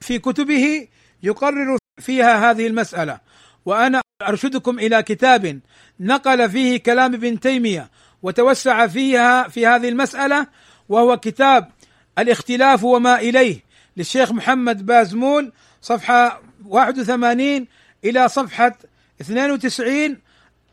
في 0.00 0.18
كتبه 0.18 0.88
يقرر 1.22 1.78
فيها 2.00 2.50
هذه 2.50 2.66
المسألة. 2.66 3.20
وأنا 3.66 4.00
أرشدكم 4.22 4.78
إلى 4.78 5.02
كتاب 5.02 5.60
نقل 6.00 6.50
فيه 6.50 6.76
كلام 6.76 7.14
ابن 7.14 7.40
تيمية 7.40 7.90
وتوسع 8.22 8.86
فيها 8.86 9.48
في 9.48 9.66
هذه 9.66 9.88
المسألة 9.88 10.46
وهو 10.88 11.16
كتاب 11.16 11.70
الاختلاف 12.18 12.84
وما 12.84 13.18
إليه 13.18 13.60
للشيخ 13.96 14.32
محمد 14.32 14.86
بازمول 14.86 15.52
صفحة 15.82 16.42
81 16.66 17.66
إلى 18.04 18.28
صفحة 18.28 18.78
92 19.20 20.16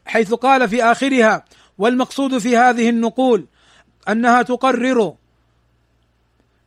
حيث 0.06 0.34
قال 0.34 0.70
في 0.70 0.84
آخرها 0.84 1.46
والمقصود 1.78 2.38
في 2.38 2.58
هذه 2.58 2.90
النقول 2.90 3.48
أنها 4.10 4.42
تقرر 4.42 5.16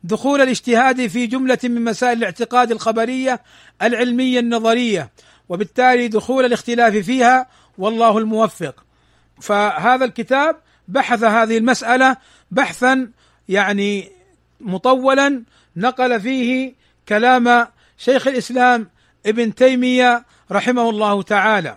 دخول 0.03 0.41
الاجتهاد 0.41 1.07
في 1.07 1.27
جملة 1.27 1.57
من 1.63 1.83
مسائل 1.83 2.17
الاعتقاد 2.17 2.71
الخبرية 2.71 3.41
العلمية 3.81 4.39
النظرية 4.39 5.09
وبالتالي 5.49 6.07
دخول 6.07 6.45
الاختلاف 6.45 6.95
فيها 6.95 7.47
والله 7.77 8.17
الموفق. 8.17 8.85
فهذا 9.41 10.05
الكتاب 10.05 10.55
بحث 10.87 11.23
هذه 11.23 11.57
المسألة 11.57 12.17
بحثا 12.51 13.11
يعني 13.49 14.11
مطولا 14.61 15.43
نقل 15.75 16.21
فيه 16.21 16.73
كلام 17.09 17.67
شيخ 17.97 18.27
الإسلام 18.27 18.89
ابن 19.25 19.55
تيمية 19.55 20.25
رحمه 20.51 20.89
الله 20.89 21.21
تعالى. 21.21 21.75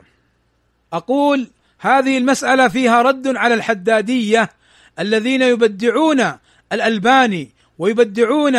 أقول 0.93 1.51
هذه 1.79 2.19
المسألة 2.19 2.69
فيها 2.69 3.03
رد 3.03 3.37
على 3.37 3.55
الحدادية 3.55 4.51
الذين 4.99 5.43
يبدعون 5.43 6.33
الألباني 6.73 7.52
ويبدعون 7.79 8.57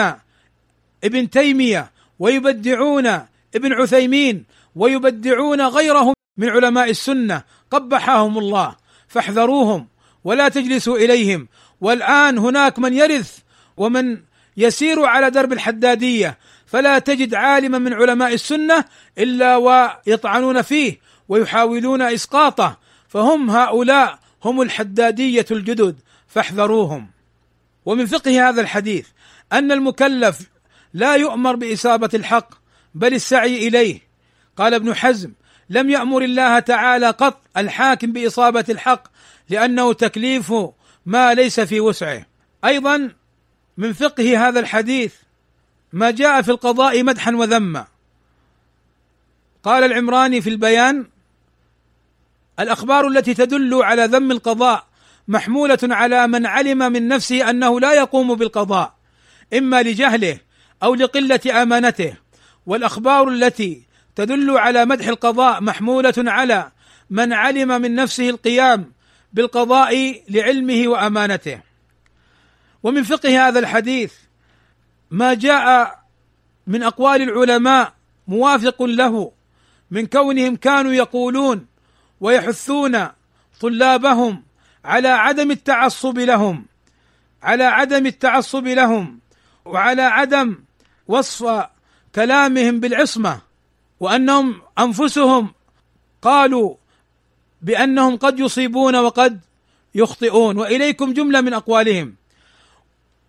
ابن 1.04 1.30
تيمية 1.30 1.92
ويبدعون 2.20 3.08
ابن 3.56 3.74
عثيمين 3.74 4.46
ويبدعون 4.76 5.62
غيرهم 5.62 6.14
من 6.38 6.50
علماء 6.50 6.90
السنة. 6.90 7.44
قبحهم 7.72 8.38
الله 8.38 8.76
فاحذروهم 9.08 9.88
ولا 10.24 10.50
تجلسوا 10.50 10.98
إليهم. 10.98 11.48
والآن 11.82 12.38
هناك 12.38 12.80
من 12.80 12.94
يرث 12.94 13.38
ومن 13.78 14.18
يسير 14.58 15.06
على 15.06 15.30
درب 15.30 15.54
الحدادية. 15.54 16.38
فلا 16.66 17.00
تجد 17.00 17.36
عالما 17.36 17.78
من 17.78 17.94
علماء 17.94 18.34
السنة 18.34 18.86
إلا 19.18 19.56
ويطعنون 19.56 20.62
فيه 20.62 21.00
ويحاولون 21.30 22.02
إسقاطه. 22.02 22.78
فهم 23.08 23.50
هؤلاء 23.50 24.20
هم 24.44 24.62
الحدادية 24.62 25.46
الجدد 25.52 25.96
فاحذروهم. 26.28 27.13
ومن 27.86 28.06
فقه 28.06 28.50
هذا 28.50 28.62
الحديث 28.62 29.08
أن 29.54 29.72
المكلف 29.72 30.40
لا 30.94 31.16
يؤمر 31.16 31.56
بإصابة 31.56 32.10
الحق 32.14 32.50
بل 32.96 33.14
السعي 33.14 33.68
إليه. 33.68 34.00
قال 34.58 34.74
ابن 34.74 34.96
حزم 34.96 35.32
لم 35.70 35.90
يأمر 35.90 36.22
الله 36.22 36.60
تعالى 36.60 37.10
قط 37.10 37.42
الحاكم 37.58 38.12
بإصابة 38.12 38.66
الحق 38.70 39.04
لأنه 39.50 39.94
تكليف 39.94 40.54
ما 41.06 41.34
ليس 41.34 41.60
في 41.60 41.80
وسعه. 41.80 42.26
أيضا 42.66 43.10
من 43.78 43.94
فقه 43.94 44.48
هذا 44.48 44.60
الحديث 44.60 45.14
ما 45.94 46.12
جاء 46.12 46.42
في 46.42 46.52
القضاء 46.52 47.04
مدحا 47.04 47.36
وذما. 47.36 47.88
قال 49.64 49.84
العمراني 49.84 50.42
في 50.42 50.50
البيان 50.50 51.06
الأخبار 52.60 53.08
التي 53.08 53.34
تدل 53.34 53.84
على 53.84 54.06
ذم 54.06 54.32
القضاء 54.32 54.86
محمولة 55.28 55.80
على 55.84 56.28
من 56.28 56.46
علم 56.46 56.78
من 56.78 57.08
نفسه 57.08 57.50
أنه 57.50 57.80
لا 57.80 57.94
يقوم 57.94 58.36
بالقضاء 58.36 58.96
إما 59.54 59.84
لجهله 59.84 60.40
أو 60.84 60.96
لقلة 60.96 61.62
أمانته. 61.62 62.14
والأخبار 62.66 63.28
التي 63.28 63.88
تدل 64.16 64.58
على 64.58 64.86
مدح 64.86 65.08
القضاء 65.08 65.62
محمولة 65.62 66.14
على 66.18 66.72
من 67.10 67.34
علم 67.34 67.82
من 67.82 67.96
نفسه 67.96 68.30
القيام 68.30 68.94
بالقضاء 69.34 70.22
لعلمه 70.30 70.88
وأمانته. 70.88 71.62
ومن 72.84 73.04
فقه 73.04 73.48
هذا 73.48 73.60
الحديث 73.60 74.14
ما 75.12 75.34
جاء 75.34 76.00
من 76.68 76.84
أقوال 76.84 77.22
العلماء 77.22 77.94
موافق 78.28 78.84
له 78.84 79.32
من 79.92 80.06
كونهم 80.06 80.56
كانوا 80.56 80.94
يقولون 80.94 81.68
ويحثون 82.22 83.08
طلابهم 83.60 84.44
على 84.86 85.08
عدم 85.08 85.52
التعصب 85.52 86.20
لهم 86.20 86.66
على 87.44 87.64
عدم 87.64 88.06
التعصب 88.06 88.68
لهم 88.68 89.20
وعلى 89.66 90.02
عدم 90.02 90.58
وصف 91.08 91.66
كلامهم 92.16 92.80
بالعصمة 92.80 93.42
وأنهم 94.00 94.62
أنفسهم 94.80 95.54
قالوا 96.22 96.76
بأنهم 97.62 98.18
قد 98.18 98.40
يصيبون 98.40 98.96
وقد 98.96 99.40
يخطئون. 99.96 100.58
وإليكم 100.58 101.14
جملة 101.14 101.42
من 101.42 101.54
أقوالهم. 101.54 102.16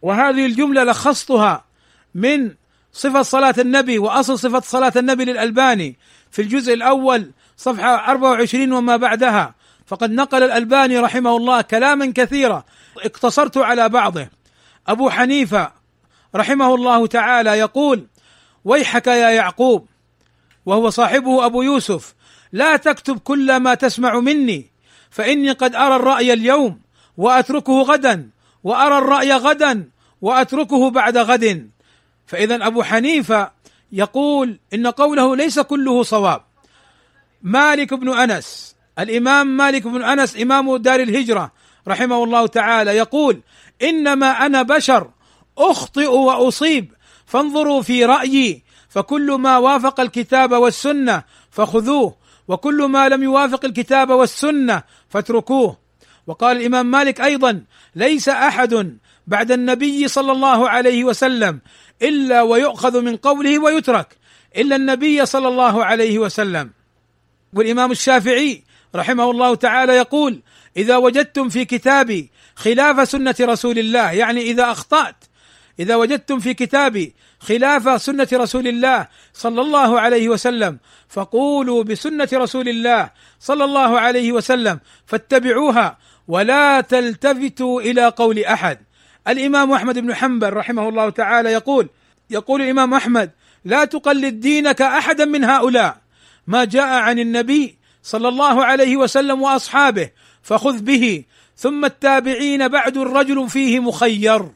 وهذه 0.02 0.46
الجملة 0.46 0.84
لخصتها 0.84 1.64
من 2.14 2.54
صفة 2.92 3.22
صلاة 3.22 3.54
النبي 3.58 3.98
وأصل 3.98 4.38
صفة 4.38 4.60
صلاة 4.60 4.92
النبي 4.96 5.24
للألباني 5.24 5.96
في 6.30 6.42
الجزء 6.42 6.74
الأول 6.74 7.30
صفحة 7.56 8.10
24 8.10 8.72
وما 8.72 8.96
بعدها. 8.96 9.54
فقد 9.86 10.10
نقل 10.10 10.42
الألباني 10.42 10.98
رحمه 10.98 11.36
الله 11.36 11.60
كلاما 11.60 12.12
كثيرا. 12.14 12.64
اقتصرت 12.98 13.56
على 13.56 13.88
بعضه. 13.88 14.28
أبو 14.86 15.10
حنيفة 15.10 15.72
رحمه 16.34 16.74
الله 16.74 17.06
تعالى 17.06 17.50
يقول 17.50 18.06
ويحك 18.64 19.06
يا 19.06 19.30
يعقوب 19.30 19.86
وهو 20.66 20.90
صاحبه 20.90 21.46
أبو 21.46 21.62
يوسف 21.62 22.14
لا 22.52 22.76
تكتب 22.76 23.18
كل 23.18 23.56
ما 23.56 23.74
تسمع 23.74 24.20
مني 24.20 24.70
فإني 25.10 25.50
قد 25.50 25.74
أرى 25.74 25.96
الرأي 25.96 26.32
اليوم 26.32 26.80
وأتركه 27.16 27.82
غدا 27.82 28.30
وأرى 28.64 28.98
الرأي 28.98 29.32
غدا 29.32 29.90
وأتركه 30.22 30.90
بعد 30.90 31.16
غد. 31.16 31.70
فاذا 32.26 32.66
أبو 32.66 32.82
حنيفة 32.82 33.50
يقول 33.92 34.58
إن 34.74 34.86
قوله 34.86 35.36
ليس 35.36 35.60
كله 35.60 36.02
صواب. 36.02 36.42
مالك 37.42 37.94
بن 37.94 38.18
أنس 38.18 38.73
الإمام 38.98 39.56
مالك 39.56 39.82
بن 39.86 40.02
أنس 40.02 40.36
إمام 40.36 40.76
دار 40.76 41.00
الهجرة 41.00 41.52
رحمه 41.88 42.24
الله 42.24 42.46
تعالى 42.46 42.90
يقول 42.90 43.40
إنما 43.82 44.46
أنا 44.46 44.62
بشر 44.62 45.10
أخطئ 45.58 46.06
وأصيب 46.06 46.92
فانظروا 47.26 47.82
في 47.82 48.04
رأيي 48.04 48.62
فكل 48.88 49.32
ما 49.32 49.58
وافق 49.58 50.00
الكتاب 50.00 50.52
والسنة 50.52 51.22
فخذوه 51.50 52.16
وكل 52.48 52.84
ما 52.84 53.08
لم 53.08 53.22
يوافق 53.22 53.64
الكتاب 53.64 54.10
والسنة 54.10 54.82
فاتركوه. 55.08 55.78
وقال 56.26 56.56
الإمام 56.56 56.90
مالك 56.90 57.20
أيضا 57.20 57.64
ليس 57.94 58.28
أحد 58.28 58.98
بعد 59.26 59.52
النبي 59.52 60.08
صلى 60.08 60.32
الله 60.32 60.68
عليه 60.68 61.04
وسلم 61.04 61.60
إلا 62.02 62.42
ويؤخذ 62.42 63.00
من 63.00 63.16
قوله 63.16 63.58
ويترك 63.58 64.16
إلا 64.56 64.76
النبي 64.76 65.26
صلى 65.26 65.48
الله 65.48 65.84
عليه 65.84 66.18
وسلم. 66.18 66.70
والإمام 67.52 67.90
الشافعي 67.90 68.64
رحمه 68.94 69.30
الله 69.30 69.54
تعالى 69.54 69.92
يقول 69.92 70.42
إذا 70.76 70.96
وجدتم 70.96 71.48
في 71.48 71.64
كتابي 71.64 72.30
خلاف 72.54 73.08
سنة 73.08 73.34
رسول 73.40 73.78
الله 73.78 74.12
يعني 74.12 74.40
إذا 74.40 74.70
أخطأت 74.70 75.24
إذا 75.78 75.96
وجدتم 75.96 76.38
في 76.38 76.54
كتابي 76.54 77.14
خلاف 77.40 78.02
سنة 78.02 78.28
رسول 78.32 78.68
الله 78.68 79.08
صلى 79.32 79.60
الله 79.60 80.00
عليه 80.00 80.28
وسلم 80.28 80.78
فقولوا 81.08 81.82
بسنة 81.82 82.28
رسول 82.32 82.68
الله 82.68 83.10
صلى 83.40 83.64
الله 83.64 84.00
عليه 84.00 84.32
وسلم 84.32 84.80
فاتبعوها 85.06 85.98
ولا 86.28 86.80
تلتفتوا 86.80 87.80
إلى 87.80 88.08
قول 88.08 88.38
أحد. 88.38 88.78
الإمام 89.28 89.72
أحمد 89.72 89.98
بن 89.98 90.14
حنبل 90.14 90.52
رحمه 90.52 90.88
الله 90.88 91.10
تعالى 91.10 91.52
يقول 91.52 91.88
يقول 92.30 92.62
الإمام 92.62 92.94
أحمد 92.94 93.30
لا 93.64 93.84
تقلد 93.84 94.40
دينك 94.40 94.82
أحدا 94.82 95.24
من 95.24 95.44
هؤلاء. 95.44 95.96
ما 96.46 96.64
جاء 96.64 96.86
عن 96.86 97.18
النبي 97.18 97.78
صلى 98.04 98.28
الله 98.28 98.64
عليه 98.64 98.96
وسلم 98.96 99.42
وأصحابه 99.42 100.10
فخذ 100.42 100.80
به. 100.80 101.24
ثم 101.56 101.84
التابعين 101.84 102.68
بعد 102.68 102.96
الرجل 102.96 103.48
فيه 103.48 103.80
مخير 103.80 104.50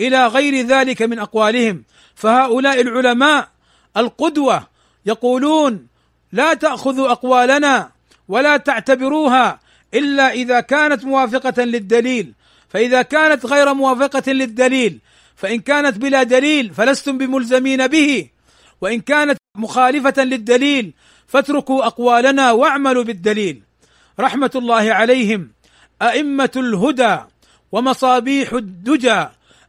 إلى 0.00 0.26
غير 0.26 0.66
ذلك 0.66 1.02
من 1.02 1.18
أقوالهم. 1.18 1.84
فهؤلاء 2.14 2.80
العلماء 2.80 3.48
القدوة 3.96 4.68
يقولون 5.06 5.86
لا 6.32 6.54
تاخذوا 6.54 7.10
أقوالنا 7.10 7.90
ولا 8.28 8.56
تعتبروها 8.56 9.60
إلا 9.94 10.32
إذا 10.32 10.60
كانت 10.60 11.04
موافقة 11.04 11.64
للدليل. 11.64 12.32
فإذا 12.68 13.02
كانت 13.02 13.46
غير 13.46 13.74
موافقة 13.74 14.32
للدليل 14.32 14.98
فإن 15.36 15.60
كانت 15.60 15.98
بلا 15.98 16.22
دليل 16.22 16.74
فلستم 16.74 17.18
بملزمين 17.18 17.86
به. 17.86 18.28
وإن 18.80 19.00
كانت 19.00 19.38
مخالفة 19.56 20.24
للدليل 20.24 20.92
فاتركوا 21.32 21.86
أقوالنا 21.86 22.52
واعملوا 22.52 23.04
بالدليل. 23.04 23.62
رحمة 24.20 24.50
الله 24.54 24.92
عليهم. 24.92 25.52
أئمة 26.02 26.50
الهدى 26.56 27.18
ومصابيح 27.72 28.52
الدجى. 28.52 29.26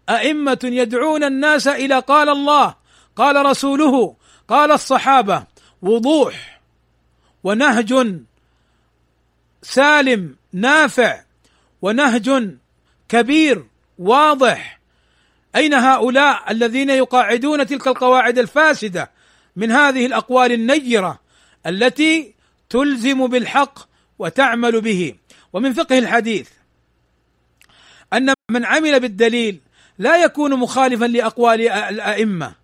أئمة 0.10 0.60
يدعون 0.64 1.24
الناس 1.24 1.68
إلى 1.68 2.00
قال 2.00 2.30
الله 2.30 2.76
قال 3.16 3.46
رسوله 3.46 4.16
قال 4.48 4.72
الصحابة. 4.72 5.44
وضوح 5.82 6.62
ونهج 7.44 8.22
سالم 9.62 10.36
نافع 10.54 11.22
ونهج 11.82 12.58
كبير 13.10 13.66
واضح. 13.98 14.80
أين 15.56 15.74
هؤلاء 15.74 16.52
الذين 16.52 16.90
يقاعدون 16.90 17.66
تلك 17.66 17.88
القواعد 17.88 18.38
الفاسدة 18.38 19.12
من 19.56 19.72
هذه 19.72 20.06
الأقوال 20.06 20.52
النيرة؟ 20.52 21.23
التي 21.68 22.34
تلزم 22.70 23.28
بالحق 23.28 23.80
وتعمل 24.20 24.82
به. 24.82 25.16
ومن 25.54 25.74
فقه 25.74 25.98
الحديث 25.98 26.50
أن 28.14 28.34
من 28.52 28.66
عمل 28.66 29.00
بالدليل 29.00 29.60
لا 29.98 30.24
يكون 30.24 30.60
مخالفا 30.60 31.06
لأقوال 31.06 31.70
الأئمة. 31.70 32.56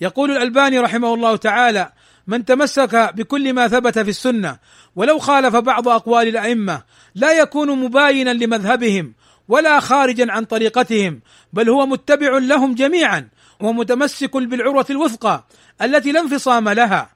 يقول 0.00 0.30
الألباني 0.30 0.78
رحمه 0.78 1.14
الله 1.14 1.36
تعالى 1.36 1.92
من 2.26 2.44
تمسك 2.44 3.14
بكل 3.14 3.52
ما 3.52 3.68
ثبت 3.68 3.98
في 3.98 4.10
السنة 4.10 4.58
ولو 4.96 5.18
خالف 5.18 5.56
بعض 5.56 5.88
أقوال 5.88 6.28
الأئمة 6.28 6.82
لا 7.14 7.32
يكون 7.32 7.78
مباينا 7.78 8.30
لمذهبهم 8.30 9.14
ولا 9.48 9.80
خارجا 9.80 10.32
عن 10.32 10.44
طريقتهم 10.44 11.20
بل 11.52 11.70
هو 11.70 11.86
متبع 11.86 12.38
لهم 12.38 12.74
جميعا 12.74 13.28
ومتمسك 13.60 14.36
بالعروة 14.36 14.86
الوثقى 14.90 15.44
التي 15.82 16.12
لا 16.12 16.20
انفصام 16.20 16.68
لها. 16.68 17.10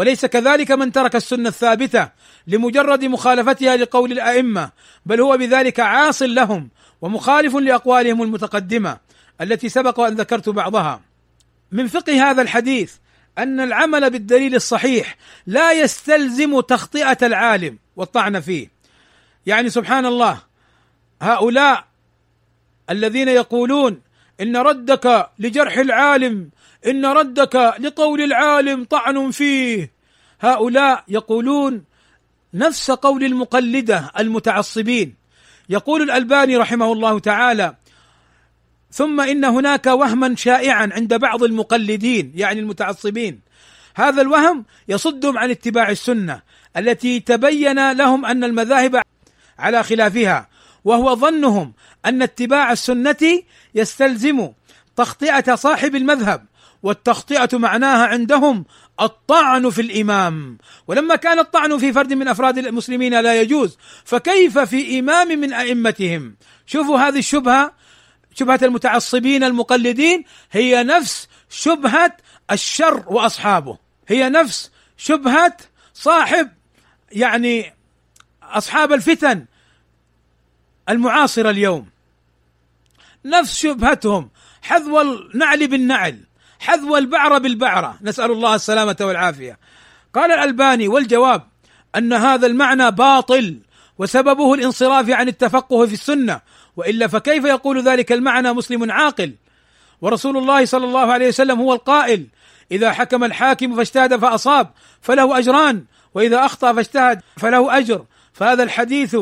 وليس 0.00 0.26
كذلك 0.26 0.70
من 0.70 0.92
ترك 0.92 1.16
السنة 1.16 1.48
الثابتة 1.48 2.08
لمجرد 2.46 3.04
مخالفتها 3.04 3.76
لقول 3.76 4.12
الأئمة 4.12 4.70
بل 5.06 5.20
هو 5.20 5.36
بذلك 5.36 5.80
عاص 5.80 6.22
لهم 6.22 6.68
ومخالف 7.00 7.56
لأقوالهم 7.56 8.22
المتقدمة 8.22 8.98
التي 9.40 9.68
سبق 9.68 10.00
ان 10.00 10.14
ذكرت 10.14 10.48
بعضها. 10.48 11.00
من 11.72 11.86
فقه 11.86 12.30
هذا 12.30 12.42
الحديث 12.42 12.94
أن 13.38 13.60
العمل 13.60 14.10
بالدليل 14.10 14.54
الصحيح 14.54 15.16
لا 15.46 15.72
يستلزم 15.72 16.60
تخطئة 16.60 17.18
العالم 17.22 17.78
والطعن 17.96 18.40
فيه. 18.40 18.70
يعني 19.46 19.70
سبحان 19.70 20.06
الله 20.06 20.42
هؤلاء 21.22 21.84
الذين 22.90 23.28
يقولون 23.28 24.00
إن 24.40 24.56
ردك 24.56 25.30
لجرح 25.38 25.78
العالم 25.78 26.50
إن 26.86 27.06
ردك 27.06 27.74
لقول 27.78 28.20
العالم 28.20 28.84
طعن 28.84 29.30
فيه. 29.30 29.92
هؤلاء 30.40 31.04
يقولون 31.08 31.84
نفس 32.54 32.90
قول 32.90 33.24
المقلدة 33.24 34.12
المتعصبين. 34.18 35.14
يقول 35.68 36.02
الألباني 36.02 36.56
رحمه 36.56 36.92
الله 36.92 37.18
تعالى 37.18 37.74
ثم 38.92 39.20
إن 39.20 39.44
هناك 39.44 39.86
وهما 39.86 40.36
شائعا 40.36 40.90
عند 40.92 41.14
بعض 41.14 41.42
المقلدين 41.42 42.32
يعني 42.34 42.60
المتعصبين. 42.60 43.40
هذا 43.94 44.22
الوهم 44.22 44.64
يصدهم 44.88 45.38
عن 45.38 45.50
اتباع 45.50 45.90
السنة 45.90 46.42
التي 46.76 47.20
تبين 47.20 47.92
لهم 47.92 48.24
أن 48.24 48.44
المذاهب 48.44 49.02
على 49.58 49.82
خلافها 49.82 50.48
وهو 50.84 51.16
ظنهم 51.16 51.72
أن 52.06 52.22
اتباع 52.22 52.72
السنة 52.72 53.42
يستلزم 53.74 54.48
تخطئة 54.96 55.54
صاحب 55.54 55.94
المذهب. 55.96 56.46
والتخطئة 56.82 57.58
معناها 57.58 58.06
عندهم 58.06 58.64
الطعن 59.00 59.70
في 59.70 59.80
الإمام. 59.80 60.58
ولما 60.86 61.16
كان 61.16 61.38
الطعن 61.38 61.78
في 61.78 61.92
فرد 61.92 62.12
من 62.12 62.28
أفراد 62.28 62.58
المسلمين 62.58 63.20
لا 63.20 63.40
يجوز 63.40 63.78
فكيف 64.04 64.58
في 64.58 64.98
إمام 64.98 65.28
من 65.28 65.52
أئمتهم؟ 65.52 66.36
شوفوا 66.66 66.98
هذه 66.98 67.18
الشبهة 67.18 67.72
شبهة 68.34 68.60
المتعصبين 68.62 69.44
المقلدين 69.44 70.24
هي 70.52 70.82
نفس 70.82 71.28
شبهة 71.50 72.16
الشر 72.50 73.04
وأصحابه. 73.06 73.78
هي 74.08 74.28
نفس 74.28 74.70
شبهة 74.96 75.56
صاحب 75.94 76.50
يعني 77.12 77.74
أصحاب 78.42 78.92
الفتن 78.92 79.46
المعاصرة 80.88 81.50
اليوم. 81.50 81.86
نفس 83.24 83.56
شبهتهم 83.58 84.30
حذو 84.62 85.00
النعل 85.00 85.68
بالنعل. 85.68 86.20
حذو 86.60 86.96
البعره 86.96 87.38
بالبعرة. 87.38 87.98
نسأل 88.02 88.30
الله 88.30 88.54
السلامة 88.54 88.96
والعافية. 89.00 89.58
قال 90.14 90.32
الألباني 90.32 90.88
والجواب 90.88 91.42
أن 91.96 92.12
هذا 92.12 92.46
المعنى 92.46 92.90
باطل 92.90 93.58
وسببه 93.98 94.54
الانصراف 94.54 95.10
عن 95.10 95.28
التفقه 95.28 95.86
في 95.86 95.92
السنة. 95.92 96.40
وإلا 96.76 97.06
فكيف 97.06 97.44
يقول 97.44 97.82
ذلك 97.82 98.12
المعنى 98.12 98.52
مسلم 98.52 98.90
عاقل؟ 98.90 99.34
ورسول 100.00 100.36
الله 100.36 100.64
صلى 100.64 100.84
الله 100.84 101.12
عليه 101.12 101.28
وسلم 101.28 101.60
هو 101.60 101.74
القائل 101.74 102.26
إذا 102.72 102.92
حكم 102.92 103.24
الحاكم 103.24 103.76
فاجتهد 103.76 104.16
فأصاب 104.16 104.70
فله 105.00 105.38
أجران 105.38 105.84
وإذا 106.14 106.44
أخطأ 106.44 106.72
فاجتهد 106.72 107.20
فله 107.36 107.78
أجر. 107.78 108.04
فهذا 108.32 108.62
الحديث 108.62 109.16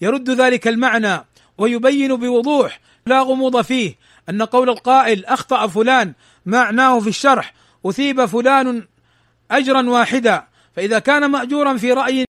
يرد 0.00 0.30
ذلك 0.30 0.68
المعنى 0.68 1.24
ويبين 1.58 2.16
بوضوح 2.16 2.80
لا 3.06 3.20
غموض 3.20 3.62
فيه 3.62 3.94
أن 4.28 4.42
قول 4.42 4.70
القائل 4.70 5.24
أخطأ 5.24 5.66
فلان 5.66 6.12
معناه 6.46 7.00
في 7.00 7.08
الشرح 7.08 7.54
أثيب 7.86 8.24
فلان 8.24 8.86
اجرا 9.50 9.90
واحدا 9.90 10.46
فإذا 10.76 10.98
كان 10.98 11.30
ماجورا 11.30 11.76
في 11.76 11.92
رأي 11.92 12.24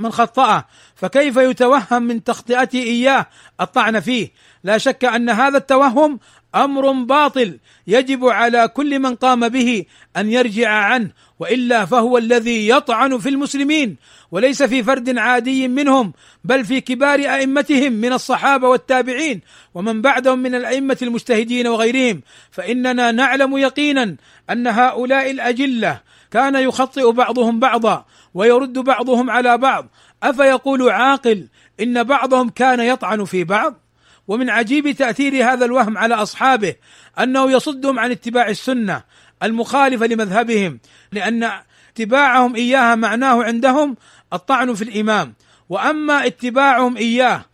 من 0.00 0.12
خطأه 0.12 0.64
فكيف 0.94 1.36
يتوهم 1.36 2.02
من 2.02 2.24
تخطئته 2.24 2.82
إياه؟ 2.82 3.26
الطعن 3.60 4.00
فيه. 4.00 4.32
لا 4.64 4.78
شك 4.78 5.04
أن 5.04 5.30
هذا 5.30 5.58
التوهم 5.58 6.18
أمر 6.54 6.92
باطل 6.92 7.58
يجب 7.86 8.24
على 8.24 8.68
كل 8.68 8.98
من 8.98 9.14
قام 9.14 9.48
به 9.48 9.84
أن 10.16 10.32
يرجع 10.32 10.68
عنه 10.70 11.10
وإلا 11.38 11.84
فهو 11.84 12.18
الذي 12.18 12.68
يطعن 12.68 13.18
في 13.18 13.28
المسلمين 13.28 13.96
وليس 14.30 14.62
في 14.62 14.82
فرد 14.82 15.18
عادي 15.18 15.68
منهم 15.68 16.12
بل 16.44 16.64
في 16.64 16.80
كبار 16.80 17.18
أئمتهم 17.18 17.92
من 17.92 18.12
الصحابة 18.12 18.68
والتابعين 18.68 19.40
ومن 19.74 20.02
بعدهم 20.02 20.38
من 20.38 20.54
الأئمة 20.54 20.98
المجتهدين 21.02 21.66
وغيرهم. 21.66 22.22
فإننا 22.50 23.12
نعلم 23.12 23.56
يقينا 23.56 24.16
أن 24.50 24.66
هؤلاء 24.66 25.30
الأجلة 25.30 26.00
كان 26.30 26.54
يخطئ 26.54 27.12
بعضهم 27.12 27.60
بعضا 27.60 28.04
ويرد 28.34 28.78
بعضهم 28.78 29.30
على 29.30 29.58
بعض. 29.58 29.88
أفيقول 30.22 30.90
عاقل 30.90 31.48
إن 31.80 32.04
بعضهم 32.04 32.48
كان 32.48 32.80
يطعن 32.80 33.24
في 33.24 33.44
بعض؟ 33.44 33.85
ومن 34.28 34.50
عجيب 34.50 34.90
تأثير 34.90 35.52
هذا 35.52 35.64
الوهم 35.64 35.98
على 35.98 36.14
أصحابه 36.14 36.74
أنه 37.18 37.50
يصدهم 37.50 37.98
عن 37.98 38.10
اتباع 38.10 38.48
السنة 38.48 39.02
المخالفة 39.42 40.06
لمذهبهم 40.06 40.78
لأن 41.12 41.50
اتباعهم 41.92 42.56
إياها 42.56 42.94
معناه 42.94 43.44
عندهم 43.44 43.96
الطعن 44.32 44.74
في 44.74 44.82
الإمام. 44.82 45.34
وأما 45.68 46.26
اتباعهم 46.26 46.96
إياه 46.96 47.44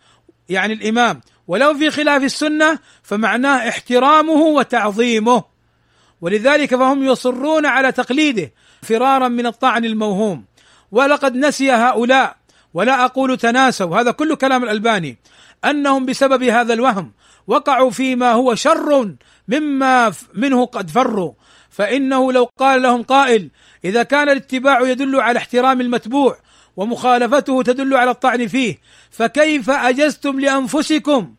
يعني 0.49 0.73
الإمام 0.73 1.21
ولو 1.47 1.73
في 1.73 1.91
خلاف 1.91 2.23
السنة 2.23 2.79
فمعناه 3.03 3.69
احترامه 3.69 4.31
وتعظيمه. 4.31 5.43
ولذلك 6.21 6.75
فهم 6.75 7.03
يصرون 7.03 7.65
على 7.65 7.91
تقليده 7.91 8.51
فرارا 8.81 9.27
من 9.27 9.45
الطعن 9.45 9.85
الموهوم. 9.85 10.45
ولقد 10.91 11.35
نسي 11.35 11.71
هؤلاء 11.71 12.35
ولا 12.73 13.05
أقول 13.05 13.37
تناسوا 13.37 14.01
هذا 14.01 14.11
كل 14.11 14.35
كلام 14.35 14.63
الألباني. 14.63 15.17
أنهم 15.65 16.05
بسبب 16.05 16.43
هذا 16.43 16.73
الوهم 16.73 17.11
وقعوا 17.47 17.89
فيما 17.91 18.31
هو 18.31 18.55
شر 18.55 19.15
مما 19.47 20.13
منه 20.33 20.65
قد 20.65 20.89
فروا. 20.89 21.33
فإنه 21.69 22.31
لو 22.31 22.49
قال 22.59 22.81
لهم 22.81 23.03
قائل 23.03 23.49
إذا 23.85 24.03
كان 24.03 24.29
الاتباع 24.29 24.81
يدل 24.81 25.19
على 25.19 25.39
احترام 25.39 25.81
المتبوع 25.81 26.37
ومخالفته 26.77 27.61
تدل 27.63 27.95
على 27.95 28.11
الطعن 28.11 28.47
فيه 28.47 28.77
فكيف 29.11 29.69
أجزتم 29.69 30.39
لأنفسكم؟ 30.39 31.35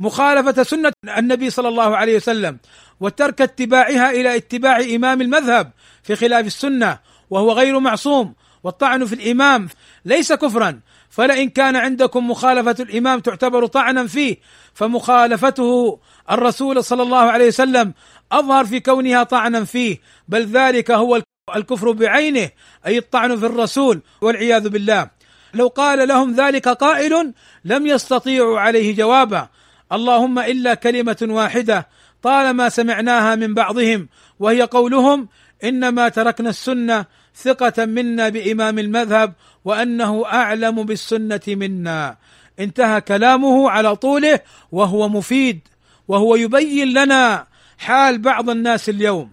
مخالفة 0.00 0.62
سنة 0.62 0.92
النبي 1.18 1.50
صلى 1.50 1.68
الله 1.68 1.96
عليه 1.96 2.16
وسلم 2.16 2.58
وترك 3.00 3.40
اتباعها 3.40 4.10
إلى 4.10 4.36
اتباع 4.36 4.80
إمام 4.80 5.20
المذهب 5.20 5.72
في 6.02 6.16
خلاف 6.16 6.46
السنة 6.46 6.98
وهو 7.30 7.52
غير 7.52 7.78
معصوم 7.78 8.34
والطعن 8.64 9.04
في 9.04 9.14
الإمام 9.14 9.68
ليس 10.04 10.32
كفرا. 10.32 10.80
فلئن 11.10 11.48
كان 11.48 11.76
عندكم 11.76 12.30
مخالفة 12.30 12.76
الإمام 12.80 13.20
تعتبر 13.20 13.66
طعنا 13.66 14.06
فيه 14.06 14.36
فمخالفته 14.74 15.98
الرسول 16.30 16.84
صلى 16.84 17.02
الله 17.02 17.18
عليه 17.18 17.46
وسلم 17.46 17.92
أظهر 18.32 18.64
في 18.64 18.80
كونها 18.80 19.22
طعنا 19.22 19.64
فيه 19.64 19.98
بل 20.28 20.46
ذلك 20.46 20.90
هو 20.90 21.22
الكفر 21.56 21.92
بعينه 21.92 22.50
أي 22.86 22.98
الطعن 22.98 23.36
في 23.36 23.46
الرسول 23.46 24.00
والعياذ 24.20 24.68
بالله. 24.68 25.10
لو 25.54 25.68
قال 25.68 26.08
لهم 26.08 26.34
ذلك 26.34 26.68
قائل 26.68 27.32
لم 27.64 27.86
يستطيعوا 27.86 28.60
عليه 28.60 28.96
جوابا. 28.96 29.48
اللهم 29.92 30.38
إلا 30.38 30.74
كلمة 30.74 31.16
واحدة 31.22 31.88
طالما 32.22 32.68
سمعناها 32.68 33.34
من 33.34 33.54
بعضهم 33.54 34.08
وهي 34.38 34.62
قولهم 34.62 35.28
إنما 35.64 36.08
تركنا 36.08 36.50
السنة 36.50 37.06
ثقة 37.36 37.84
منا 37.84 38.28
بإمام 38.28 38.78
المذهب 38.78 39.34
وأنه 39.64 40.26
أعلم 40.26 40.82
بالسنة 40.82 41.40
منا. 41.48 42.16
انتهى 42.58 43.00
كلامه 43.00 43.70
على 43.70 43.96
طوله 43.96 44.40
وهو 44.72 45.08
مفيد 45.08 45.60
وهو 46.08 46.36
يبين 46.36 46.92
لنا 46.92 47.46
حال 47.78 48.18
بعض 48.18 48.50
الناس 48.50 48.88
اليوم. 48.88 49.32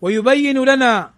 ويبين 0.00 0.64
لنا 0.64 1.10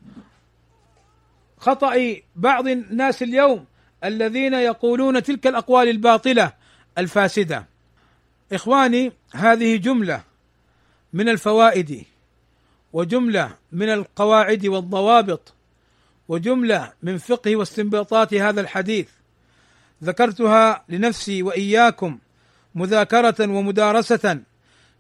خطأ 1.59 2.17
بعض 2.37 2.69
الناس 2.69 3.23
اليوم 3.23 3.65
الذين 4.05 4.55
يقولون 4.55 5.23
تلك 5.23 5.47
الأقوال 5.47 5.89
الباطلة 5.89 6.53
الفاسدة. 6.99 7.67
إخواني 8.53 9.13
هذه 9.35 9.77
جملة 9.77 10.23
من 11.13 11.29
الفوائد 11.29 12.05
وجملة 12.93 13.51
من 13.73 13.89
القواعد 13.89 14.67
والضوابط 14.67 15.55
وجملة 16.29 16.93
من 17.03 17.19
فقه 17.19 17.57
واستنباطات 17.57 18.35
هذا 18.35 18.61
الحديث. 18.61 19.09
ذكرتها 20.05 20.85
لنفسي 20.89 21.43
وإياكم 21.43 22.19
مذاكرة 22.75 23.37
ومدارسة 23.41 24.41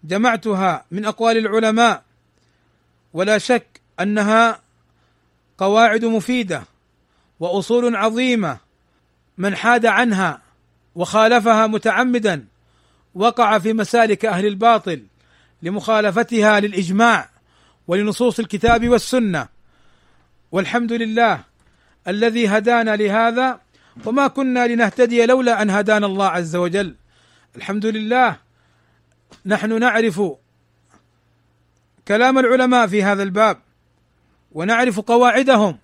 جمعتها 0.04 0.84
من 0.90 1.04
أقوال 1.04 1.36
العلماء. 1.36 2.02
ولا 3.12 3.38
شك 3.38 3.80
أنها 4.00 4.60
قواعد 5.58 6.04
مفيدة 6.04 6.62
وأصول 7.40 7.96
عظيمة. 7.96 8.58
من 9.38 9.56
حاد 9.56 9.86
عنها 9.86 10.40
وخالفها 10.94 11.66
متعمدا 11.66 12.46
وقع 13.14 13.58
في 13.58 13.72
مسالك 13.72 14.24
أهل 14.24 14.46
الباطل 14.46 15.02
لمخالفتها 15.62 16.60
للإجماع 16.60 17.30
ولنصوص 17.88 18.38
الكتاب 18.38 18.88
والسنة. 18.88 19.57
والحمد 20.52 20.92
لله 20.92 21.40
الذي 22.08 22.48
هدانا 22.48 22.96
لهذا 22.96 23.60
وما 24.04 24.26
كنا 24.26 24.66
لنهتدي 24.66 25.26
لولا 25.26 25.62
أن 25.62 25.70
هدانا 25.70 26.06
الله 26.06 26.26
عز 26.26 26.56
وجل. 26.56 26.94
الحمد 27.56 27.86
لله 27.86 28.36
نحن 29.46 29.80
نعرف 29.80 30.22
كلام 32.08 32.38
العلماء 32.38 32.86
في 32.86 33.02
هذا 33.02 33.22
الباب 33.22 33.58
ونعرف 34.52 35.00
قواعدهم 35.00 35.78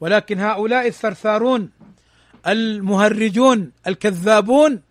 ولكن 0.00 0.40
هؤلاء 0.40 0.86
الثرثارون 0.86 1.70
المهرجون 2.46 3.72
الكذابون 3.86 4.82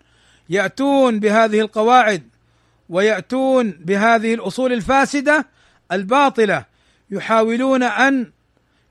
يأتون 0.50 1.20
بهذه 1.20 1.60
القواعد 1.62 2.30
ويأتون 2.90 3.72
بهذه 3.72 4.34
الأصول 4.34 4.74
الفاسدة 4.74 5.48
الباطلة 5.92 6.66
يحاولون 7.12 7.84
أن 7.84 8.32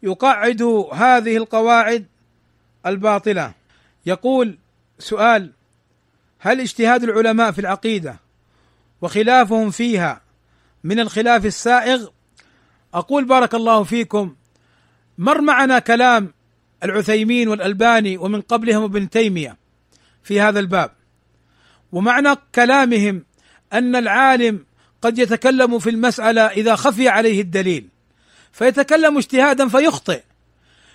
يقعدوا 0.04 0.94
هذه 0.94 1.36
القواعد 1.36 2.06
الباطلة. 2.86 3.52
يقول 4.06 4.58
سؤال 4.98 5.52
هل 6.38 6.60
اجتهاد 6.60 7.02
العلماء 7.02 7.50
في 7.50 7.58
العقيدة 7.58 8.20
وخلافهم 9.02 9.70
فيها 9.70 10.20
من 10.84 11.00
الخلاف 11.00 11.46
السائغ؟ 11.46 12.06
أقول 12.94 13.24
بارك 13.24 13.54
الله 13.54 13.82
فيكم 13.82 14.34
مر 15.18 15.40
معنا 15.40 15.78
كلام 15.78 16.32
العثيمين 16.84 17.48
والألباني 17.48 18.18
ومن 18.18 18.40
قبلهم 18.40 18.84
ابن 18.84 19.10
تيمية 19.10 19.56
في 20.22 20.40
هذا 20.40 20.60
الباب. 20.60 20.90
ومعنى 21.92 22.36
كلامهم 22.54 23.24
أن 23.72 23.96
العالم 23.96 24.66
قد 25.02 25.18
يتكلم 25.18 25.78
في 25.78 25.90
المسألة 25.90 26.42
إذا 26.42 26.74
خفي 26.74 27.08
عليه 27.08 27.40
الدليل. 27.40 27.93
فيتكلم 28.54 29.18
اجتهادا 29.18 29.68
فيخطئ. 29.68 30.22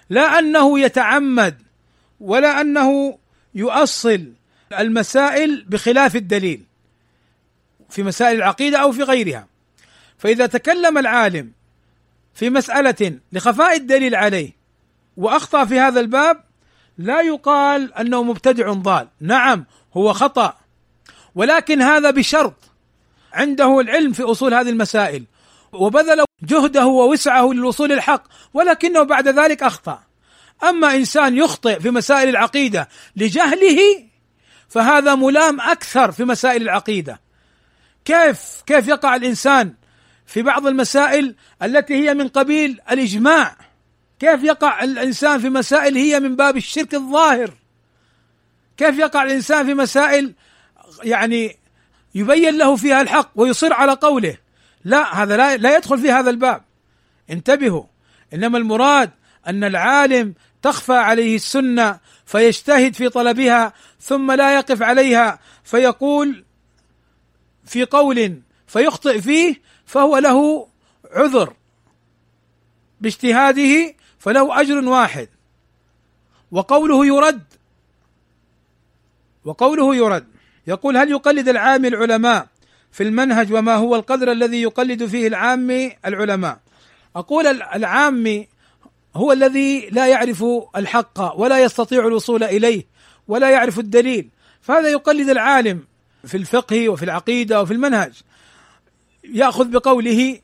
لا 0.09 0.39
أنه 0.39 0.79
يتعمد 0.79 1.61
ولا 2.19 2.61
أنه 2.61 3.17
يؤصل 3.55 4.33
المسائل 4.79 5.65
بخلاف 5.67 6.15
الدليل 6.15 6.63
في 7.89 8.03
مسائل 8.03 8.37
العقيدة 8.37 8.77
أو 8.77 8.91
في 8.91 9.03
غيرها. 9.03 9.47
فإذا 10.17 10.45
تكلم 10.45 10.97
العالم 10.97 11.51
في 12.33 12.49
مسألة 12.49 13.19
لخفاء 13.31 13.75
الدليل 13.75 14.15
عليه 14.15 14.51
وأخطأ 15.17 15.65
في 15.65 15.79
هذا 15.79 15.99
الباب 15.99 16.43
لا 16.97 17.21
يقال 17.21 17.93
أنه 17.93 18.23
مبتدع 18.23 18.73
ضال. 18.73 19.07
نعم 19.21 19.65
هو 19.93 20.13
خطأ 20.13 20.57
ولكن 21.35 21.81
هذا 21.81 22.11
بشرط. 22.11 22.55
عنده 23.33 23.79
العلم 23.79 24.13
في 24.13 24.23
أصول 24.23 24.53
هذه 24.53 24.69
المسائل. 24.69 25.23
وبذل 25.71 26.28
جهده 26.43 26.85
ووسعه 26.85 27.53
للوصول 27.53 27.91
الحق 27.91 28.23
ولكنه 28.53 29.03
بعد 29.03 29.27
ذلك 29.27 29.63
أخطأ. 29.63 30.03
أما 30.63 30.95
إنسان 30.95 31.37
يخطئ 31.37 31.79
في 31.79 31.91
مسائل 31.91 32.29
العقيدة 32.29 32.89
لجهله 33.15 33.79
فهذا 34.69 35.15
ملام 35.15 35.61
أكثر 35.61 36.11
في 36.11 36.25
مسائل 36.25 36.61
العقيدة. 36.61 37.21
كيف 38.05 38.39
كيف 38.65 38.87
يقع 38.87 39.15
الإنسان 39.15 39.73
في 40.25 40.41
بعض 40.41 40.67
المسائل 40.67 41.35
التي 41.63 41.93
هي 41.93 42.13
من 42.13 42.27
قبيل 42.27 42.79
الإجماع؟ 42.91 43.55
كيف 44.19 44.43
يقع 44.43 44.83
الإنسان 44.83 45.39
في 45.39 45.49
مسائل 45.49 45.97
هي 45.97 46.19
من 46.19 46.35
باب 46.35 46.57
الشرك 46.57 46.93
الظاهر؟ 46.93 47.53
كيف 48.77 48.99
يقع 48.99 49.23
الإنسان 49.23 49.65
في 49.65 49.73
مسائل 49.73 50.33
يعني 51.03 51.57
يبين 52.15 52.57
له 52.57 52.75
فيها 52.75 53.01
الحق 53.01 53.31
ويصر 53.35 53.73
على 53.73 53.93
قوله؟ 53.93 54.37
لا 54.83 55.23
هذا 55.23 55.37
لا, 55.37 55.57
لا 55.57 55.77
يدخل 55.77 55.99
في 55.99 56.11
هذا 56.11 56.29
الباب. 56.29 56.61
انتبهوا 57.29 57.83
إنما 58.33 58.57
المراد 58.57 59.11
أن 59.47 59.63
العالم 59.63 60.33
تخفى 60.61 60.93
عليه 60.93 61.35
السنة 61.35 61.99
فيجتهد 62.25 62.95
في 62.95 63.09
طلبها 63.09 63.73
ثم 64.01 64.31
لا 64.31 64.55
يقف 64.55 64.81
عليها 64.81 65.39
فيقول 65.63 66.45
في 67.65 67.85
قول 67.85 68.41
فيخطئ 68.67 69.21
فيه 69.21 69.61
فهو 69.85 70.17
له 70.17 70.67
عذر 71.11 71.53
باجتهاده 73.01 73.95
فله 74.19 74.61
أجر 74.61 74.89
واحد. 74.89 75.29
وقوله 76.51 77.05
يرد 77.05 77.43
وقوله 79.45 79.95
يرد 79.95 80.27
يقول 80.67 80.97
هل 80.97 81.11
يقلد 81.11 81.49
العام 81.49 81.85
العلماء 81.85 82.47
في 82.91 83.03
المنهج 83.03 83.53
وما 83.53 83.75
هو 83.75 83.95
القدر 83.95 84.31
الذي 84.31 84.61
يقلد 84.61 85.05
فيه 85.05 85.27
العام 85.27 85.91
العلماء. 86.05 86.59
أقول 87.15 87.47
العام 87.47 88.45
هو 89.15 89.31
الذي 89.31 89.89
لا 89.89 90.07
يعرف 90.07 90.45
الحق 90.75 91.39
ولا 91.39 91.59
يستطيع 91.59 92.07
الوصول 92.07 92.43
إليه 92.43 92.85
ولا 93.27 93.49
يعرف 93.49 93.79
الدليل. 93.79 94.29
فهذا 94.61 94.89
يقلد 94.89 95.29
العالم 95.29 95.83
في 96.25 96.37
الفقه 96.37 96.89
وفي 96.89 97.03
العقيدة 97.03 97.61
وفي 97.61 97.73
المنهج. 97.73 98.13
يأخذ 99.23 99.65
بقوله 99.65 100.39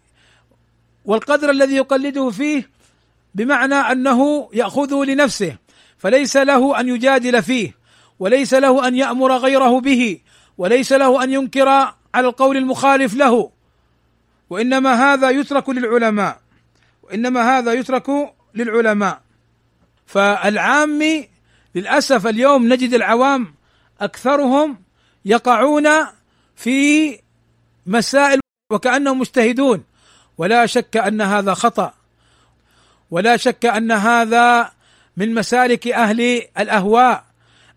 والقدر 1.05 1.49
الذي 1.49 1.75
يقلده 1.75 2.29
فيه 2.29 2.69
بمعنى 3.35 3.75
أنه 3.75 4.49
ياخذه 4.53 5.03
لنفسه 5.05 5.55
فليس 5.97 6.37
له 6.37 6.79
أن 6.79 6.89
يجادل 6.89 7.43
فيه 7.43 7.75
وليس 8.19 8.53
له 8.53 8.87
أن 8.87 8.95
يأمر 8.95 9.37
غيره 9.37 9.79
به 9.79 10.19
وليس 10.57 10.93
له 10.93 11.23
أن 11.23 11.33
ينكر 11.33 11.93
على 12.15 12.27
القول 12.27 12.57
المخالف 12.57 13.13
له. 13.13 13.51
وإنما 14.49 15.13
هذا 15.13 15.29
يترك 15.29 15.69
للعلماء. 15.69 16.39
وإنما 17.03 17.57
هذا 17.57 17.73
يترك 17.73 18.09
للعلماء. 18.55 19.21
فالعام 20.05 21.23
للأسف 21.75 22.27
اليوم 22.27 22.73
نجد 22.73 22.93
العوام 22.93 23.55
أكثرهم 24.01 24.77
يقعون 25.25 25.87
في 26.55 27.19
مسائل 27.85 28.39
وكأنهم 28.71 29.19
مجتهدون. 29.19 29.83
ولا 30.37 30.65
شك 30.65 30.97
أن 30.97 31.21
هذا 31.21 31.53
خطأ. 31.53 31.93
ولا 33.11 33.37
شك 33.37 33.65
أن 33.65 33.91
هذا 33.91 34.71
من 35.17 35.33
مسالك 35.33 35.87
أهل 35.87 36.41
الأهواء 36.59 37.25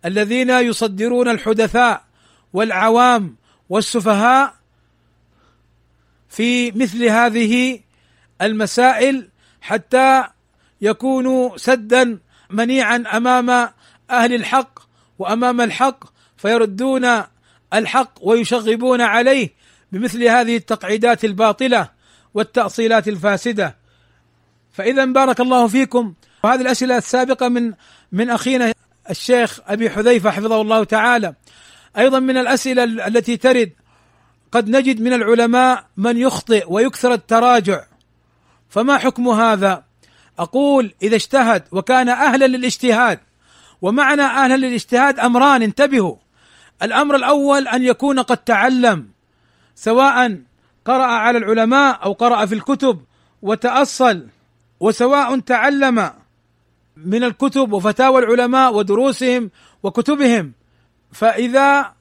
الذين 0.05 0.51
يصدرون 0.51 1.28
الحدثاء 1.28 2.05
والعوام 2.52 3.36
والسفهاء 3.69 4.55
في 6.28 6.70
مثل 6.73 7.05
هذه 7.05 7.81
المسائل 8.43 9.28
حتى 9.61 10.24
يكونوا 10.81 11.57
سدا 11.57 12.19
منيعا 12.51 13.05
أمام 13.12 13.51
أهل 14.11 14.35
الحق 14.35 14.78
وأمام 15.19 15.61
الحق 15.61 16.05
فيردون 16.36 17.23
الحق 17.74 18.12
ويشغبون 18.20 19.01
عليه 19.01 19.51
بمثل 19.93 20.24
هذه 20.24 20.57
التقعيدات 20.57 21.24
الباطلة 21.24 21.89
والتأصيلات 22.35 23.09
الفاسدة. 23.09 23.77
فإذا 24.73 25.05
بارك 25.05 25.40
الله 25.40 25.66
فيكم. 25.66 26.15
وهذه 26.45 26.61
الأسئلة 26.61 26.97
السابقة 26.97 27.49
من 27.49 27.73
من 28.12 28.31
أخينا 28.31 28.74
الشيخ 29.11 29.61
أبي 29.66 29.90
حذيفة 29.90 30.31
حفظه 30.31 30.61
الله 30.61 30.85
تعالى. 30.85 31.35
أيضا 31.99 32.19
من 32.19 32.37
الأسئلة 32.37 32.85
التي 32.85 33.37
ترد. 33.37 33.73
قد 34.53 34.69
نجد 34.69 35.01
من 35.01 35.12
العلماء 35.12 35.87
من 35.97 36.16
يخطئ 36.16 36.65
ويكثر 36.69 37.12
التراجع. 37.12 37.85
فما 38.69 38.99
حكم 38.99 39.29
هذا؟ 39.29 39.85
أقول 40.39 40.95
إذا 41.03 41.16
اجتهد 41.16 41.62
وكان 41.73 42.09
أهلا 42.09 42.47
للاجتهاد 42.47 43.20
ومعنى 43.83 44.23
أهلا 44.23 44.57
للاجتهاد 44.57 45.19
أمران 45.19 45.62
انتبهوا. 45.62 46.16
الأمر 46.83 47.16
الأول 47.16 47.69
أن 47.69 47.83
يكون 47.83 48.19
قد 48.20 48.37
تعلم 48.37 49.09
سواء 49.75 50.39
قرأ 50.85 51.05
على 51.05 51.39
العلماء 51.39 52.05
أو 52.05 52.12
قرأ 52.12 52.47
في 52.47 52.55
الكتب 52.55 53.01
وتأصل 53.43 54.27
وسواء 54.81 55.39
تعلم 55.39 56.11
من 56.97 57.25
الكتب 57.25 57.73
وفتاوى 57.73 58.23
العلماء 58.23 58.75
ودروسهم 58.75 59.51
وكتبهم. 59.83 60.53
فإذا 61.12 61.93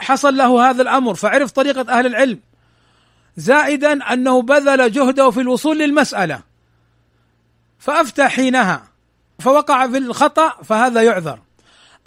حصل 0.00 0.36
له 0.36 0.70
هذا 0.70 0.82
الأمر 0.82 1.14
فعرف 1.14 1.50
طريقة 1.50 1.98
أهل 1.98 2.06
العلم. 2.06 2.40
زائدا 3.36 4.12
أنه 4.12 4.42
بذل 4.42 4.92
جهده 4.92 5.30
في 5.30 5.40
الوصول 5.40 5.78
للمسألة. 5.78 6.42
فأفتى 7.78 8.28
حينها 8.28 8.82
فوقع 9.38 9.88
في 9.88 9.98
الخطأ 9.98 10.62
فهذا 10.62 11.02
يعذر. 11.02 11.38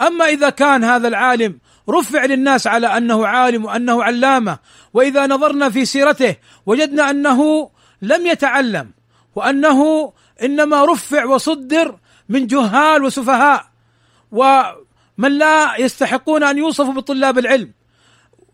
أما 0.01 0.25
إذا 0.25 0.49
كان 0.49 0.83
هذا 0.83 1.07
العالم 1.07 1.59
رفع 1.89 2.25
للناس 2.25 2.67
على 2.67 2.87
أنه 2.87 3.27
عالم 3.27 3.65
وأنه 3.65 4.03
علامة 4.03 4.57
وإذا 4.93 5.27
نظرنا 5.27 5.69
في 5.69 5.85
سيرته 5.85 6.35
وجدنا 6.65 7.09
أنه 7.09 7.69
لم 8.01 8.27
يتعلم 8.27 8.91
وأنه 9.35 10.11
إنما 10.43 10.85
رفع 10.85 11.25
وصدر 11.25 11.95
من 12.29 12.47
جهال 12.47 13.03
وسفهاء 13.03 13.65
ومن 15.19 15.31
لا 15.37 15.75
يستحقون 15.77 16.43
أن 16.43 16.57
يوصفوا 16.57 16.93
بطلاب 16.93 17.37
العلم 17.37 17.71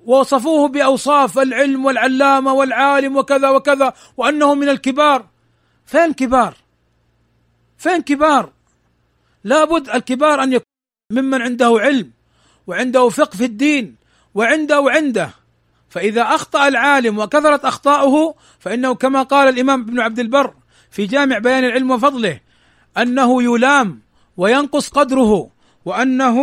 ووصفوه 0.05 0.67
بأوصاف 0.67 1.39
العلم 1.39 1.85
والعلامة 1.85 2.53
والعالم 2.53 3.17
وكذا 3.17 3.49
وكذا 3.49 3.93
وانه 4.17 4.55
من 4.55 4.69
الكبار 4.69 5.25
فين 5.85 6.13
كبار؟ 6.13 6.53
فين 7.77 8.01
كبار؟ 8.01 8.51
لابد 9.43 9.89
الكبار 9.89 10.43
أن 10.43 10.53
يكون 10.53 10.65
ممن 11.11 11.41
عنده 11.41 11.77
علم 11.79 12.11
وعنده 12.67 13.09
فقه 13.09 13.37
في 13.37 13.45
الدين 13.45 13.95
وعنده 14.35 14.81
وعنده 14.81 15.29
فإذا 15.89 16.21
أخطأ 16.21 16.67
العالم 16.67 17.19
وكثرت 17.19 17.65
أخطاؤه 17.65 18.35
فإنه 18.59 18.95
كما 18.95 19.23
قال 19.23 19.49
الإمام 19.49 19.81
ابن 19.81 19.99
عبد 19.99 20.19
البر 20.19 20.53
في 20.91 21.05
جامع 21.05 21.37
بيان 21.37 21.65
العلم 21.65 21.91
وفضله 21.91 22.39
أنه 22.97 23.43
يلام 23.43 24.01
وينقص 24.37 24.89
قدره 24.89 25.49
وأنه 25.85 26.37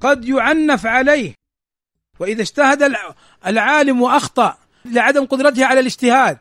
قد 0.00 0.28
يعنف 0.28 0.86
عليه. 0.86 1.34
وإذا 2.20 2.42
اجتهد 2.42 2.94
العالم 3.46 4.02
وأخطأ 4.02 4.58
لعدم 4.84 5.24
قدرته 5.24 5.66
على 5.66 5.80
الاجتهاد 5.80 6.38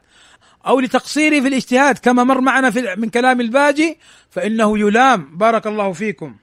أو 0.68 0.80
لتقصيره 0.80 1.42
في 1.42 1.48
الاجتهاد 1.48 1.98
كما 1.98 2.24
مر 2.24 2.42
معنا 2.42 2.72
في 2.72 2.96
من 2.98 3.10
كلام 3.10 3.42
الباجي 3.42 3.98
فإنه 4.30 4.80
يلام. 4.80 5.38
بارك 5.38 5.68
الله 5.68 5.94
فيكم. 5.94 6.36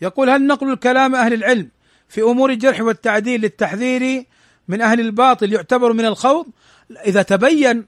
يقول 0.00 0.30
هل 0.30 0.46
نقل 0.46 0.72
الكلام 0.72 1.14
أهل 1.14 1.32
العلم 1.32 1.68
في 2.08 2.22
أمور 2.22 2.50
الجرح 2.50 2.80
والتعديل 2.80 3.40
للتحذير 3.40 4.24
من 4.68 4.82
أهل 4.82 5.00
الباطل 5.00 5.52
يعتبر 5.52 5.92
من 5.92 6.04
الخوض؟ 6.04 6.46
إذا 7.06 7.22
تبين 7.22 7.86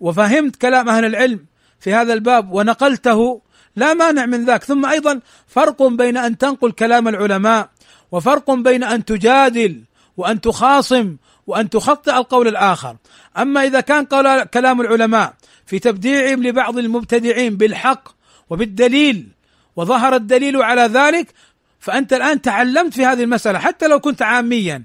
وفهمت 0.00 0.56
كلام 0.56 0.88
أهل 0.88 1.04
العلم 1.04 1.46
في 1.80 1.94
هذا 1.94 2.12
الباب 2.12 2.52
ونقلته 2.52 3.42
لا 3.76 3.94
مانع 3.94 4.26
من 4.26 4.44
ذاك. 4.44 4.64
ثم 4.64 4.86
أيضا 4.86 5.20
فرق 5.46 5.82
بين 5.82 6.16
أن 6.16 6.38
تنقل 6.38 6.72
كلام 6.72 7.08
العلماء 7.08 7.68
وفرق 8.12 8.50
بين 8.50 8.84
أن 8.84 9.04
تجادل 9.04 9.82
وأن 10.16 10.40
تخاصم 10.40 11.16
وأن 11.46 11.70
تخطئ 11.70 12.16
القول 12.16 12.48
الآخر. 12.48 12.96
أما 13.38 13.64
إذا 13.64 13.80
كان 13.80 14.04
كلام 14.44 14.80
العلماء 14.80 15.34
في 15.66 15.78
تبديعهم 15.78 16.42
لبعض 16.42 16.78
المبتدعين 16.78 17.56
بالحق 17.56 18.08
وبالدليل 18.50 19.28
وظهر 19.76 20.14
الدليل 20.14 20.62
على 20.62 20.82
ذلك 20.82 21.34
فأنت 21.80 22.12
الآن 22.12 22.42
تعلمت 22.42 22.94
في 22.94 23.06
هذه 23.06 23.22
المسألة 23.22 23.58
حتى 23.58 23.88
لو 23.88 24.00
كنت 24.00 24.22
عاميا 24.22 24.82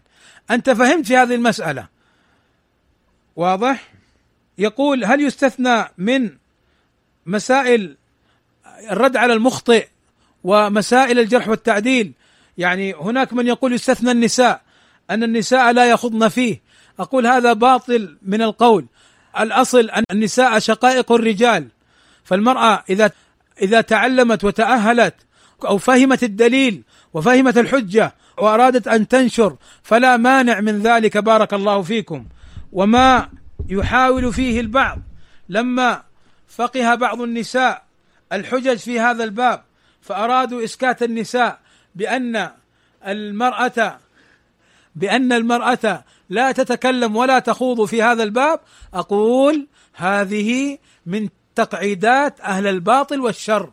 أنت 0.52 0.70
فهمت 0.70 1.07
في 1.07 1.18
هذه 1.18 1.36
المسألة. 1.36 1.88
واضح؟ 3.36 3.94
يقول 4.57 5.06
هل 5.06 5.22
يستثنى 5.22 5.86
من 5.98 6.30
مسائل 7.26 7.98
الرد 8.91 9.18
على 9.18 9.34
المخطئ 9.34 9.88
ومسائل 10.43 11.19
الجرح 11.19 11.47
والتعديل. 11.47 12.11
يعني 12.57 12.93
هناك 12.93 13.34
من 13.34 13.47
يقول 13.47 13.73
يستثنى 13.73 14.11
النساء 14.11 14.61
أن 15.10 15.23
النساء 15.23 15.72
لا 15.72 15.85
يخضن 15.85 16.27
فيه. 16.27 16.61
أقول 16.99 17.27
هذا 17.27 17.53
باطل 17.53 18.18
من 18.22 18.41
القول. 18.41 18.85
الأصل 19.39 19.89
أن 19.89 20.03
النساء 20.11 20.60
شقائق 20.60 21.11
الرجال. 21.11 21.68
فالمرأة 22.23 22.84
إذا 22.89 23.11
إذا 23.61 23.81
تعلمت 23.81 24.43
وتأهلت 24.43 25.15
أو 25.65 25.77
فهمت 25.77 26.23
الدليل 26.23 26.84
وفهمت 27.14 27.57
الحجة 27.57 28.15
وأرادت 28.38 28.88
أن 28.88 29.07
تنشر 29.07 29.56
فلا 29.84 30.18
مانع 30.18 30.60
من 30.60 30.81
ذلك 30.81 31.18
بارك 31.18 31.53
الله 31.53 31.81
فيكم. 31.81 32.26
وما 32.72 33.30
يحاول 33.69 34.34
فيه 34.34 34.60
البعض 34.60 34.99
لما 35.49 36.03
فقه 36.47 36.95
بعض 36.95 37.22
النساء 37.22 37.85
الحجج 38.34 38.77
في 38.77 38.99
هذا 38.99 39.23
الباب 39.23 39.64
فأرادوا 40.02 40.64
إسكات 40.64 41.03
النساء 41.03 41.60
بأن 41.95 42.52
المرأة 43.07 43.99
بأن 44.95 45.34
المرأة 45.34 46.03
لا 46.30 46.52
تتكلم 46.52 47.15
ولا 47.15 47.39
تخوض 47.39 47.85
في 47.85 48.03
هذا 48.03 48.23
الباب. 48.23 48.60
أقول 48.93 49.68
هذه 49.93 50.77
من 51.06 51.30
تقعيدات 51.56 52.41
أهل 52.41 52.68
الباطل 52.68 53.19
والشر. 53.19 53.72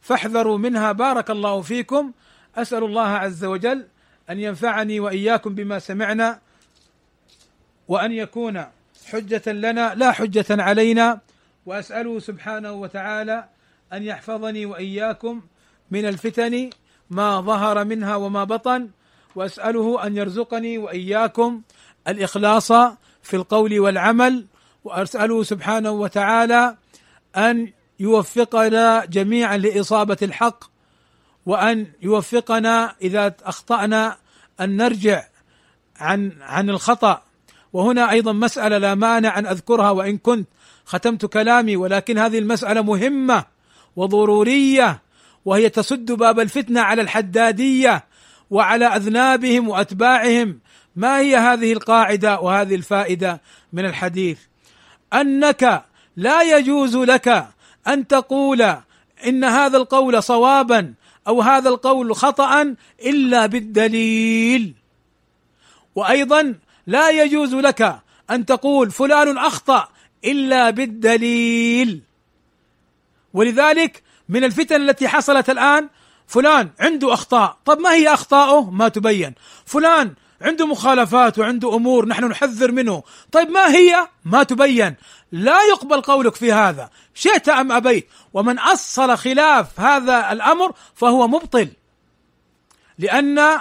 فاحذروا 0.00 0.58
منها 0.58 0.92
بارك 0.92 1.30
الله 1.30 1.60
فيكم. 1.60 2.12
أسأل 2.56 2.84
الله 2.84 3.08
عز 3.08 3.44
وجل 3.44 3.86
أن 4.30 4.40
ينفعني 4.40 5.00
وإياكم 5.00 5.54
بما 5.54 5.78
سمعنا 5.78 6.40
وأن 7.88 8.12
يكون 8.12 8.64
حجة 9.06 9.52
لنا 9.52 9.94
لا 9.94 10.12
حجة 10.12 10.46
علينا. 10.50 11.20
وأسأله 11.66 12.18
سبحانه 12.18 12.72
وتعالى 12.72 13.48
أن 13.92 14.02
يحفظني 14.02 14.66
وإياكم 14.66 15.42
من 15.90 16.06
الفتن 16.06 16.70
ما 17.10 17.40
ظهر 17.40 17.84
منها 17.84 18.16
وما 18.16 18.44
بطن 18.44 18.90
وأسأله 19.34 20.06
أن 20.06 20.16
يرزقني 20.16 20.78
وإياكم 20.78 21.62
الإخلاص 22.08 22.72
في 23.22 23.34
القول 23.34 23.80
والعمل 23.80 24.46
وأسأله 24.84 25.42
سبحانه 25.42 25.90
وتعالى 25.90 26.76
أن 27.36 27.72
يوفقنا 28.00 29.04
جميعا 29.04 29.56
لإصابة 29.56 30.16
الحق 30.22 30.64
وأن 31.46 31.86
يوفقنا 32.02 32.94
إذا 33.02 33.34
أخطأنا 33.42 34.16
أن 34.60 34.76
نرجع 34.76 35.24
عن 35.96 36.32
عن 36.40 36.70
الخطأ. 36.70 37.22
وهنا 37.72 38.10
أيضا 38.10 38.32
مسألة 38.32 38.78
لا 38.78 38.94
مانع 38.94 39.38
أن 39.38 39.46
أذكرها 39.46 39.90
وإن 39.90 40.18
كنت 40.18 40.48
ختمت 40.84 41.26
كلامي 41.26 41.76
ولكن 41.76 42.18
هذه 42.18 42.38
المسألة 42.38 42.82
مهمة. 42.82 43.44
وضرورية 43.96 45.02
وهي 45.44 45.68
تسد 45.68 46.12
باب 46.12 46.40
الفتنة 46.40 46.80
على 46.80 47.02
الحدادية 47.02 48.04
وعلى 48.50 48.86
أذنابهم 48.86 49.68
وأتباعهم. 49.68 50.58
ما 50.96 51.18
هي 51.18 51.36
هذه 51.36 51.72
القاعدة 51.72 52.40
وهذه 52.40 52.74
الفائدة 52.74 53.40
من 53.72 53.84
الحديث؟ 53.84 54.38
أنك 55.14 55.84
لا 56.16 56.42
يجوز 56.42 56.96
لك 56.96 57.46
أن 57.88 58.06
تقول 58.06 58.62
إن 59.26 59.44
هذا 59.44 59.76
القول 59.76 60.22
صوابا 60.22 60.94
أو 61.28 61.40
هذا 61.42 61.68
القول 61.68 62.16
خطا 62.16 62.74
إلا 63.06 63.46
بالدليل. 63.46 64.74
وأيضا 65.94 66.54
لا 66.86 67.10
يجوز 67.10 67.54
لك 67.54 68.00
أن 68.30 68.46
تقول 68.46 68.90
فلان 68.90 69.38
أخطأ 69.38 69.88
إلا 70.24 70.70
بالدليل. 70.70 72.02
ولذلك 73.36 74.02
من 74.28 74.44
الفتن 74.44 74.88
التي 74.88 75.08
حصلت 75.08 75.50
الآن 75.50 75.88
فلان 76.26 76.70
عنده 76.80 77.14
أخطاء. 77.14 77.58
طب 77.64 77.78
ما 77.78 77.92
هي 77.92 78.14
أخطاؤه؟ 78.14 78.70
ما 78.70 78.88
تبين. 78.88 79.34
فلان 79.66 80.14
عنده 80.40 80.66
مخالفات 80.66 81.38
وعنده 81.38 81.74
أمور 81.74 82.08
نحن 82.08 82.24
نحذر 82.24 82.72
منه. 82.72 83.02
طيب 83.32 83.50
ما 83.50 83.74
هي؟ 83.74 84.08
ما 84.24 84.42
تبين. 84.42 84.94
لا 85.32 85.62
يقبل 85.62 86.00
قولك 86.00 86.34
في 86.34 86.52
هذا. 86.52 86.90
شئت 87.14 87.48
أم 87.48 87.72
أبيت؟ 87.72 88.08
ومن 88.32 88.58
أصل 88.58 89.16
خلاف 89.16 89.80
هذا 89.80 90.32
الأمر 90.32 90.72
فهو 90.94 91.28
مبطل. 91.28 91.68
لأن 92.98 93.60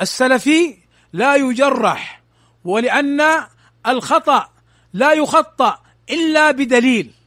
السلفي 0.00 0.76
لا 1.12 1.34
يجرح 1.36 2.22
ولأن 2.64 3.44
الخطأ 3.86 4.48
لا 4.92 5.12
يخطأ 5.12 5.78
إلا 6.10 6.50
بدليل. 6.50 7.17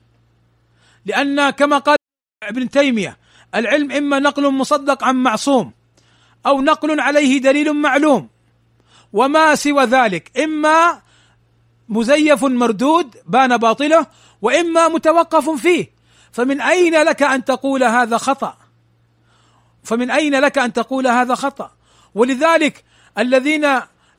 لأن 1.05 1.49
كما 1.49 1.77
قال 1.77 1.97
ابن 2.43 2.69
تيمية 2.69 3.17
العلم 3.55 3.91
إما 3.91 4.19
نقل 4.19 4.51
مصدق 4.51 5.03
عن 5.03 5.15
معصوم 5.15 5.71
أو 6.45 6.61
نقل 6.61 6.99
عليه 6.99 7.41
دليل 7.41 7.73
معلوم 7.73 8.29
وما 9.13 9.55
سوى 9.55 9.83
ذلك. 9.83 10.39
إما 10.39 11.01
مزيف 11.89 12.43
مردود 12.43 13.17
بان 13.25 13.57
باطله 13.57 14.07
وإما 14.41 14.87
متوقف 14.87 15.49
فيه. 15.49 15.91
فمن 16.31 16.61
أين 16.61 17.03
لك 17.03 17.23
أن 17.23 17.45
تقول 17.45 17.83
هذا 17.83 18.17
خطأ؟ 18.17 18.57
فمن 19.83 20.11
أين 20.11 20.39
لك 20.39 20.57
أن 20.57 20.73
تقول 20.73 21.07
هذا 21.07 21.35
خطأ؟ 21.35 21.71
ولذلك 22.15 22.83
الذين 23.17 23.67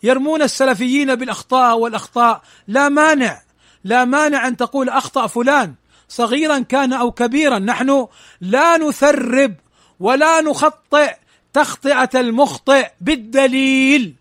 يرمون 0.02 0.42
السلفيين 0.42 1.14
بالأخطاء 1.14 1.78
والأخطاء 1.78 2.42
لا 2.68 2.88
مانع 2.88 3.42
لا 3.84 4.04
مانع 4.04 4.48
أن 4.48 4.56
تقول 4.56 4.88
أخطأ 4.88 5.26
فلان 5.26 5.74
صغيرا 6.12 6.58
كان 6.58 6.92
أو 6.92 7.12
كبيرا. 7.12 7.58
نحن 7.58 8.06
لا 8.40 8.76
نثرب 8.76 9.54
ولا 10.00 10.40
نخطئ 10.40 11.14
تخطئة 11.52 12.20
المخطئ 12.20 12.86
بالدليل. 13.00 14.14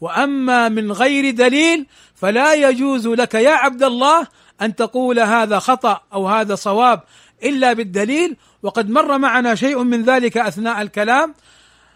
وأما 0.00 0.68
من 0.68 0.92
غير 0.92 1.30
دليل 1.30 1.86
فلا 2.14 2.54
يجوز 2.54 3.06
لك 3.06 3.34
يا 3.34 3.50
عبد 3.50 3.82
الله 3.82 4.26
أن 4.62 4.74
تقول 4.74 5.20
هذا 5.20 5.58
خطأ 5.58 6.00
أو 6.12 6.28
هذا 6.28 6.54
صواب 6.54 7.02
إلا 7.42 7.72
بالدليل. 7.72 8.36
وقد 8.62 8.90
مر 8.90 9.18
معنا 9.18 9.54
شيء 9.54 9.82
من 9.82 10.02
ذلك 10.02 10.36
أثناء 10.36 10.82
الكلام. 10.82 11.34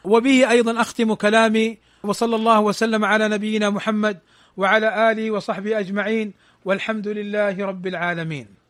وبه 0.05 0.51
أيضا 0.51 0.81
أختم 0.81 1.15
كلامي. 1.15 1.79
وصلى 2.03 2.37
الله 2.37 2.61
وسلم 2.61 3.05
على 3.05 3.29
نبينا 3.29 3.71
محمد 3.71 4.19
وعلى 4.57 5.11
آله 5.11 5.31
وصحبه 5.31 5.79
أجمعين. 5.79 6.33
والحمد 6.65 7.09
لله 7.09 7.67
رب 7.67 7.87
العالمين. 7.87 8.62